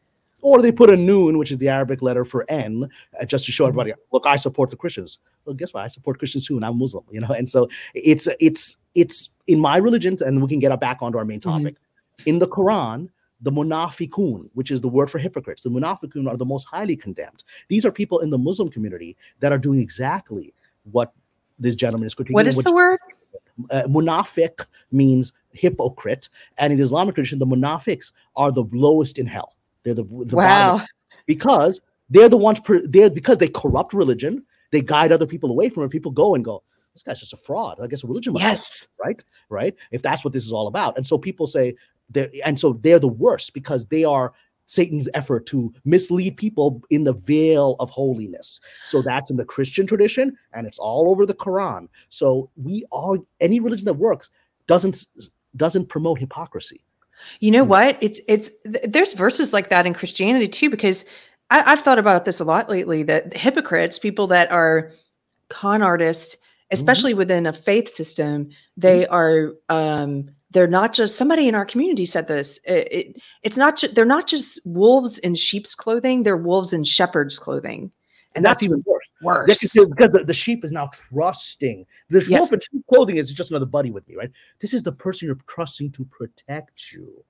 or 0.43 0.61
they 0.61 0.71
put 0.71 0.89
a 0.89 0.97
noon, 0.97 1.37
which 1.37 1.51
is 1.51 1.57
the 1.57 1.69
Arabic 1.69 2.01
letter 2.01 2.25
for 2.25 2.45
N, 2.49 2.89
uh, 3.19 3.25
just 3.25 3.45
to 3.45 3.51
show 3.51 3.63
mm-hmm. 3.63 3.79
everybody, 3.79 4.01
look, 4.11 4.27
I 4.27 4.35
support 4.35 4.69
the 4.69 4.75
Christians. 4.75 5.17
Well, 5.45 5.55
guess 5.55 5.73
what? 5.73 5.83
I 5.83 5.87
support 5.87 6.19
Christians 6.19 6.45
too, 6.45 6.57
and 6.57 6.65
I'm 6.65 6.77
Muslim, 6.77 7.05
you 7.11 7.21
know. 7.21 7.29
And 7.29 7.49
so 7.49 7.67
it's 7.95 8.27
it's 8.39 8.77
it's 8.93 9.29
in 9.47 9.59
my 9.59 9.77
religion, 9.77 10.17
and 10.21 10.41
we 10.41 10.47
can 10.47 10.59
get 10.59 10.77
back 10.79 11.01
onto 11.01 11.17
our 11.17 11.25
main 11.25 11.39
mm-hmm. 11.39 11.49
topic. 11.49 11.75
Mm-hmm. 11.75 12.29
In 12.29 12.39
the 12.39 12.47
Quran, 12.47 13.09
the 13.43 13.51
munafiqun, 13.51 14.49
which 14.53 14.71
is 14.71 14.81
the 14.81 14.87
word 14.87 15.11
for 15.11 15.19
hypocrites, 15.19 15.61
the 15.61 15.69
munafiqun 15.69 16.27
are 16.29 16.37
the 16.37 16.45
most 16.45 16.63
highly 16.63 16.95
condemned. 16.95 17.43
These 17.67 17.85
are 17.85 17.91
people 17.91 18.19
in 18.19 18.29
the 18.29 18.37
Muslim 18.37 18.69
community 18.69 19.15
that 19.41 19.51
are 19.51 19.57
doing 19.57 19.79
exactly 19.79 20.53
what 20.91 21.13
this 21.59 21.75
gentleman 21.75 22.07
is 22.07 22.15
critiquing. 22.15 22.33
What 22.33 22.47
is 22.47 22.55
which, 22.55 22.65
the 22.65 22.73
word? 22.73 22.99
Uh, 23.69 23.83
munafiq 23.87 24.65
means 24.91 25.33
hypocrite, 25.51 26.29
and 26.57 26.71
in 26.71 26.79
the 26.79 26.83
Islamic 26.83 27.15
tradition, 27.15 27.37
the 27.37 27.45
munafiqs 27.45 28.13
are 28.35 28.51
the 28.51 28.63
lowest 28.71 29.19
in 29.19 29.27
hell. 29.27 29.55
They're 29.83 29.93
the, 29.93 30.05
the 30.05 30.35
wow. 30.35 30.81
because 31.25 31.81
they're 32.09 32.29
the 32.29 32.37
ones 32.37 32.61
per, 32.61 32.79
they're 32.87 33.09
because 33.09 33.37
they 33.37 33.49
corrupt 33.49 33.93
religion. 33.93 34.45
They 34.71 34.81
guide 34.81 35.11
other 35.11 35.27
people 35.27 35.51
away 35.51 35.69
from 35.69 35.83
it. 35.83 35.89
People 35.89 36.11
go 36.11 36.33
and 36.33 36.43
go, 36.43 36.63
this 36.93 37.03
guy's 37.03 37.19
just 37.19 37.33
a 37.33 37.37
fraud. 37.37 37.79
I 37.81 37.87
guess 37.87 38.03
religion 38.03 38.33
must 38.33 38.43
yes. 38.43 38.87
right, 39.03 39.23
right. 39.49 39.75
If 39.91 40.01
that's 40.01 40.23
what 40.23 40.33
this 40.33 40.45
is 40.45 40.51
all 40.51 40.67
about, 40.67 40.97
and 40.97 41.05
so 41.05 41.17
people 41.17 41.45
say 41.45 41.75
they're 42.09 42.29
and 42.45 42.59
so 42.59 42.73
they're 42.73 42.99
the 42.99 43.07
worst 43.07 43.53
because 43.53 43.85
they 43.87 44.03
are 44.03 44.33
Satan's 44.65 45.09
effort 45.13 45.45
to 45.47 45.73
mislead 45.85 46.37
people 46.37 46.81
in 46.89 47.03
the 47.03 47.13
veil 47.13 47.75
of 47.79 47.89
holiness. 47.89 48.61
So 48.85 49.01
that's 49.01 49.29
in 49.29 49.37
the 49.37 49.45
Christian 49.45 49.85
tradition, 49.85 50.37
and 50.53 50.65
it's 50.65 50.79
all 50.79 51.09
over 51.09 51.25
the 51.25 51.33
Quran. 51.33 51.87
So 52.09 52.49
we 52.55 52.85
are 52.91 53.17
any 53.41 53.59
religion 53.59 53.85
that 53.85 53.95
works 53.95 54.29
doesn't 54.67 55.05
doesn't 55.55 55.89
promote 55.89 56.19
hypocrisy. 56.19 56.83
You 57.39 57.51
know 57.51 57.63
what? 57.63 57.97
It's 58.01 58.19
it's 58.27 58.49
there's 58.65 59.13
verses 59.13 59.53
like 59.53 59.69
that 59.69 59.85
in 59.85 59.93
Christianity 59.93 60.47
too, 60.47 60.69
because 60.69 61.05
I, 61.49 61.69
have 61.69 61.81
thought 61.81 61.99
about 61.99 62.25
this 62.25 62.39
a 62.39 62.45
lot 62.45 62.69
lately. 62.69 63.03
That 63.03 63.35
hypocrites, 63.35 63.99
people 63.99 64.27
that 64.27 64.51
are 64.51 64.91
con 65.49 65.81
artists, 65.81 66.35
mm-hmm. 66.35 66.73
especially 66.73 67.11
mm-hmm. 67.11 67.19
within 67.19 67.45
a 67.45 67.53
faith 67.53 67.93
system, 67.93 68.49
they 68.75 69.03
mm-hmm. 69.03 69.13
are 69.13 69.53
um, 69.69 70.29
they're 70.53 70.67
not 70.67 70.93
just 70.93 71.17
somebody 71.17 71.47
in 71.47 71.55
our 71.55 71.65
community 71.65 72.05
said 72.05 72.27
this. 72.27 72.59
It, 72.63 72.87
it, 72.91 73.21
it's 73.41 73.57
not 73.57 73.77
ju- 73.77 73.89
they're 73.89 74.05
not 74.05 74.27
just 74.27 74.59
wolves 74.65 75.17
in 75.19 75.35
sheep's 75.35 75.75
clothing; 75.75 76.23
they're 76.23 76.37
wolves 76.37 76.71
in 76.71 76.83
shepherd's 76.83 77.37
clothing. 77.37 77.91
And, 78.35 78.43
that's, 78.43 78.55
that's, 78.55 78.63
even 78.63 78.83
worse. 78.87 79.11
Worse 79.21 79.45
because 79.45 79.71
the, 79.73 80.23
the, 80.25 80.33
sheep 80.33 80.63
is 80.63 80.71
now 80.71 80.89
trusting. 81.11 81.85
The 82.09 82.19
yes. 82.19 82.39
wolf 82.39 82.53
in 82.53 82.59
sheep 82.61 82.83
clothing 82.91 83.17
is 83.17 83.31
just 83.31 83.51
another 83.51 83.67
buddy 83.67 83.91
with 83.91 84.07
me, 84.07 84.15
right? 84.15 84.31
This 84.59 84.73
is 84.73 84.81
the 84.81 84.91
person 84.91 85.27
you're 85.27 85.37
trusting 85.45 85.91
to 85.91 86.05
protect 86.05 86.91
you. 86.91 87.23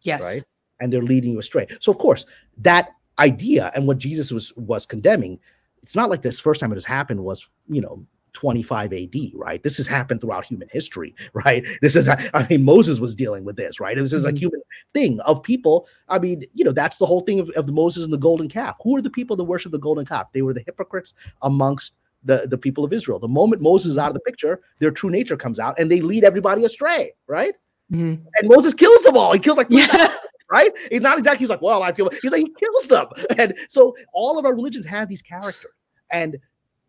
Yes. 0.00 0.22
Right. 0.22 0.42
And 0.80 0.90
they're 0.90 1.02
leading 1.02 1.32
you 1.32 1.38
astray. 1.38 1.66
So 1.80 1.92
of 1.92 1.98
course, 1.98 2.24
that 2.58 2.92
idea 3.18 3.70
and 3.74 3.86
what 3.86 3.98
Jesus 3.98 4.32
was 4.32 4.54
was 4.56 4.86
condemning, 4.86 5.38
it's 5.82 5.96
not 5.96 6.08
like 6.08 6.22
this 6.22 6.40
first 6.40 6.60
time 6.60 6.72
it 6.72 6.76
has 6.76 6.84
happened 6.84 7.22
was, 7.22 7.50
you 7.68 7.82
know, 7.82 8.06
25 8.32 8.92
AD, 8.92 9.14
right? 9.34 9.62
This 9.62 9.76
has 9.76 9.86
happened 9.86 10.20
throughout 10.20 10.44
human 10.44 10.68
history, 10.70 11.14
right? 11.32 11.66
This 11.80 11.96
is, 11.96 12.08
I 12.08 12.46
mean, 12.48 12.64
Moses 12.64 12.98
was 12.98 13.14
dealing 13.14 13.44
with 13.44 13.56
this, 13.56 13.80
right? 13.80 13.96
This 13.96 14.12
is 14.12 14.24
mm-hmm. 14.24 14.36
a 14.36 14.38
human 14.38 14.62
thing 14.94 15.20
of 15.20 15.42
people. 15.42 15.88
I 16.08 16.18
mean, 16.18 16.44
you 16.54 16.64
know, 16.64 16.72
that's 16.72 16.98
the 16.98 17.06
whole 17.06 17.20
thing 17.20 17.40
of, 17.40 17.50
of 17.50 17.66
the 17.66 17.72
Moses 17.72 18.04
and 18.04 18.12
the 18.12 18.18
golden 18.18 18.48
calf. 18.48 18.76
Who 18.82 18.96
are 18.96 19.02
the 19.02 19.10
people 19.10 19.36
that 19.36 19.44
worship 19.44 19.72
the 19.72 19.78
golden 19.78 20.04
calf? 20.04 20.32
They 20.32 20.42
were 20.42 20.54
the 20.54 20.64
hypocrites 20.64 21.14
amongst 21.42 21.94
the, 22.24 22.46
the 22.48 22.58
people 22.58 22.84
of 22.84 22.92
Israel. 22.92 23.18
The 23.18 23.28
moment 23.28 23.62
Moses 23.62 23.92
is 23.92 23.98
out 23.98 24.08
of 24.08 24.14
the 24.14 24.20
picture, 24.20 24.60
their 24.78 24.90
true 24.90 25.10
nature 25.10 25.36
comes 25.36 25.58
out 25.58 25.78
and 25.78 25.90
they 25.90 26.00
lead 26.00 26.24
everybody 26.24 26.64
astray, 26.64 27.12
right? 27.26 27.54
Mm-hmm. 27.92 28.24
And 28.36 28.48
Moses 28.48 28.74
kills 28.74 29.02
them 29.02 29.16
all. 29.16 29.32
He 29.32 29.38
kills 29.38 29.58
like 29.58 29.66
yeah. 29.70 30.14
right? 30.50 30.70
He's 30.90 31.00
not 31.00 31.18
exactly, 31.18 31.38
he's 31.38 31.50
like, 31.50 31.62
well, 31.62 31.82
I 31.82 31.92
feel, 31.92 32.10
he's 32.20 32.30
like, 32.30 32.42
he 32.42 32.54
kills 32.58 32.88
them. 32.88 33.06
And 33.38 33.54
so 33.68 33.96
all 34.12 34.38
of 34.38 34.44
our 34.44 34.54
religions 34.54 34.84
have 34.86 35.08
these 35.08 35.22
characters. 35.22 35.72
And 36.10 36.36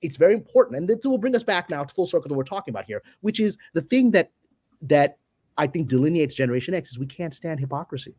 it's 0.03 0.17
very 0.17 0.33
important, 0.33 0.77
and 0.77 0.87
this 0.87 1.05
will 1.05 1.17
bring 1.17 1.35
us 1.35 1.43
back 1.43 1.69
now 1.69 1.83
to 1.83 1.93
full 1.93 2.05
circle 2.05 2.29
that 2.29 2.35
we're 2.35 2.43
talking 2.43 2.73
about 2.73 2.85
here, 2.85 3.01
which 3.21 3.39
is 3.39 3.57
the 3.73 3.81
thing 3.81 4.11
that 4.11 4.31
that 4.83 5.17
I 5.57 5.67
think 5.67 5.87
delineates 5.87 6.35
Generation 6.35 6.73
X 6.73 6.91
is 6.91 6.99
we 6.99 7.05
can't 7.05 7.33
stand 7.33 7.59
hypocrisy. 7.59 8.15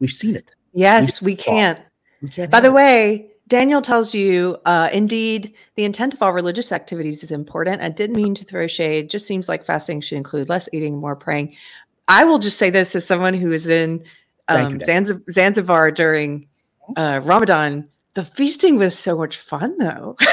We've 0.00 0.10
seen 0.10 0.34
it. 0.34 0.52
Yes, 0.72 1.20
we, 1.20 1.36
can't. 1.36 1.78
We 2.22 2.30
can't 2.30 2.50
By 2.50 2.60
the 2.60 2.68
it. 2.68 2.72
way, 2.72 3.30
Daniel 3.48 3.82
tells 3.82 4.14
you, 4.14 4.56
uh, 4.64 4.88
indeed, 4.92 5.52
the 5.74 5.84
intent 5.84 6.14
of 6.14 6.22
all 6.22 6.32
religious 6.32 6.72
activities 6.72 7.22
is 7.22 7.30
important. 7.30 7.82
I 7.82 7.90
didn't 7.90 8.16
mean 8.16 8.34
to 8.36 8.44
throw 8.44 8.66
shade. 8.66 9.10
Just 9.10 9.26
seems 9.26 9.48
like 9.48 9.66
fasting 9.66 10.00
should 10.00 10.16
include 10.16 10.48
less 10.48 10.68
eating, 10.72 10.96
more 10.96 11.16
praying. 11.16 11.54
I 12.08 12.24
will 12.24 12.38
just 12.38 12.58
say 12.58 12.70
this 12.70 12.96
as 12.96 13.04
someone 13.04 13.34
who 13.34 13.52
is 13.52 13.68
in 13.68 14.02
um, 14.48 14.80
Zanzibar, 14.80 15.22
Zanzibar 15.30 15.90
during 15.90 16.48
uh, 16.96 17.20
Ramadan 17.22 17.88
the 18.14 18.24
feasting 18.24 18.76
was 18.76 18.98
so 18.98 19.16
much 19.16 19.36
fun, 19.38 19.76
though. 19.78 20.16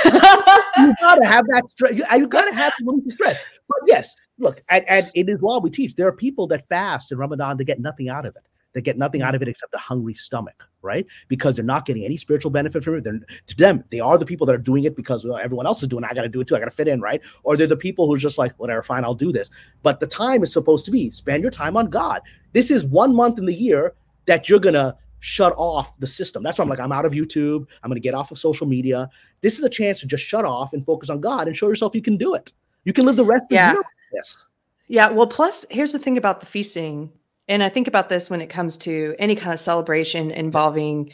you 0.78 0.94
gotta 0.99 1.26
have 1.26 1.45
that 1.48 1.70
stress. 1.70 1.94
You, 1.94 2.06
you, 2.14 2.28
gotta 2.28 2.54
have 2.54 2.74
the 2.80 3.12
stress. 3.14 3.60
But 3.68 3.80
yes, 3.88 4.16
look, 4.38 4.64
and, 4.70 4.88
and 4.88 5.12
it 5.16 5.30
is 5.30 5.41
law 5.41 5.60
we 5.60 5.70
teach. 5.70 5.95
There 5.95 6.08
are 6.08 6.14
people 6.14 6.48
that 6.48 6.68
fast 6.70 7.12
in 7.12 7.18
Ramadan 7.18 7.58
that 7.58 7.66
get 7.66 7.80
nothing 7.80 8.10
out 8.10 8.26
of 8.26 8.36
it. 8.36 8.44
They 8.74 8.82
get 8.82 8.98
nothing 8.98 9.24
out 9.24 9.34
of 9.34 9.41
it 9.41 9.48
except 9.48 9.74
a 9.74 9.80
hungry 9.80 10.14
stomach, 10.14 10.64
right? 10.84 11.08
Because 11.30 11.56
they're 11.56 11.66
not 11.66 11.86
getting 11.86 12.06
any 12.06 12.16
spiritual 12.16 12.52
benefit 12.52 12.84
from 12.84 12.98
it. 12.98 13.04
They're, 13.04 13.20
to 13.48 13.56
them, 13.56 13.84
they 13.90 13.99
are 13.99 14.20
the 14.20 14.26
people 14.26 14.45
that 14.45 14.54
are 14.54 14.60
doing 14.60 14.84
it 14.84 14.95
because 14.95 15.26
well, 15.26 15.38
everyone 15.38 15.66
else 15.66 15.82
is 15.82 15.88
doing 15.88 16.04
it. 16.04 16.10
I 16.12 16.14
got 16.14 16.22
to 16.22 16.30
do 16.30 16.41
it 16.41 16.48
too. 16.48 16.56
I 16.56 16.60
got 16.60 16.66
to 16.66 16.72
fit 16.72 16.88
in, 16.88 17.02
right? 17.02 17.20
Or 17.44 17.58
they're 17.58 17.66
the 17.66 17.76
people 17.76 18.06
who 18.06 18.14
are 18.14 18.20
just 18.20 18.38
like, 18.38 18.54
whatever, 18.60 18.84
fine, 18.84 19.04
I'll 19.04 19.16
do 19.16 19.32
this. 19.32 19.49
But 19.82 19.99
the 19.99 20.06
time 20.06 20.44
is 20.44 20.54
supposed 20.54 20.86
to 20.86 20.91
be 20.91 21.10
spend 21.10 21.41
your 21.41 21.49
time 21.49 21.76
on 21.76 21.90
God. 21.90 22.22
This 22.54 22.70
is 22.70 22.86
one 22.86 23.16
month 23.16 23.40
in 23.40 23.48
the 23.48 23.54
year 23.56 23.95
that 24.28 24.48
you're 24.48 24.60
gonna 24.60 24.95
shut 25.28 25.54
off 25.58 25.99
the 25.99 26.08
system. 26.08 26.41
That's 26.41 26.58
why 26.58 26.64
I'm 26.64 26.70
like, 26.70 26.80
I'm 26.80 26.94
out 26.94 27.06
of 27.06 27.12
YouTube. 27.12 27.68
I'm 27.84 27.90
going 27.90 28.02
to 28.02 28.02
get 28.02 28.14
off 28.14 28.32
of 28.32 28.38
social 28.38 28.66
media. 28.66 29.10
This 29.41 29.60
is 29.60 29.66
a 29.66 29.70
chance 29.70 29.99
to 29.99 30.08
just 30.08 30.24
shut 30.24 30.45
off 30.45 30.72
and 30.72 30.86
focus 30.86 31.10
on 31.10 31.20
God 31.20 31.48
and 31.48 31.56
show 31.56 31.68
yourself 31.68 31.94
you 31.94 32.02
can 32.02 32.16
do 32.16 32.34
it. 32.34 32.54
You 32.86 32.94
can 32.94 33.06
live 33.06 33.18
the 33.18 33.26
rest 33.26 33.44
yeah. 33.49 33.72
of 33.72 33.76
your 33.76 33.84
Yes. 34.14 34.45
Yeah. 34.88 35.10
Well, 35.10 35.28
plus, 35.28 35.66
here's 35.70 35.91
the 35.91 35.99
thing 35.99 36.18
about 36.18 36.40
the 36.40 36.45
feasting. 36.45 37.12
And 37.49 37.62
I 37.62 37.68
think 37.68 37.90
about 37.90 38.08
this 38.08 38.30
when 38.30 38.40
it 38.40 38.49
comes 38.49 38.78
to 38.78 39.16
any 39.20 39.36
kind 39.36 39.54
of 39.54 39.60
celebration 39.60 40.32
involving 40.32 41.12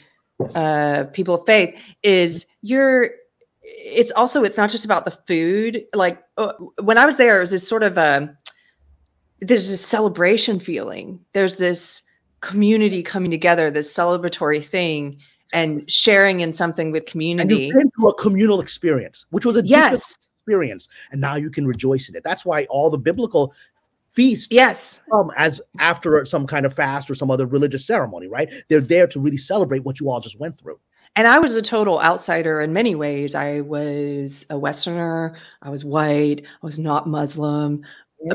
uh, 0.55 1.05
people 1.05 1.35
of 1.35 1.45
faith 1.47 1.75
is 2.03 2.45
you're 2.61 3.11
it's 3.63 4.11
also 4.11 4.43
it's 4.43 4.57
not 4.57 4.69
just 4.69 4.85
about 4.85 5.05
the 5.05 5.17
food 5.25 5.85
like 5.93 6.21
uh, 6.37 6.51
when 6.81 6.97
i 6.97 7.05
was 7.05 7.15
there 7.15 7.37
it 7.37 7.41
was 7.41 7.51
this 7.51 7.65
sort 7.65 7.81
of 7.81 7.97
a 7.97 8.35
there's 9.39 9.69
this 9.69 9.85
celebration 9.85 10.59
feeling 10.59 11.17
there's 11.31 11.55
this 11.55 12.02
community 12.43 13.01
coming 13.01 13.31
together, 13.31 13.71
this 13.71 13.91
celebratory 13.91 14.63
thing, 14.63 15.17
and 15.53 15.89
sharing 15.91 16.41
in 16.41 16.53
something 16.53 16.91
with 16.91 17.05
community. 17.05 17.69
And 17.69 17.91
you 17.97 18.07
a 18.07 18.13
communal 18.13 18.61
experience, 18.61 19.25
which 19.31 19.45
was 19.45 19.57
a 19.57 19.65
yes. 19.65 20.17
experience, 20.35 20.87
and 21.11 21.19
now 21.19 21.35
you 21.35 21.49
can 21.49 21.65
rejoice 21.65 22.09
in 22.09 22.15
it. 22.15 22.23
That's 22.23 22.45
why 22.45 22.65
all 22.65 22.89
the 22.89 22.97
biblical 22.97 23.53
feasts 24.11 24.49
yes. 24.51 24.99
come 25.09 25.31
as 25.35 25.59
after 25.79 26.23
some 26.25 26.45
kind 26.45 26.67
of 26.67 26.73
fast 26.73 27.09
or 27.09 27.15
some 27.15 27.31
other 27.31 27.47
religious 27.47 27.85
ceremony 27.85 28.27
right? 28.27 28.53
They're 28.69 28.79
there 28.79 29.07
to 29.07 29.19
really 29.19 29.37
celebrate 29.37 29.83
what 29.83 29.99
you 29.99 30.09
all 30.09 30.19
just 30.19 30.39
went 30.39 30.57
through. 30.59 30.79
And 31.15 31.27
i 31.27 31.39
was 31.39 31.55
a 31.55 31.61
total 31.61 31.99
outsider 32.01 32.61
in 32.61 32.73
many 32.73 32.95
ways. 32.95 33.35
I 33.35 33.61
was 33.61 34.45
a 34.49 34.57
westerner 34.57 35.35
i 35.61 35.69
was 35.69 35.83
white 35.85 36.43
i 36.45 36.65
was 36.65 36.77
not 36.77 37.07
muslim. 37.07 37.83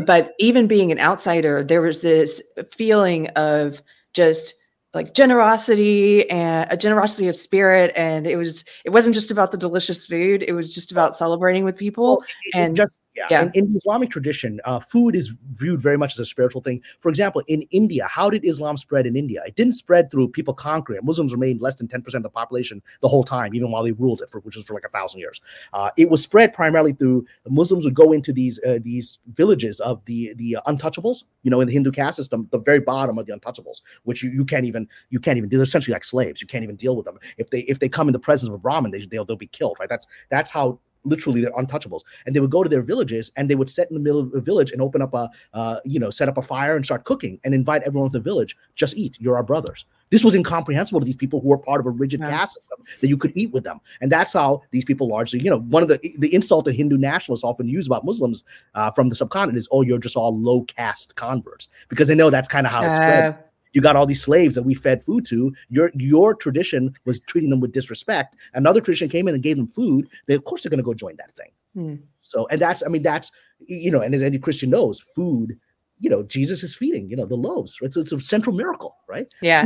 But 0.05 0.35
even 0.39 0.67
being 0.67 0.93
an 0.93 0.99
outsider 0.99 1.63
there 1.63 1.83
was 1.83 2.01
this 2.01 2.43
feeling 2.77 3.29
of 3.29 3.81
just 4.19 4.55
like 4.95 5.15
generosity 5.15 6.29
and 6.29 6.67
a 6.73 6.77
generosity 6.77 7.29
of 7.29 7.37
spirit 7.37 7.93
and 7.95 8.27
it 8.27 8.35
was 8.37 8.65
it 8.85 8.91
wasn't 8.91 9.15
just 9.15 9.31
about 9.31 9.53
the 9.53 9.59
delicious 9.59 10.05
food 10.07 10.43
it 10.49 10.55
was 10.55 10.75
just 10.75 10.91
about 10.91 11.17
celebrating 11.17 11.65
with 11.65 11.77
people 11.77 12.17
well, 12.19 12.25
it, 12.47 12.59
and 12.59 12.75
just 12.75 12.99
yeah, 13.15 13.27
yeah. 13.31 13.43
In, 13.43 13.51
in, 13.55 13.73
the 13.73 13.77
Islamic 13.77 14.11
tradition, 14.11 14.61
uh, 14.65 14.79
food 14.79 15.17
is 15.17 15.33
viewed 15.55 15.81
very 15.81 15.97
much 15.97 16.13
as 16.13 16.19
a 16.19 16.25
spiritual 16.25 16.63
thing. 16.63 16.83
For 17.01 17.09
example, 17.09 17.43
in 17.49 17.63
India, 17.71 18.07
how 18.07 18.31
did 18.31 18.45
Islam 18.45 18.77
spread 18.77 19.07
in 19.07 19.17
India? 19.17 19.43
It 19.47 19.57
didn't 19.57 19.73
spread 19.73 20.11
through 20.11 20.29
people 20.29 20.55
conquering. 20.55 21.01
Muslims 21.03 21.33
remained 21.33 21.61
less 21.61 21.77
than 21.77 21.89
10% 21.89 22.15
of 22.15 22.23
the 22.23 22.31
population 22.31 22.83
the 23.01 23.09
whole 23.09 23.25
time, 23.25 23.55
even 23.55 23.71
while 23.71 23.83
they 23.83 23.93
ruled 23.93 24.23
it, 24.23 24.31
for, 24.31 24.41
which 24.41 24.57
was 24.57 24.67
for 24.67 24.75
like 24.75 24.85
a 24.85 24.91
thousand 24.91 25.21
years. 25.21 25.41
Uh, 25.73 25.91
it 25.97 26.09
was 26.09 26.23
spread 26.23 26.55
primarily 26.55 26.93
through 26.93 27.27
Muslims 27.49 27.85
would 27.85 27.95
go 27.95 28.13
into 28.13 28.33
these 28.33 28.61
uh, 28.65 28.79
these 28.83 29.19
villages 29.35 29.81
of 29.81 30.05
the 30.05 30.35
the 30.35 30.57
untouchables, 30.67 31.25
you 31.43 31.51
know, 31.51 31.61
in 31.61 31.67
the 31.67 31.73
Hindu 31.73 31.91
caste 31.91 32.17
system, 32.17 32.49
the 32.53 32.59
very 32.59 32.81
bottom 32.81 33.19
of 33.19 33.27
the 33.27 33.33
untouchables, 33.33 33.83
which 34.05 34.23
you, 34.23 34.31
you 34.31 34.45
can't 34.45 34.65
even 34.65 34.89
you 35.11 35.19
can't 35.19 35.39
even. 35.39 35.49
They're 35.49 35.63
essentially 35.63 35.93
like 35.93 36.05
slaves. 36.05 36.41
You 36.41 36.47
can't 36.47 36.65
even 36.65 36.77
deal 36.77 36.97
with 36.97 37.07
them. 37.07 37.19
If 37.37 37.51
they 37.51 37.61
if 37.61 37.81
they 37.81 37.89
come 37.89 38.09
in 38.09 38.13
the 38.13 38.19
presence 38.19 38.49
of 38.49 38.55
a 38.55 38.59
Brahmin, 38.59 38.93
they, 38.93 39.05
they'll 39.07 39.25
they'll 39.25 39.37
be 39.37 39.49
killed. 39.49 39.79
Right? 39.81 39.89
That's 39.89 40.07
that's 40.31 40.51
how 40.51 40.79
literally 41.05 41.41
they're 41.41 41.53
untouchables. 41.53 42.03
And 42.27 42.35
they 42.35 42.41
would 42.41 42.51
go 42.51 42.63
to 42.63 42.69
their 42.69 42.83
villages 42.83 43.31
and 43.37 43.49
they 43.49 43.55
would 43.55 43.71
set 43.71 43.89
in 43.91 43.95
the 43.95 44.01
middle 44.01 44.21
of 44.21 44.35
a 44.35 44.41
village 44.41 44.71
and 44.73 44.83
open 44.83 45.03
up 45.03 45.15
a 45.15 45.31
uh, 45.55 45.81
you 45.85 45.99
know 45.99 46.11
set 46.11 46.29
up 46.29 46.39
a 46.39 46.43
fire 46.43 46.77
and 46.77 46.85
start 46.85 47.05
cooking 47.05 47.39
and 47.45 47.55
invite 47.55 47.83
everyone 47.83 48.11
to 48.11 48.19
the 48.19 48.23
village. 48.23 48.57
Just 48.75 48.97
eat. 48.97 49.17
You're 49.21 49.37
our 49.37 49.43
brothers. 49.43 49.85
This 50.11 50.25
was 50.25 50.35
incomprehensible 50.35 51.01
to 51.01 51.05
these 51.05 51.17
people 51.17 51.41
who 51.41 51.49
were 51.49 51.59
part 51.59 51.81
of 51.81 51.87
a 51.87 51.91
rigid 51.91 52.21
yeah. 52.21 52.31
caste 52.31 52.55
system 52.55 52.83
that 53.01 53.09
you 53.09 53.19
could 53.19 53.37
eat 53.37 53.53
with 53.53 53.65
them. 53.65 53.79
And 54.01 54.11
that's 54.11 54.33
how 54.33 54.63
these 54.71 54.85
people 54.85 55.09
largely 55.09 55.41
you 55.41 55.51
know 55.51 55.61
one 55.61 55.83
of 55.83 55.89
the 55.89 55.99
the 56.19 56.33
insult 56.35 56.65
that 56.65 56.75
hindu 56.75 56.97
nationalists 56.97 57.45
often 57.45 57.69
use 57.69 57.87
about 57.87 58.05
muslims 58.05 58.45
uh, 58.75 58.91
from 58.91 59.09
the 59.09 59.17
subcontinent 59.17 59.59
is 59.59 59.69
oh 59.71 59.83
you're 59.83 59.99
just 59.99 60.17
all 60.17 60.37
low 60.37 60.63
caste 60.63 61.17
converts 61.17 61.69
because 61.89 62.09
they 62.09 62.15
know 62.15 62.31
that's 62.31 62.49
kind 62.49 62.67
of 62.67 62.73
how 62.73 62.83
uh, 62.83 62.89
it 62.89 62.95
spreads 62.95 63.37
you 63.73 63.81
got 63.81 63.97
all 63.97 64.07
these 64.07 64.23
slaves 64.23 64.55
that 64.55 64.63
we 64.63 64.75
fed 64.75 65.03
food 65.03 65.25
to. 65.27 65.55
Your 65.69 65.91
your 65.95 66.35
tradition 66.35 66.95
was 67.05 67.21
treating 67.21 67.51
them 67.51 67.61
with 67.61 67.73
disrespect. 67.73 68.37
Another 68.55 68.81
tradition 68.81 69.09
came 69.09 69.29
in 69.29 69.35
and 69.35 69.43
gave 69.43 69.57
them 69.57 69.67
food. 69.67 70.09
They 70.27 70.35
of 70.35 70.45
course 70.45 70.63
they're 70.63 70.71
going 70.71 70.79
to 70.79 70.85
go 70.85 70.95
join 70.95 71.17
that 71.17 71.35
thing. 71.35 71.51
Hmm. 71.75 71.95
So 72.21 72.47
and 72.49 72.61
that's 72.61 72.83
I 72.85 72.89
mean 72.89 73.03
that's 73.03 73.31
you 73.61 73.91
know 73.91 74.01
and 74.01 74.15
as 74.15 74.23
any 74.23 74.39
Christian 74.39 74.71
knows, 74.71 75.05
food. 75.15 75.59
You 76.01 76.09
know, 76.09 76.23
Jesus 76.23 76.63
is 76.63 76.77
feeding. 76.77 77.11
You 77.11 77.17
know 77.17 77.27
the 77.27 77.35
loaves. 77.35 77.77
It's, 77.83 77.97
it's 77.97 78.13
a 78.13 78.21
central 78.21 78.55
miracle, 78.55 78.97
right? 79.09 79.27
Yeah. 79.43 79.65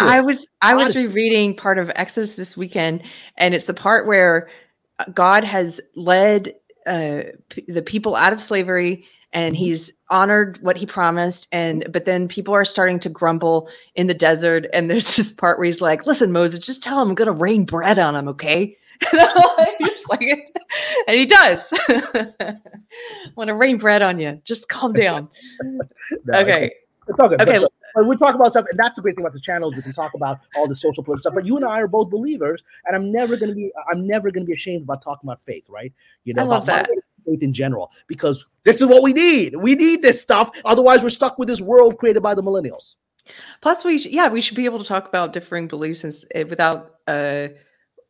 I 0.00 0.20
was 0.20 0.46
I 0.60 0.74
was 0.74 0.96
rereading 0.96 1.56
part 1.56 1.78
of 1.78 1.90
Exodus 1.94 2.34
this 2.34 2.58
weekend, 2.58 3.02
and 3.38 3.54
it's 3.54 3.64
the 3.64 3.72
part 3.72 4.06
where 4.06 4.50
God 5.14 5.44
has 5.44 5.80
led 5.94 6.54
uh, 6.86 7.22
p- 7.48 7.64
the 7.68 7.82
people 7.82 8.14
out 8.14 8.32
of 8.34 8.40
slavery 8.40 9.06
and 9.36 9.54
mm-hmm. 9.54 9.64
he's 9.64 9.92
honored 10.08 10.58
what 10.62 10.76
he 10.76 10.86
promised 10.86 11.46
and 11.52 11.86
but 11.92 12.04
then 12.04 12.26
people 12.26 12.54
are 12.54 12.64
starting 12.64 12.98
to 12.98 13.08
grumble 13.08 13.68
in 13.94 14.08
the 14.08 14.14
desert 14.14 14.66
and 14.72 14.90
there's 14.90 15.14
this 15.16 15.30
part 15.30 15.58
where 15.58 15.66
he's 15.66 15.80
like 15.80 16.06
listen 16.06 16.32
moses 16.32 16.64
just 16.64 16.82
tell 16.82 17.00
him 17.00 17.10
i'm 17.10 17.14
gonna 17.14 17.30
rain 17.30 17.64
bread 17.64 17.98
on 17.98 18.16
him 18.16 18.26
okay 18.26 18.76
like, 20.08 20.20
and 21.06 21.16
he 21.16 21.26
does 21.26 21.70
want 23.36 23.48
to 23.48 23.54
rain 23.54 23.76
bread 23.76 24.02
on 24.02 24.18
you 24.18 24.40
just 24.44 24.68
calm 24.68 24.92
down 24.92 25.28
no, 26.24 26.40
okay 26.40 26.72
it's, 27.08 27.20
all 27.20 27.28
good. 27.28 27.40
Okay. 27.40 27.58
But, 27.58 27.72
but 27.94 28.06
we 28.08 28.16
talk 28.16 28.34
about 28.34 28.50
stuff, 28.50 28.64
and 28.68 28.78
that's 28.78 28.96
the 28.96 29.02
great 29.02 29.14
thing 29.14 29.24
about 29.24 29.32
this 29.32 29.40
channel 29.40 29.70
is 29.70 29.76
we 29.76 29.82
can 29.82 29.92
talk 29.92 30.14
about 30.14 30.40
all 30.56 30.66
the 30.66 30.74
social 30.74 31.04
political 31.04 31.22
stuff. 31.22 31.34
But 31.34 31.46
you 31.46 31.54
and 31.54 31.64
I 31.64 31.78
are 31.80 31.86
both 31.86 32.10
believers, 32.10 32.64
and 32.84 32.96
I'm 32.96 33.12
never 33.12 33.36
gonna 33.36 33.54
be 33.54 33.70
I'm 33.88 34.06
never 34.06 34.32
gonna 34.32 34.44
be 34.44 34.54
ashamed 34.54 34.82
about 34.82 35.02
talking 35.02 35.28
about 35.28 35.40
faith, 35.40 35.66
right? 35.68 35.92
You 36.24 36.34
know, 36.34 36.42
I 36.42 36.46
love 36.46 36.66
that 36.66 36.90
faith 37.26 37.42
in 37.42 37.52
general 37.52 37.90
because 38.06 38.46
this 38.64 38.80
is 38.80 38.86
what 38.86 39.02
we 39.02 39.12
need. 39.12 39.56
We 39.56 39.74
need 39.74 40.02
this 40.02 40.20
stuff. 40.20 40.50
Otherwise, 40.64 41.02
we're 41.02 41.10
stuck 41.10 41.38
with 41.38 41.48
this 41.48 41.60
world 41.60 41.98
created 41.98 42.22
by 42.22 42.34
the 42.34 42.42
millennials. 42.42 42.94
Plus, 43.60 43.84
we 43.84 43.98
sh- 43.98 44.06
yeah, 44.06 44.28
we 44.28 44.40
should 44.40 44.56
be 44.56 44.64
able 44.64 44.78
to 44.78 44.84
talk 44.84 45.08
about 45.08 45.32
differing 45.32 45.68
beliefs 45.68 46.04
and 46.04 46.14
eh, 46.34 46.44
without 46.44 46.96
uh, 47.06 47.48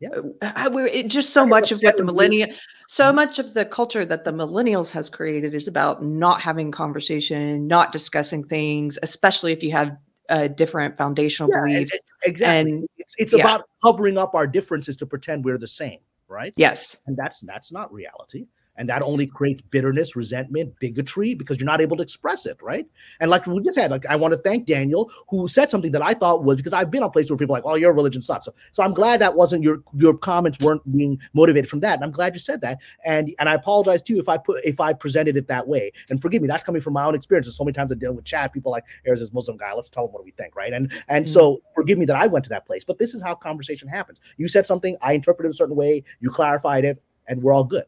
yeah, 0.01 0.11
uh, 0.43 0.71
we're 0.73 0.87
it, 0.87 1.09
just 1.09 1.33
so 1.33 1.47
much 1.47 1.73
of 1.73 1.81
what 1.81 1.97
the 1.97 2.05
millennial, 2.05 2.49
so 2.89 3.05
mm-hmm. 3.05 3.17
much 3.17 3.39
of 3.39 3.55
the 3.55 3.65
culture 3.65 4.05
that 4.05 4.25
the 4.25 4.31
millennials 4.31 4.91
has 4.91 5.09
created 5.09 5.55
is 5.55 5.69
about 5.69 6.05
not 6.05 6.43
having 6.43 6.71
conversation, 6.71 7.67
not 7.67 7.93
discussing 7.93 8.45
things, 8.45 8.99
especially 9.03 9.53
if 9.53 9.63
you 9.63 9.73
have 9.73 9.97
a 10.29 10.49
different 10.49 10.99
foundational 10.99 11.51
yeah, 11.51 11.61
beliefs. 11.63 11.93
Exactly, 12.25 12.73
and, 12.73 12.87
it's, 12.99 13.15
it's 13.17 13.33
yeah. 13.33 13.41
about 13.41 13.65
covering 13.83 14.19
up 14.19 14.35
our 14.35 14.47
differences 14.47 14.97
to 14.97 15.07
pretend 15.07 15.45
we're 15.45 15.59
the 15.59 15.69
same, 15.69 16.01
right? 16.29 16.53
Yes, 16.57 16.99
and 17.07 17.17
that's 17.17 17.41
that's 17.41 17.73
not 17.73 17.91
reality 17.91 18.47
and 18.77 18.89
that 18.89 19.03
only 19.03 19.27
creates 19.27 19.61
bitterness 19.61 20.17
resentment 20.17 20.79
bigotry 20.79 21.35
because 21.35 21.59
you're 21.59 21.67
not 21.67 21.81
able 21.81 21.97
to 21.97 22.03
express 22.03 22.47
it 22.47 22.57
right? 22.63 22.87
And 23.21 23.31
like 23.31 23.47
we 23.47 23.61
just 23.61 23.79
had 23.79 23.91
like 23.91 24.07
i 24.07 24.17
want 24.17 24.33
to 24.33 24.39
thank 24.39 24.67
daniel 24.67 25.11
who 25.29 25.49
said 25.49 25.71
something 25.71 25.93
that 25.93 26.03
i 26.03 26.15
thought 26.15 26.45
was 26.45 26.57
because 26.57 26.73
i've 26.73 26.91
been 26.91 27.03
on 27.03 27.11
places 27.11 27.31
where 27.31 27.39
people 27.39 27.55
are 27.55 27.59
like 27.59 27.67
oh 27.67 27.75
your 27.75 27.93
religion 27.93 28.23
sucks. 28.23 28.45
So, 28.45 28.55
so 28.73 28.83
i'm 28.83 28.95
glad 28.95 29.21
that 29.21 29.35
wasn't 29.35 29.63
your 29.63 29.83
your 29.95 30.17
comments 30.17 30.59
weren't 30.61 30.83
being 30.91 31.21
motivated 31.35 31.69
from 31.69 31.81
that 31.81 31.95
and 31.95 32.05
i'm 32.05 32.11
glad 32.11 32.35
you 32.35 32.41
said 32.41 32.61
that. 32.63 32.81
And 33.05 33.35
and 33.39 33.49
i 33.49 33.55
apologize 33.55 34.03
too 34.03 34.19
if 34.19 34.29
i 34.29 34.37
put 34.37 34.65
if 34.65 34.81
i 34.81 34.93
presented 34.93 35.37
it 35.37 35.49
that 35.49 35.67
way. 35.67 35.93
And 36.11 36.21
forgive 36.21 36.43
me 36.43 36.49
that's 36.49 36.65
coming 36.65 36.83
from 36.83 36.93
my 36.93 37.05
own 37.05 37.15
experiences 37.15 37.57
so 37.57 37.65
many 37.65 37.73
times 37.73 37.93
i 37.93 37.95
deal 37.95 38.13
with 38.13 38.25
chat 38.25 38.53
people 38.53 38.73
like 38.73 38.85
here's 39.05 39.21
this 39.21 39.33
muslim 39.33 39.57
guy 39.57 39.73
let's 39.73 39.89
tell 39.89 40.07
him 40.07 40.13
what 40.13 40.25
we 40.25 40.33
think 40.33 40.57
right? 40.57 40.73
And 40.73 40.93
and 41.09 41.25
mm-hmm. 41.25 41.33
so 41.33 41.61
forgive 41.75 41.99
me 41.99 42.05
that 42.07 42.17
i 42.17 42.27
went 42.27 42.45
to 42.45 42.49
that 42.51 42.67
place 42.67 42.85
but 42.85 42.99
this 42.99 43.15
is 43.15 43.23
how 43.23 43.35
conversation 43.35 43.89
happens. 43.89 44.21
You 44.37 44.49
said 44.49 44.67
something 44.67 44.97
i 45.01 45.13
interpreted 45.13 45.51
a 45.51 45.55
certain 45.55 45.77
way 45.77 46.05
you 46.21 46.31
clarified 46.31 46.85
it 46.85 47.03
and 47.29 47.43
we're 47.43 47.53
all 47.53 47.65
good 47.65 47.85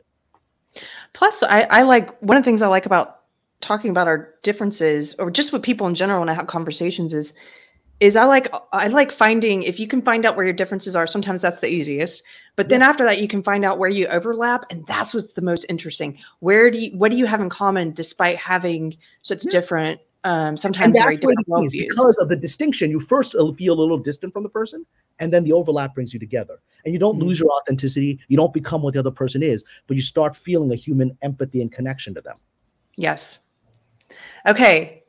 Plus, 1.13 1.43
I, 1.43 1.63
I 1.63 1.83
like 1.83 2.21
one 2.23 2.37
of 2.37 2.43
the 2.43 2.49
things 2.49 2.63
I 2.63 2.69
like 2.69 2.87
about 2.87 3.21
talking 3.61 3.91
about 3.91 4.07
our 4.07 4.35
differences, 4.43 5.15
or 5.19 5.31
just 5.31 5.53
with 5.53 5.63
people 5.63 5.87
in 5.87 5.95
general 5.95 6.21
when 6.21 6.29
I 6.29 6.35
have 6.35 6.47
conversations, 6.47 7.15
is 7.15 7.33
is 8.01 8.15
I 8.15 8.25
like 8.25 8.53
I 8.73 8.87
like 8.89 9.11
finding 9.11 9.65
if 9.65 9.81
you 9.81 9.89
can 9.89 10.03
find 10.03 10.25
out 10.25 10.37
where 10.37 10.45
your 10.45 10.55
differences 10.55 10.95
are. 10.95 11.07
Sometimes 11.07 11.43
that's 11.43 11.61
the 11.61 11.69
easiest, 11.69 12.23
but 12.55 12.69
then 12.69 12.81
yeah. 12.81 12.89
after 12.89 13.05
that, 13.05 13.21
you 13.21 13.27
can 13.27 13.43
find 13.43 13.65
out 13.65 13.79
where 13.79 13.89
you 13.89 14.07
overlap, 14.07 14.65
and 14.71 14.87
that's 14.87 15.13
what's 15.13 15.33
the 15.33 15.43
most 15.43 15.67
interesting. 15.69 16.19
Where 16.41 16.71
do 16.71 16.79
you 16.79 16.97
what 16.97 17.11
do 17.11 17.17
you 17.17 17.27
have 17.27 17.41
in 17.41 17.49
common 17.49 17.93
despite 17.93 18.37
having 18.39 18.97
such 19.23 19.45
yeah. 19.45 19.51
different 19.51 20.01
um, 20.25 20.57
sometimes 20.57 20.97
very 20.97 21.17
different 21.17 21.47
worldviews. 21.47 21.89
Because 21.89 22.19
of 22.19 22.29
the 22.29 22.37
distinction, 22.37 22.91
you 22.91 23.01
first 23.01 23.33
feel 23.57 23.75
a 23.75 23.81
little 23.81 23.99
distant 23.99 24.33
from 24.33 24.43
the 24.43 24.49
person, 24.49 24.85
and 25.19 25.33
then 25.33 25.45
the 25.45 25.53
overlap 25.53 25.95
brings 25.95 26.13
you 26.13 26.21
together. 26.21 26.61
And 26.85 26.93
you 26.93 26.99
don't 26.99 27.17
mm-hmm. 27.17 27.29
lose 27.29 27.41
your 27.41 27.51
authenticity. 27.51 28.19
You 28.29 28.37
don't 28.37 28.53
become 28.53 28.83
what 28.83 28.95
the 28.95 29.01
other 29.01 29.11
person 29.11 29.43
is, 29.43 29.65
but 29.87 29.97
you 29.97 30.03
start 30.03 30.37
feeling 30.37 30.73
a 30.73 30.77
human 30.77 31.17
empathy 31.23 31.63
and 31.63 31.71
connection 31.71 32.15
to 32.15 32.21
them. 32.21 32.37
Yes. 32.97 33.39
Okay. 34.47 35.03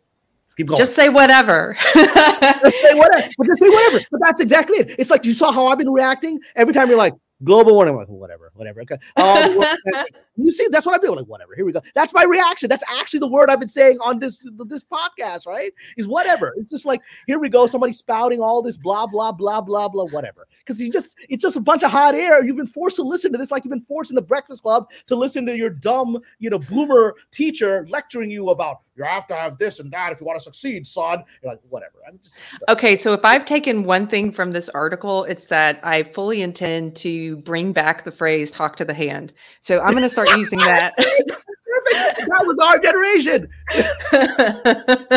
Let's 0.43 0.55
keep 0.55 0.67
going. 0.67 0.77
Just 0.77 0.93
say 0.93 1.09
whatever. 1.09 1.77
just 1.93 2.81
say 2.81 2.93
whatever. 2.93 3.29
But 3.37 3.47
just 3.47 3.59
say 3.59 3.69
whatever. 3.69 4.03
But 4.11 4.21
that's 4.21 4.39
exactly 4.39 4.77
it. 4.77 4.95
It's 4.99 5.11
like 5.11 5.25
you 5.25 5.33
saw 5.33 5.51
how 5.51 5.67
I've 5.67 5.77
been 5.77 5.91
reacting 5.91 6.39
every 6.55 6.73
time 6.73 6.87
you're 6.89 6.97
like, 6.97 7.13
global 7.43 7.73
warming. 7.73 7.93
I'm 7.93 7.99
like, 7.99 8.09
whatever, 8.09 8.51
whatever. 8.55 8.81
Okay. 8.81 8.97
Uh, 9.19 10.03
you 10.37 10.51
see, 10.51 10.67
that's 10.71 10.85
what 10.85 10.95
I'm 10.95 11.01
doing. 11.01 11.17
Like, 11.17 11.27
whatever. 11.27 11.53
Here 11.55 11.65
we 11.65 11.71
go. 11.71 11.81
That's 11.93 12.13
my 12.13 12.23
reaction. 12.23 12.69
That's 12.69 12.83
actually 12.89 13.19
the 13.19 13.27
word 13.27 13.49
I've 13.49 13.59
been 13.59 13.67
saying 13.67 13.97
on 14.01 14.19
this 14.19 14.37
this 14.65 14.83
podcast, 14.83 15.45
right? 15.45 15.73
Is 15.97 16.07
whatever. 16.07 16.53
It's 16.57 16.69
just 16.69 16.85
like, 16.85 17.01
here 17.27 17.39
we 17.39 17.49
go. 17.49 17.67
Somebody 17.67 17.91
spouting 17.91 18.39
all 18.39 18.61
this 18.61 18.77
blah 18.77 19.07
blah 19.07 19.31
blah 19.31 19.61
blah 19.61 19.89
blah 19.89 20.05
whatever. 20.05 20.47
Because 20.59 20.81
you 20.81 20.91
just 20.91 21.17
it's 21.27 21.41
just 21.41 21.57
a 21.57 21.61
bunch 21.61 21.83
of 21.83 21.91
hot 21.91 22.15
air. 22.15 22.43
You've 22.43 22.55
been 22.55 22.67
forced 22.67 22.95
to 22.97 23.03
listen 23.03 23.31
to 23.31 23.37
this, 23.37 23.51
like 23.51 23.65
you've 23.65 23.71
been 23.71 23.85
forced 23.85 24.11
in 24.11 24.15
the 24.15 24.21
Breakfast 24.21 24.61
Club 24.61 24.89
to 25.07 25.15
listen 25.15 25.45
to 25.47 25.57
your 25.57 25.69
dumb, 25.69 26.19
you 26.39 26.49
know, 26.49 26.59
boomer 26.59 27.15
teacher 27.31 27.85
lecturing 27.89 28.31
you 28.31 28.49
about 28.49 28.81
you 28.99 29.05
have 29.05 29.25
to 29.27 29.35
have 29.35 29.57
this 29.57 29.79
and 29.79 29.89
that 29.91 30.11
if 30.11 30.19
you 30.19 30.27
want 30.27 30.37
to 30.37 30.43
succeed, 30.43 30.85
son. 30.85 31.23
You're 31.41 31.53
like, 31.53 31.61
whatever. 31.69 31.95
I'm 32.07 32.19
just 32.19 32.41
okay. 32.67 32.95
So 32.95 33.13
if 33.13 33.21
I've 33.23 33.45
taken 33.45 33.83
one 33.83 34.07
thing 34.07 34.31
from 34.31 34.51
this 34.51 34.69
article, 34.69 35.23
it's 35.23 35.45
that 35.45 35.79
I 35.83 36.03
fully 36.03 36.41
intend 36.41 36.95
to 36.97 37.37
bring 37.37 37.71
back 37.71 38.03
the 38.03 38.11
phrase 38.11 38.51
"talk 38.51 38.75
to 38.75 38.85
the 38.85 38.93
hand." 38.93 39.33
So 39.61 39.79
I'm 39.79 39.91
going 39.91 40.03
to 40.03 40.09
start 40.09 40.29
using 40.37 40.59
that. 40.59 40.93
that 40.97 42.43
was 42.45 42.59
our 42.59 42.77
generation. 42.79 43.47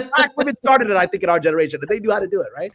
Black 0.17 0.37
women 0.37 0.55
started 0.55 0.91
it, 0.91 0.97
I 0.97 1.07
think, 1.07 1.25
in 1.25 1.29
our 1.29 1.41
generation, 1.41 1.81
they 1.89 1.99
knew 1.99 2.13
how 2.13 2.21
to 2.21 2.29
do 2.29 2.41
it, 2.41 2.49
right? 2.57 2.73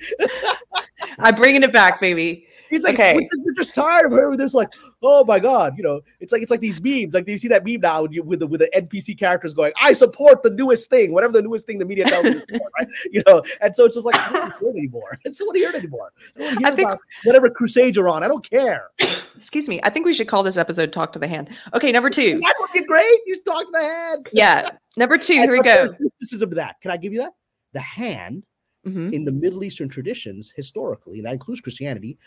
I'm 1.19 1.35
bringing 1.35 1.63
it 1.63 1.71
back, 1.71 2.01
baby. 2.01 2.47
He's 2.69 2.84
like, 2.84 2.95
okay. 2.95 3.27
we're 3.38 3.53
just 3.53 3.73
tired 3.76 4.06
of 4.06 4.11
hearing 4.11 4.38
this. 4.38 4.53
Like, 4.53 4.69
oh 5.02 5.23
my 5.26 5.39
god, 5.39 5.76
you 5.77 5.84
know, 5.84 6.02
it's 6.19 6.31
like 6.31 6.41
it's 6.41 6.52
like 6.52 6.60
these 6.60 6.81
memes. 6.81 7.14
Like, 7.14 7.26
do 7.26 7.31
you 7.31 7.38
see 7.38 7.48
that 7.49 7.65
meme 7.65 7.81
now 7.81 8.03
with 8.03 8.39
the 8.39 8.48
with 8.48 8.60
the 8.61 8.69
NPC 8.76 9.18
characters 9.18 9.53
going, 9.53 9.72
"I 9.81 9.94
support 9.94 10.44
the 10.44 10.49
newest 10.49 10.89
thing, 10.89 11.14
whatever 11.14 11.34
the 11.34 11.41
newest 11.41 11.65
thing 11.65 11.80
the 11.80 11.85
media 11.85 12.06
tells 12.06 12.26
me." 12.26 12.41
right? 12.77 12.88
You 13.11 13.23
know, 13.27 13.44
and 13.61 13.76
so 13.76 13.85
it's 13.85 13.95
just 13.95 14.06
like 14.06 14.15
I 14.15 14.31
don't 14.31 14.53
hear 14.60 14.69
it 14.69 14.77
anymore. 14.77 15.18
And 15.26 15.35
so 15.35 15.45
what 15.45 15.53
do 15.53 15.60
you 15.60 15.65
hear 15.68 15.76
it 15.76 15.80
anymore? 15.80 16.11
I 16.35 16.39
don't 16.39 16.57
hear 16.60 16.68
I 16.68 16.76
think, 16.76 16.89
whatever 17.23 17.49
crusade 17.49 17.95
you're 17.95 18.10
on. 18.10 18.23
I 18.23 18.27
don't 18.27 18.48
care. 18.48 18.89
Excuse 19.35 19.68
me. 19.69 19.80
I 19.84 19.89
think 19.89 20.06
we 20.06 20.14
should 20.14 20.27
call 20.27 20.44
this 20.44 20.57
episode 20.57 20.91
"Talk 20.94 21.14
to 21.14 21.19
the 21.19 21.27
Hand." 21.27 21.49
Okay, 21.73 21.91
number 21.91 22.10
two. 22.10 22.34
That 22.38 22.56
would 22.60 22.72
be 22.73 22.85
great. 22.85 23.19
You 23.26 23.41
talk 23.44 23.65
to 23.65 23.72
the 23.72 23.80
hand. 23.80 24.30
Yeah, 24.34 24.72
number 24.98 25.18
two. 25.18 25.34
Here 25.34 25.52
we 25.52 25.61
go. 25.61 25.85
Mysticism 25.99 26.49
of 26.49 26.56
that. 26.56 26.81
Can 26.81 26.91
I 26.91 26.98
give 26.98 27.14
you 27.14 27.19
that? 27.19 27.34
The 27.73 27.80
hand 27.81 28.44
Mm-hmm. 28.85 29.10
in 29.14 29.26
the 29.26 29.34
Middle 29.34 29.65
Eastern 29.65 29.89
traditions 29.89 30.53
historically, 30.56 31.18
and 31.18 31.26
that 31.26 31.34
includes 31.34 31.60
Christianity, 31.60 32.18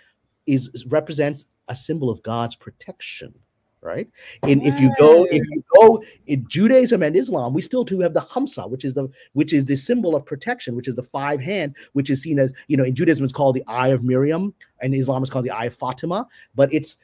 is 0.53 0.85
represents 0.89 1.45
a 1.69 1.75
symbol 1.75 2.11
of 2.11 2.23
God's 2.23 2.57
protection. 2.57 3.35
right? 3.83 4.09
And 4.43 4.63
if 4.63 4.79
you 4.81 4.93
go, 4.99 5.25
if 5.31 5.47
you 5.49 5.63
go 5.81 6.03
in 6.27 6.47
Judaism 6.49 7.03
and 7.03 7.17
Islam, 7.17 7.55
we 7.55 7.63
still 7.63 7.85
do 7.85 8.01
have 8.01 8.15
the 8.15 8.21
Hamsa, 8.21 8.69
which 8.69 8.85
is 8.85 8.95
the 8.95 9.09
which 9.33 9.53
is 9.53 9.65
the 9.65 9.77
symbol 9.77 10.15
of 10.15 10.27
protection, 10.27 10.77
which 10.77 10.89
is 10.89 10.95
the 10.95 11.03
five 11.03 11.41
hand, 11.41 11.77
which 11.95 12.11
is 12.11 12.23
seen 12.23 12.39
as 12.39 12.53
you 12.69 12.77
know 12.77 12.85
in 12.85 12.95
Judaism 12.95 13.25
it's 13.25 13.33
called 13.33 13.57
the 13.57 13.65
Eye 13.67 13.89
of 13.89 14.05
Miriam, 14.05 14.55
and 14.81 14.95
Islam 14.95 15.23
is 15.23 15.31
called 15.31 15.45
the 15.45 15.51
Eye 15.51 15.67
of 15.67 15.75
Fatima. 15.75 16.27
But 16.55 16.73
it's 16.75 16.97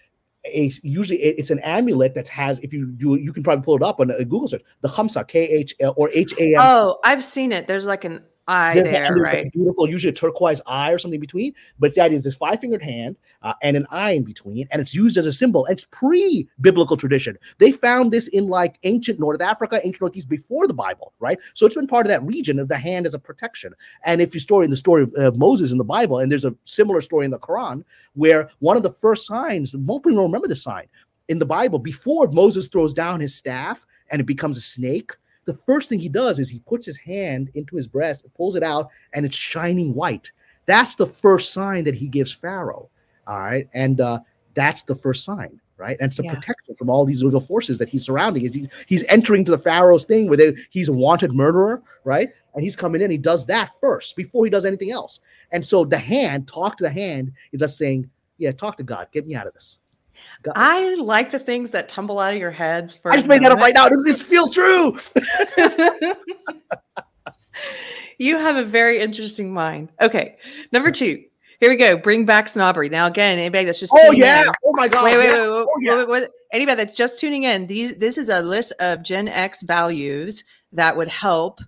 a 0.44 0.70
usually 0.82 1.18
it's 1.18 1.50
an 1.50 1.58
amulet 1.60 2.14
that 2.14 2.28
has 2.28 2.58
if 2.60 2.72
you 2.72 2.86
do 2.86 3.16
you 3.16 3.32
can 3.32 3.42
probably 3.42 3.64
pull 3.64 3.76
it 3.76 3.82
up 3.82 4.00
on 4.00 4.10
a 4.10 4.24
Google 4.24 4.48
search 4.48 4.62
the 4.80 4.88
Hamsa 4.88 5.26
K 5.26 5.44
H 5.44 5.74
or 5.96 6.10
H 6.12 6.34
A 6.38 6.54
M. 6.54 6.60
Oh, 6.60 6.98
I've 7.04 7.24
seen 7.24 7.52
it. 7.52 7.66
There's 7.66 7.86
like 7.86 8.04
an 8.04 8.22
eye 8.48 8.74
there's, 8.74 8.90
there, 8.90 9.14
a, 9.14 9.20
right? 9.20 9.44
like 9.44 9.52
beautiful, 9.52 9.88
usually 9.88 10.10
a 10.10 10.14
turquoise 10.14 10.60
eye 10.66 10.92
or 10.92 10.98
something 10.98 11.20
between. 11.20 11.54
But 11.78 11.94
the 11.94 12.02
idea 12.02 12.16
is 12.16 12.24
this 12.24 12.36
five 12.36 12.60
fingered 12.60 12.82
hand 12.82 13.16
uh, 13.42 13.54
and 13.62 13.76
an 13.76 13.86
eye 13.90 14.12
in 14.12 14.24
between, 14.24 14.66
and 14.72 14.80
it's 14.80 14.94
used 14.94 15.16
as 15.16 15.26
a 15.26 15.32
symbol. 15.32 15.64
And 15.66 15.74
it's 15.74 15.86
pre 15.90 16.48
biblical 16.60 16.96
tradition. 16.96 17.36
They 17.58 17.72
found 17.72 18.12
this 18.12 18.28
in 18.28 18.48
like 18.48 18.78
ancient 18.82 19.18
North 19.18 19.40
Africa, 19.40 19.80
ancient 19.84 20.00
Northeast 20.00 20.28
before 20.28 20.66
the 20.66 20.74
Bible, 20.74 21.12
right? 21.18 21.38
So 21.54 21.66
it's 21.66 21.74
been 21.74 21.86
part 21.86 22.06
of 22.06 22.10
that 22.10 22.22
region 22.22 22.58
of 22.58 22.68
the 22.68 22.78
hand 22.78 23.06
as 23.06 23.14
a 23.14 23.18
protection. 23.18 23.72
And 24.04 24.20
if 24.20 24.34
you 24.34 24.40
story 24.40 24.64
in 24.64 24.70
the 24.70 24.76
story 24.76 25.04
of 25.04 25.14
uh, 25.16 25.32
Moses 25.36 25.72
in 25.72 25.78
the 25.78 25.84
Bible, 25.84 26.18
and 26.18 26.30
there's 26.30 26.44
a 26.44 26.54
similar 26.64 27.00
story 27.00 27.24
in 27.24 27.30
the 27.30 27.38
Quran 27.38 27.84
where 28.14 28.48
one 28.60 28.76
of 28.76 28.82
the 28.82 28.92
first 28.92 29.26
signs, 29.26 29.74
most 29.74 30.04
people 30.04 30.22
remember 30.22 30.48
the 30.48 30.56
sign 30.56 30.86
in 31.28 31.38
the 31.38 31.46
Bible 31.46 31.78
before 31.78 32.28
Moses 32.28 32.68
throws 32.68 32.94
down 32.94 33.20
his 33.20 33.34
staff 33.34 33.86
and 34.10 34.20
it 34.20 34.24
becomes 34.24 34.56
a 34.56 34.60
snake 34.60 35.12
the 35.46 35.58
first 35.66 35.88
thing 35.88 35.98
he 35.98 36.08
does 36.08 36.38
is 36.38 36.50
he 36.50 36.58
puts 36.60 36.84
his 36.84 36.96
hand 36.96 37.50
into 37.54 37.76
his 37.76 37.88
breast, 37.88 38.26
pulls 38.34 38.56
it 38.56 38.62
out, 38.62 38.90
and 39.14 39.24
it's 39.24 39.36
shining 39.36 39.94
white. 39.94 40.30
That's 40.66 40.96
the 40.96 41.06
first 41.06 41.52
sign 41.52 41.84
that 41.84 41.94
he 41.94 42.08
gives 42.08 42.32
Pharaoh. 42.32 42.90
All 43.26 43.38
right. 43.38 43.68
And 43.72 44.00
uh, 44.00 44.20
that's 44.54 44.82
the 44.82 44.94
first 44.94 45.24
sign, 45.24 45.60
right? 45.76 45.96
And 46.00 46.08
it's 46.10 46.18
a 46.18 46.24
yeah. 46.24 46.34
protection 46.34 46.74
from 46.74 46.90
all 46.90 47.04
these 47.04 47.22
little 47.22 47.40
forces 47.40 47.78
that 47.78 47.88
he's 47.88 48.04
surrounding. 48.04 48.42
He's, 48.42 48.68
he's 48.86 49.04
entering 49.04 49.44
to 49.44 49.52
the 49.52 49.58
Pharaoh's 49.58 50.04
thing 50.04 50.28
where 50.28 50.36
they, 50.36 50.54
he's 50.70 50.88
a 50.88 50.92
wanted 50.92 51.32
murderer, 51.32 51.82
right? 52.04 52.28
And 52.54 52.64
he's 52.64 52.76
coming 52.76 53.00
in, 53.00 53.10
he 53.10 53.18
does 53.18 53.46
that 53.46 53.70
first 53.80 54.16
before 54.16 54.44
he 54.44 54.50
does 54.50 54.64
anything 54.64 54.90
else. 54.90 55.20
And 55.52 55.64
so 55.64 55.84
the 55.84 55.98
hand, 55.98 56.48
talk 56.48 56.76
to 56.78 56.84
the 56.84 56.90
hand, 56.90 57.32
is 57.52 57.60
just 57.60 57.78
saying, 57.78 58.10
Yeah, 58.38 58.52
talk 58.52 58.76
to 58.78 58.82
God, 58.82 59.08
get 59.12 59.26
me 59.26 59.34
out 59.34 59.46
of 59.46 59.54
this. 59.54 59.78
I 60.54 60.94
like 60.94 61.30
the 61.30 61.38
things 61.38 61.70
that 61.70 61.88
tumble 61.88 62.18
out 62.18 62.34
of 62.34 62.40
your 62.40 62.50
heads. 62.50 62.98
I 63.04 63.14
just 63.14 63.28
made 63.28 63.42
that 63.42 63.52
up 63.52 63.58
right 63.58 63.74
now. 63.74 63.86
It, 63.86 63.92
it 64.06 64.18
feels 64.18 64.54
true. 64.54 64.98
you 68.18 68.36
have 68.38 68.56
a 68.56 68.64
very 68.64 69.00
interesting 69.00 69.52
mind. 69.52 69.90
Okay, 70.00 70.36
number 70.72 70.90
two. 70.90 71.24
Here 71.58 71.70
we 71.70 71.76
go. 71.76 71.96
Bring 71.96 72.26
back 72.26 72.48
snobbery. 72.48 72.90
Now, 72.90 73.06
again, 73.06 73.38
anybody 73.38 73.64
that's 73.64 73.80
just 73.80 73.92
oh 73.96 74.12
yeah, 74.12 74.42
in, 74.42 74.48
oh 74.66 74.72
my 74.74 74.88
god, 74.88 75.04
wait, 75.04 75.16
wait, 75.16 75.24
yeah. 75.24 75.32
wait, 75.32 75.40
wait, 75.40 75.48
oh, 75.48 75.68
yeah. 75.80 75.96
wait, 75.96 76.08
wait, 76.08 76.28
Anybody 76.52 76.84
that's 76.84 76.96
just 76.96 77.18
tuning 77.18 77.44
in, 77.44 77.66
these 77.66 77.94
this 77.94 78.18
is 78.18 78.28
a 78.28 78.40
list 78.40 78.72
of 78.78 79.02
Gen 79.02 79.28
X 79.28 79.62
values 79.62 80.44
that 80.72 80.94
would 80.96 81.08
help 81.08 81.60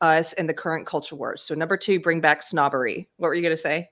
us 0.00 0.32
in 0.34 0.46
the 0.46 0.54
current 0.54 0.86
culture 0.86 1.16
wars. 1.16 1.42
So, 1.42 1.54
number 1.54 1.76
two, 1.76 2.00
bring 2.00 2.20
back 2.20 2.42
snobbery. 2.42 3.08
What 3.16 3.28
were 3.28 3.34
you 3.34 3.42
going 3.42 3.56
to 3.56 3.60
say? 3.60 3.88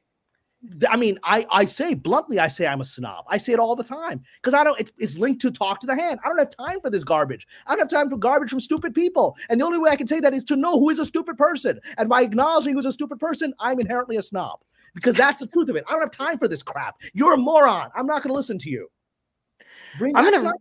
I 0.91 0.97
mean, 0.97 1.19
I 1.24 1.47
I 1.51 1.65
say 1.65 1.95
bluntly, 1.95 2.39
I 2.39 2.49
say 2.49 2.66
I'm 2.66 2.82
a 2.82 2.85
snob. 2.85 3.24
I 3.28 3.39
say 3.39 3.53
it 3.53 3.59
all 3.59 3.74
the 3.74 3.85
time 3.85 4.23
because 4.37 4.53
I 4.53 4.62
don't. 4.62 4.78
It, 4.78 4.93
it's 4.99 5.16
linked 5.16 5.41
to 5.43 5.51
talk 5.51 5.81
to 5.81 5.87
the 5.87 5.95
hand. 5.95 6.20
I 6.24 6.28
don't 6.28 6.39
have 6.39 6.55
time 6.55 6.81
for 6.81 6.91
this 6.91 7.03
garbage. 7.03 7.47
I 7.66 7.70
don't 7.70 7.81
have 7.81 7.89
time 7.91 8.11
for 8.11 8.19
garbage 8.19 8.51
from 8.51 8.61
stupid 8.61 8.95
people. 8.95 9.37
And 9.49 9.61
the 9.61 9.65
only 9.65 9.78
way 9.78 9.91
I 9.91 9.97
can 9.97 10.07
say 10.07 10.20
that 10.20 10.35
is 10.35 10.45
to 10.45 10.57
know 10.57 10.78
who 10.78 10.91
is 10.91 10.99
a 10.99 11.07
stupid 11.07 11.39
person. 11.39 11.81
And 11.97 12.09
by 12.09 12.23
acknowledging 12.23 12.74
who's 12.74 12.85
a 12.85 12.93
stupid 12.93 13.19
person, 13.19 13.55
I'm 13.59 13.81
inherently 13.81 14.16
a 14.16 14.23
snob 14.23 14.61
because 14.95 15.15
that's 15.15 15.41
the 15.41 15.47
truth 15.47 15.70
of 15.70 15.77
it. 15.77 15.85
I 15.89 15.93
don't 15.93 16.01
have 16.01 16.11
time 16.11 16.39
for 16.39 16.49
this 16.49 16.62
crap. 16.62 16.97
You're 17.15 17.35
a 17.35 17.39
moron. 17.39 17.91
I'm 17.97 18.07
not 18.07 18.23
going 18.23 18.31
to 18.31 18.35
listen 18.37 18.59
to 18.59 18.70
you. 18.70 18.91
Bring 19.99 20.15
I'm 20.15 20.24
gonna. 20.24 20.53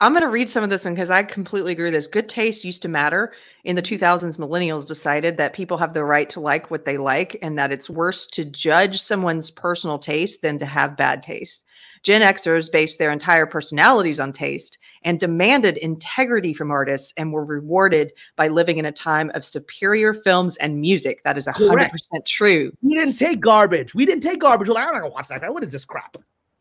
I'm 0.00 0.12
going 0.12 0.22
to 0.22 0.28
read 0.28 0.50
some 0.50 0.62
of 0.62 0.68
this 0.68 0.84
one 0.84 0.92
because 0.94 1.08
I 1.08 1.22
completely 1.22 1.72
agree 1.72 1.86
with 1.86 1.94
this. 1.94 2.06
Good 2.06 2.28
taste 2.28 2.64
used 2.64 2.82
to 2.82 2.88
matter. 2.88 3.32
In 3.64 3.76
the 3.76 3.82
2000s, 3.82 4.36
millennials 4.36 4.86
decided 4.86 5.38
that 5.38 5.54
people 5.54 5.78
have 5.78 5.94
the 5.94 6.04
right 6.04 6.28
to 6.30 6.40
like 6.40 6.70
what 6.70 6.84
they 6.84 6.98
like 6.98 7.38
and 7.40 7.58
that 7.58 7.72
it's 7.72 7.88
worse 7.88 8.26
to 8.28 8.44
judge 8.44 9.00
someone's 9.00 9.50
personal 9.50 9.98
taste 9.98 10.42
than 10.42 10.58
to 10.58 10.66
have 10.66 10.98
bad 10.98 11.22
taste. 11.22 11.62
Gen 12.02 12.20
Xers 12.20 12.70
based 12.70 12.98
their 12.98 13.10
entire 13.10 13.46
personalities 13.46 14.20
on 14.20 14.34
taste 14.34 14.78
and 15.02 15.18
demanded 15.18 15.78
integrity 15.78 16.52
from 16.52 16.70
artists 16.70 17.14
and 17.16 17.32
were 17.32 17.44
rewarded 17.44 18.12
by 18.36 18.48
living 18.48 18.76
in 18.76 18.84
a 18.84 18.92
time 18.92 19.30
of 19.34 19.46
superior 19.46 20.12
films 20.12 20.58
and 20.58 20.78
music. 20.78 21.22
That 21.24 21.38
is 21.38 21.46
100% 21.46 21.68
Correct. 21.70 22.26
true. 22.26 22.70
We 22.82 22.94
didn't 22.94 23.16
take 23.16 23.40
garbage. 23.40 23.94
We 23.94 24.04
didn't 24.04 24.22
take 24.22 24.40
garbage. 24.40 24.68
Well, 24.68 24.76
I'm 24.76 24.92
not 24.92 25.00
going 25.00 25.10
to 25.10 25.14
watch 25.14 25.28
that. 25.28 25.52
What 25.52 25.64
is 25.64 25.72
this 25.72 25.86
crap? 25.86 26.18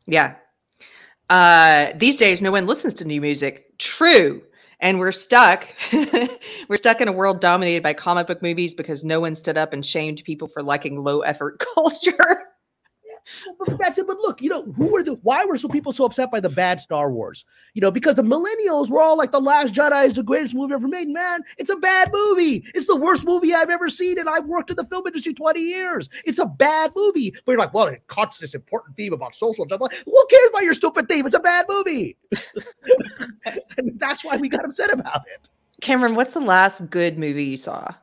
Yeah. 0.08 0.36
Uh, 1.30 1.88
these 1.96 2.18
days, 2.18 2.42
no 2.42 2.52
one 2.52 2.68
listens 2.68 2.94
to 2.96 3.06
new 3.06 3.22
music. 3.22 3.78
True. 3.78 4.42
And 4.80 5.00
we're 5.00 5.12
stuck. 5.12 5.68
we're 5.94 6.78
stuck 6.78 7.02
in 7.02 7.08
a 7.08 7.12
world 7.12 7.42
dominated 7.42 7.82
by 7.82 7.94
comic 7.94 8.28
book 8.28 8.42
movies 8.42 8.74
because 8.74 9.04
no 9.04 9.20
one 9.20 9.36
stood 9.36 9.58
up 9.58 9.74
and 9.74 9.86
shamed 9.86 10.22
people 10.26 10.48
for 10.48 10.62
liking 10.62 11.04
low 11.04 11.22
effort 11.22 11.64
culture 11.76 12.55
that's 13.80 13.98
it. 13.98 14.08
But 14.08 14.18
look, 14.18 14.42
you 14.42 14.50
know, 14.50 14.64
who 14.64 14.88
were 14.88 15.04
the 15.04 15.16
why 15.24 15.46
were 15.46 15.58
so 15.58 15.68
people 15.68 15.92
so 15.92 16.06
upset 16.06 16.32
by 16.32 16.40
the 16.40 16.50
bad 16.50 16.80
Star 16.80 17.12
Wars? 17.12 17.46
You 17.74 17.82
know, 17.82 17.92
because 17.92 18.16
the 18.16 18.24
millennials 18.24 18.90
were 18.90 19.02
all 19.02 19.18
like 19.18 19.32
the 19.32 19.42
Last 19.42 19.74
Jedi 19.74 20.06
is 20.06 20.14
the 20.14 20.24
greatest 20.24 20.56
movie 20.56 20.74
ever 20.74 20.88
made. 20.88 21.08
Man, 21.08 21.42
it's 21.58 21.70
a 21.70 21.76
bad 21.76 22.12
movie. 22.14 22.64
It's 22.74 22.88
the 22.88 22.96
worst 22.96 23.26
movie 23.26 23.54
I've 23.54 23.70
ever 23.70 23.90
seen, 23.90 24.20
and 24.20 24.30
I've 24.30 24.46
worked 24.46 24.70
in 24.70 24.76
the 24.76 24.86
film 24.86 25.08
industry 25.08 25.34
20 25.34 25.60
years. 25.60 26.10
It's 26.26 26.40
a 26.40 26.46
bad 26.46 26.92
movie. 26.96 27.32
But 27.46 27.54
you're 27.54 27.60
like, 27.60 27.74
well, 27.74 27.88
it 27.88 28.06
cuts 28.08 28.38
this 28.40 28.56
important 28.56 28.96
theme 28.96 29.14
about 29.14 29.36
social 29.36 29.66
justice. 29.66 30.04
Who 30.06 30.28
cares 30.30 30.50
about 30.50 30.64
your 30.64 30.74
stupid 30.74 31.08
theme? 31.08 31.26
It's 31.26 31.36
a 31.36 31.40
bad 31.40 31.66
movie. 31.70 32.18
and 33.78 34.00
that's 34.00 34.24
why 34.24 34.38
we 34.38 34.50
got 34.50 34.66
upset 34.66 34.92
about 34.92 35.22
it. 35.34 35.50
Kamran, 35.82 36.16
what's 36.16 36.34
the 36.34 36.40
last 36.40 36.90
good 36.90 37.18
movie 37.18 37.44
you 37.44 37.58
saw? 37.58 37.94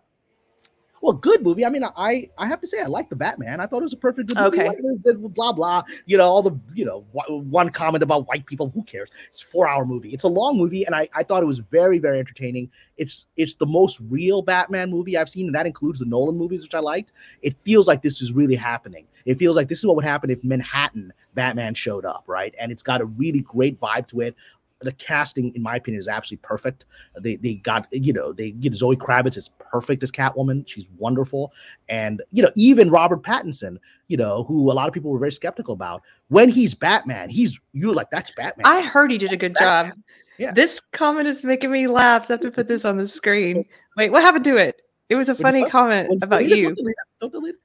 Well, 1.03 1.13
good 1.13 1.43
movie. 1.43 1.67
I 1.67 1.69
mean, 1.69 1.83
I 1.85 2.31
I 2.39 2.47
have 2.47 2.61
to 2.61 2.67
say 2.67 2.81
I 2.81 2.87
like 2.87 3.11
the 3.11 3.17
Batman. 3.17 3.61
I 3.61 3.67
thought 3.67 3.81
it 3.81 3.83
was 3.83 3.93
a 3.93 3.97
perfect 3.97 4.29
good 4.29 4.39
movie. 4.39 4.61
Okay. 4.63 5.17
blah 5.17 5.53
blah. 5.53 5.83
You 6.07 6.17
know 6.17 6.29
all 6.29 6.43
the 6.43 6.57
you 6.75 6.85
know 6.85 7.01
one 7.29 7.71
comment 7.71 8.05
about 8.05 8.29
white 8.29 8.47
people. 8.47 8.71
Who 8.71 8.85
cares? 8.85 9.11
It's 9.27 9.41
four 9.41 9.69
hour 9.69 9.85
movie. 9.85 10.11
It's 10.11 10.23
a 10.23 10.29
long 10.29 10.57
movie, 10.57 10.85
and 10.85 10.95
I 10.95 11.09
I 11.13 11.25
thought 11.25 11.43
it 11.43 11.47
was 11.47 11.59
very 11.59 11.99
very 11.99 12.21
entertaining. 12.21 12.71
It's 12.99 13.27
it's 13.37 13.55
the 13.55 13.67
most 13.67 14.01
real 14.09 14.43
Batman 14.43 14.91
movie 14.91 15.17
I've 15.17 15.29
seen, 15.29 15.47
and 15.47 15.55
that 15.57 15.67
includes 15.67 15.99
the 15.99 16.07
Nolan 16.07 16.37
movies, 16.37 16.63
which 16.63 16.75
I 16.75 16.79
liked. 16.79 17.13
It 17.43 17.57
feels 17.63 17.89
like 17.89 18.03
this 18.03 18.23
is 18.23 18.33
really 18.33 18.57
happening. 18.57 19.09
It 19.25 19.39
feels 19.39 19.57
like 19.57 19.69
this 19.69 19.79
is 19.79 19.87
what 19.87 19.97
would 19.97 20.05
happen 20.05 20.31
if 20.31 20.45
Manhattan 20.45 21.13
Batman 21.35 21.75
showed 21.75 22.05
up, 22.05 22.25
right? 22.27 22.55
And 22.61 22.71
it's 22.71 22.83
got 22.83 23.01
a 23.01 23.07
really 23.07 23.41
great 23.41 23.81
vibe 23.81 24.07
to 24.09 24.21
it 24.21 24.37
the 24.83 24.93
casting, 24.93 25.55
in 25.55 25.63
my 25.63 25.77
opinion, 25.77 25.99
is 25.99 26.09
absolutely 26.09 26.47
perfect. 26.47 26.87
They 27.19 27.37
they 27.37 27.55
got 27.55 27.87
you 27.91 28.13
know 28.13 28.33
they 28.33 28.51
get 28.51 28.75
Zoe 28.75 28.97
Kravitz 28.97 29.37
is 29.37 29.51
perfect 29.59 30.03
as 30.03 30.11
Catwoman. 30.11 30.67
She's 30.67 30.89
wonderful, 30.99 31.53
and 31.89 32.23
you 32.33 32.43
know 32.43 32.51
even 32.55 32.91
Robert 32.91 33.23
Pattinson, 33.23 33.79
you 34.09 34.17
know 34.17 34.45
who 34.45 34.71
a 34.71 34.75
lot 34.75 34.89
of 34.89 34.95
people 34.95 35.11
were 35.11 35.19
very 35.19 35.33
skeptical 35.33 35.75
about 35.75 36.03
when 36.29 36.49
he's 36.49 36.75
Batman. 36.75 37.31
He's 37.31 37.59
you're 37.73 37.95
like 37.95 38.11
that's 38.11 38.31
Batman. 38.33 38.67
I 38.67 38.83
heard 38.83 39.11
he 39.11 39.19
did 39.19 39.33
a 39.33 39.37
good 39.37 39.57
job. 39.59 39.91
Yeah. 40.39 40.53
This 40.53 40.81
comment 40.93 41.29
is 41.29 41.45
making 41.45 41.71
me 41.71 41.87
laugh. 41.87 42.27
So 42.27 42.35
I 42.35 42.35
have 42.35 42.41
to 42.41 42.51
put 42.51 42.67
this 42.67 42.85
on 42.85 42.97
the 42.97 43.07
screen. 43.07 43.65
Wait, 43.97 44.11
what 44.11 44.23
happened 44.23 44.45
to 44.45 44.57
it? 44.57 44.83
It 45.09 45.15
was 45.15 45.29
a 45.29 45.35
funny 45.35 45.69
comment 45.69 46.23
about 46.23 46.47
you. 46.47 46.75
Don't 47.21 47.33
delete, 47.33 47.57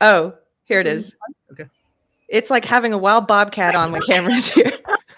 Oh, 0.00 0.34
here 0.62 0.80
it 0.80 0.86
is. 0.86 1.12
Okay. 1.52 1.68
It's 2.28 2.50
like 2.50 2.64
having 2.64 2.92
a 2.92 2.98
wild 2.98 3.26
bobcat 3.26 3.74
on 3.74 3.92
when 3.92 4.00
Kamran's 4.08 4.48
here. 4.48 4.72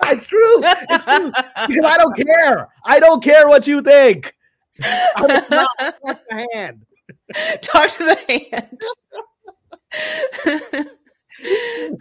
It's 0.04 0.26
true. 0.26 0.60
It's 0.90 1.04
true. 1.04 1.32
Because 1.66 1.84
I 1.84 1.96
don't 1.96 2.16
care. 2.16 2.68
I 2.84 3.00
don't 3.00 3.22
care 3.22 3.48
what 3.48 3.66
you 3.66 3.82
think. 3.82 4.34
I'm 5.16 5.44
not, 5.50 5.68
talk 5.78 5.98
to 5.98 6.18
the 6.28 6.48
hand. 6.54 6.86
Talk 7.62 7.88
to 7.96 8.04
the 8.04 8.18
hand. 8.50 8.80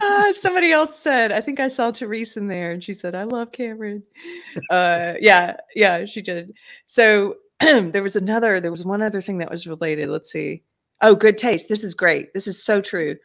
uh, 0.00 0.32
somebody 0.34 0.72
else 0.72 0.98
said, 0.98 1.32
I 1.32 1.40
think 1.40 1.60
I 1.60 1.68
saw 1.68 1.92
Therese 1.92 2.36
in 2.36 2.46
there, 2.46 2.72
and 2.72 2.82
she 2.82 2.94
said, 2.94 3.14
I 3.14 3.24
love 3.24 3.52
Kamran. 3.52 4.02
Uh, 4.70 5.14
yeah, 5.20 5.56
yeah, 5.74 6.06
she 6.06 6.22
did. 6.22 6.52
So 6.86 7.36
there 7.60 8.02
was 8.02 8.16
another, 8.16 8.60
there 8.60 8.70
was 8.70 8.84
one 8.84 9.02
other 9.02 9.20
thing 9.20 9.38
that 9.38 9.50
was 9.50 9.66
related. 9.66 10.08
Let's 10.08 10.30
see. 10.30 10.62
Oh, 11.02 11.14
good 11.14 11.38
taste. 11.38 11.68
This 11.68 11.84
is 11.84 11.94
great. 11.94 12.32
This 12.32 12.46
is 12.46 12.62
so 12.62 12.80
true. 12.80 13.16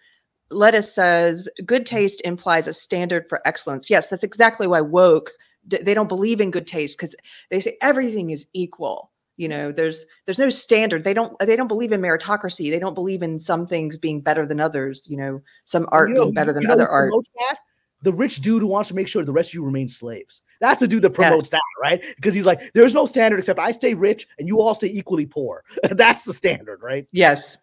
Lettuce 0.51 0.93
says 0.93 1.49
good 1.65 1.83
mm. 1.83 1.87
taste 1.87 2.21
implies 2.25 2.67
a 2.67 2.73
standard 2.73 3.27
for 3.29 3.45
excellence. 3.47 3.89
Yes, 3.89 4.09
that's 4.09 4.23
exactly 4.23 4.67
why 4.67 4.81
woke 4.81 5.31
they 5.67 5.93
don't 5.93 6.09
believe 6.09 6.41
in 6.41 6.51
good 6.51 6.67
taste 6.67 6.97
because 6.97 7.15
they 7.49 7.59
say 7.59 7.77
everything 7.81 8.31
is 8.31 8.47
equal. 8.53 9.11
You 9.37 9.47
know, 9.47 9.71
there's 9.71 10.05
there's 10.25 10.39
no 10.39 10.49
standard. 10.49 11.03
They 11.03 11.13
don't 11.13 11.37
they 11.39 11.55
don't 11.55 11.67
believe 11.67 11.91
in 11.91 12.01
meritocracy. 12.01 12.69
They 12.69 12.79
don't 12.79 12.93
believe 12.93 13.23
in 13.23 13.39
some 13.39 13.65
things 13.65 13.97
being 13.97 14.21
better 14.21 14.45
than 14.45 14.59
others. 14.59 15.03
You 15.07 15.17
know, 15.17 15.41
some 15.65 15.87
art 15.91 16.09
you 16.09 16.15
know, 16.15 16.23
being 16.25 16.33
better 16.33 16.53
than 16.53 16.69
other 16.69 16.87
art. 16.87 17.11
That? 17.37 17.57
The 18.03 18.13
rich 18.13 18.41
dude 18.41 18.61
who 18.61 18.67
wants 18.67 18.89
to 18.89 18.95
make 18.95 19.07
sure 19.07 19.23
the 19.23 19.31
rest 19.31 19.49
of 19.49 19.53
you 19.55 19.63
remain 19.63 19.87
slaves. 19.87 20.41
That's 20.59 20.79
the 20.79 20.87
dude 20.87 21.03
that 21.03 21.11
promotes 21.11 21.45
yes. 21.45 21.49
that, 21.51 21.61
right? 21.81 22.03
Because 22.15 22.33
he's 22.33 22.45
like, 22.45 22.73
there's 22.73 22.93
no 22.93 23.05
standard 23.05 23.37
except 23.37 23.59
I 23.59 23.71
stay 23.71 23.93
rich 23.93 24.27
and 24.39 24.47
you 24.47 24.59
all 24.59 24.73
stay 24.73 24.87
equally 24.87 25.27
poor. 25.27 25.63
That's 25.91 26.23
the 26.23 26.33
standard, 26.33 26.81
right? 26.81 27.07
Yes, 27.11 27.57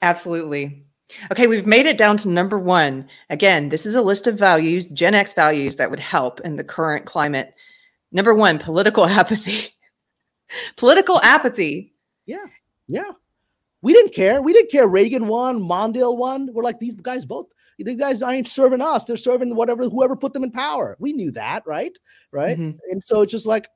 absolutely. 0.00 0.84
Okay, 1.30 1.46
we've 1.46 1.66
made 1.66 1.86
it 1.86 1.98
down 1.98 2.16
to 2.18 2.28
number 2.28 2.58
one. 2.58 3.08
Again, 3.30 3.68
this 3.68 3.86
is 3.86 3.94
a 3.94 4.02
list 4.02 4.26
of 4.26 4.38
values, 4.38 4.86
Gen 4.86 5.14
X 5.14 5.32
values 5.32 5.76
that 5.76 5.90
would 5.90 6.00
help 6.00 6.40
in 6.40 6.56
the 6.56 6.64
current 6.64 7.06
climate. 7.06 7.54
Number 8.12 8.34
one, 8.34 8.58
political 8.58 9.06
apathy. 9.20 9.74
political 10.76 11.20
apathy. 11.22 11.94
Yeah, 12.26 12.44
yeah. 12.88 13.10
We 13.82 13.92
didn't 13.92 14.14
care. 14.14 14.40
We 14.40 14.52
didn't 14.52 14.70
care. 14.70 14.86
Reagan 14.86 15.26
won, 15.26 15.60
Mondale 15.60 16.16
won. 16.16 16.48
We're 16.52 16.62
like 16.62 16.78
these 16.78 16.94
guys 16.94 17.24
both. 17.24 17.46
These 17.78 17.98
guys 17.98 18.22
aren't 18.22 18.46
serving 18.46 18.80
us. 18.80 19.04
They're 19.04 19.16
serving 19.16 19.56
whatever 19.56 19.84
whoever 19.88 20.14
put 20.14 20.32
them 20.32 20.44
in 20.44 20.52
power. 20.52 20.96
We 21.00 21.12
knew 21.12 21.32
that, 21.32 21.64
right? 21.66 21.96
Right. 22.30 22.56
Mm-hmm. 22.56 22.78
And 22.90 23.02
so 23.02 23.22
it's 23.22 23.32
just 23.32 23.46
like 23.46 23.66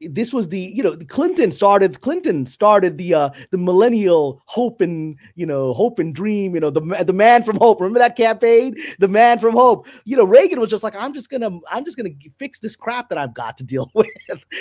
this 0.00 0.32
was 0.32 0.48
the 0.48 0.58
you 0.58 0.82
know 0.82 0.96
Clinton 1.08 1.50
started 1.50 2.00
Clinton 2.00 2.46
started 2.46 2.98
the 2.98 3.14
uh 3.14 3.30
the 3.50 3.58
millennial 3.58 4.42
hope 4.46 4.80
and 4.80 5.16
you 5.34 5.46
know 5.46 5.72
hope 5.72 5.98
and 5.98 6.14
dream 6.14 6.54
you 6.54 6.60
know 6.60 6.70
the 6.70 6.80
the 7.04 7.12
man 7.12 7.42
from 7.42 7.56
hope. 7.56 7.80
Remember 7.80 8.00
that 8.00 8.16
campaign? 8.16 8.76
The 8.98 9.08
man 9.08 9.38
from 9.38 9.54
hope. 9.54 9.86
You 10.04 10.16
know 10.16 10.24
Reagan 10.24 10.60
was 10.60 10.70
just 10.70 10.82
like 10.82 10.96
I'm 10.96 11.14
just 11.14 11.30
gonna 11.30 11.58
I'm 11.70 11.84
just 11.84 11.96
gonna 11.96 12.10
fix 12.38 12.58
this 12.58 12.76
crap 12.76 13.08
that 13.08 13.18
I've 13.18 13.34
got 13.34 13.56
to 13.58 13.64
deal 13.64 13.90
with. 13.94 14.08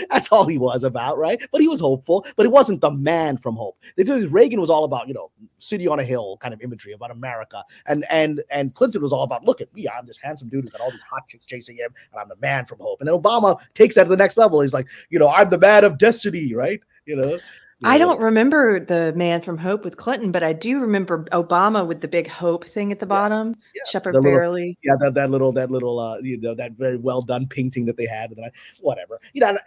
That's 0.10 0.32
all 0.32 0.46
he 0.46 0.58
was 0.58 0.84
about 0.84 1.18
right? 1.18 1.42
But 1.52 1.62
he 1.62 1.68
was 1.68 1.80
hopeful 1.80 2.26
but 2.36 2.44
he 2.44 2.50
wasn't 2.50 2.82
the 2.82 2.92
man 2.92 3.38
from 3.38 3.56
hope. 3.56 3.78
Reagan 3.98 4.60
was 4.60 4.70
all 4.70 4.84
about 4.84 5.08
you 5.08 5.14
know 5.14 5.32
city 5.64 5.88
on 5.88 6.00
a 6.00 6.04
hill 6.04 6.38
kind 6.42 6.54
of 6.54 6.62
imagery 6.62 6.94
about 6.94 7.12
America 7.12 7.64
and 7.88 8.06
and 8.10 8.44
and 8.52 8.74
Clinton 8.76 9.02
was 9.02 9.14
all 9.14 9.24
about 9.24 9.44
look 9.44 9.62
at 9.62 9.74
me 9.74 9.88
I'm 9.88 10.06
this 10.06 10.18
handsome 10.18 10.50
dude 10.50 10.64
who's 10.64 10.72
got 10.72 10.82
all 10.82 10.92
these 10.92 11.04
hot 11.04 11.28
chicks 11.28 11.46
chasing 11.46 11.78
him 11.78 11.94
and 12.12 12.22
I'm 12.22 12.30
the 12.30 12.36
man 12.38 12.66
from 12.66 12.80
hope 12.80 13.00
and 13.00 13.08
then 13.08 13.16
Obama 13.16 13.60
takes 13.74 13.96
that 13.96 14.04
to 14.04 14.10
the 14.10 14.18
next 14.18 14.38
level 14.38 14.62
he's 14.62 14.74
like 14.74 14.88
you 15.10 15.20
know 15.20 15.30
I'm 15.30 15.50
the 15.50 15.58
man 15.58 15.84
of 15.84 15.98
destiny, 15.98 16.54
right? 16.54 16.82
You 17.06 17.16
know. 17.16 17.40
I 17.86 17.98
don't 17.98 18.22
remember 18.22 18.80
the 18.80 19.12
man 19.14 19.42
from 19.42 19.58
Hope 19.58 19.84
with 19.84 19.98
Clinton, 19.98 20.32
but 20.32 20.42
I 20.42 20.54
do 20.54 20.80
remember 20.80 21.26
Obama 21.34 21.86
with 21.86 22.00
the 22.00 22.08
big 22.08 22.30
Hope 22.30 22.66
thing 22.66 22.94
at 22.94 23.00
the 23.02 23.06
bottom. 23.06 23.58
Yeah, 23.76 23.82
Shepard 23.90 24.16
Fairey. 24.16 24.78
Yeah, 24.84 24.94
that, 25.02 25.16
that 25.16 25.30
little 25.30 25.52
that 25.52 25.70
little 25.70 26.00
uh 26.00 26.18
you 26.20 26.38
know 26.40 26.56
that 26.56 26.74
very 26.74 26.98
well 26.98 27.22
done 27.22 27.46
painting 27.46 27.86
that 27.88 27.98
they 27.98 28.06
had. 28.06 28.32
And 28.32 28.46
I, 28.46 28.52
whatever. 28.80 29.20
You 29.34 29.42
know, 29.42 29.58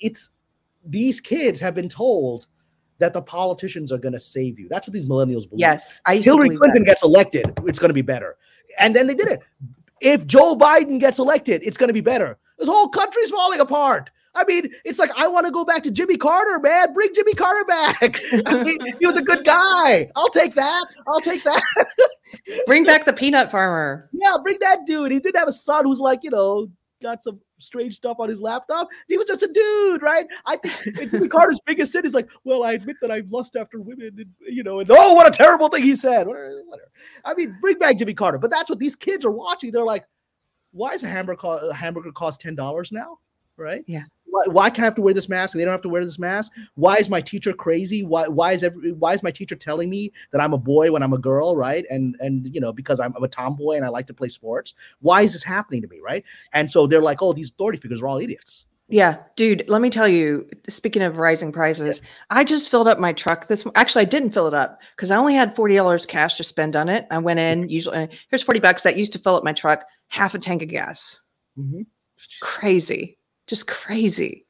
it's 0.00 0.30
these 0.84 1.20
kids 1.20 1.60
have 1.60 1.74
been 1.74 1.88
told 1.88 2.48
that 3.00 3.12
the 3.12 3.22
politicians 3.22 3.90
are 3.90 3.98
going 3.98 4.12
to 4.12 4.20
save 4.20 4.58
you. 4.58 4.68
That's 4.68 4.86
what 4.86 4.94
these 4.94 5.06
millennials 5.06 5.48
believe. 5.48 5.60
Yes, 5.60 6.00
I 6.06 6.18
Hillary 6.18 6.56
Clinton 6.56 6.82
that. 6.82 6.86
gets 6.86 7.02
elected, 7.02 7.52
it's 7.66 7.78
going 7.78 7.90
to 7.90 7.94
be 7.94 8.02
better, 8.02 8.36
and 8.78 8.94
then 8.94 9.06
they 9.06 9.14
did 9.14 9.28
it. 9.28 9.40
If 10.00 10.26
Joe 10.26 10.56
Biden 10.56 11.00
gets 11.00 11.18
elected, 11.18 11.62
it's 11.64 11.76
going 11.76 11.88
to 11.88 11.94
be 11.94 12.00
better. 12.00 12.38
This 12.58 12.68
whole 12.68 12.88
country's 12.88 13.30
falling 13.30 13.60
apart. 13.60 14.10
I 14.34 14.44
mean, 14.44 14.70
it's 14.84 14.98
like 14.98 15.10
I 15.16 15.26
want 15.26 15.46
to 15.46 15.52
go 15.52 15.64
back 15.64 15.82
to 15.82 15.90
Jimmy 15.90 16.16
Carter, 16.16 16.60
man. 16.60 16.92
Bring 16.92 17.12
Jimmy 17.14 17.34
Carter 17.34 17.64
back. 17.64 18.20
I 18.46 18.62
mean, 18.62 18.78
he 19.00 19.06
was 19.06 19.16
a 19.16 19.22
good 19.22 19.44
guy. 19.44 20.10
I'll 20.14 20.30
take 20.30 20.54
that. 20.54 20.86
I'll 21.08 21.20
take 21.20 21.42
that. 21.44 21.62
bring 22.66 22.84
back 22.84 23.04
the 23.04 23.12
peanut 23.12 23.50
farmer. 23.50 24.08
Yeah, 24.12 24.36
bring 24.42 24.58
that 24.60 24.86
dude. 24.86 25.10
He 25.10 25.18
didn't 25.18 25.38
have 25.38 25.48
a 25.48 25.52
son 25.52 25.84
who's 25.84 26.00
like, 26.00 26.22
you 26.22 26.30
know, 26.30 26.70
got 27.02 27.24
some 27.24 27.40
strange 27.58 27.96
stuff 27.96 28.18
on 28.20 28.28
his 28.28 28.40
laptop. 28.40 28.88
He 29.08 29.16
was 29.18 29.26
just 29.26 29.42
a 29.42 29.48
dude, 29.52 30.02
right? 30.02 30.26
I 30.46 30.56
think 30.56 31.10
Jimmy 31.10 31.28
Carter's 31.28 31.58
biggest 31.66 31.92
sin 31.92 32.04
is 32.04 32.14
like, 32.14 32.28
well, 32.44 32.62
I 32.62 32.72
admit 32.72 32.96
that 33.00 33.10
I 33.10 33.22
lust 33.30 33.56
after 33.56 33.80
women, 33.80 34.14
and 34.18 34.26
you 34.40 34.62
know, 34.62 34.80
and 34.80 34.90
oh, 34.90 35.14
what 35.14 35.26
a 35.26 35.30
terrible 35.30 35.68
thing 35.68 35.82
he 35.82 35.96
said. 35.96 36.26
Whatever. 36.26 36.62
I 37.24 37.34
mean, 37.34 37.56
bring 37.60 37.78
back 37.78 37.98
Jimmy 37.98 38.14
Carter. 38.14 38.38
But 38.38 38.50
that's 38.50 38.70
what 38.70 38.78
these 38.78 38.96
kids 38.96 39.24
are 39.24 39.30
watching. 39.30 39.70
They're 39.70 39.84
like, 39.84 40.04
why 40.72 40.92
is 40.92 41.02
a 41.02 41.08
hamburger, 41.08 41.36
co- 41.38 41.68
a 41.68 41.74
hamburger 41.74 42.12
cost 42.12 42.40
ten 42.40 42.54
dollars 42.54 42.92
now? 42.92 43.18
Right? 43.56 43.84
Yeah 43.86 44.04
why, 44.30 44.44
why 44.46 44.70
can 44.70 44.84
I 44.84 44.86
have 44.86 44.94
to 44.96 45.02
wear 45.02 45.14
this 45.14 45.28
mask 45.28 45.54
and 45.54 45.60
they 45.60 45.64
don't 45.64 45.72
have 45.72 45.82
to 45.82 45.88
wear 45.88 46.04
this 46.04 46.18
mask? 46.18 46.52
Why 46.74 46.96
is 46.96 47.08
my 47.08 47.20
teacher 47.20 47.52
crazy? 47.52 48.02
Why 48.02 48.28
why 48.28 48.52
is 48.52 48.62
every 48.62 48.92
why 48.92 49.14
is 49.14 49.22
my 49.22 49.30
teacher 49.30 49.56
telling 49.56 49.90
me 49.90 50.12
that 50.32 50.40
I'm 50.40 50.52
a 50.52 50.58
boy 50.58 50.92
when 50.92 51.02
I'm 51.02 51.12
a 51.12 51.18
girl, 51.18 51.56
right? 51.56 51.84
And 51.90 52.16
and 52.20 52.52
you 52.54 52.60
know 52.60 52.72
because 52.72 53.00
I'm, 53.00 53.14
I'm 53.16 53.24
a 53.24 53.28
tomboy 53.28 53.76
and 53.76 53.84
I 53.84 53.88
like 53.88 54.06
to 54.08 54.14
play 54.14 54.28
sports. 54.28 54.74
Why 55.00 55.22
is 55.22 55.32
this 55.32 55.44
happening 55.44 55.82
to 55.82 55.88
me, 55.88 56.00
right? 56.00 56.24
And 56.52 56.70
so 56.70 56.86
they're 56.86 57.02
like, 57.02 57.22
oh, 57.22 57.32
these 57.32 57.50
authority 57.50 57.78
figures 57.78 58.00
are 58.00 58.08
all 58.08 58.18
idiots. 58.18 58.66
Yeah, 58.92 59.18
dude, 59.36 59.64
let 59.68 59.80
me 59.80 59.88
tell 59.88 60.08
you, 60.08 60.48
speaking 60.68 61.02
of 61.02 61.16
rising 61.16 61.52
prices, 61.52 61.98
yes. 61.98 62.06
I 62.30 62.42
just 62.42 62.68
filled 62.68 62.88
up 62.88 62.98
my 62.98 63.12
truck 63.12 63.46
this 63.46 63.64
actually 63.76 64.02
I 64.02 64.06
didn't 64.06 64.32
fill 64.32 64.48
it 64.48 64.54
up 64.54 64.80
because 64.96 65.12
I 65.12 65.16
only 65.16 65.34
had 65.34 65.54
$40 65.54 66.08
cash 66.08 66.34
to 66.38 66.44
spend 66.44 66.74
on 66.74 66.88
it. 66.88 67.06
I 67.08 67.18
went 67.18 67.38
in, 67.38 67.68
usually 67.68 67.96
uh, 67.96 68.06
here's 68.30 68.42
40 68.42 68.58
bucks 68.58 68.82
that 68.82 68.96
used 68.96 69.12
to 69.12 69.20
fill 69.20 69.36
up 69.36 69.44
my 69.44 69.52
truck, 69.52 69.84
half 70.08 70.34
a 70.34 70.40
tank 70.40 70.62
of 70.62 70.70
gas. 70.70 71.20
Mm-hmm. 71.56 71.82
Crazy 72.40 73.16
just 73.50 73.66
crazy. 73.66 74.46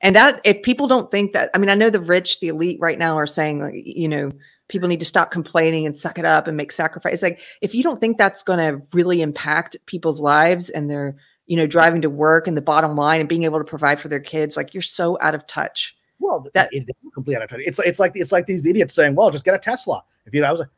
And 0.00 0.14
that 0.14 0.40
if 0.44 0.62
people 0.62 0.86
don't 0.86 1.10
think 1.10 1.32
that, 1.32 1.50
I 1.52 1.58
mean, 1.58 1.68
I 1.68 1.74
know 1.74 1.90
the 1.90 2.00
rich, 2.00 2.40
the 2.40 2.48
elite 2.48 2.78
right 2.80 2.98
now 2.98 3.16
are 3.18 3.26
saying, 3.26 3.60
like, 3.60 3.74
you 3.74 4.08
know, 4.08 4.30
people 4.68 4.88
need 4.88 5.00
to 5.00 5.06
stop 5.06 5.30
complaining 5.30 5.86
and 5.86 5.96
suck 5.96 6.18
it 6.18 6.24
up 6.24 6.46
and 6.46 6.56
make 6.56 6.72
sacrifice. 6.72 7.22
Like, 7.22 7.40
if 7.60 7.74
you 7.74 7.82
don't 7.82 8.00
think 8.00 8.18
that's 8.18 8.42
going 8.42 8.58
to 8.58 8.84
really 8.92 9.22
impact 9.22 9.76
people's 9.86 10.20
lives 10.20 10.70
and 10.70 10.88
their, 10.88 11.16
you 11.46 11.56
know, 11.56 11.66
driving 11.66 12.02
to 12.02 12.10
work 12.10 12.46
and 12.46 12.56
the 12.56 12.62
bottom 12.62 12.96
line 12.96 13.20
and 13.20 13.28
being 13.28 13.44
able 13.44 13.58
to 13.58 13.64
provide 13.64 14.00
for 14.00 14.08
their 14.08 14.20
kids, 14.20 14.56
like 14.56 14.74
you're 14.74 14.82
so 14.82 15.18
out 15.20 15.34
of 15.34 15.46
touch. 15.46 15.96
Well, 16.18 16.46
that 16.54 16.72
it, 16.72 16.86
completely 17.12 17.36
out 17.36 17.44
of 17.44 17.50
touch. 17.50 17.60
It's 17.64 17.78
it's 17.80 17.98
like 17.98 18.12
it's 18.14 18.32
like 18.32 18.46
these 18.46 18.64
idiots 18.66 18.94
saying, 18.94 19.14
"Well, 19.14 19.30
just 19.30 19.44
get 19.44 19.54
a 19.54 19.58
Tesla." 19.58 20.02
If 20.24 20.34
you 20.34 20.40
know, 20.40 20.48
I 20.48 20.50
was 20.50 20.60
like, 20.60 20.70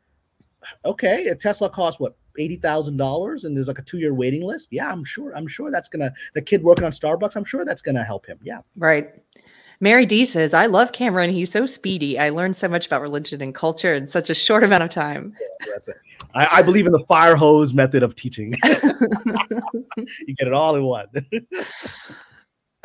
okay, 0.85 1.27
a 1.27 1.35
Tesla 1.35 1.69
costs 1.69 1.99
what 1.99 2.15
eighty 2.37 2.57
thousand 2.57 2.97
dollars, 2.97 3.43
and 3.43 3.55
there's 3.55 3.67
like 3.67 3.79
a 3.79 3.83
two 3.83 3.99
year 3.99 4.13
waiting 4.13 4.43
list. 4.43 4.67
Yeah, 4.71 4.91
I'm 4.91 5.03
sure. 5.03 5.31
I'm 5.35 5.47
sure 5.47 5.71
that's 5.71 5.89
gonna 5.89 6.11
the 6.33 6.41
kid 6.41 6.63
working 6.63 6.85
on 6.85 6.91
Starbucks. 6.91 7.35
I'm 7.35 7.45
sure 7.45 7.65
that's 7.65 7.81
gonna 7.81 8.03
help 8.03 8.25
him. 8.25 8.39
Yeah, 8.43 8.61
right. 8.77 9.09
Mary 9.81 10.05
D 10.05 10.25
says, 10.25 10.53
I 10.53 10.65
love 10.65 10.91
Kamran. 10.91 11.29
He's 11.29 11.51
so 11.51 11.65
speedy. 11.65 12.19
I 12.19 12.31
learned 12.31 12.57
so 12.57 12.67
much 12.67 12.85
about 12.85 13.01
religion 13.01 13.41
and 13.41 13.55
culture 13.55 13.93
in 13.93 14.07
such 14.07 14.29
a 14.29 14.33
short 14.33 14.65
amount 14.65 14.83
of 14.83 14.89
time. 14.89 15.33
Yeah, 15.39 15.67
that's 15.71 15.87
it. 15.87 15.95
I, 16.35 16.47
I, 16.51 16.61
believe 16.61 16.85
in 16.85 16.91
the 16.91 17.03
fire 17.07 17.37
hose 17.37 17.73
method 17.73 18.03
of 18.03 18.13
teaching. 18.13 18.55
you 18.65 20.35
get 20.35 20.47
it 20.47 20.53
all 20.53 20.75
in 20.75 20.83
one. 20.83 21.07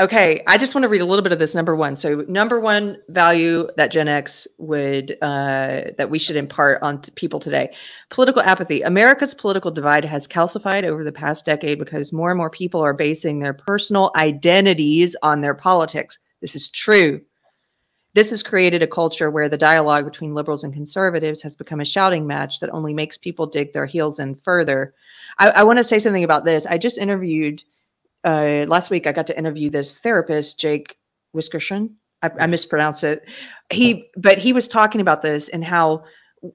Okay, 0.01 0.43
I 0.49 0.59
just 0.59 0.75
want 0.75 0.83
to 0.83 0.89
read 0.89 1.03
a 1.03 1.05
little 1.05 1.23
bit 1.23 1.31
of 1.31 1.39
this 1.39 1.55
number 1.55 1.77
one. 1.77 1.95
So, 1.95 2.25
number 2.27 2.59
one 2.59 2.99
value 3.11 3.69
that 3.77 3.93
Gen 3.93 4.09
X 4.09 4.49
would 4.59 5.17
uh, 5.23 5.83
that 5.97 6.11
we 6.11 6.19
should 6.19 6.35
impart 6.35 6.83
on 6.83 7.01
t- 7.01 7.13
people 7.13 7.39
today: 7.39 7.73
political 8.11 8.43
apathy. 8.43 8.81
America's 8.81 9.35
political 9.35 9.71
divide 9.71 10.05
has 10.05 10.27
calcified 10.27 10.83
over 10.83 11.05
the 11.05 11.13
past 11.13 11.45
decade 11.45 11.79
because 11.79 12.13
more 12.13 12.33
and 12.33 12.39
more 12.39 12.51
people 12.51 12.81
are 12.81 12.93
basing 12.93 13.39
their 13.39 13.55
personal 13.55 14.11
identities 14.17 15.15
on 15.23 15.41
their 15.41 15.55
politics. 15.55 16.19
This 16.41 16.57
is 16.57 16.71
true. 16.71 17.21
This 18.15 18.31
has 18.31 18.43
created 18.43 18.83
a 18.83 18.89
culture 18.89 19.31
where 19.31 19.49
the 19.49 19.57
dialogue 19.57 20.07
between 20.07 20.35
liberals 20.35 20.65
and 20.65 20.73
conservatives 20.75 21.41
has 21.43 21.55
become 21.55 21.81
a 21.81 21.85
shouting 21.85 22.27
match 22.27 22.59
that 22.59 22.71
only 22.71 22.95
makes 22.95 23.17
people 23.17 23.47
dig 23.47 23.73
their 23.73 23.87
heels 23.87 24.19
in 24.19 24.35
further. 24.45 24.93
I, 25.39 25.51
I 25.51 25.63
want 25.63 25.79
to 25.79 25.85
say 25.85 26.01
something 26.01 26.25
about 26.25 26.45
this. 26.45 26.67
I 26.67 26.79
just 26.79 26.99
interviewed 26.99 27.63
uh, 28.25 28.65
last 28.69 28.91
week 28.91 29.07
I 29.07 29.13
got 29.13 29.27
to 29.29 29.39
interview 29.39 29.71
this 29.71 29.99
therapist, 29.99 30.59
Jake 30.59 30.97
Wiskerson. 31.35 31.91
I, 32.23 32.31
I 32.41 32.47
mispronounce 32.47 33.03
it. 33.03 33.23
He, 33.71 34.09
but 34.17 34.39
he 34.39 34.53
was 34.53 34.69
talking 34.69 35.01
about 35.01 35.23
this 35.23 35.49
and 35.51 35.65
how 35.65 36.05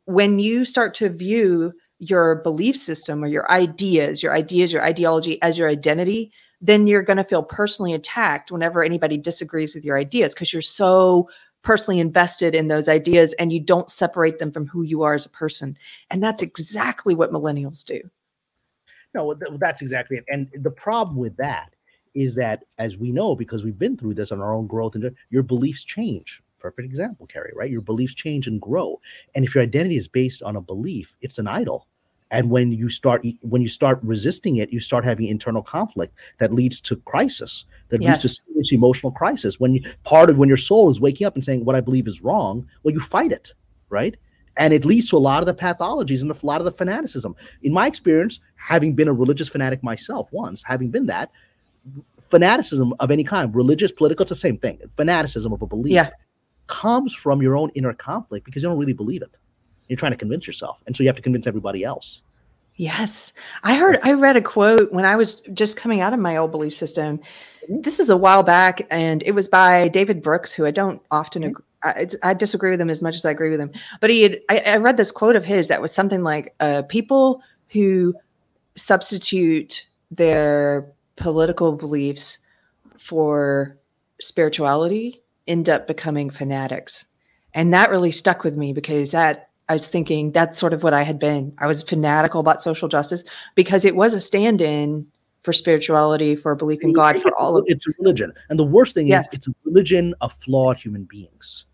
when 0.06 0.40
you 0.40 0.66
start 0.66 0.94
to 0.96 1.10
view 1.10 1.74
your 2.00 2.36
belief 2.36 2.78
system 2.78 3.24
or 3.24 3.28
your 3.28 3.50
ideas, 3.52 4.24
your 4.24 4.34
ideas, 4.34 4.72
your 4.72 4.84
ideology 4.84 5.42
as 5.42 5.58
your 5.58 5.70
identity, 5.70 6.32
then 6.62 6.88
you're 6.88 7.04
going 7.04 7.18
to 7.18 7.24
feel 7.24 7.44
personally 7.44 7.94
attacked 7.94 8.52
whenever 8.52 8.84
anybody 8.84 9.18
disagrees 9.18 9.76
with 9.76 9.86
your 9.86 9.98
ideas 9.98 10.34
because 10.34 10.52
you're 10.52 10.62
so 10.62 11.30
personally 11.62 12.00
invested 12.00 12.56
in 12.56 12.68
those 12.68 12.88
ideas 12.88 13.34
and 13.34 13.52
you 13.52 13.60
don't 13.60 13.90
separate 13.90 14.40
them 14.40 14.52
from 14.52 14.66
who 14.68 14.84
you 14.84 15.04
are 15.04 15.14
as 15.14 15.26
a 15.26 15.30
person. 15.30 15.78
And 16.10 16.24
that's 16.24 16.42
exactly 16.42 17.16
what 17.16 17.32
millennials 17.32 17.84
do. 17.84 18.02
No, 19.14 19.34
that's 19.34 19.82
exactly 19.82 20.18
it. 20.18 20.26
And 20.30 20.50
the 20.62 20.72
problem 20.72 21.18
with 21.18 21.36
that 21.38 21.74
is 22.14 22.36
that, 22.36 22.64
as 22.78 22.98
we 22.98 23.12
know, 23.12 23.36
because 23.36 23.64
we've 23.64 23.78
been 23.78 23.98
through 23.98 24.16
this 24.16 24.32
on 24.32 24.42
our 24.42 24.54
own 24.54 24.68
growth, 24.68 24.96
and 24.96 25.06
uh, 25.06 25.10
your 25.30 25.44
beliefs 25.44 25.84
change. 25.84 26.42
Perfect 26.60 26.86
example, 26.86 27.26
Carrie, 27.26 27.54
right? 27.56 27.72
Your 27.72 27.82
beliefs 27.82 28.14
change 28.14 28.48
and 28.48 28.60
grow. 28.62 29.00
And 29.34 29.46
if 29.46 29.56
your 29.56 29.64
identity 29.64 29.96
is 29.96 30.08
based 30.08 30.44
on 30.44 30.56
a 30.56 30.62
belief, 30.62 31.16
it's 31.22 31.40
an 31.40 31.48
idol. 31.48 31.88
And 32.32 32.52
when 32.52 32.72
you 32.72 32.90
start 32.90 33.26
when 33.42 33.62
you 33.62 33.70
start 33.70 34.00
resisting 34.04 34.58
it, 34.58 34.72
you 34.72 34.80
start 34.80 35.04
having 35.04 35.26
internal 35.26 35.64
conflict 35.64 36.14
that 36.38 36.54
leads 36.54 36.80
to 36.82 36.96
crisis, 36.98 37.66
that 37.90 38.02
yes. 38.02 38.10
leads 38.10 38.22
to 38.22 38.44
serious 38.46 38.72
emotional 38.72 39.12
crisis. 39.12 39.60
When 39.60 39.76
you 39.76 39.82
part 40.04 40.30
of 40.30 40.38
when 40.38 40.48
your 40.48 40.58
soul 40.58 40.90
is 40.92 41.02
waking 41.02 41.26
up 41.26 41.34
and 41.34 41.44
saying, 41.44 41.66
What 41.66 41.76
I 41.76 41.82
believe 41.82 42.08
is 42.08 42.22
wrong, 42.22 42.68
well, 42.84 42.94
you 42.94 43.00
fight 43.00 43.32
it, 43.32 43.54
right? 43.90 44.16
And 44.58 44.74
it 44.74 44.86
leads 44.86 45.10
to 45.10 45.18
a 45.18 45.20
lot 45.20 45.40
of 45.40 45.46
the 45.46 45.54
pathologies 45.54 46.22
and 46.22 46.30
a 46.30 46.46
lot 46.46 46.62
of 46.62 46.66
the 46.66 46.72
fanaticism. 46.72 47.36
In 47.64 47.74
my 47.74 47.88
experience, 47.88 48.42
having 48.60 48.94
been 48.94 49.08
a 49.08 49.14
religious 49.14 49.50
fanatic 49.50 49.82
myself 49.84 50.30
once, 50.32 50.64
having 50.64 50.90
been 50.90 51.08
that, 51.08 51.32
fanaticism 52.30 52.94
of 53.00 53.12
any 53.12 53.24
kind, 53.24 53.56
religious, 53.56 53.92
political, 53.92 54.24
it's 54.24 54.30
the 54.30 54.36
same 54.36 54.58
thing. 54.58 54.80
Fanaticism 54.98 55.52
of 55.52 55.62
a 55.62 55.66
belief 55.66 55.94
yeah. 55.94 56.10
comes 56.68 57.14
from 57.14 57.42
your 57.42 57.58
own 57.58 57.70
inner 57.76 57.94
conflict 57.94 58.46
because 58.46 58.62
you 58.62 58.70
don't 58.70 58.78
really 58.78 58.94
believe 58.94 59.22
it. 59.22 59.36
You're 59.88 59.98
trying 59.98 60.12
to 60.12 60.18
convince 60.18 60.46
yourself. 60.46 60.82
And 60.86 60.96
so 60.96 61.04
you 61.04 61.10
have 61.10 61.16
to 61.16 61.22
convince 61.22 61.48
everybody 61.48 61.84
else. 61.84 62.22
Yes. 62.76 63.34
I 63.64 63.76
heard, 63.76 64.00
I 64.04 64.14
read 64.14 64.38
a 64.38 64.42
quote 64.42 64.92
when 64.94 65.04
I 65.04 65.16
was 65.16 65.42
just 65.54 65.76
coming 65.76 66.00
out 66.00 66.14
of 66.14 66.20
my 66.20 66.38
old 66.38 66.52
belief 66.52 66.74
system. 66.74 67.18
Mm-hmm. 67.18 67.82
This 67.82 68.00
is 68.00 68.10
a 68.10 68.16
while 68.16 68.44
back, 68.44 68.88
and 68.90 69.22
it 69.24 69.32
was 69.32 69.50
by 69.50 69.90
David 69.90 70.22
Brooks, 70.22 70.54
who 70.54 70.66
I 70.66 70.72
don't 70.72 71.02
often 71.12 71.42
mm-hmm. 71.42 71.50
agree, 71.50 71.66
I, 71.84 72.30
I, 72.30 72.34
disagree 72.34 72.72
with 72.72 72.80
him 72.80 72.90
as 72.90 73.02
much 73.02 73.16
as 73.16 73.26
I 73.26 73.32
agree 73.32 73.50
with 73.50 73.60
him. 73.60 73.72
But 74.00 74.10
he 74.10 74.22
had, 74.22 74.40
I, 74.50 74.60
I 74.60 74.78
read 74.78 74.96
this 74.96 75.12
quote 75.12 75.36
of 75.36 75.44
his 75.44 75.68
that 75.68 75.82
was 75.82 75.92
something 75.92 76.24
like, 76.24 76.54
uh, 76.60 76.84
people 76.84 77.42
who 77.70 78.14
substitute 78.80 79.86
their 80.12 80.92
political 81.16 81.74
beliefs 81.74 82.40
for 82.98 83.78
spirituality 84.20 85.22
end 85.48 85.70
up 85.70 85.88
becoming 85.88 86.30
fanatics. 86.30 87.06
And 87.54 87.74
that 87.74 87.90
really 87.90 88.12
stuck 88.12 88.44
with 88.44 88.56
me 88.56 88.74
because 88.74 89.12
that 89.12 89.50
I 89.68 89.74
was 89.74 89.88
thinking 89.88 90.32
that's 90.32 90.58
sort 90.58 90.74
of 90.74 90.84
what 90.84 90.94
I 90.94 91.04
had 91.04 91.20
been. 91.20 91.54
I 91.60 91.68
was 91.68 91.84
fanatical 91.84 92.40
about 92.40 92.62
social 92.62 92.88
justice 92.88 93.24
because 93.56 93.86
it 93.86 93.96
was 93.96 94.14
a 94.14 94.22
stand 94.22 94.62
in 94.62 95.06
for 95.44 95.54
spirituality, 95.54 96.36
for 96.36 96.56
belief 96.56 96.84
in 96.84 96.94
God, 96.94 97.22
for 97.22 97.34
all 97.40 97.56
of 97.56 97.66
it's 97.68 97.88
a 97.88 97.92
religion. 98.00 98.34
And 98.50 98.60
the 98.60 98.66
worst 98.66 98.94
thing 98.94 99.08
yes. 99.08 99.28
is 99.28 99.34
it's 99.34 99.48
a 99.48 99.52
religion 99.64 100.14
of 100.22 100.34
flawed 100.34 100.78
human 100.78 101.06
beings. 101.06 101.66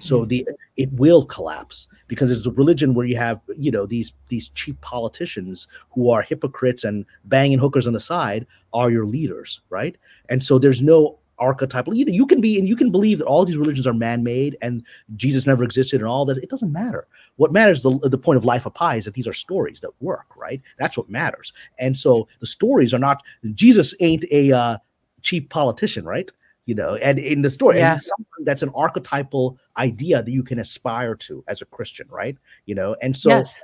So 0.00 0.20
mm-hmm. 0.20 0.28
the 0.28 0.48
it 0.76 0.92
will 0.92 1.24
collapse 1.24 1.88
because 2.08 2.30
it's 2.30 2.46
a 2.46 2.50
religion 2.50 2.94
where 2.94 3.06
you 3.06 3.16
have 3.16 3.40
you 3.56 3.70
know 3.70 3.86
these 3.86 4.12
these 4.28 4.48
cheap 4.50 4.80
politicians 4.80 5.68
who 5.90 6.10
are 6.10 6.22
hypocrites 6.22 6.84
and 6.84 7.06
banging 7.24 7.58
hookers 7.58 7.86
on 7.86 7.92
the 7.92 8.00
side 8.00 8.46
are 8.72 8.90
your 8.90 9.06
leaders, 9.06 9.60
right? 9.70 9.96
And 10.28 10.42
so 10.42 10.58
there's 10.58 10.82
no 10.82 11.18
archetypal. 11.38 11.94
You 11.94 12.04
know, 12.04 12.12
you 12.12 12.26
can 12.26 12.40
be 12.40 12.58
and 12.58 12.68
you 12.68 12.76
can 12.76 12.90
believe 12.90 13.18
that 13.18 13.26
all 13.26 13.44
these 13.44 13.56
religions 13.56 13.86
are 13.86 13.94
man-made 13.94 14.56
and 14.60 14.84
Jesus 15.16 15.46
never 15.46 15.64
existed 15.64 16.00
and 16.00 16.08
all 16.08 16.24
that. 16.26 16.38
It 16.38 16.50
doesn't 16.50 16.72
matter. 16.72 17.06
What 17.36 17.52
matters 17.52 17.82
the 17.82 17.98
the 18.02 18.18
point 18.18 18.36
of 18.36 18.44
life 18.44 18.66
of 18.66 18.74
pi 18.74 18.96
is 18.96 19.04
that 19.06 19.14
these 19.14 19.26
are 19.26 19.32
stories 19.32 19.80
that 19.80 19.92
work, 20.00 20.26
right? 20.36 20.60
That's 20.78 20.96
what 20.96 21.08
matters. 21.08 21.52
And 21.78 21.96
so 21.96 22.28
the 22.40 22.46
stories 22.46 22.94
are 22.94 22.98
not. 22.98 23.22
Jesus 23.54 23.94
ain't 24.00 24.24
a 24.30 24.52
uh, 24.52 24.78
cheap 25.22 25.50
politician, 25.50 26.04
right? 26.04 26.30
You 26.70 26.76
know, 26.76 26.94
and 26.94 27.18
in 27.18 27.42
the 27.42 27.50
story, 27.50 27.78
yeah. 27.78 27.98
that's 28.44 28.62
an 28.62 28.70
archetypal 28.76 29.58
idea 29.76 30.22
that 30.22 30.30
you 30.30 30.44
can 30.44 30.60
aspire 30.60 31.16
to 31.16 31.42
as 31.48 31.62
a 31.62 31.64
Christian, 31.64 32.06
right? 32.08 32.38
You 32.66 32.76
know, 32.76 32.94
and 33.02 33.16
so 33.16 33.30
yes. 33.30 33.60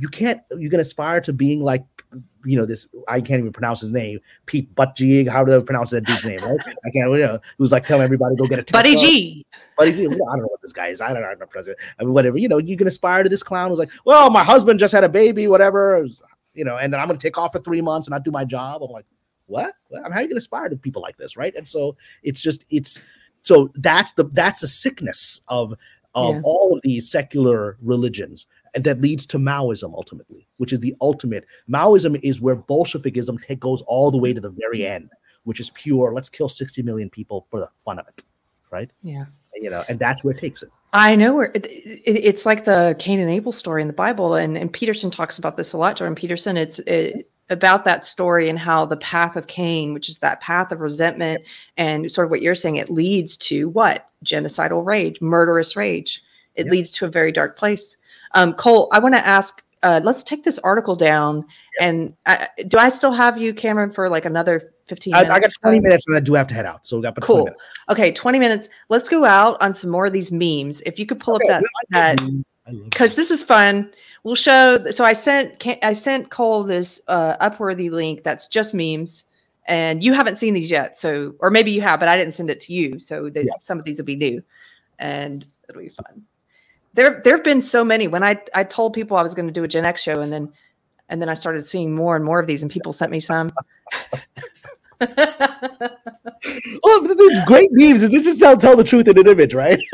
you 0.00 0.08
can't 0.08 0.40
you 0.58 0.68
can 0.68 0.80
aspire 0.80 1.20
to 1.20 1.32
being 1.32 1.60
like 1.60 1.84
you 2.44 2.56
know, 2.56 2.66
this 2.66 2.88
I 3.06 3.20
can't 3.20 3.38
even 3.38 3.52
pronounce 3.52 3.82
his 3.82 3.92
name, 3.92 4.18
Pete 4.46 4.74
Buttigieg. 4.74 5.28
How 5.28 5.44
do 5.44 5.56
I 5.56 5.62
pronounce 5.62 5.90
that 5.90 6.06
dude's 6.06 6.26
name? 6.26 6.40
Right? 6.40 6.58
I 6.84 6.90
can't. 6.90 7.08
You 7.12 7.18
know, 7.18 7.38
who's 7.56 7.70
like 7.70 7.86
telling 7.86 8.02
everybody 8.02 8.34
go 8.34 8.48
get 8.48 8.58
a 8.58 8.64
Tesla. 8.64 8.82
Buddy 8.82 8.96
G. 8.96 9.46
Buddy 9.78 9.92
G. 9.92 10.06
I 10.06 10.08
don't 10.08 10.18
know 10.18 10.48
what 10.48 10.60
this 10.60 10.72
guy 10.72 10.88
is. 10.88 11.00
I 11.00 11.12
don't 11.12 11.22
know. 11.22 11.28
I'm 11.28 11.38
not 11.38 11.50
president. 11.50 11.78
I 12.00 12.02
mean, 12.02 12.14
whatever. 12.14 12.36
You 12.36 12.48
know, 12.48 12.58
you 12.58 12.76
can 12.76 12.88
aspire 12.88 13.22
to 13.22 13.28
this 13.28 13.44
clown 13.44 13.70
who's 13.70 13.78
like, 13.78 13.92
well, 14.04 14.28
my 14.28 14.42
husband 14.42 14.80
just 14.80 14.92
had 14.92 15.04
a 15.04 15.08
baby, 15.08 15.46
whatever. 15.46 16.04
You 16.54 16.64
know, 16.64 16.78
and 16.78 16.92
then 16.92 16.98
I'm 16.98 17.06
going 17.06 17.16
to 17.16 17.22
take 17.22 17.38
off 17.38 17.52
for 17.52 17.60
three 17.60 17.80
months 17.80 18.08
and 18.08 18.12
not 18.12 18.24
do 18.24 18.32
my 18.32 18.44
job. 18.44 18.82
I'm 18.82 18.90
like, 18.90 19.06
what? 19.50 19.74
what? 19.88 20.02
how 20.02 20.18
are 20.18 20.22
you 20.22 20.28
going 20.28 20.36
to 20.36 20.36
aspire 20.36 20.68
to 20.68 20.76
people 20.76 21.02
like 21.02 21.16
this, 21.16 21.36
right? 21.36 21.54
And 21.54 21.66
so 21.66 21.96
it's 22.22 22.40
just 22.40 22.64
it's 22.70 23.00
so 23.40 23.70
that's 23.76 24.12
the 24.14 24.24
that's 24.24 24.62
a 24.62 24.68
sickness 24.68 25.40
of 25.48 25.74
of 26.14 26.34
yeah. 26.36 26.40
all 26.44 26.74
of 26.74 26.82
these 26.82 27.10
secular 27.10 27.76
religions 27.80 28.46
and 28.74 28.84
that 28.84 29.00
leads 29.00 29.26
to 29.26 29.38
Maoism 29.38 29.92
ultimately, 29.94 30.46
which 30.58 30.72
is 30.72 30.80
the 30.80 30.94
ultimate. 31.00 31.46
Maoism 31.68 32.18
is 32.22 32.40
where 32.40 32.56
Bolshevikism 32.56 33.42
take, 33.42 33.60
goes 33.60 33.82
all 33.82 34.10
the 34.10 34.18
way 34.18 34.32
to 34.32 34.40
the 34.40 34.50
very 34.50 34.86
end, 34.86 35.10
which 35.44 35.60
is 35.60 35.70
pure. 35.70 36.12
Let's 36.14 36.28
kill 36.28 36.48
sixty 36.48 36.82
million 36.82 37.10
people 37.10 37.46
for 37.50 37.60
the 37.60 37.68
fun 37.78 37.98
of 37.98 38.06
it, 38.08 38.24
right? 38.70 38.90
Yeah, 39.02 39.26
you 39.54 39.70
know, 39.70 39.84
and 39.88 39.98
that's 39.98 40.24
where 40.24 40.34
it 40.34 40.40
takes 40.40 40.62
it. 40.62 40.70
I 40.92 41.14
know 41.14 41.36
where 41.36 41.52
it, 41.54 41.66
it, 41.66 42.02
it's 42.04 42.46
like 42.46 42.64
the 42.64 42.96
Cain 42.98 43.20
and 43.20 43.30
Abel 43.30 43.52
story 43.52 43.82
in 43.82 43.88
the 43.88 43.94
Bible, 43.94 44.34
and 44.34 44.56
and 44.56 44.72
Peterson 44.72 45.10
talks 45.10 45.38
about 45.38 45.56
this 45.56 45.72
a 45.72 45.78
lot. 45.78 45.96
Jordan 45.96 46.14
Peterson, 46.14 46.56
it's 46.56 46.78
it, 46.80 47.29
about 47.50 47.84
that 47.84 48.04
story 48.04 48.48
and 48.48 48.58
how 48.58 48.86
the 48.86 48.96
path 48.96 49.36
of 49.36 49.48
Cain, 49.48 49.92
which 49.92 50.08
is 50.08 50.18
that 50.18 50.40
path 50.40 50.72
of 50.72 50.80
resentment, 50.80 51.42
and 51.76 52.10
sort 52.10 52.24
of 52.24 52.30
what 52.30 52.42
you're 52.42 52.54
saying, 52.54 52.76
it 52.76 52.88
leads 52.88 53.36
to 53.36 53.68
what 53.68 54.08
genocidal 54.24 54.84
rage, 54.84 55.20
murderous 55.20 55.76
rage. 55.76 56.22
It 56.54 56.66
yep. 56.66 56.72
leads 56.72 56.92
to 56.92 57.06
a 57.06 57.08
very 57.08 57.32
dark 57.32 57.58
place. 57.58 57.96
Um, 58.34 58.54
Cole, 58.54 58.88
I 58.92 58.98
want 59.00 59.14
to 59.14 59.26
ask. 59.26 59.62
Uh, 59.82 60.00
let's 60.04 60.22
take 60.22 60.44
this 60.44 60.58
article 60.58 60.94
down. 60.94 61.44
And 61.80 62.14
uh, 62.26 62.46
do 62.68 62.76
I 62.76 62.90
still 62.90 63.12
have 63.12 63.38
you, 63.38 63.54
Kamran, 63.54 63.92
for 63.92 64.10
like 64.10 64.26
another 64.26 64.74
15 64.88 65.12
minutes? 65.12 65.30
I, 65.30 65.34
I 65.34 65.40
got 65.40 65.50
20 65.62 65.80
minutes 65.80 66.06
and 66.06 66.16
I 66.16 66.20
do 66.20 66.34
have 66.34 66.46
to 66.48 66.54
head 66.54 66.66
out. 66.66 66.86
So 66.86 66.98
we 66.98 67.02
got 67.02 67.18
cool. 67.22 67.46
20 67.46 67.56
okay, 67.88 68.12
20 68.12 68.38
minutes. 68.38 68.68
Let's 68.90 69.08
go 69.08 69.24
out 69.24 69.60
on 69.62 69.72
some 69.72 69.88
more 69.88 70.04
of 70.04 70.12
these 70.12 70.30
memes. 70.30 70.82
If 70.84 70.98
you 70.98 71.06
could 71.06 71.18
pull 71.18 71.36
okay, 71.36 71.48
up 71.48 71.62
that, 71.90 72.18
that 72.18 72.44
because 72.84 73.14
this 73.14 73.30
is 73.30 73.42
fun. 73.42 73.90
We'll 74.22 74.34
show. 74.34 74.90
So 74.90 75.04
I 75.04 75.12
sent 75.12 75.66
I 75.82 75.92
sent 75.92 76.30
Cole 76.30 76.64
this 76.64 77.00
uh, 77.08 77.36
Upworthy 77.38 77.90
link 77.90 78.22
that's 78.22 78.46
just 78.46 78.74
memes, 78.74 79.24
and 79.66 80.02
you 80.04 80.12
haven't 80.12 80.36
seen 80.36 80.54
these 80.54 80.70
yet. 80.70 80.98
So, 80.98 81.34
or 81.38 81.50
maybe 81.50 81.70
you 81.70 81.80
have, 81.80 82.00
but 82.00 82.08
I 82.08 82.16
didn't 82.16 82.34
send 82.34 82.50
it 82.50 82.60
to 82.62 82.72
you. 82.72 82.98
So 82.98 83.30
that 83.30 83.44
yeah. 83.44 83.52
some 83.60 83.78
of 83.78 83.84
these 83.84 83.98
will 83.98 84.04
be 84.04 84.16
new, 84.16 84.42
and 84.98 85.46
it'll 85.68 85.82
be 85.82 85.88
fun 85.88 86.24
there 86.94 87.20
there 87.24 87.36
have 87.36 87.44
been 87.44 87.62
so 87.62 87.84
many 87.84 88.08
when 88.08 88.22
i 88.22 88.40
i 88.54 88.64
told 88.64 88.92
people 88.92 89.16
i 89.16 89.22
was 89.22 89.34
going 89.34 89.46
to 89.46 89.52
do 89.52 89.64
a 89.64 89.68
gen 89.68 89.84
x 89.84 90.02
show 90.02 90.20
and 90.20 90.32
then 90.32 90.50
and 91.08 91.20
then 91.20 91.28
i 91.28 91.34
started 91.34 91.64
seeing 91.64 91.94
more 91.94 92.16
and 92.16 92.24
more 92.24 92.40
of 92.40 92.46
these 92.46 92.62
and 92.62 92.70
people 92.70 92.92
sent 92.92 93.10
me 93.10 93.20
some 93.20 93.50
oh 96.84 97.14
these 97.16 97.44
great 97.44 97.70
memes 97.72 98.02
they 98.02 98.08
just 98.08 98.38
tell, 98.38 98.56
tell 98.56 98.76
the 98.76 98.84
truth 98.84 99.08
in 99.08 99.18
an 99.18 99.26
image 99.26 99.54
right 99.54 99.80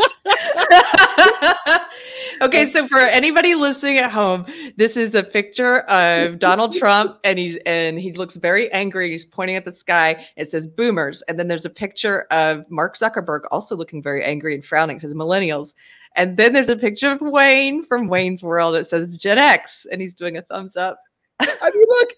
okay 2.42 2.70
so 2.70 2.86
for 2.88 2.98
anybody 2.98 3.54
listening 3.54 3.98
at 3.98 4.10
home 4.10 4.44
this 4.76 4.96
is 4.96 5.14
a 5.14 5.22
picture 5.22 5.80
of 5.82 6.38
donald 6.38 6.74
trump 6.74 7.18
and 7.24 7.38
he's 7.38 7.58
and 7.64 7.98
he 7.98 8.12
looks 8.12 8.36
very 8.36 8.70
angry 8.72 9.10
he's 9.10 9.24
pointing 9.24 9.56
at 9.56 9.64
the 9.64 9.72
sky 9.72 10.26
it 10.36 10.50
says 10.50 10.66
boomers 10.66 11.22
and 11.22 11.38
then 11.38 11.48
there's 11.48 11.64
a 11.64 11.70
picture 11.70 12.22
of 12.30 12.68
mark 12.70 12.96
zuckerberg 12.96 13.40
also 13.50 13.76
looking 13.76 14.02
very 14.02 14.24
angry 14.24 14.54
and 14.54 14.64
frowning 14.64 14.98
says 14.98 15.14
millennials 15.14 15.72
and 16.16 16.38
then 16.38 16.54
there's 16.54 16.70
a 16.70 16.76
picture 16.76 17.12
of 17.12 17.20
Wayne 17.20 17.84
from 17.84 18.08
Wayne's 18.08 18.42
World. 18.42 18.74
It 18.74 18.86
says 18.86 19.18
Gen 19.18 19.36
X, 19.36 19.86
and 19.92 20.00
he's 20.00 20.14
doing 20.14 20.38
a 20.38 20.42
thumbs 20.42 20.74
up. 20.74 20.98
I 21.38 21.46
mean, 21.46 21.84
look, 21.88 22.08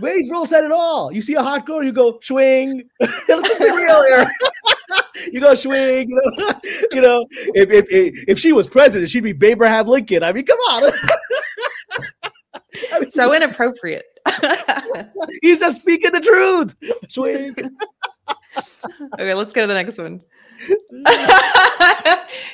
Wayne's 0.00 0.30
World 0.30 0.48
said 0.48 0.64
it 0.64 0.72
all. 0.72 1.12
You 1.12 1.22
see 1.22 1.34
a 1.34 1.42
hot 1.42 1.66
girl, 1.66 1.82
you 1.82 1.92
go 1.92 2.18
swing. 2.22 2.88
Let's 3.00 3.28
just 3.28 3.58
be 3.58 3.70
real 3.70 4.02
here. 4.04 4.26
you 5.32 5.40
go 5.40 5.54
swing. 5.54 6.08
You 6.92 7.00
know, 7.00 7.00
you 7.00 7.00
know 7.00 7.26
if, 7.54 7.86
if, 7.90 8.24
if 8.28 8.38
she 8.38 8.52
was 8.52 8.66
president, 8.66 9.10
she'd 9.10 9.22
be 9.22 9.34
Abraham 9.46 9.86
Lincoln. 9.86 10.22
I 10.22 10.32
mean, 10.32 10.44
come 10.44 10.58
on. 10.58 10.92
I 12.92 13.00
mean, 13.00 13.10
so 13.10 13.32
inappropriate. 13.32 14.04
He's 15.40 15.58
just 15.60 15.80
speaking 15.80 16.12
the 16.12 16.20
truth. 16.20 16.76
Swing. 17.08 17.56
okay, 19.14 19.32
let's 19.32 19.54
go 19.54 19.62
to 19.62 19.66
the 19.66 19.74
next 19.74 19.96
one. 19.96 20.20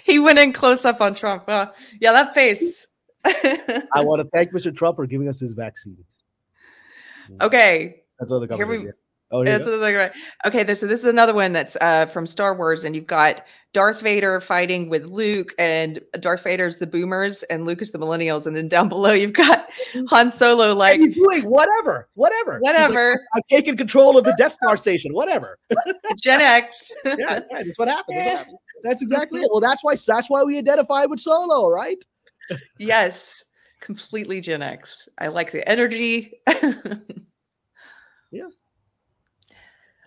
he 0.05 0.21
went 0.21 0.39
in 0.39 0.53
close 0.53 0.85
up 0.85 1.01
on 1.01 1.17
Trump. 1.17 1.45
Uh, 1.49 1.67
yeah, 2.01 2.13
that 2.13 2.33
face. 2.33 2.87
I 3.25 3.83
want 3.97 4.23
to 4.23 4.29
thank 4.33 4.53
Mr. 4.53 4.75
Trump 4.75 4.97
for 4.97 5.07
giving 5.07 5.29
us 5.29 5.41
his 5.41 5.55
vaccine. 5.55 6.05
Okay. 7.41 8.03
That's 8.19 8.31
what 8.31 8.49
the 8.49 8.57
Here 8.57 8.67
we, 8.67 8.91
Oh, 9.31 9.45
that's 9.45 9.67
another 9.67 9.95
right. 9.95 10.13
Okay, 10.47 10.63
this, 10.63 10.81
so 10.81 10.87
this 10.87 11.01
is 11.01 11.07
another 11.07 11.35
one 11.35 11.53
that's 11.53 11.77
uh, 11.83 12.07
from 12.07 12.27
Star 12.27 12.57
Wars, 12.57 12.85
and 12.85 12.97
you've 12.97 13.07
got 13.07 13.43
Darth 13.75 14.01
Vader 14.01 14.41
fighting 14.41 14.89
with 14.89 15.11
Luke, 15.11 15.53
and 15.59 16.01
Darth 16.21 16.45
Vader's 16.45 16.79
the 16.79 16.87
boomers, 16.87 17.43
and 17.45 17.67
Luke 17.67 17.83
is 17.83 17.93
the 17.93 17.99
millennials, 17.99 18.47
and 18.47 18.57
then 18.57 18.69
down 18.69 18.89
below 18.89 19.13
you've 19.13 19.35
got 19.35 19.69
Han 20.09 20.33
Solo 20.33 20.75
like 20.75 20.95
and 20.95 21.03
he's 21.03 21.13
doing 21.13 21.43
whatever, 21.43 22.09
whatever, 22.15 22.59
whatever. 22.61 23.11
Like, 23.11 23.19
I'm 23.35 23.43
taking 23.51 23.77
control 23.77 24.17
of 24.17 24.25
the 24.25 24.35
Death 24.39 24.55
Star 24.55 24.79
station, 24.79 25.13
whatever. 25.13 25.59
Gen 26.23 26.41
X. 26.41 26.91
yeah, 27.05 27.15
yeah, 27.19 27.41
that's 27.51 27.79
what 27.79 27.89
happens. 27.89 28.17
That's, 28.17 28.29
what 28.29 28.39
happens. 28.39 28.59
that's 28.83 29.03
exactly 29.03 29.43
it. 29.43 29.51
Well, 29.53 29.61
that's 29.61 29.85
why 29.85 29.95
that's 30.07 30.31
why 30.31 30.43
we 30.43 30.57
identify 30.57 31.05
with 31.05 31.21
Solo, 31.21 31.69
right? 31.69 32.03
yes, 32.79 33.45
completely 33.81 34.41
Gen 34.41 34.63
X. 34.63 35.09
I 35.19 35.29
like 35.29 35.53
the 35.53 35.69
energy. 35.69 36.35
yeah. 38.31 38.49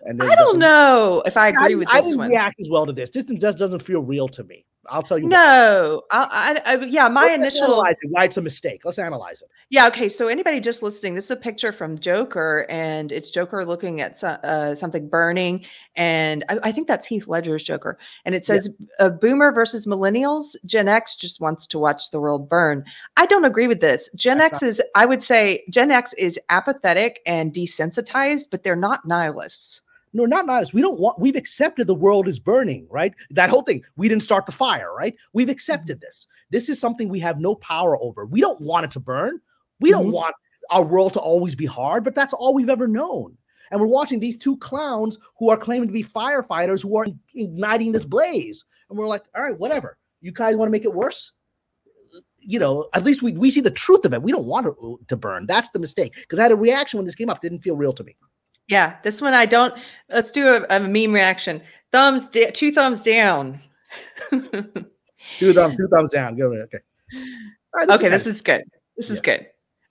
And 0.04 0.20
I 0.22 0.34
don't 0.34 0.58
know 0.58 1.22
if 1.26 1.36
I 1.36 1.48
agree 1.48 1.74
I, 1.74 1.76
with 1.76 1.88
I 1.88 2.00
this 2.00 2.06
I 2.06 2.10
didn't 2.10 2.30
react 2.30 2.60
as 2.60 2.68
well 2.68 2.86
to 2.86 2.92
this. 2.92 3.10
This 3.10 3.24
just 3.24 3.58
doesn't 3.58 3.82
feel 3.82 4.00
real 4.00 4.28
to 4.28 4.44
me. 4.44 4.66
I'll 4.88 5.02
tell 5.02 5.18
you. 5.18 5.28
No, 5.28 6.02
I, 6.10 6.60
I, 6.64 6.72
I, 6.72 6.84
yeah, 6.84 7.06
my 7.08 7.26
Let's 7.26 7.42
initial 7.42 7.64
analyze 7.64 8.00
it. 8.02 8.10
Why 8.10 8.24
it's 8.24 8.36
a 8.36 8.42
mistake. 8.42 8.84
Let's 8.84 8.98
analyze 8.98 9.40
it. 9.40 9.48
Yeah. 9.70 9.86
Okay. 9.86 10.08
So 10.08 10.26
anybody 10.26 10.60
just 10.60 10.82
listening, 10.82 11.14
this 11.14 11.26
is 11.26 11.30
a 11.30 11.36
picture 11.36 11.72
from 11.72 11.98
Joker, 11.98 12.66
and 12.68 13.12
it's 13.12 13.30
Joker 13.30 13.64
looking 13.64 14.00
at 14.00 14.18
so, 14.18 14.28
uh, 14.28 14.74
something 14.74 15.08
burning, 15.08 15.64
and 15.96 16.44
I, 16.48 16.58
I, 16.64 16.72
think 16.72 16.88
that's 16.88 17.06
Heath 17.06 17.28
Ledger's 17.28 17.62
Joker, 17.62 17.96
and 18.24 18.34
it 18.34 18.44
says 18.44 18.70
yes. 18.78 18.88
uh, 18.98 19.08
"Boomer 19.08 19.52
versus 19.52 19.86
Millennials." 19.86 20.56
Gen 20.66 20.88
X 20.88 21.14
just 21.14 21.40
wants 21.40 21.66
to 21.68 21.78
watch 21.78 22.10
the 22.10 22.20
world 22.20 22.48
burn. 22.48 22.84
I 23.16 23.26
don't 23.26 23.44
agree 23.44 23.68
with 23.68 23.80
this. 23.80 24.08
Gen 24.16 24.38
that's 24.38 24.54
X 24.54 24.62
not- 24.62 24.70
is, 24.70 24.82
I 24.96 25.06
would 25.06 25.22
say, 25.22 25.64
Gen 25.70 25.92
X 25.92 26.12
is 26.14 26.38
apathetic 26.48 27.20
and 27.26 27.52
desensitized, 27.52 28.46
but 28.50 28.64
they're 28.64 28.74
not 28.74 29.06
nihilists 29.06 29.82
no, 30.12 30.26
not 30.26 30.48
honest. 30.48 30.74
We 30.74 30.82
don't 30.82 31.00
want, 31.00 31.18
we've 31.18 31.36
accepted 31.36 31.86
the 31.86 31.94
world 31.94 32.28
is 32.28 32.38
burning, 32.38 32.86
right? 32.90 33.14
That 33.30 33.50
whole 33.50 33.62
thing. 33.62 33.82
We 33.96 34.08
didn't 34.08 34.22
start 34.22 34.46
the 34.46 34.52
fire, 34.52 34.94
right? 34.94 35.14
We've 35.32 35.48
accepted 35.48 35.96
mm-hmm. 35.98 36.06
this. 36.06 36.26
This 36.50 36.68
is 36.68 36.78
something 36.78 37.08
we 37.08 37.20
have 37.20 37.38
no 37.38 37.54
power 37.54 37.96
over. 38.02 38.26
We 38.26 38.40
don't 38.40 38.60
want 38.60 38.84
it 38.84 38.90
to 38.92 39.00
burn. 39.00 39.40
We 39.80 39.90
mm-hmm. 39.90 40.02
don't 40.02 40.12
want 40.12 40.34
our 40.70 40.84
world 40.84 41.14
to 41.14 41.20
always 41.20 41.54
be 41.54 41.66
hard, 41.66 42.04
but 42.04 42.14
that's 42.14 42.32
all 42.32 42.54
we've 42.54 42.70
ever 42.70 42.86
known. 42.86 43.36
And 43.70 43.80
we're 43.80 43.86
watching 43.86 44.20
these 44.20 44.36
two 44.36 44.58
clowns 44.58 45.18
who 45.38 45.48
are 45.48 45.56
claiming 45.56 45.88
to 45.88 45.92
be 45.92 46.04
firefighters 46.04 46.82
who 46.82 46.96
are 46.96 47.06
igniting 47.34 47.92
this 47.92 48.04
blaze. 48.04 48.64
And 48.90 48.98
we're 48.98 49.08
like, 49.08 49.22
all 49.34 49.42
right, 49.42 49.58
whatever. 49.58 49.96
You 50.20 50.30
guys 50.30 50.56
want 50.56 50.68
to 50.68 50.72
make 50.72 50.84
it 50.84 50.92
worse? 50.92 51.32
You 52.38 52.58
know, 52.58 52.88
at 52.92 53.04
least 53.04 53.22
we, 53.22 53.32
we 53.32 53.50
see 53.50 53.62
the 53.62 53.70
truth 53.70 54.04
of 54.04 54.12
it. 54.12 54.22
We 54.22 54.32
don't 54.32 54.46
want 54.46 54.66
it 54.66 54.74
to 55.08 55.16
burn. 55.16 55.46
That's 55.46 55.70
the 55.70 55.78
mistake. 55.78 56.14
Because 56.14 56.38
I 56.38 56.42
had 56.42 56.52
a 56.52 56.56
reaction 56.56 56.98
when 56.98 57.06
this 57.06 57.14
came 57.14 57.30
up, 57.30 57.40
didn't 57.40 57.62
feel 57.62 57.76
real 57.76 57.94
to 57.94 58.04
me. 58.04 58.16
Yeah, 58.68 58.96
this 59.02 59.20
one 59.20 59.34
I 59.34 59.46
don't. 59.46 59.74
Let's 60.08 60.30
do 60.30 60.48
a, 60.48 60.64
a 60.76 60.80
meme 60.80 61.12
reaction. 61.12 61.60
Thumbs, 61.92 62.28
da- 62.28 62.50
two 62.52 62.72
thumbs 62.72 63.02
down. 63.02 63.60
Two 65.38 65.52
thumbs, 65.54 65.76
two 65.76 65.86
thumbs 65.88 66.10
down. 66.12 66.36
Go 66.36 66.52
ahead. 66.52 66.64
Okay. 66.64 66.78
Right, 67.74 67.88
okay, 67.90 68.08
this 68.08 68.26
is 68.26 68.40
good. 68.40 68.62
This 68.96 69.08
is 69.10 69.20
good. 69.20 69.46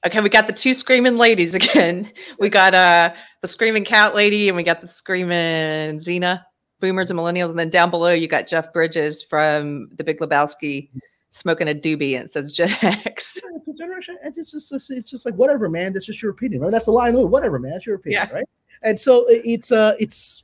Okay, 0.06 0.20
we 0.20 0.30
got 0.30 0.48
the 0.48 0.54
two 0.54 0.74
screaming 0.74 1.16
ladies 1.18 1.54
again. 1.62 2.12
We 2.40 2.50
got 2.50 2.74
uh 2.74 3.14
the 3.42 3.48
screaming 3.48 3.86
cat 3.86 4.14
lady, 4.16 4.50
and 4.50 4.58
we 4.58 4.64
got 4.64 4.82
the 4.82 4.88
screaming 4.88 6.00
Xena, 6.00 6.44
boomers 6.80 7.12
and 7.12 7.20
millennials, 7.20 7.50
and 7.52 7.58
then 7.60 7.70
down 7.70 7.90
below 7.92 8.12
you 8.12 8.28
got 8.28 8.48
Jeff 8.48 8.74
Bridges 8.74 9.24
from 9.24 9.90
The 9.98 10.04
Big 10.04 10.20
Lebowski 10.20 10.90
smoking 11.32 11.70
a 11.70 11.74
doobie, 11.74 12.16
and 12.16 12.26
it 12.26 12.32
says 12.34 12.52
Gen 12.54 12.72
X. 12.82 13.40
generation. 13.78 14.18
And 14.24 14.38
it's 14.38 14.52
just 14.52 14.72
it's 14.92 15.10
just 15.10 15.26
like 15.26 15.36
whatever, 15.36 15.70
man. 15.70 15.94
That's 15.94 16.06
just 16.08 16.22
your 16.22 16.32
opinion, 16.32 16.62
right? 16.62 16.72
That's 16.72 16.86
the 16.86 16.92
line. 16.92 17.14
Whatever, 17.16 17.58
man. 17.60 17.72
That's 17.72 17.86
your 17.86 17.96
opinion, 17.96 18.28
Yeah. 18.30 18.36
right? 18.36 18.46
And 18.82 19.00
so 19.00 19.26
it's 19.28 19.72
uh 19.72 19.96
it's 20.00 20.44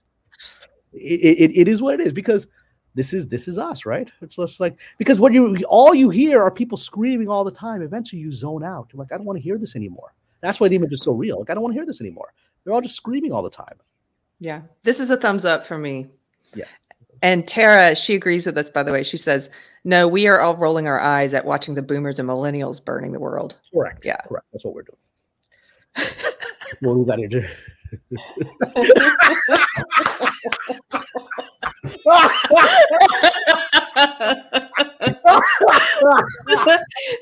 it, 0.93 1.51
it, 1.51 1.57
it 1.57 1.67
is 1.67 1.81
what 1.81 1.93
it 1.93 1.99
is 1.99 2.13
because 2.13 2.47
this 2.97 3.13
is 3.13 3.27
this 3.27 3.47
is 3.47 3.57
us, 3.57 3.85
right? 3.85 4.11
It's 4.21 4.37
just 4.37 4.59
like 4.59 4.79
because 4.97 5.19
what 5.19 5.31
you 5.31 5.57
all 5.69 5.93
you 5.93 6.09
hear 6.09 6.41
are 6.41 6.49
people 6.49 6.77
screaming 6.77 7.29
all 7.29 7.43
the 7.43 7.51
time. 7.51 7.81
Eventually, 7.81 8.21
you 8.21 8.31
zone 8.31 8.63
out. 8.63 8.89
You're 8.91 8.99
like, 8.99 9.13
I 9.13 9.17
don't 9.17 9.25
want 9.25 9.37
to 9.37 9.43
hear 9.43 9.57
this 9.57 9.75
anymore. 9.75 10.13
That's 10.41 10.59
why 10.59 10.67
the 10.67 10.75
image 10.75 10.93
is 10.93 11.03
so 11.03 11.11
real. 11.11 11.39
Like, 11.39 11.49
I 11.49 11.53
don't 11.53 11.63
want 11.63 11.73
to 11.73 11.79
hear 11.79 11.85
this 11.85 12.01
anymore. 12.01 12.33
They're 12.63 12.73
all 12.73 12.81
just 12.81 12.95
screaming 12.95 13.31
all 13.31 13.43
the 13.43 13.49
time. 13.49 13.75
Yeah, 14.39 14.61
this 14.83 14.99
is 14.99 15.11
a 15.11 15.17
thumbs 15.17 15.45
up 15.45 15.65
for 15.65 15.77
me. 15.77 16.07
Yeah. 16.55 16.65
And 17.21 17.47
Tara, 17.47 17.95
she 17.95 18.15
agrees 18.15 18.45
with 18.45 18.57
us 18.57 18.69
by 18.69 18.83
the 18.83 18.91
way. 18.91 19.03
She 19.03 19.17
says, 19.17 19.49
No, 19.83 20.07
we 20.07 20.27
are 20.27 20.41
all 20.41 20.55
rolling 20.55 20.87
our 20.87 20.99
eyes 20.99 21.33
at 21.35 21.45
watching 21.45 21.75
the 21.75 21.81
boomers 21.83 22.19
and 22.19 22.27
millennials 22.27 22.83
burning 22.83 23.11
the 23.11 23.19
world. 23.19 23.57
Correct. 23.71 24.05
Yeah. 24.05 24.17
Correct. 24.27 24.45
That's 24.51 24.65
what 24.65 24.73
we're 24.73 24.83
doing. 24.83 26.09
what 26.81 26.97
we 26.97 27.05
got 27.05 27.19
here. 27.19 27.49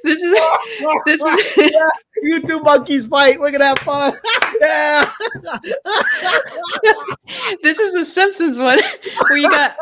This 0.04 0.20
is 0.22 0.38
this 1.06 1.22
is 1.22 1.58
you 2.24 2.42
two 2.42 2.60
monkeys 2.62 3.06
fight. 3.06 3.40
We're 3.40 3.52
gonna 3.52 3.66
have 3.66 3.80
fun. 3.80 4.18
yeah. 4.62 5.12
this 7.64 7.80
is 7.80 7.94
the 7.94 8.06
Simpsons 8.06 8.60
one 8.60 8.80
where 9.28 9.38
you 9.38 9.50
got 9.50 9.76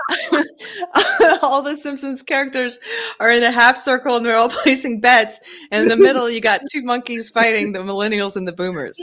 all 1.42 1.62
the 1.62 1.76
Simpsons 1.76 2.22
characters 2.22 2.80
are 3.20 3.32
in 3.32 3.44
a 3.44 3.52
half 3.52 3.78
circle 3.78 4.16
and 4.18 4.26
they're 4.26 4.38
all 4.38 4.50
placing 4.50 5.00
bets. 5.00 5.40
And 5.72 5.84
in 5.84 5.90
the 5.90 5.98
middle, 6.04 6.30
you 6.30 6.42
got 6.42 6.62
two 6.72 6.84
monkeys 6.84 7.30
fighting 7.30 7.72
the 7.72 7.80
millennials 7.80 8.36
and 8.36 8.48
the 8.48 8.54
boomers. 8.54 8.98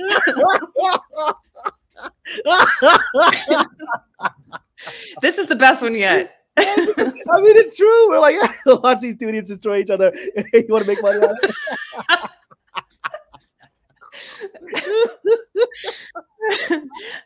This 5.22 5.38
is 5.38 5.46
the 5.46 5.56
best 5.56 5.82
one 5.82 5.94
yet. 5.94 6.36
I 6.56 6.86
mean, 6.86 7.56
it's 7.56 7.76
true. 7.76 8.08
We're 8.08 8.20
like, 8.20 8.36
watch 8.82 9.00
these 9.00 9.16
two 9.16 9.28
idiots 9.28 9.48
destroy 9.48 9.78
each 9.78 9.90
other. 9.90 10.12
you 10.52 10.66
want 10.68 10.84
to 10.84 10.88
make 10.88 11.02
money 11.02 11.20
it? 11.20 11.54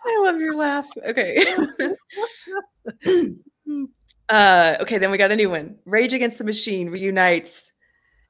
I 0.05 0.22
love 0.22 0.38
your 0.38 0.55
laugh. 0.55 0.88
Okay. 1.09 1.44
uh, 4.28 4.76
okay, 4.80 4.98
then 4.98 5.10
we 5.10 5.18
got 5.18 5.30
a 5.30 5.36
new 5.36 5.51
one. 5.51 5.76
Rage 5.84 6.12
Against 6.12 6.38
the 6.38 6.44
Machine 6.44 6.90
reunites. 6.90 7.72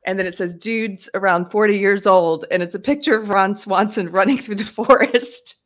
And 0.06 0.18
then 0.18 0.26
it 0.26 0.36
says 0.36 0.54
dudes 0.54 1.08
around 1.14 1.50
40 1.50 1.78
years 1.78 2.06
old, 2.06 2.44
and 2.50 2.62
it's 2.62 2.74
a 2.74 2.78
picture 2.78 3.16
of 3.16 3.30
Ron 3.30 3.54
Swanson 3.54 4.10
running 4.10 4.36
through 4.38 4.56
the 4.56 4.64
forest. 4.64 5.56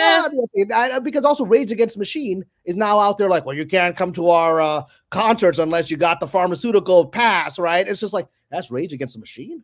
Well, 0.00 0.26
I 0.26 0.46
mean, 0.54 0.72
I- 0.72 0.90
I- 0.96 0.98
because 0.98 1.24
also 1.24 1.44
Rage 1.44 1.70
Against 1.72 1.94
the 1.94 1.98
Machine 2.00 2.44
is 2.64 2.76
now 2.76 2.98
out 2.98 3.16
there 3.18 3.28
like, 3.28 3.44
well, 3.44 3.56
you 3.56 3.66
can't 3.66 3.96
come 3.96 4.12
to 4.14 4.28
our 4.30 4.60
uh, 4.60 4.82
concerts 5.10 5.58
unless 5.58 5.90
you 5.90 5.96
got 5.96 6.20
the 6.20 6.26
pharmaceutical 6.28 7.06
pass, 7.06 7.58
right? 7.58 7.86
It's 7.86 8.00
just 8.00 8.12
like 8.12 8.26
that's 8.50 8.70
Rage 8.70 8.92
Against 8.92 9.14
the 9.14 9.20
Machine. 9.20 9.62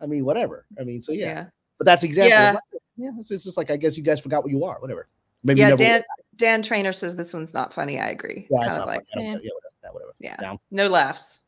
I 0.00 0.06
mean, 0.06 0.24
whatever. 0.24 0.66
I 0.80 0.84
mean, 0.84 1.00
so 1.02 1.12
yeah, 1.12 1.46
but 1.78 1.84
that's 1.84 2.02
example. 2.04 2.30
Yeah. 2.30 2.56
Yeah, 2.96 3.10
it's, 3.18 3.30
it's 3.30 3.44
just 3.44 3.56
like 3.56 3.70
I 3.70 3.76
guess 3.76 3.96
you 3.96 4.02
guys 4.02 4.20
forgot 4.20 4.42
what 4.42 4.52
you 4.52 4.64
are. 4.64 4.78
Whatever. 4.80 5.08
Maybe 5.44 5.60
Yeah. 5.60 5.74
Dan 5.76 6.02
Dan 6.36 6.62
Trainer 6.62 6.92
says 6.92 7.14
this 7.16 7.32
one's 7.32 7.54
not 7.54 7.72
funny. 7.74 8.00
I 8.00 8.10
agree. 8.10 8.46
yeah, 8.50 8.66
it's 8.66 8.76
not 8.76 8.86
like, 8.86 9.00
funny. 9.14 9.28
Eh, 9.28 9.30
yeah, 9.42 9.50
whatever. 9.52 9.74
Yeah, 9.82 9.90
whatever. 9.90 10.12
yeah, 10.18 10.56
no 10.70 10.88
laughs. 10.88 11.40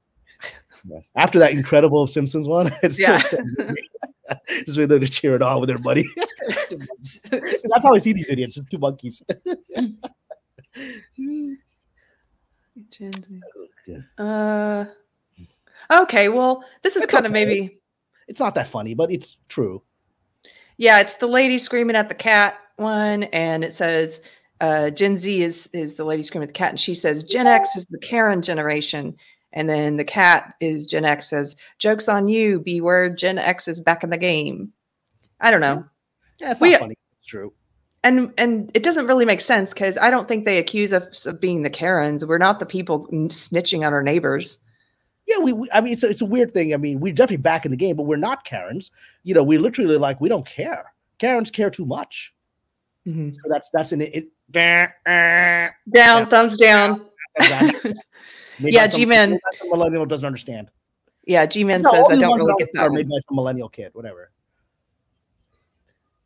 After 1.16 1.38
that 1.38 1.52
incredible 1.52 2.06
Simpsons 2.06 2.48
one, 2.48 2.72
it's 2.82 2.98
Yeah. 2.98 3.18
just 3.18 3.34
just 4.66 4.76
with 4.78 4.88
them 4.90 5.00
to 5.00 5.06
cheer 5.08 5.34
it 5.34 5.42
on 5.42 5.60
with 5.60 5.68
their 5.68 5.78
buddy. 5.78 6.04
That's 7.30 7.84
how 7.84 7.94
I 7.94 7.98
see 7.98 8.12
these 8.12 8.30
idiots, 8.30 8.54
just 8.54 8.70
two 8.70 8.78
monkeys. 8.78 9.22
Gen 12.90 13.12
Z. 13.12 13.40
Yeah. 13.86 14.24
Uh, 14.24 14.84
okay, 16.02 16.28
well, 16.28 16.64
this 16.82 16.96
is 16.96 17.06
kind 17.06 17.26
of 17.26 17.32
okay. 17.32 17.44
maybe. 17.44 17.58
It's- 17.60 17.70
It's 18.26 18.40
not 18.40 18.54
that 18.54 18.68
funny, 18.68 18.94
but 18.94 19.10
it's 19.12 19.36
true. 19.48 19.82
Yeah, 20.78 21.00
it's 21.00 21.16
the 21.16 21.26
lady 21.26 21.58
screaming 21.58 21.94
at 21.94 22.08
the 22.08 22.14
cat 22.14 22.56
one, 22.76 23.24
and 23.24 23.62
it 23.62 23.76
says 23.76 24.20
uh, 24.60 24.88
Gen 24.90 25.18
Z 25.18 25.42
is 25.42 25.68
is 25.74 25.94
the 25.94 26.04
lady 26.04 26.22
screaming 26.22 26.48
at 26.48 26.54
the 26.54 26.58
cat, 26.58 26.70
and 26.70 26.80
she 26.80 26.94
says 26.94 27.22
Gen 27.24 27.46
X 27.46 27.76
is 27.76 27.84
the 27.90 27.98
Karen 27.98 28.40
generation, 28.42 29.14
and 29.54 29.68
then 29.68 29.96
the 29.96 30.04
cat 30.04 30.54
is 30.60 30.86
Gen 30.86 31.04
X 31.06 31.30
says 31.30 31.56
jokes 31.78 32.08
on 32.08 32.28
you, 32.28 32.60
B 32.60 32.80
word, 32.82 33.16
Gen 33.16 33.38
X 33.38 33.66
is 33.68 33.80
back 33.80 34.04
in 34.04 34.10
the 34.10 34.18
game. 34.18 34.72
I 35.40 35.50
don't 35.50 35.60
know, 35.62 35.84
Yeah, 36.38 36.50
it's 36.52 36.60
We- 36.60 36.70
not 36.70 36.80
funny. 36.80 36.98
It's 37.18 37.28
true. 37.28 37.52
and 38.02 38.32
and 38.36 38.70
it 38.74 38.82
doesn't 38.82 39.06
really 39.06 39.24
make 39.24 39.40
sense 39.40 39.72
because 39.72 39.96
I 39.96 40.10
don't 40.10 40.28
think 40.28 40.44
they 40.44 40.58
accuse 40.58 40.92
us 40.92 41.24
of 41.26 41.40
being 41.40 41.62
the 41.62 41.70
Karens. 41.70 42.24
We're 42.26 42.36
not 42.38 42.60
the 42.60 42.66
people 42.66 43.06
snitching 43.10 43.86
on 43.86 43.92
our 43.94 44.02
neighbors. 44.02 44.58
Yeah, 45.26 45.38
we, 45.38 45.54
we 45.54 45.70
I 45.72 45.80
mean, 45.80 45.94
it's 45.94 46.02
a, 46.02 46.10
it's 46.10 46.20
a 46.20 46.26
weird 46.26 46.52
thing. 46.52 46.74
I 46.74 46.76
mean, 46.76 47.00
we're 47.00 47.14
definitely 47.14 47.38
back 47.38 47.64
in 47.64 47.70
the 47.70 47.78
game, 47.78 47.96
but 47.96 48.02
we're 48.02 48.16
not 48.16 48.44
Karens. 48.44 48.90
You 49.22 49.32
know, 49.34 49.42
we 49.42 49.56
literally 49.56 49.96
like 49.96 50.20
we 50.20 50.28
don't 50.28 50.46
care. 50.46 50.92
Karens 51.18 51.50
care 51.50 51.70
too 51.70 51.86
much. 51.86 52.34
Mhm. 53.06 53.34
So 53.34 53.40
that's 53.48 53.70
that's 53.72 53.92
an 53.92 54.02
it. 54.02 54.28
Maybe 54.52 54.92
Down, 55.90 56.28
thumbs 56.28 56.56
down. 56.58 57.06
Yeah, 57.40 57.70
some- 58.86 58.98
G-Man. 59.00 59.38
Some 59.54 59.68
millennial 59.70 60.06
doesn't 60.06 60.26
understand. 60.26 60.70
Yeah, 61.26 61.46
G 61.46 61.64
Man 61.64 61.82
No, 61.82 61.90
says 61.90 62.04
I 62.10 62.16
don't 62.16 62.28
ones 62.30 62.42
really 62.42 62.54
that 62.58 62.72
get 62.74 62.82
are 62.82 62.90
made 62.90 63.08
by 63.08 63.16
some 63.26 63.36
millennial 63.36 63.68
kid, 63.68 63.90
whatever. 63.94 64.30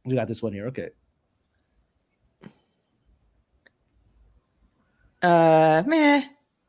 We 0.05 0.14
got 0.16 0.26
this 0.26 0.42
one 0.42 0.52
here. 0.52 0.66
Okay. 0.68 0.90
Uh, 5.22 5.82
meh, 5.86 6.22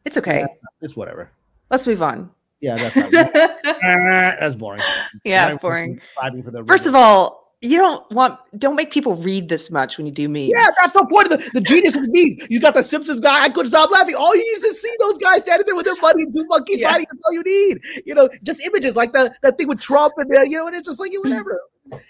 it's 0.05 0.17
okay. 0.17 0.41
That's 0.41 0.63
not- 0.63 0.73
it's 0.81 0.95
whatever. 0.95 1.31
Let's 1.69 1.85
move 1.85 2.01
on. 2.01 2.31
Yeah, 2.61 2.75
that's 2.75 2.95
not. 2.95 3.11
That's 4.41 4.55
boring. 4.55 4.81
yeah, 5.23 5.55
boring. 5.55 6.01
For 6.43 6.51
the 6.51 6.65
First 6.65 6.87
of 6.87 6.95
all, 6.95 7.48
you 7.61 7.77
don't 7.77 8.09
want 8.11 8.39
don't 8.57 8.75
make 8.75 8.89
people 8.89 9.15
read 9.15 9.49
this 9.49 9.69
much 9.69 9.97
when 9.97 10.05
you 10.07 10.13
do 10.13 10.29
memes. 10.29 10.51
Yeah, 10.53 10.67
that's 10.79 10.93
the 10.93 11.05
point 11.05 11.31
of 11.31 11.39
the, 11.39 11.49
the 11.51 11.61
genius 11.61 11.95
of 11.95 12.03
the 12.03 12.07
meme. 12.37 12.47
You 12.49 12.59
got 12.61 12.73
the 12.73 12.83
Simpsons 12.83 13.19
guy. 13.19 13.43
I 13.43 13.49
couldn't 13.49 13.71
stop 13.71 13.91
laughing. 13.91 14.15
All 14.15 14.33
you 14.33 14.41
need 14.41 14.57
is 14.57 14.63
to 14.63 14.73
see 14.73 14.93
those 14.99 15.17
guys 15.17 15.41
standing 15.41 15.65
there 15.67 15.75
with 15.75 15.85
their 15.85 15.95
and 16.01 16.33
two 16.33 16.45
monkeys 16.47 16.79
Yeah. 16.79 16.91
fighting. 16.91 17.07
That's 17.09 17.21
all 17.25 17.33
you 17.33 17.43
need. 17.43 17.81
You 18.05 18.15
know, 18.15 18.29
just 18.43 18.61
images 18.61 18.95
like 18.95 19.11
the 19.11 19.33
that 19.41 19.57
thing 19.57 19.67
with 19.67 19.81
Trump 19.81 20.13
and 20.17 20.29
you 20.49 20.57
know, 20.57 20.67
and 20.67 20.75
it's 20.75 20.87
just 20.87 20.99
like 21.01 21.11
you 21.11 21.21
whatever. 21.21 21.59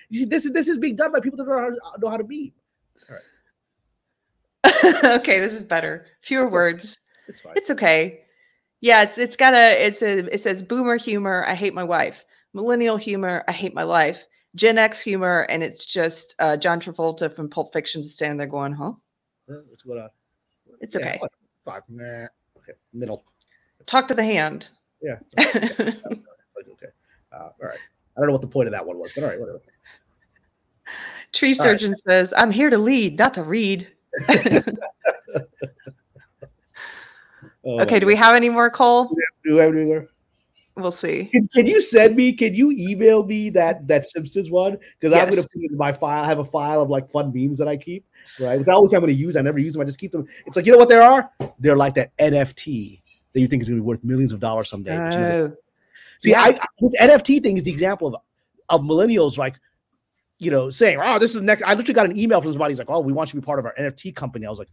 You 0.09 0.19
see, 0.19 0.26
this 0.26 0.45
is 0.45 0.51
this 0.51 0.67
is 0.67 0.77
being 0.77 0.95
done 0.95 1.11
by 1.11 1.19
people 1.19 1.38
that 1.38 1.45
don't 1.45 1.55
know 1.55 1.80
how 1.84 1.91
to, 1.93 1.99
know 2.01 2.09
how 2.09 2.17
to 2.17 2.26
meme. 2.27 2.51
okay, 5.19 5.39
this 5.39 5.53
is 5.53 5.63
better. 5.63 6.05
Fewer 6.21 6.43
It's 6.45 6.49
okay. 6.49 6.53
words. 6.53 6.97
It's 7.27 7.41
fine. 7.41 7.53
It's 7.55 7.69
okay. 7.71 8.21
Yeah, 8.81 9.01
it's 9.01 9.17
it's 9.17 9.35
got 9.35 9.53
a 9.53 9.84
it's 9.85 10.01
a 10.01 10.31
it 10.34 10.41
says 10.41 10.61
boomer 10.61 10.97
humor. 10.97 11.45
I 11.47 11.55
hate 11.55 11.73
my 11.73 11.84
wife. 11.84 12.23
Millennial 12.53 12.97
humor. 12.97 13.43
I 13.47 13.51
hate 13.51 13.73
my 13.73 13.84
life. 13.84 14.26
Gen 14.55 14.77
X 14.77 14.99
humor, 14.99 15.41
and 15.49 15.61
it's 15.63 15.85
just 15.85 16.35
uh, 16.39 16.57
John 16.57 16.80
Travolta 16.80 17.34
from 17.34 17.49
Pulp 17.49 17.71
Fiction 17.73 18.03
standing 18.03 18.38
there 18.38 18.47
going, 18.47 18.73
"Huh? 18.73 18.93
Uh, 19.49 19.55
What's 19.69 19.84
going 19.84 19.99
on? 19.99 20.09
It's 20.81 20.95
Yeah, 20.95 21.01
okay. 21.01 21.19
Five. 21.65 21.84
Nah. 21.89 22.27
Okay. 22.57 22.73
Middle. 22.93 23.23
Talk 23.85 24.07
to 24.07 24.13
the 24.13 24.23
hand." 24.23 24.67
Yeah. 25.01 25.19
It's 25.38 26.55
like 26.55 26.67
okay. 26.71 26.88
Uh, 27.31 27.38
all 27.38 27.53
right. 27.61 27.77
I 28.17 28.19
don't 28.19 28.27
know 28.27 28.34
what 28.34 28.41
the 28.41 28.47
point 28.47 28.67
of 28.67 28.71
that 28.73 28.85
one 28.85 28.97
was, 28.97 29.11
but 29.13 29.23
all 29.23 29.30
right, 29.30 29.39
whatever. 29.39 29.61
Tree 31.31 31.49
All 31.49 31.51
right. 31.53 31.80
surgeon 31.80 31.95
says, 32.07 32.34
"I'm 32.35 32.49
here 32.49 32.71
to 32.71 32.77
lead, 32.77 33.17
not 33.17 33.34
to 33.35 33.43
read." 33.43 33.88
Oh, 37.63 37.81
Okay, 37.81 37.99
do 37.99 38.05
we 38.05 38.15
have 38.15 38.35
any 38.35 38.49
more, 38.49 38.69
Cole? 38.69 39.15
do 39.43 39.55
we 39.55 39.59
have 39.61 39.73
any 39.76 39.85
more? 39.85 40.07
We'll 40.76 40.91
see. 40.91 41.26
Can, 41.26 41.48
can 41.54 41.66
you 41.68 41.82
send 41.82 42.16
me? 42.16 42.32
Can 42.34 42.54
you 42.54 42.72
email 42.72 43.26
me 43.26 43.50
that 43.52 43.88
that 43.88 44.06
Simpsons 44.06 44.50
one? 44.50 44.78
Because 45.00 45.12
I'm 45.14 45.30
gonna 45.30 45.41
put 45.41 45.62
it 45.64 45.72
in 45.72 45.78
my 45.78 45.91
file. 45.91 46.24
I 46.24 46.28
have 46.28 46.40
a 46.40 46.46
file 46.46 46.82
of 46.82 46.90
like 46.90 47.10
fun 47.10 47.32
memes 47.36 47.58
that 47.58 47.68
I 47.68 47.76
keep. 47.76 48.06
Right, 48.40 48.58
which 48.58 48.68
I 48.68 48.74
always 48.74 48.94
I'm 48.94 49.02
gonna 49.02 49.12
use. 49.12 49.36
I 49.36 49.41
never 49.41 49.60
use 49.60 49.74
them. 49.74 49.82
I 49.82 49.86
just 49.86 50.00
keep 50.00 50.12
them. 50.14 50.26
It's 50.46 50.56
like 50.56 50.66
you 50.66 50.72
know 50.72 50.78
what 50.78 50.88
they 50.90 50.96
are? 50.98 51.30
They're 51.60 51.76
like 51.76 51.96
that 51.96 52.16
NFT 52.18 53.02
that 53.34 53.40
you 53.41 53.48
think 53.48 53.62
is 53.62 53.68
gonna 53.70 53.82
be 53.82 53.86
worth 53.86 54.04
millions 54.04 54.32
of 54.32 54.40
dollars 54.40 54.70
someday. 54.70 54.98
but 54.98 55.14
you 55.14 55.20
never- 55.20 55.48
Oh, 55.54 55.58
See, 56.20 56.32
yeah. 56.32 56.41
I, 56.41 56.48
I- 56.50 56.66
this 56.80 56.96
NFT 57.00 57.44
thing 57.44 57.58
is 57.58 57.64
the 57.64 57.72
example 57.72 58.08
of 58.08 58.16
of 58.70 58.82
millennials 58.82 59.38
like 59.38 59.60
you 60.41 60.52
know, 60.52 60.70
saying, 60.70 60.98
"Oh, 61.04 61.20
this 61.20 61.32
is 61.32 61.36
the 61.36 61.41
next." 61.41 61.64
I 61.64 61.74
literally 61.74 61.94
got 61.96 62.06
an 62.10 62.18
email 62.18 62.40
from 62.41 62.54
somebody. 62.54 62.72
He's 62.72 62.80
like, 62.80 62.90
"Oh, 62.90 63.02
we 63.02 63.12
want 63.12 63.30
you 63.30 63.38
to 63.38 63.41
be 63.41 63.46
part 63.46 63.60
of 63.60 63.66
our 63.66 63.74
NFT 63.78 64.16
company." 64.16 64.46
I 64.46 64.50
was 64.50 64.60
like, 64.60 64.70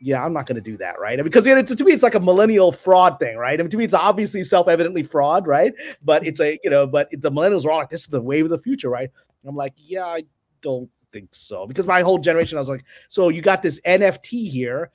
"Yeah, 0.00 0.24
I'm 0.24 0.32
not 0.32 0.46
going 0.46 0.56
to 0.56 0.60
do 0.60 0.76
that, 0.78 0.98
right?" 0.98 1.22
Because 1.22 1.46
you 1.46 1.54
know, 1.54 1.62
to, 1.62 1.76
to 1.76 1.84
me, 1.84 1.92
it's 1.92 2.02
like 2.02 2.14
a 2.14 2.20
millennial 2.20 2.72
fraud 2.72 3.18
thing, 3.18 3.36
right? 3.36 3.58
I 3.58 3.62
mean, 3.62 3.70
to 3.70 3.76
me, 3.76 3.84
it's 3.84 3.94
obviously 3.94 4.42
self-evidently 4.42 5.04
fraud, 5.04 5.46
right? 5.46 5.72
But 6.02 6.26
it's 6.26 6.40
a 6.40 6.58
you 6.64 6.70
know, 6.70 6.86
but 6.86 7.10
the 7.10 7.30
millennials 7.30 7.64
are 7.64 7.70
all 7.70 7.78
like, 7.78 7.90
"This 7.90 8.02
is 8.02 8.06
the 8.08 8.22
wave 8.22 8.44
of 8.44 8.50
the 8.50 8.58
future," 8.58 8.88
right? 8.88 9.10
I'm 9.46 9.56
like, 9.56 9.74
"Yeah, 9.76 10.06
I 10.06 10.24
don't 10.60 10.90
think 11.12 11.34
so," 11.34 11.66
because 11.66 11.86
my 11.86 12.02
whole 12.02 12.18
generation, 12.18 12.58
I 12.58 12.60
was 12.60 12.68
like, 12.68 12.84
"So 13.08 13.28
you 13.28 13.42
got 13.42 13.62
this 13.62 13.80
NFT 13.84 14.48
here." 14.48 14.90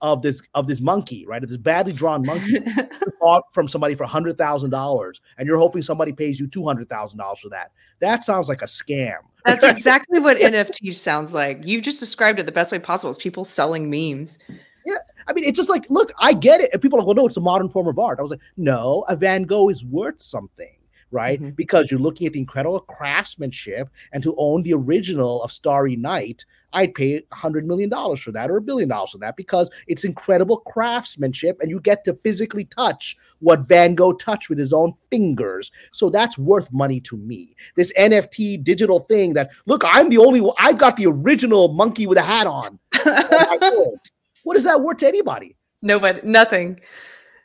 Of 0.00 0.22
this 0.22 0.42
of 0.54 0.66
this 0.66 0.80
monkey, 0.80 1.26
right? 1.26 1.42
Of 1.42 1.48
this 1.48 1.58
badly 1.58 1.92
drawn 1.92 2.24
monkey 2.24 2.58
bought 3.20 3.44
from 3.52 3.68
somebody 3.68 3.94
for 3.94 4.04
hundred 4.04 4.38
thousand 4.38 4.70
dollars, 4.70 5.20
and 5.38 5.46
you're 5.46 5.58
hoping 5.58 5.82
somebody 5.82 6.12
pays 6.12 6.38
you 6.40 6.46
two 6.46 6.64
hundred 6.64 6.88
thousand 6.88 7.18
dollars 7.18 7.40
for 7.40 7.48
that. 7.50 7.72
That 8.00 8.24
sounds 8.24 8.48
like 8.48 8.62
a 8.62 8.66
scam. 8.66 9.18
That's 9.44 9.64
exactly 9.78 10.20
what 10.20 10.38
NFT 10.38 10.94
sounds 10.94 11.34
like. 11.34 11.64
You 11.64 11.80
just 11.80 12.00
described 12.00 12.38
it 12.38 12.46
the 12.46 12.52
best 12.52 12.72
way 12.72 12.78
possible. 12.78 13.10
It's 13.10 13.22
people 13.22 13.44
selling 13.44 13.90
memes. 13.90 14.38
Yeah, 14.84 14.94
I 15.26 15.32
mean, 15.32 15.44
it's 15.44 15.56
just 15.56 15.70
like, 15.70 15.88
look, 15.90 16.12
I 16.20 16.32
get 16.32 16.60
it. 16.60 16.70
And 16.72 16.80
people 16.80 16.98
are 16.98 17.00
like, 17.00 17.08
well, 17.08 17.16
no, 17.16 17.26
it's 17.26 17.36
a 17.36 17.40
modern 17.40 17.68
form 17.68 17.88
of 17.88 17.98
art. 17.98 18.20
I 18.20 18.22
was 18.22 18.30
like, 18.30 18.40
no, 18.56 19.04
a 19.08 19.16
Van 19.16 19.42
Gogh 19.42 19.68
is 19.68 19.84
worth 19.84 20.22
something 20.22 20.76
right? 21.10 21.40
Mm-hmm. 21.40 21.50
Because 21.50 21.90
you're 21.90 22.00
looking 22.00 22.26
at 22.26 22.32
the 22.32 22.38
incredible 22.38 22.80
craftsmanship, 22.80 23.88
and 24.12 24.22
to 24.22 24.34
own 24.38 24.62
the 24.62 24.74
original 24.74 25.42
of 25.42 25.52
Starry 25.52 25.96
Night 25.96 26.44
I'd 26.72 26.94
pay 26.94 27.16
a 27.16 27.34
hundred 27.34 27.66
million 27.66 27.88
dollars 27.88 28.20
for 28.20 28.32
that 28.32 28.50
or 28.50 28.56
a 28.56 28.62
billion 28.62 28.88
dollars 28.88 29.10
for 29.10 29.18
that 29.18 29.36
because 29.36 29.70
it's 29.86 30.04
incredible 30.04 30.58
craftsmanship 30.58 31.58
and 31.60 31.70
you 31.70 31.80
get 31.80 32.04
to 32.04 32.14
physically 32.14 32.64
touch 32.64 33.16
what 33.40 33.68
Van 33.68 33.94
Gogh 33.94 34.12
touched 34.12 34.48
with 34.48 34.58
his 34.58 34.72
own 34.72 34.92
fingers. 35.10 35.70
So 35.92 36.10
that's 36.10 36.38
worth 36.38 36.72
money 36.72 37.00
to 37.00 37.16
me. 37.16 37.54
This 37.76 37.92
NFT 37.94 38.62
digital 38.62 39.00
thing 39.00 39.34
that 39.34 39.50
look, 39.66 39.82
I'm 39.84 40.08
the 40.08 40.18
only 40.18 40.40
one, 40.40 40.54
I've 40.58 40.78
got 40.78 40.96
the 40.96 41.06
original 41.06 41.68
monkey 41.68 42.06
with 42.06 42.18
a 42.18 42.22
hat 42.22 42.46
on. 42.46 42.78
what 44.42 44.56
is 44.56 44.64
that 44.64 44.80
worth 44.80 44.98
to 44.98 45.06
anybody? 45.06 45.56
Nobody, 45.82 46.20
nothing. 46.22 46.80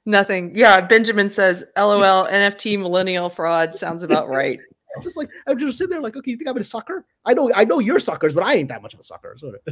Nothing. 0.06 0.56
Yeah, 0.56 0.82
Benjamin 0.82 1.30
says, 1.30 1.64
"LOL, 1.78 2.28
NFT 2.28 2.80
millennial 2.80 3.30
fraud 3.30 3.76
sounds 3.76 4.04
about 4.04 4.30
right." 4.30 4.60
Just 5.02 5.18
like 5.18 5.30
I'm 5.48 5.58
just 5.58 5.78
sitting 5.78 5.92
there, 5.92 6.02
like, 6.02 6.16
okay, 6.16 6.32
you 6.32 6.38
think 6.38 6.50
I'm 6.50 6.58
a 6.58 6.64
sucker? 6.64 7.06
I 7.26 7.34
know, 7.34 7.52
I 7.56 7.64
know 7.64 7.80
you're 7.80 8.00
suckers, 8.00 8.34
but 8.34 8.44
I 8.44 8.56
ain't 8.56 8.70
that 8.70 8.82
much 8.82 8.94
of 8.94 9.00
a 9.00 9.04
sucker. 9.04 9.36
So 9.38 9.54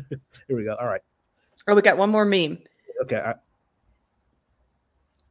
here 0.47 0.57
we 0.57 0.63
go. 0.63 0.75
All 0.75 0.87
right. 0.87 1.01
Oh, 1.67 1.75
we 1.75 1.81
got 1.81 1.97
one 1.97 2.09
more 2.09 2.25
meme. 2.25 2.59
Okay. 3.03 3.17
I... 3.17 3.33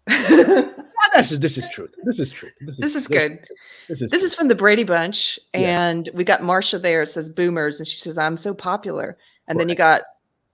yeah, 0.08 0.70
this 1.16 1.32
is 1.32 1.40
this 1.40 1.58
is 1.58 1.68
truth. 1.68 1.94
This 2.04 2.18
is 2.18 2.30
truth. 2.30 2.52
This 2.60 2.74
is, 2.74 2.78
this 2.78 2.94
is 2.94 3.08
good. 3.08 3.40
This 3.88 4.02
is 4.02 4.10
this 4.10 4.22
is 4.22 4.34
from 4.34 4.48
the 4.48 4.54
Brady 4.54 4.84
Bunch, 4.84 5.38
and 5.52 6.06
yeah. 6.06 6.12
we 6.14 6.24
got 6.24 6.40
Marsha 6.40 6.80
there. 6.80 7.02
It 7.02 7.10
says 7.10 7.28
boomers, 7.28 7.78
and 7.78 7.86
she 7.86 8.00
says, 8.00 8.18
"I'm 8.18 8.36
so 8.36 8.54
popular." 8.54 9.18
And 9.48 9.56
right. 9.56 9.62
then 9.62 9.68
you 9.68 9.74
got 9.74 10.02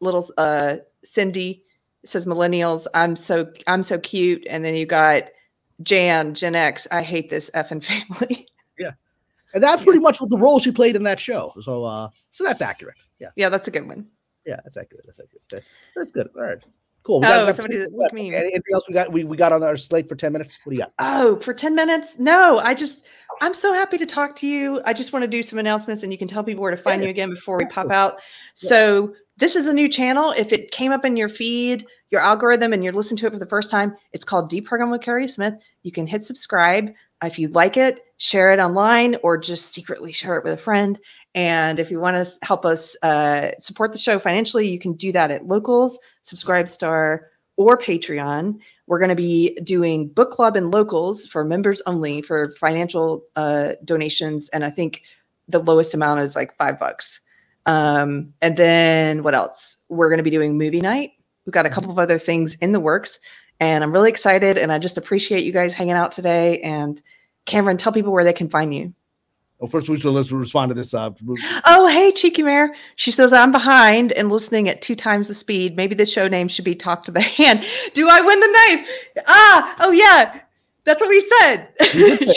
little 0.01 0.29
uh 0.39 0.77
Cindy 1.05 1.65
says 2.05 2.27
millennials. 2.27 2.87
I'm 2.95 3.17
so 3.17 3.51
I'm 3.67 3.83
so 3.83 3.99
cute, 3.99 4.47
and 4.49 4.65
then 4.65 4.75
you 4.75 4.87
got 4.87 5.25
Jan 5.83 6.35
Gen 6.35 6.55
X. 6.55 6.87
I 6.91 7.03
hate 7.03 7.31
this 7.31 7.51
effing 7.55 7.85
family. 7.85 8.47
Yeah. 8.77 8.91
And 9.55 9.63
that's 9.63 9.83
pretty 9.83 10.01
much 10.01 10.21
what 10.21 10.31
the 10.31 10.37
role 10.37 10.59
she 10.59 10.73
played 10.73 10.97
in 10.97 11.05
that 11.05 11.19
show. 11.19 11.55
So 11.63 11.85
uh 11.85 12.09
so 12.33 12.45
that's 12.45 12.61
accurate. 12.61 12.99
Yeah. 13.19 13.29
Yeah, 13.37 13.49
that's 13.49 13.69
a 13.69 13.71
good 13.71 13.87
one. 13.87 14.07
Yeah, 14.45 14.57
that's 14.65 14.77
accurate. 14.77 15.07
That's 15.07 15.21
accurate. 15.21 15.43
Okay. 15.53 15.65
That's 15.97 16.11
good. 16.11 16.29
All 16.37 16.43
right. 16.43 16.59
Cool. 17.05 17.21
We 17.21 17.27
oh, 17.27 17.47
got, 17.47 17.57
somebody 17.57 17.85
look 17.93 18.15
me. 18.15 18.35
Anything 18.35 18.63
else 18.73 18.89
we 18.89 18.95
got? 18.95 19.13
We, 19.13 19.25
we 19.25 19.37
got 19.37 19.53
on 19.53 19.63
our 19.63 19.77
slate 19.77 20.09
for 20.09 20.17
10 20.17 20.33
minutes. 20.33 20.59
What 20.65 20.71
do 20.71 20.77
you 20.77 20.83
got? 20.83 20.93
Oh, 20.99 21.39
for 21.41 21.53
10 21.53 21.75
minutes? 21.75 22.19
No, 22.19 22.61
I 22.61 22.73
just 22.73 23.05
I'm 23.43 23.53
so 23.53 23.75
happy 23.75 23.99
to 23.99 24.07
talk 24.07 24.37
to 24.37 24.47
you. 24.47 24.81
I 24.87 24.95
just 24.95 25.13
want 25.13 25.23
to 25.23 25.29
do 25.29 25.43
some 25.43 25.59
announcements 25.59 26.03
and 26.03 26.11
you 26.11 26.19
can 26.19 26.29
tell 26.29 26.43
people 26.43 26.63
where 26.63 26.71
to 26.71 26.83
find 26.83 27.03
yeah. 27.03 27.07
you 27.07 27.11
again 27.11 27.31
before 27.31 27.59
we 27.59 27.67
pop 27.67 27.91
out. 27.91 28.21
So 28.55 29.15
this 29.37 29.57
is 29.57 29.67
a 29.67 29.73
new 29.73 29.89
channel. 29.89 30.33
If 30.37 30.53
it 30.53 30.71
came 30.71 30.93
up 30.93 31.05
in 31.05 31.17
your 31.17 31.29
feed, 31.29 31.87
your 32.11 32.21
algorithm, 32.21 32.73
and 32.73 32.85
you're 32.85 32.93
listening 32.93 33.19
to 33.19 33.27
it 33.27 33.33
for 33.33 33.39
the 33.39 33.47
first 33.47 33.71
time, 33.71 33.97
it's 34.13 34.25
called 34.25 34.51
Deprogrammed 34.51 34.93
with 34.93 35.03
Carrie 35.03 35.29
Smith. 35.29 35.55
You 35.83 35.91
can 35.93 36.07
hit 36.07 36.25
subscribe. 36.25 36.93
If 37.23 37.39
you 37.39 37.49
like 37.49 37.77
it, 37.77 38.05
share 38.19 38.53
it 38.53 38.59
online 38.59 39.17
or 39.23 39.39
just 39.39 39.73
secretly 39.73 40.13
share 40.13 40.37
it 40.37 40.45
with 40.45 40.53
a 40.53 40.59
friend. 40.59 40.99
And 41.35 41.81
if 41.81 41.91
you 41.91 41.99
want 41.99 42.25
to 42.25 42.39
help 42.43 42.65
us 42.65 42.97
uh, 43.03 43.53
support 43.59 43.93
the 43.93 43.99
show 43.99 44.19
financially, 44.19 44.69
you 44.69 44.79
can 44.79 44.93
do 44.93 45.11
that 45.13 45.31
at 45.31 45.47
Locals, 45.47 45.99
SubscribeStar, 46.25 47.21
or 47.57 47.79
Patreon. 47.79 48.59
We're 48.87 48.99
going 48.99 49.09
to 49.09 49.15
be 49.17 49.59
doing 49.65 50.09
book 50.09 50.31
club 50.31 50.55
and 50.55 50.71
locals 50.71 51.27
for 51.27 51.45
members 51.45 51.81
only 51.87 52.23
for 52.23 52.55
financial 52.61 53.25
uh, 53.37 53.73
donations. 53.85 54.49
And 54.51 54.65
I 54.65 54.71
think 54.71 55.03
the 55.49 55.61
lowest 55.61 55.95
amount 55.95 56.21
is 56.21 56.37
like 56.37 56.57
five 56.57 56.79
bucks. 56.79 57.21
Um, 57.67 58.35
and 58.43 58.57
then 58.57 59.23
what 59.23 59.35
else? 59.35 59.77
We're 59.89 60.09
going 60.09 60.19
to 60.19 60.25
be 60.25 60.31
doing 60.31 60.59
movie 60.59 60.81
night. 60.81 61.13
We've 61.47 61.53
got 61.53 61.67
a 61.67 61.71
couple 61.71 61.91
of 61.91 61.99
other 61.99 62.19
things 62.19 62.55
in 62.61 62.73
the 62.73 62.81
works. 62.81 63.19
And 63.61 63.85
I'm 63.85 63.93
really 63.93 64.11
excited. 64.11 64.59
And 64.59 64.73
I 64.73 64.79
just 64.79 64.99
appreciate 64.99 65.45
you 65.45 65.53
guys 65.53 65.73
hanging 65.73 65.95
out 65.95 66.13
today. 66.13 66.61
And 66.61 67.01
Kamran, 67.47 67.77
tell 67.77 67.93
people 67.93 68.13
where 68.13 68.25
they 68.25 68.33
can 68.33 68.49
find 68.49 68.75
you. 68.75 68.93
Well, 69.59 69.71
first 69.71 69.89
we 69.89 69.99
should 69.99 70.11
let's 70.11 70.33
respond 70.33 70.71
to 70.71 70.75
this. 70.75 70.93
Uh, 70.93 71.11
oh, 71.65 71.87
hey, 71.87 72.13
Cheeky 72.13 72.43
Mare. 72.43 72.75
She 72.97 73.11
says 73.11 73.33
I'm 73.33 73.53
behind 73.53 74.13
and 74.13 74.31
listening 74.31 74.69
at 74.69 74.83
two 74.83 74.97
times 74.97 75.29
the 75.29 75.35
speed. 75.35 75.77
Maybe 75.77 75.95
the 75.95 76.05
show 76.05 76.27
name 76.27 76.49
should 76.49 76.65
be 76.65 76.75
"Talk 76.75 77.05
to 77.05 77.13
the 77.13 77.21
Hand." 77.21 77.65
Do 77.95 78.09
I 78.09 78.21
win 78.21 78.41
the 78.41 78.47
knife? 78.47 79.25
Ah, 79.27 79.77
oh 79.79 79.93
yeah, 79.93 80.41
that's 80.85 81.01
what 81.01 81.09
we 81.09 81.21
said. 81.21 81.69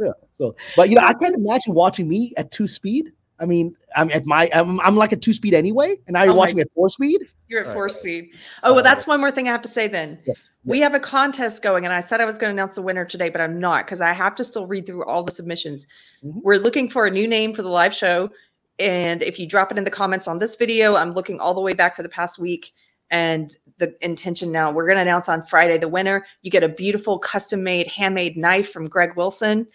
yeah. 0.00 0.10
So, 0.32 0.56
but 0.76 0.90
you 0.90 0.96
know, 0.96 1.02
I 1.02 1.14
can't 1.14 1.36
imagine 1.36 1.72
watching 1.72 2.08
me 2.08 2.32
at 2.36 2.50
two 2.50 2.66
speed. 2.66 3.12
I 3.38 3.46
mean, 3.46 3.76
I'm 3.94 4.10
at 4.10 4.26
my, 4.26 4.48
I'm, 4.52 4.80
I'm 4.80 4.96
like 4.96 5.12
at 5.12 5.22
two 5.22 5.32
speed 5.32 5.54
anyway, 5.54 5.96
and 6.06 6.14
now 6.14 6.22
you're 6.22 6.32
oh 6.32 6.36
watching 6.36 6.56
me 6.56 6.62
at 6.62 6.72
four 6.72 6.88
speed. 6.88 7.20
You're 7.48 7.60
at 7.60 7.68
All 7.68 7.74
four 7.74 7.84
right. 7.84 7.92
speed. 7.92 8.30
Oh, 8.64 8.74
well, 8.74 8.82
that's 8.82 9.06
one 9.06 9.20
more 9.20 9.30
thing 9.30 9.48
I 9.48 9.52
have 9.52 9.62
to 9.62 9.68
say 9.68 9.86
then. 9.86 10.18
Yes, 10.26 10.26
yes. 10.26 10.50
We 10.64 10.80
have 10.80 10.94
a 10.94 11.00
contest 11.00 11.62
going, 11.62 11.84
and 11.84 11.94
I 11.94 12.00
said 12.00 12.20
I 12.20 12.24
was 12.24 12.38
going 12.38 12.48
to 12.48 12.52
announce 12.52 12.74
the 12.74 12.82
winner 12.82 13.04
today, 13.04 13.30
but 13.30 13.40
I'm 13.40 13.60
not 13.60 13.86
because 13.86 14.00
I 14.00 14.12
have 14.12 14.34
to 14.36 14.44
still 14.44 14.66
read 14.66 14.86
through 14.86 15.04
all 15.04 15.22
the 15.22 15.30
submissions. 15.30 15.86
Mm-hmm. 16.24 16.40
We're 16.42 16.58
looking 16.58 16.90
for 16.90 17.06
a 17.06 17.10
new 17.10 17.28
name 17.28 17.54
for 17.54 17.62
the 17.62 17.68
live 17.68 17.94
show. 17.94 18.30
And 18.78 19.22
if 19.22 19.38
you 19.38 19.46
drop 19.46 19.70
it 19.70 19.78
in 19.78 19.84
the 19.84 19.90
comments 19.90 20.28
on 20.28 20.38
this 20.38 20.56
video, 20.56 20.96
I'm 20.96 21.12
looking 21.12 21.40
all 21.40 21.54
the 21.54 21.60
way 21.60 21.72
back 21.72 21.96
for 21.96 22.02
the 22.02 22.08
past 22.08 22.38
week. 22.38 22.72
And 23.10 23.56
the 23.78 23.94
intention 24.04 24.50
now, 24.50 24.72
we're 24.72 24.86
going 24.86 24.96
to 24.96 25.02
announce 25.02 25.28
on 25.28 25.46
Friday 25.46 25.78
the 25.78 25.88
winner. 25.88 26.26
You 26.42 26.50
get 26.50 26.64
a 26.64 26.68
beautiful 26.68 27.18
custom 27.18 27.62
made 27.62 27.86
handmade 27.86 28.36
knife 28.36 28.72
from 28.72 28.88
Greg 28.88 29.16
Wilson. 29.16 29.66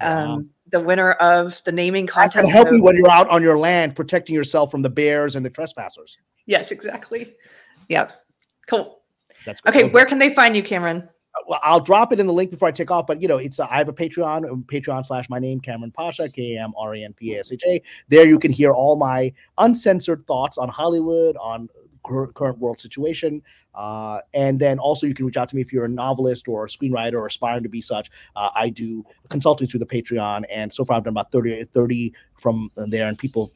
Wow. 0.00 0.42
The 0.72 0.80
winner 0.80 1.12
of 1.12 1.60
the 1.64 1.72
naming 1.72 2.06
contest. 2.06 2.34
That's 2.34 2.46
going 2.46 2.64
to 2.64 2.70
help 2.70 2.76
you 2.76 2.82
when 2.82 2.96
you're 2.96 3.10
out 3.10 3.28
on 3.28 3.42
your 3.42 3.58
land 3.58 3.94
protecting 3.94 4.34
yourself 4.34 4.70
from 4.70 4.82
the 4.82 4.90
bears 4.90 5.36
and 5.36 5.44
the 5.44 5.50
trespassers. 5.50 6.18
Yes, 6.46 6.70
exactly. 6.70 7.34
Yep. 7.88 8.12
Cool. 8.68 9.00
That's 9.44 9.60
okay. 9.68 9.84
Where 9.84 10.06
can 10.06 10.18
they 10.18 10.34
find 10.34 10.56
you, 10.56 10.62
Kamran? 10.62 10.98
Uh, 11.34 11.40
well, 11.48 11.60
I'll 11.62 11.80
drop 11.80 12.12
it 12.12 12.20
in 12.20 12.26
the 12.26 12.32
link 12.32 12.50
before 12.50 12.68
I 12.68 12.70
take 12.70 12.90
off. 12.90 13.06
But 13.06 13.20
you 13.20 13.28
know, 13.28 13.38
it's 13.38 13.60
uh, 13.60 13.66
I 13.70 13.78
have 13.78 13.88
a 13.88 13.92
Patreon, 13.92 14.50
um, 14.50 14.64
Patreon 14.66 15.04
slash 15.04 15.28
my 15.28 15.38
name 15.38 15.60
Kamran 15.60 15.90
Pasha, 15.90 16.28
K 16.28 16.56
A 16.56 16.62
M 16.62 16.72
R 16.78 16.94
A 16.94 17.04
N 17.04 17.12
P 17.12 17.34
A 17.34 17.40
S 17.40 17.52
H 17.52 17.62
A. 17.66 17.82
There 18.08 18.26
you 18.26 18.38
can 18.38 18.52
hear 18.52 18.72
all 18.72 18.96
my 18.96 19.32
uncensored 19.58 20.26
thoughts 20.26 20.58
on 20.58 20.68
Hollywood, 20.68 21.36
on 21.38 21.68
current 22.04 22.58
world 22.58 22.80
situation. 22.80 23.42
Uh, 23.74 24.20
and 24.34 24.58
then 24.58 24.78
also 24.78 25.06
you 25.06 25.14
can 25.14 25.26
reach 25.26 25.36
out 25.36 25.48
to 25.48 25.56
me 25.56 25.62
if 25.62 25.72
you're 25.72 25.84
a 25.84 25.88
novelist 25.88 26.48
or 26.48 26.64
a 26.64 26.68
screenwriter 26.68 27.14
or 27.14 27.26
aspiring 27.26 27.62
to 27.62 27.68
be 27.68 27.80
such. 27.80 28.10
Uh, 28.36 28.50
I 28.54 28.68
do 28.68 29.04
consulting 29.28 29.66
through 29.66 29.80
the 29.80 29.86
Patreon, 29.86 30.44
and 30.50 30.72
so 30.72 30.84
far 30.84 30.96
I've 30.96 31.04
done 31.04 31.12
about 31.12 31.32
30, 31.32 31.64
30 31.64 32.12
from 32.38 32.70
there, 32.76 33.08
and 33.08 33.18
people 33.18 33.52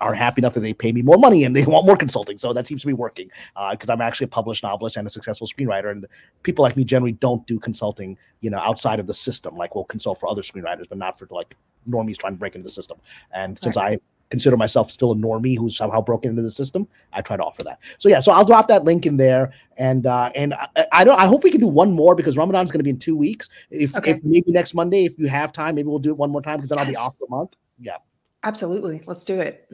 are 0.00 0.14
happy 0.14 0.40
enough 0.40 0.54
that 0.54 0.60
they 0.60 0.72
pay 0.72 0.92
me 0.92 1.02
more 1.02 1.18
money 1.18 1.44
and 1.44 1.54
they 1.54 1.64
want 1.66 1.86
more 1.86 1.96
consulting. 1.96 2.38
So 2.38 2.52
that 2.52 2.66
seems 2.66 2.80
to 2.82 2.86
be 2.86 2.92
working 2.92 3.30
because 3.70 3.90
uh, 3.90 3.92
I'm 3.92 4.00
actually 4.00 4.24
a 4.24 4.28
published 4.28 4.62
novelist 4.62 4.96
and 4.96 5.06
a 5.06 5.10
successful 5.10 5.46
screenwriter. 5.46 5.90
And 5.90 6.06
people 6.42 6.62
like 6.62 6.76
me 6.76 6.84
generally 6.84 7.12
don't 7.12 7.46
do 7.46 7.58
consulting, 7.58 8.16
you 8.40 8.50
know, 8.50 8.58
outside 8.58 8.98
of 8.98 9.06
the 9.06 9.14
system. 9.14 9.56
Like 9.56 9.74
we'll 9.74 9.84
consult 9.84 10.18
for 10.18 10.28
other 10.28 10.42
screenwriters, 10.42 10.88
but 10.88 10.98
not 10.98 11.18
for 11.18 11.28
like 11.30 11.54
normies 11.88 12.16
trying 12.16 12.34
to 12.34 12.38
break 12.38 12.54
into 12.54 12.64
the 12.64 12.70
system. 12.70 12.98
And 13.32 13.58
since 13.58 13.76
right. 13.76 13.98
I 13.98 14.19
consider 14.30 14.56
myself 14.56 14.90
still 14.90 15.12
a 15.12 15.14
normie 15.14 15.58
who's 15.58 15.76
somehow 15.76 16.00
broken 16.00 16.30
into 16.30 16.42
the 16.42 16.50
system, 16.50 16.88
I 17.12 17.20
try 17.20 17.36
to 17.36 17.42
offer 17.42 17.62
that. 17.64 17.80
So 17.98 18.08
yeah, 18.08 18.20
so 18.20 18.32
I'll 18.32 18.44
drop 18.44 18.68
that 18.68 18.84
link 18.84 19.04
in 19.04 19.16
there, 19.16 19.52
and 19.76 20.06
uh, 20.06 20.30
and 20.34 20.54
I, 20.54 20.86
I 20.92 21.04
don't. 21.04 21.18
I 21.18 21.26
hope 21.26 21.44
we 21.44 21.50
can 21.50 21.60
do 21.60 21.66
one 21.66 21.92
more 21.92 22.14
because 22.14 22.36
Ramadan 22.36 22.64
is 22.64 22.70
going 22.70 22.78
to 22.78 22.84
be 22.84 22.90
in 22.90 22.98
two 22.98 23.16
weeks. 23.16 23.48
If, 23.70 23.94
okay. 23.94 24.12
if 24.12 24.24
maybe 24.24 24.52
next 24.52 24.74
Monday, 24.74 25.04
if 25.04 25.18
you 25.18 25.28
have 25.28 25.52
time, 25.52 25.74
maybe 25.74 25.88
we'll 25.88 25.98
do 25.98 26.10
it 26.10 26.16
one 26.16 26.30
more 26.30 26.42
time 26.42 26.58
because 26.58 26.68
then 26.70 26.78
yes. 26.78 26.86
I'll 26.86 26.92
be 26.92 26.96
off 26.96 27.18
the 27.18 27.26
month. 27.28 27.50
Yeah, 27.78 27.96
absolutely. 28.44 29.02
Let's 29.06 29.24
do 29.24 29.40
it. 29.40 29.68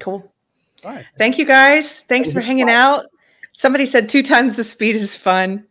Cool. 0.00 0.32
All 0.84 0.92
right. 0.92 1.06
Thank 1.18 1.38
you 1.38 1.44
guys. 1.44 2.00
Thanks 2.08 2.32
for 2.32 2.40
hanging 2.40 2.66
fun. 2.66 2.74
out. 2.74 3.06
Somebody 3.54 3.86
said 3.86 4.08
two 4.08 4.22
times 4.22 4.56
the 4.56 4.64
speed 4.64 4.96
is 4.96 5.14
fun. 5.14 5.66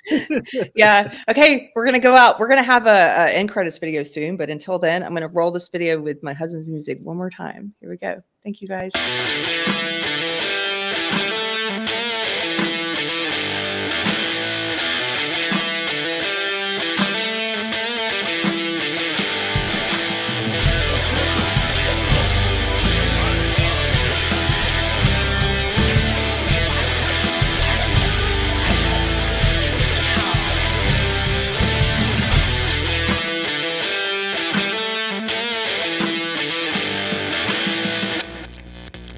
yeah. 0.74 1.14
Okay. 1.28 1.70
We're 1.74 1.84
gonna 1.84 1.98
go 1.98 2.16
out. 2.16 2.38
We're 2.38 2.48
gonna 2.48 2.62
have 2.62 2.86
a, 2.86 2.90
a 2.90 3.30
end 3.30 3.50
credits 3.50 3.78
video 3.78 4.02
soon, 4.02 4.36
but 4.36 4.50
until 4.50 4.78
then, 4.78 5.02
I'm 5.02 5.14
gonna 5.14 5.28
roll 5.28 5.50
this 5.50 5.68
video 5.68 6.00
with 6.00 6.22
my 6.22 6.32
husband's 6.32 6.68
music 6.68 6.98
one 7.02 7.16
more 7.16 7.30
time. 7.30 7.74
Here 7.80 7.90
we 7.90 7.96
go. 7.96 8.22
Thank 8.42 8.62
you 8.62 8.68
guys. 8.68 8.92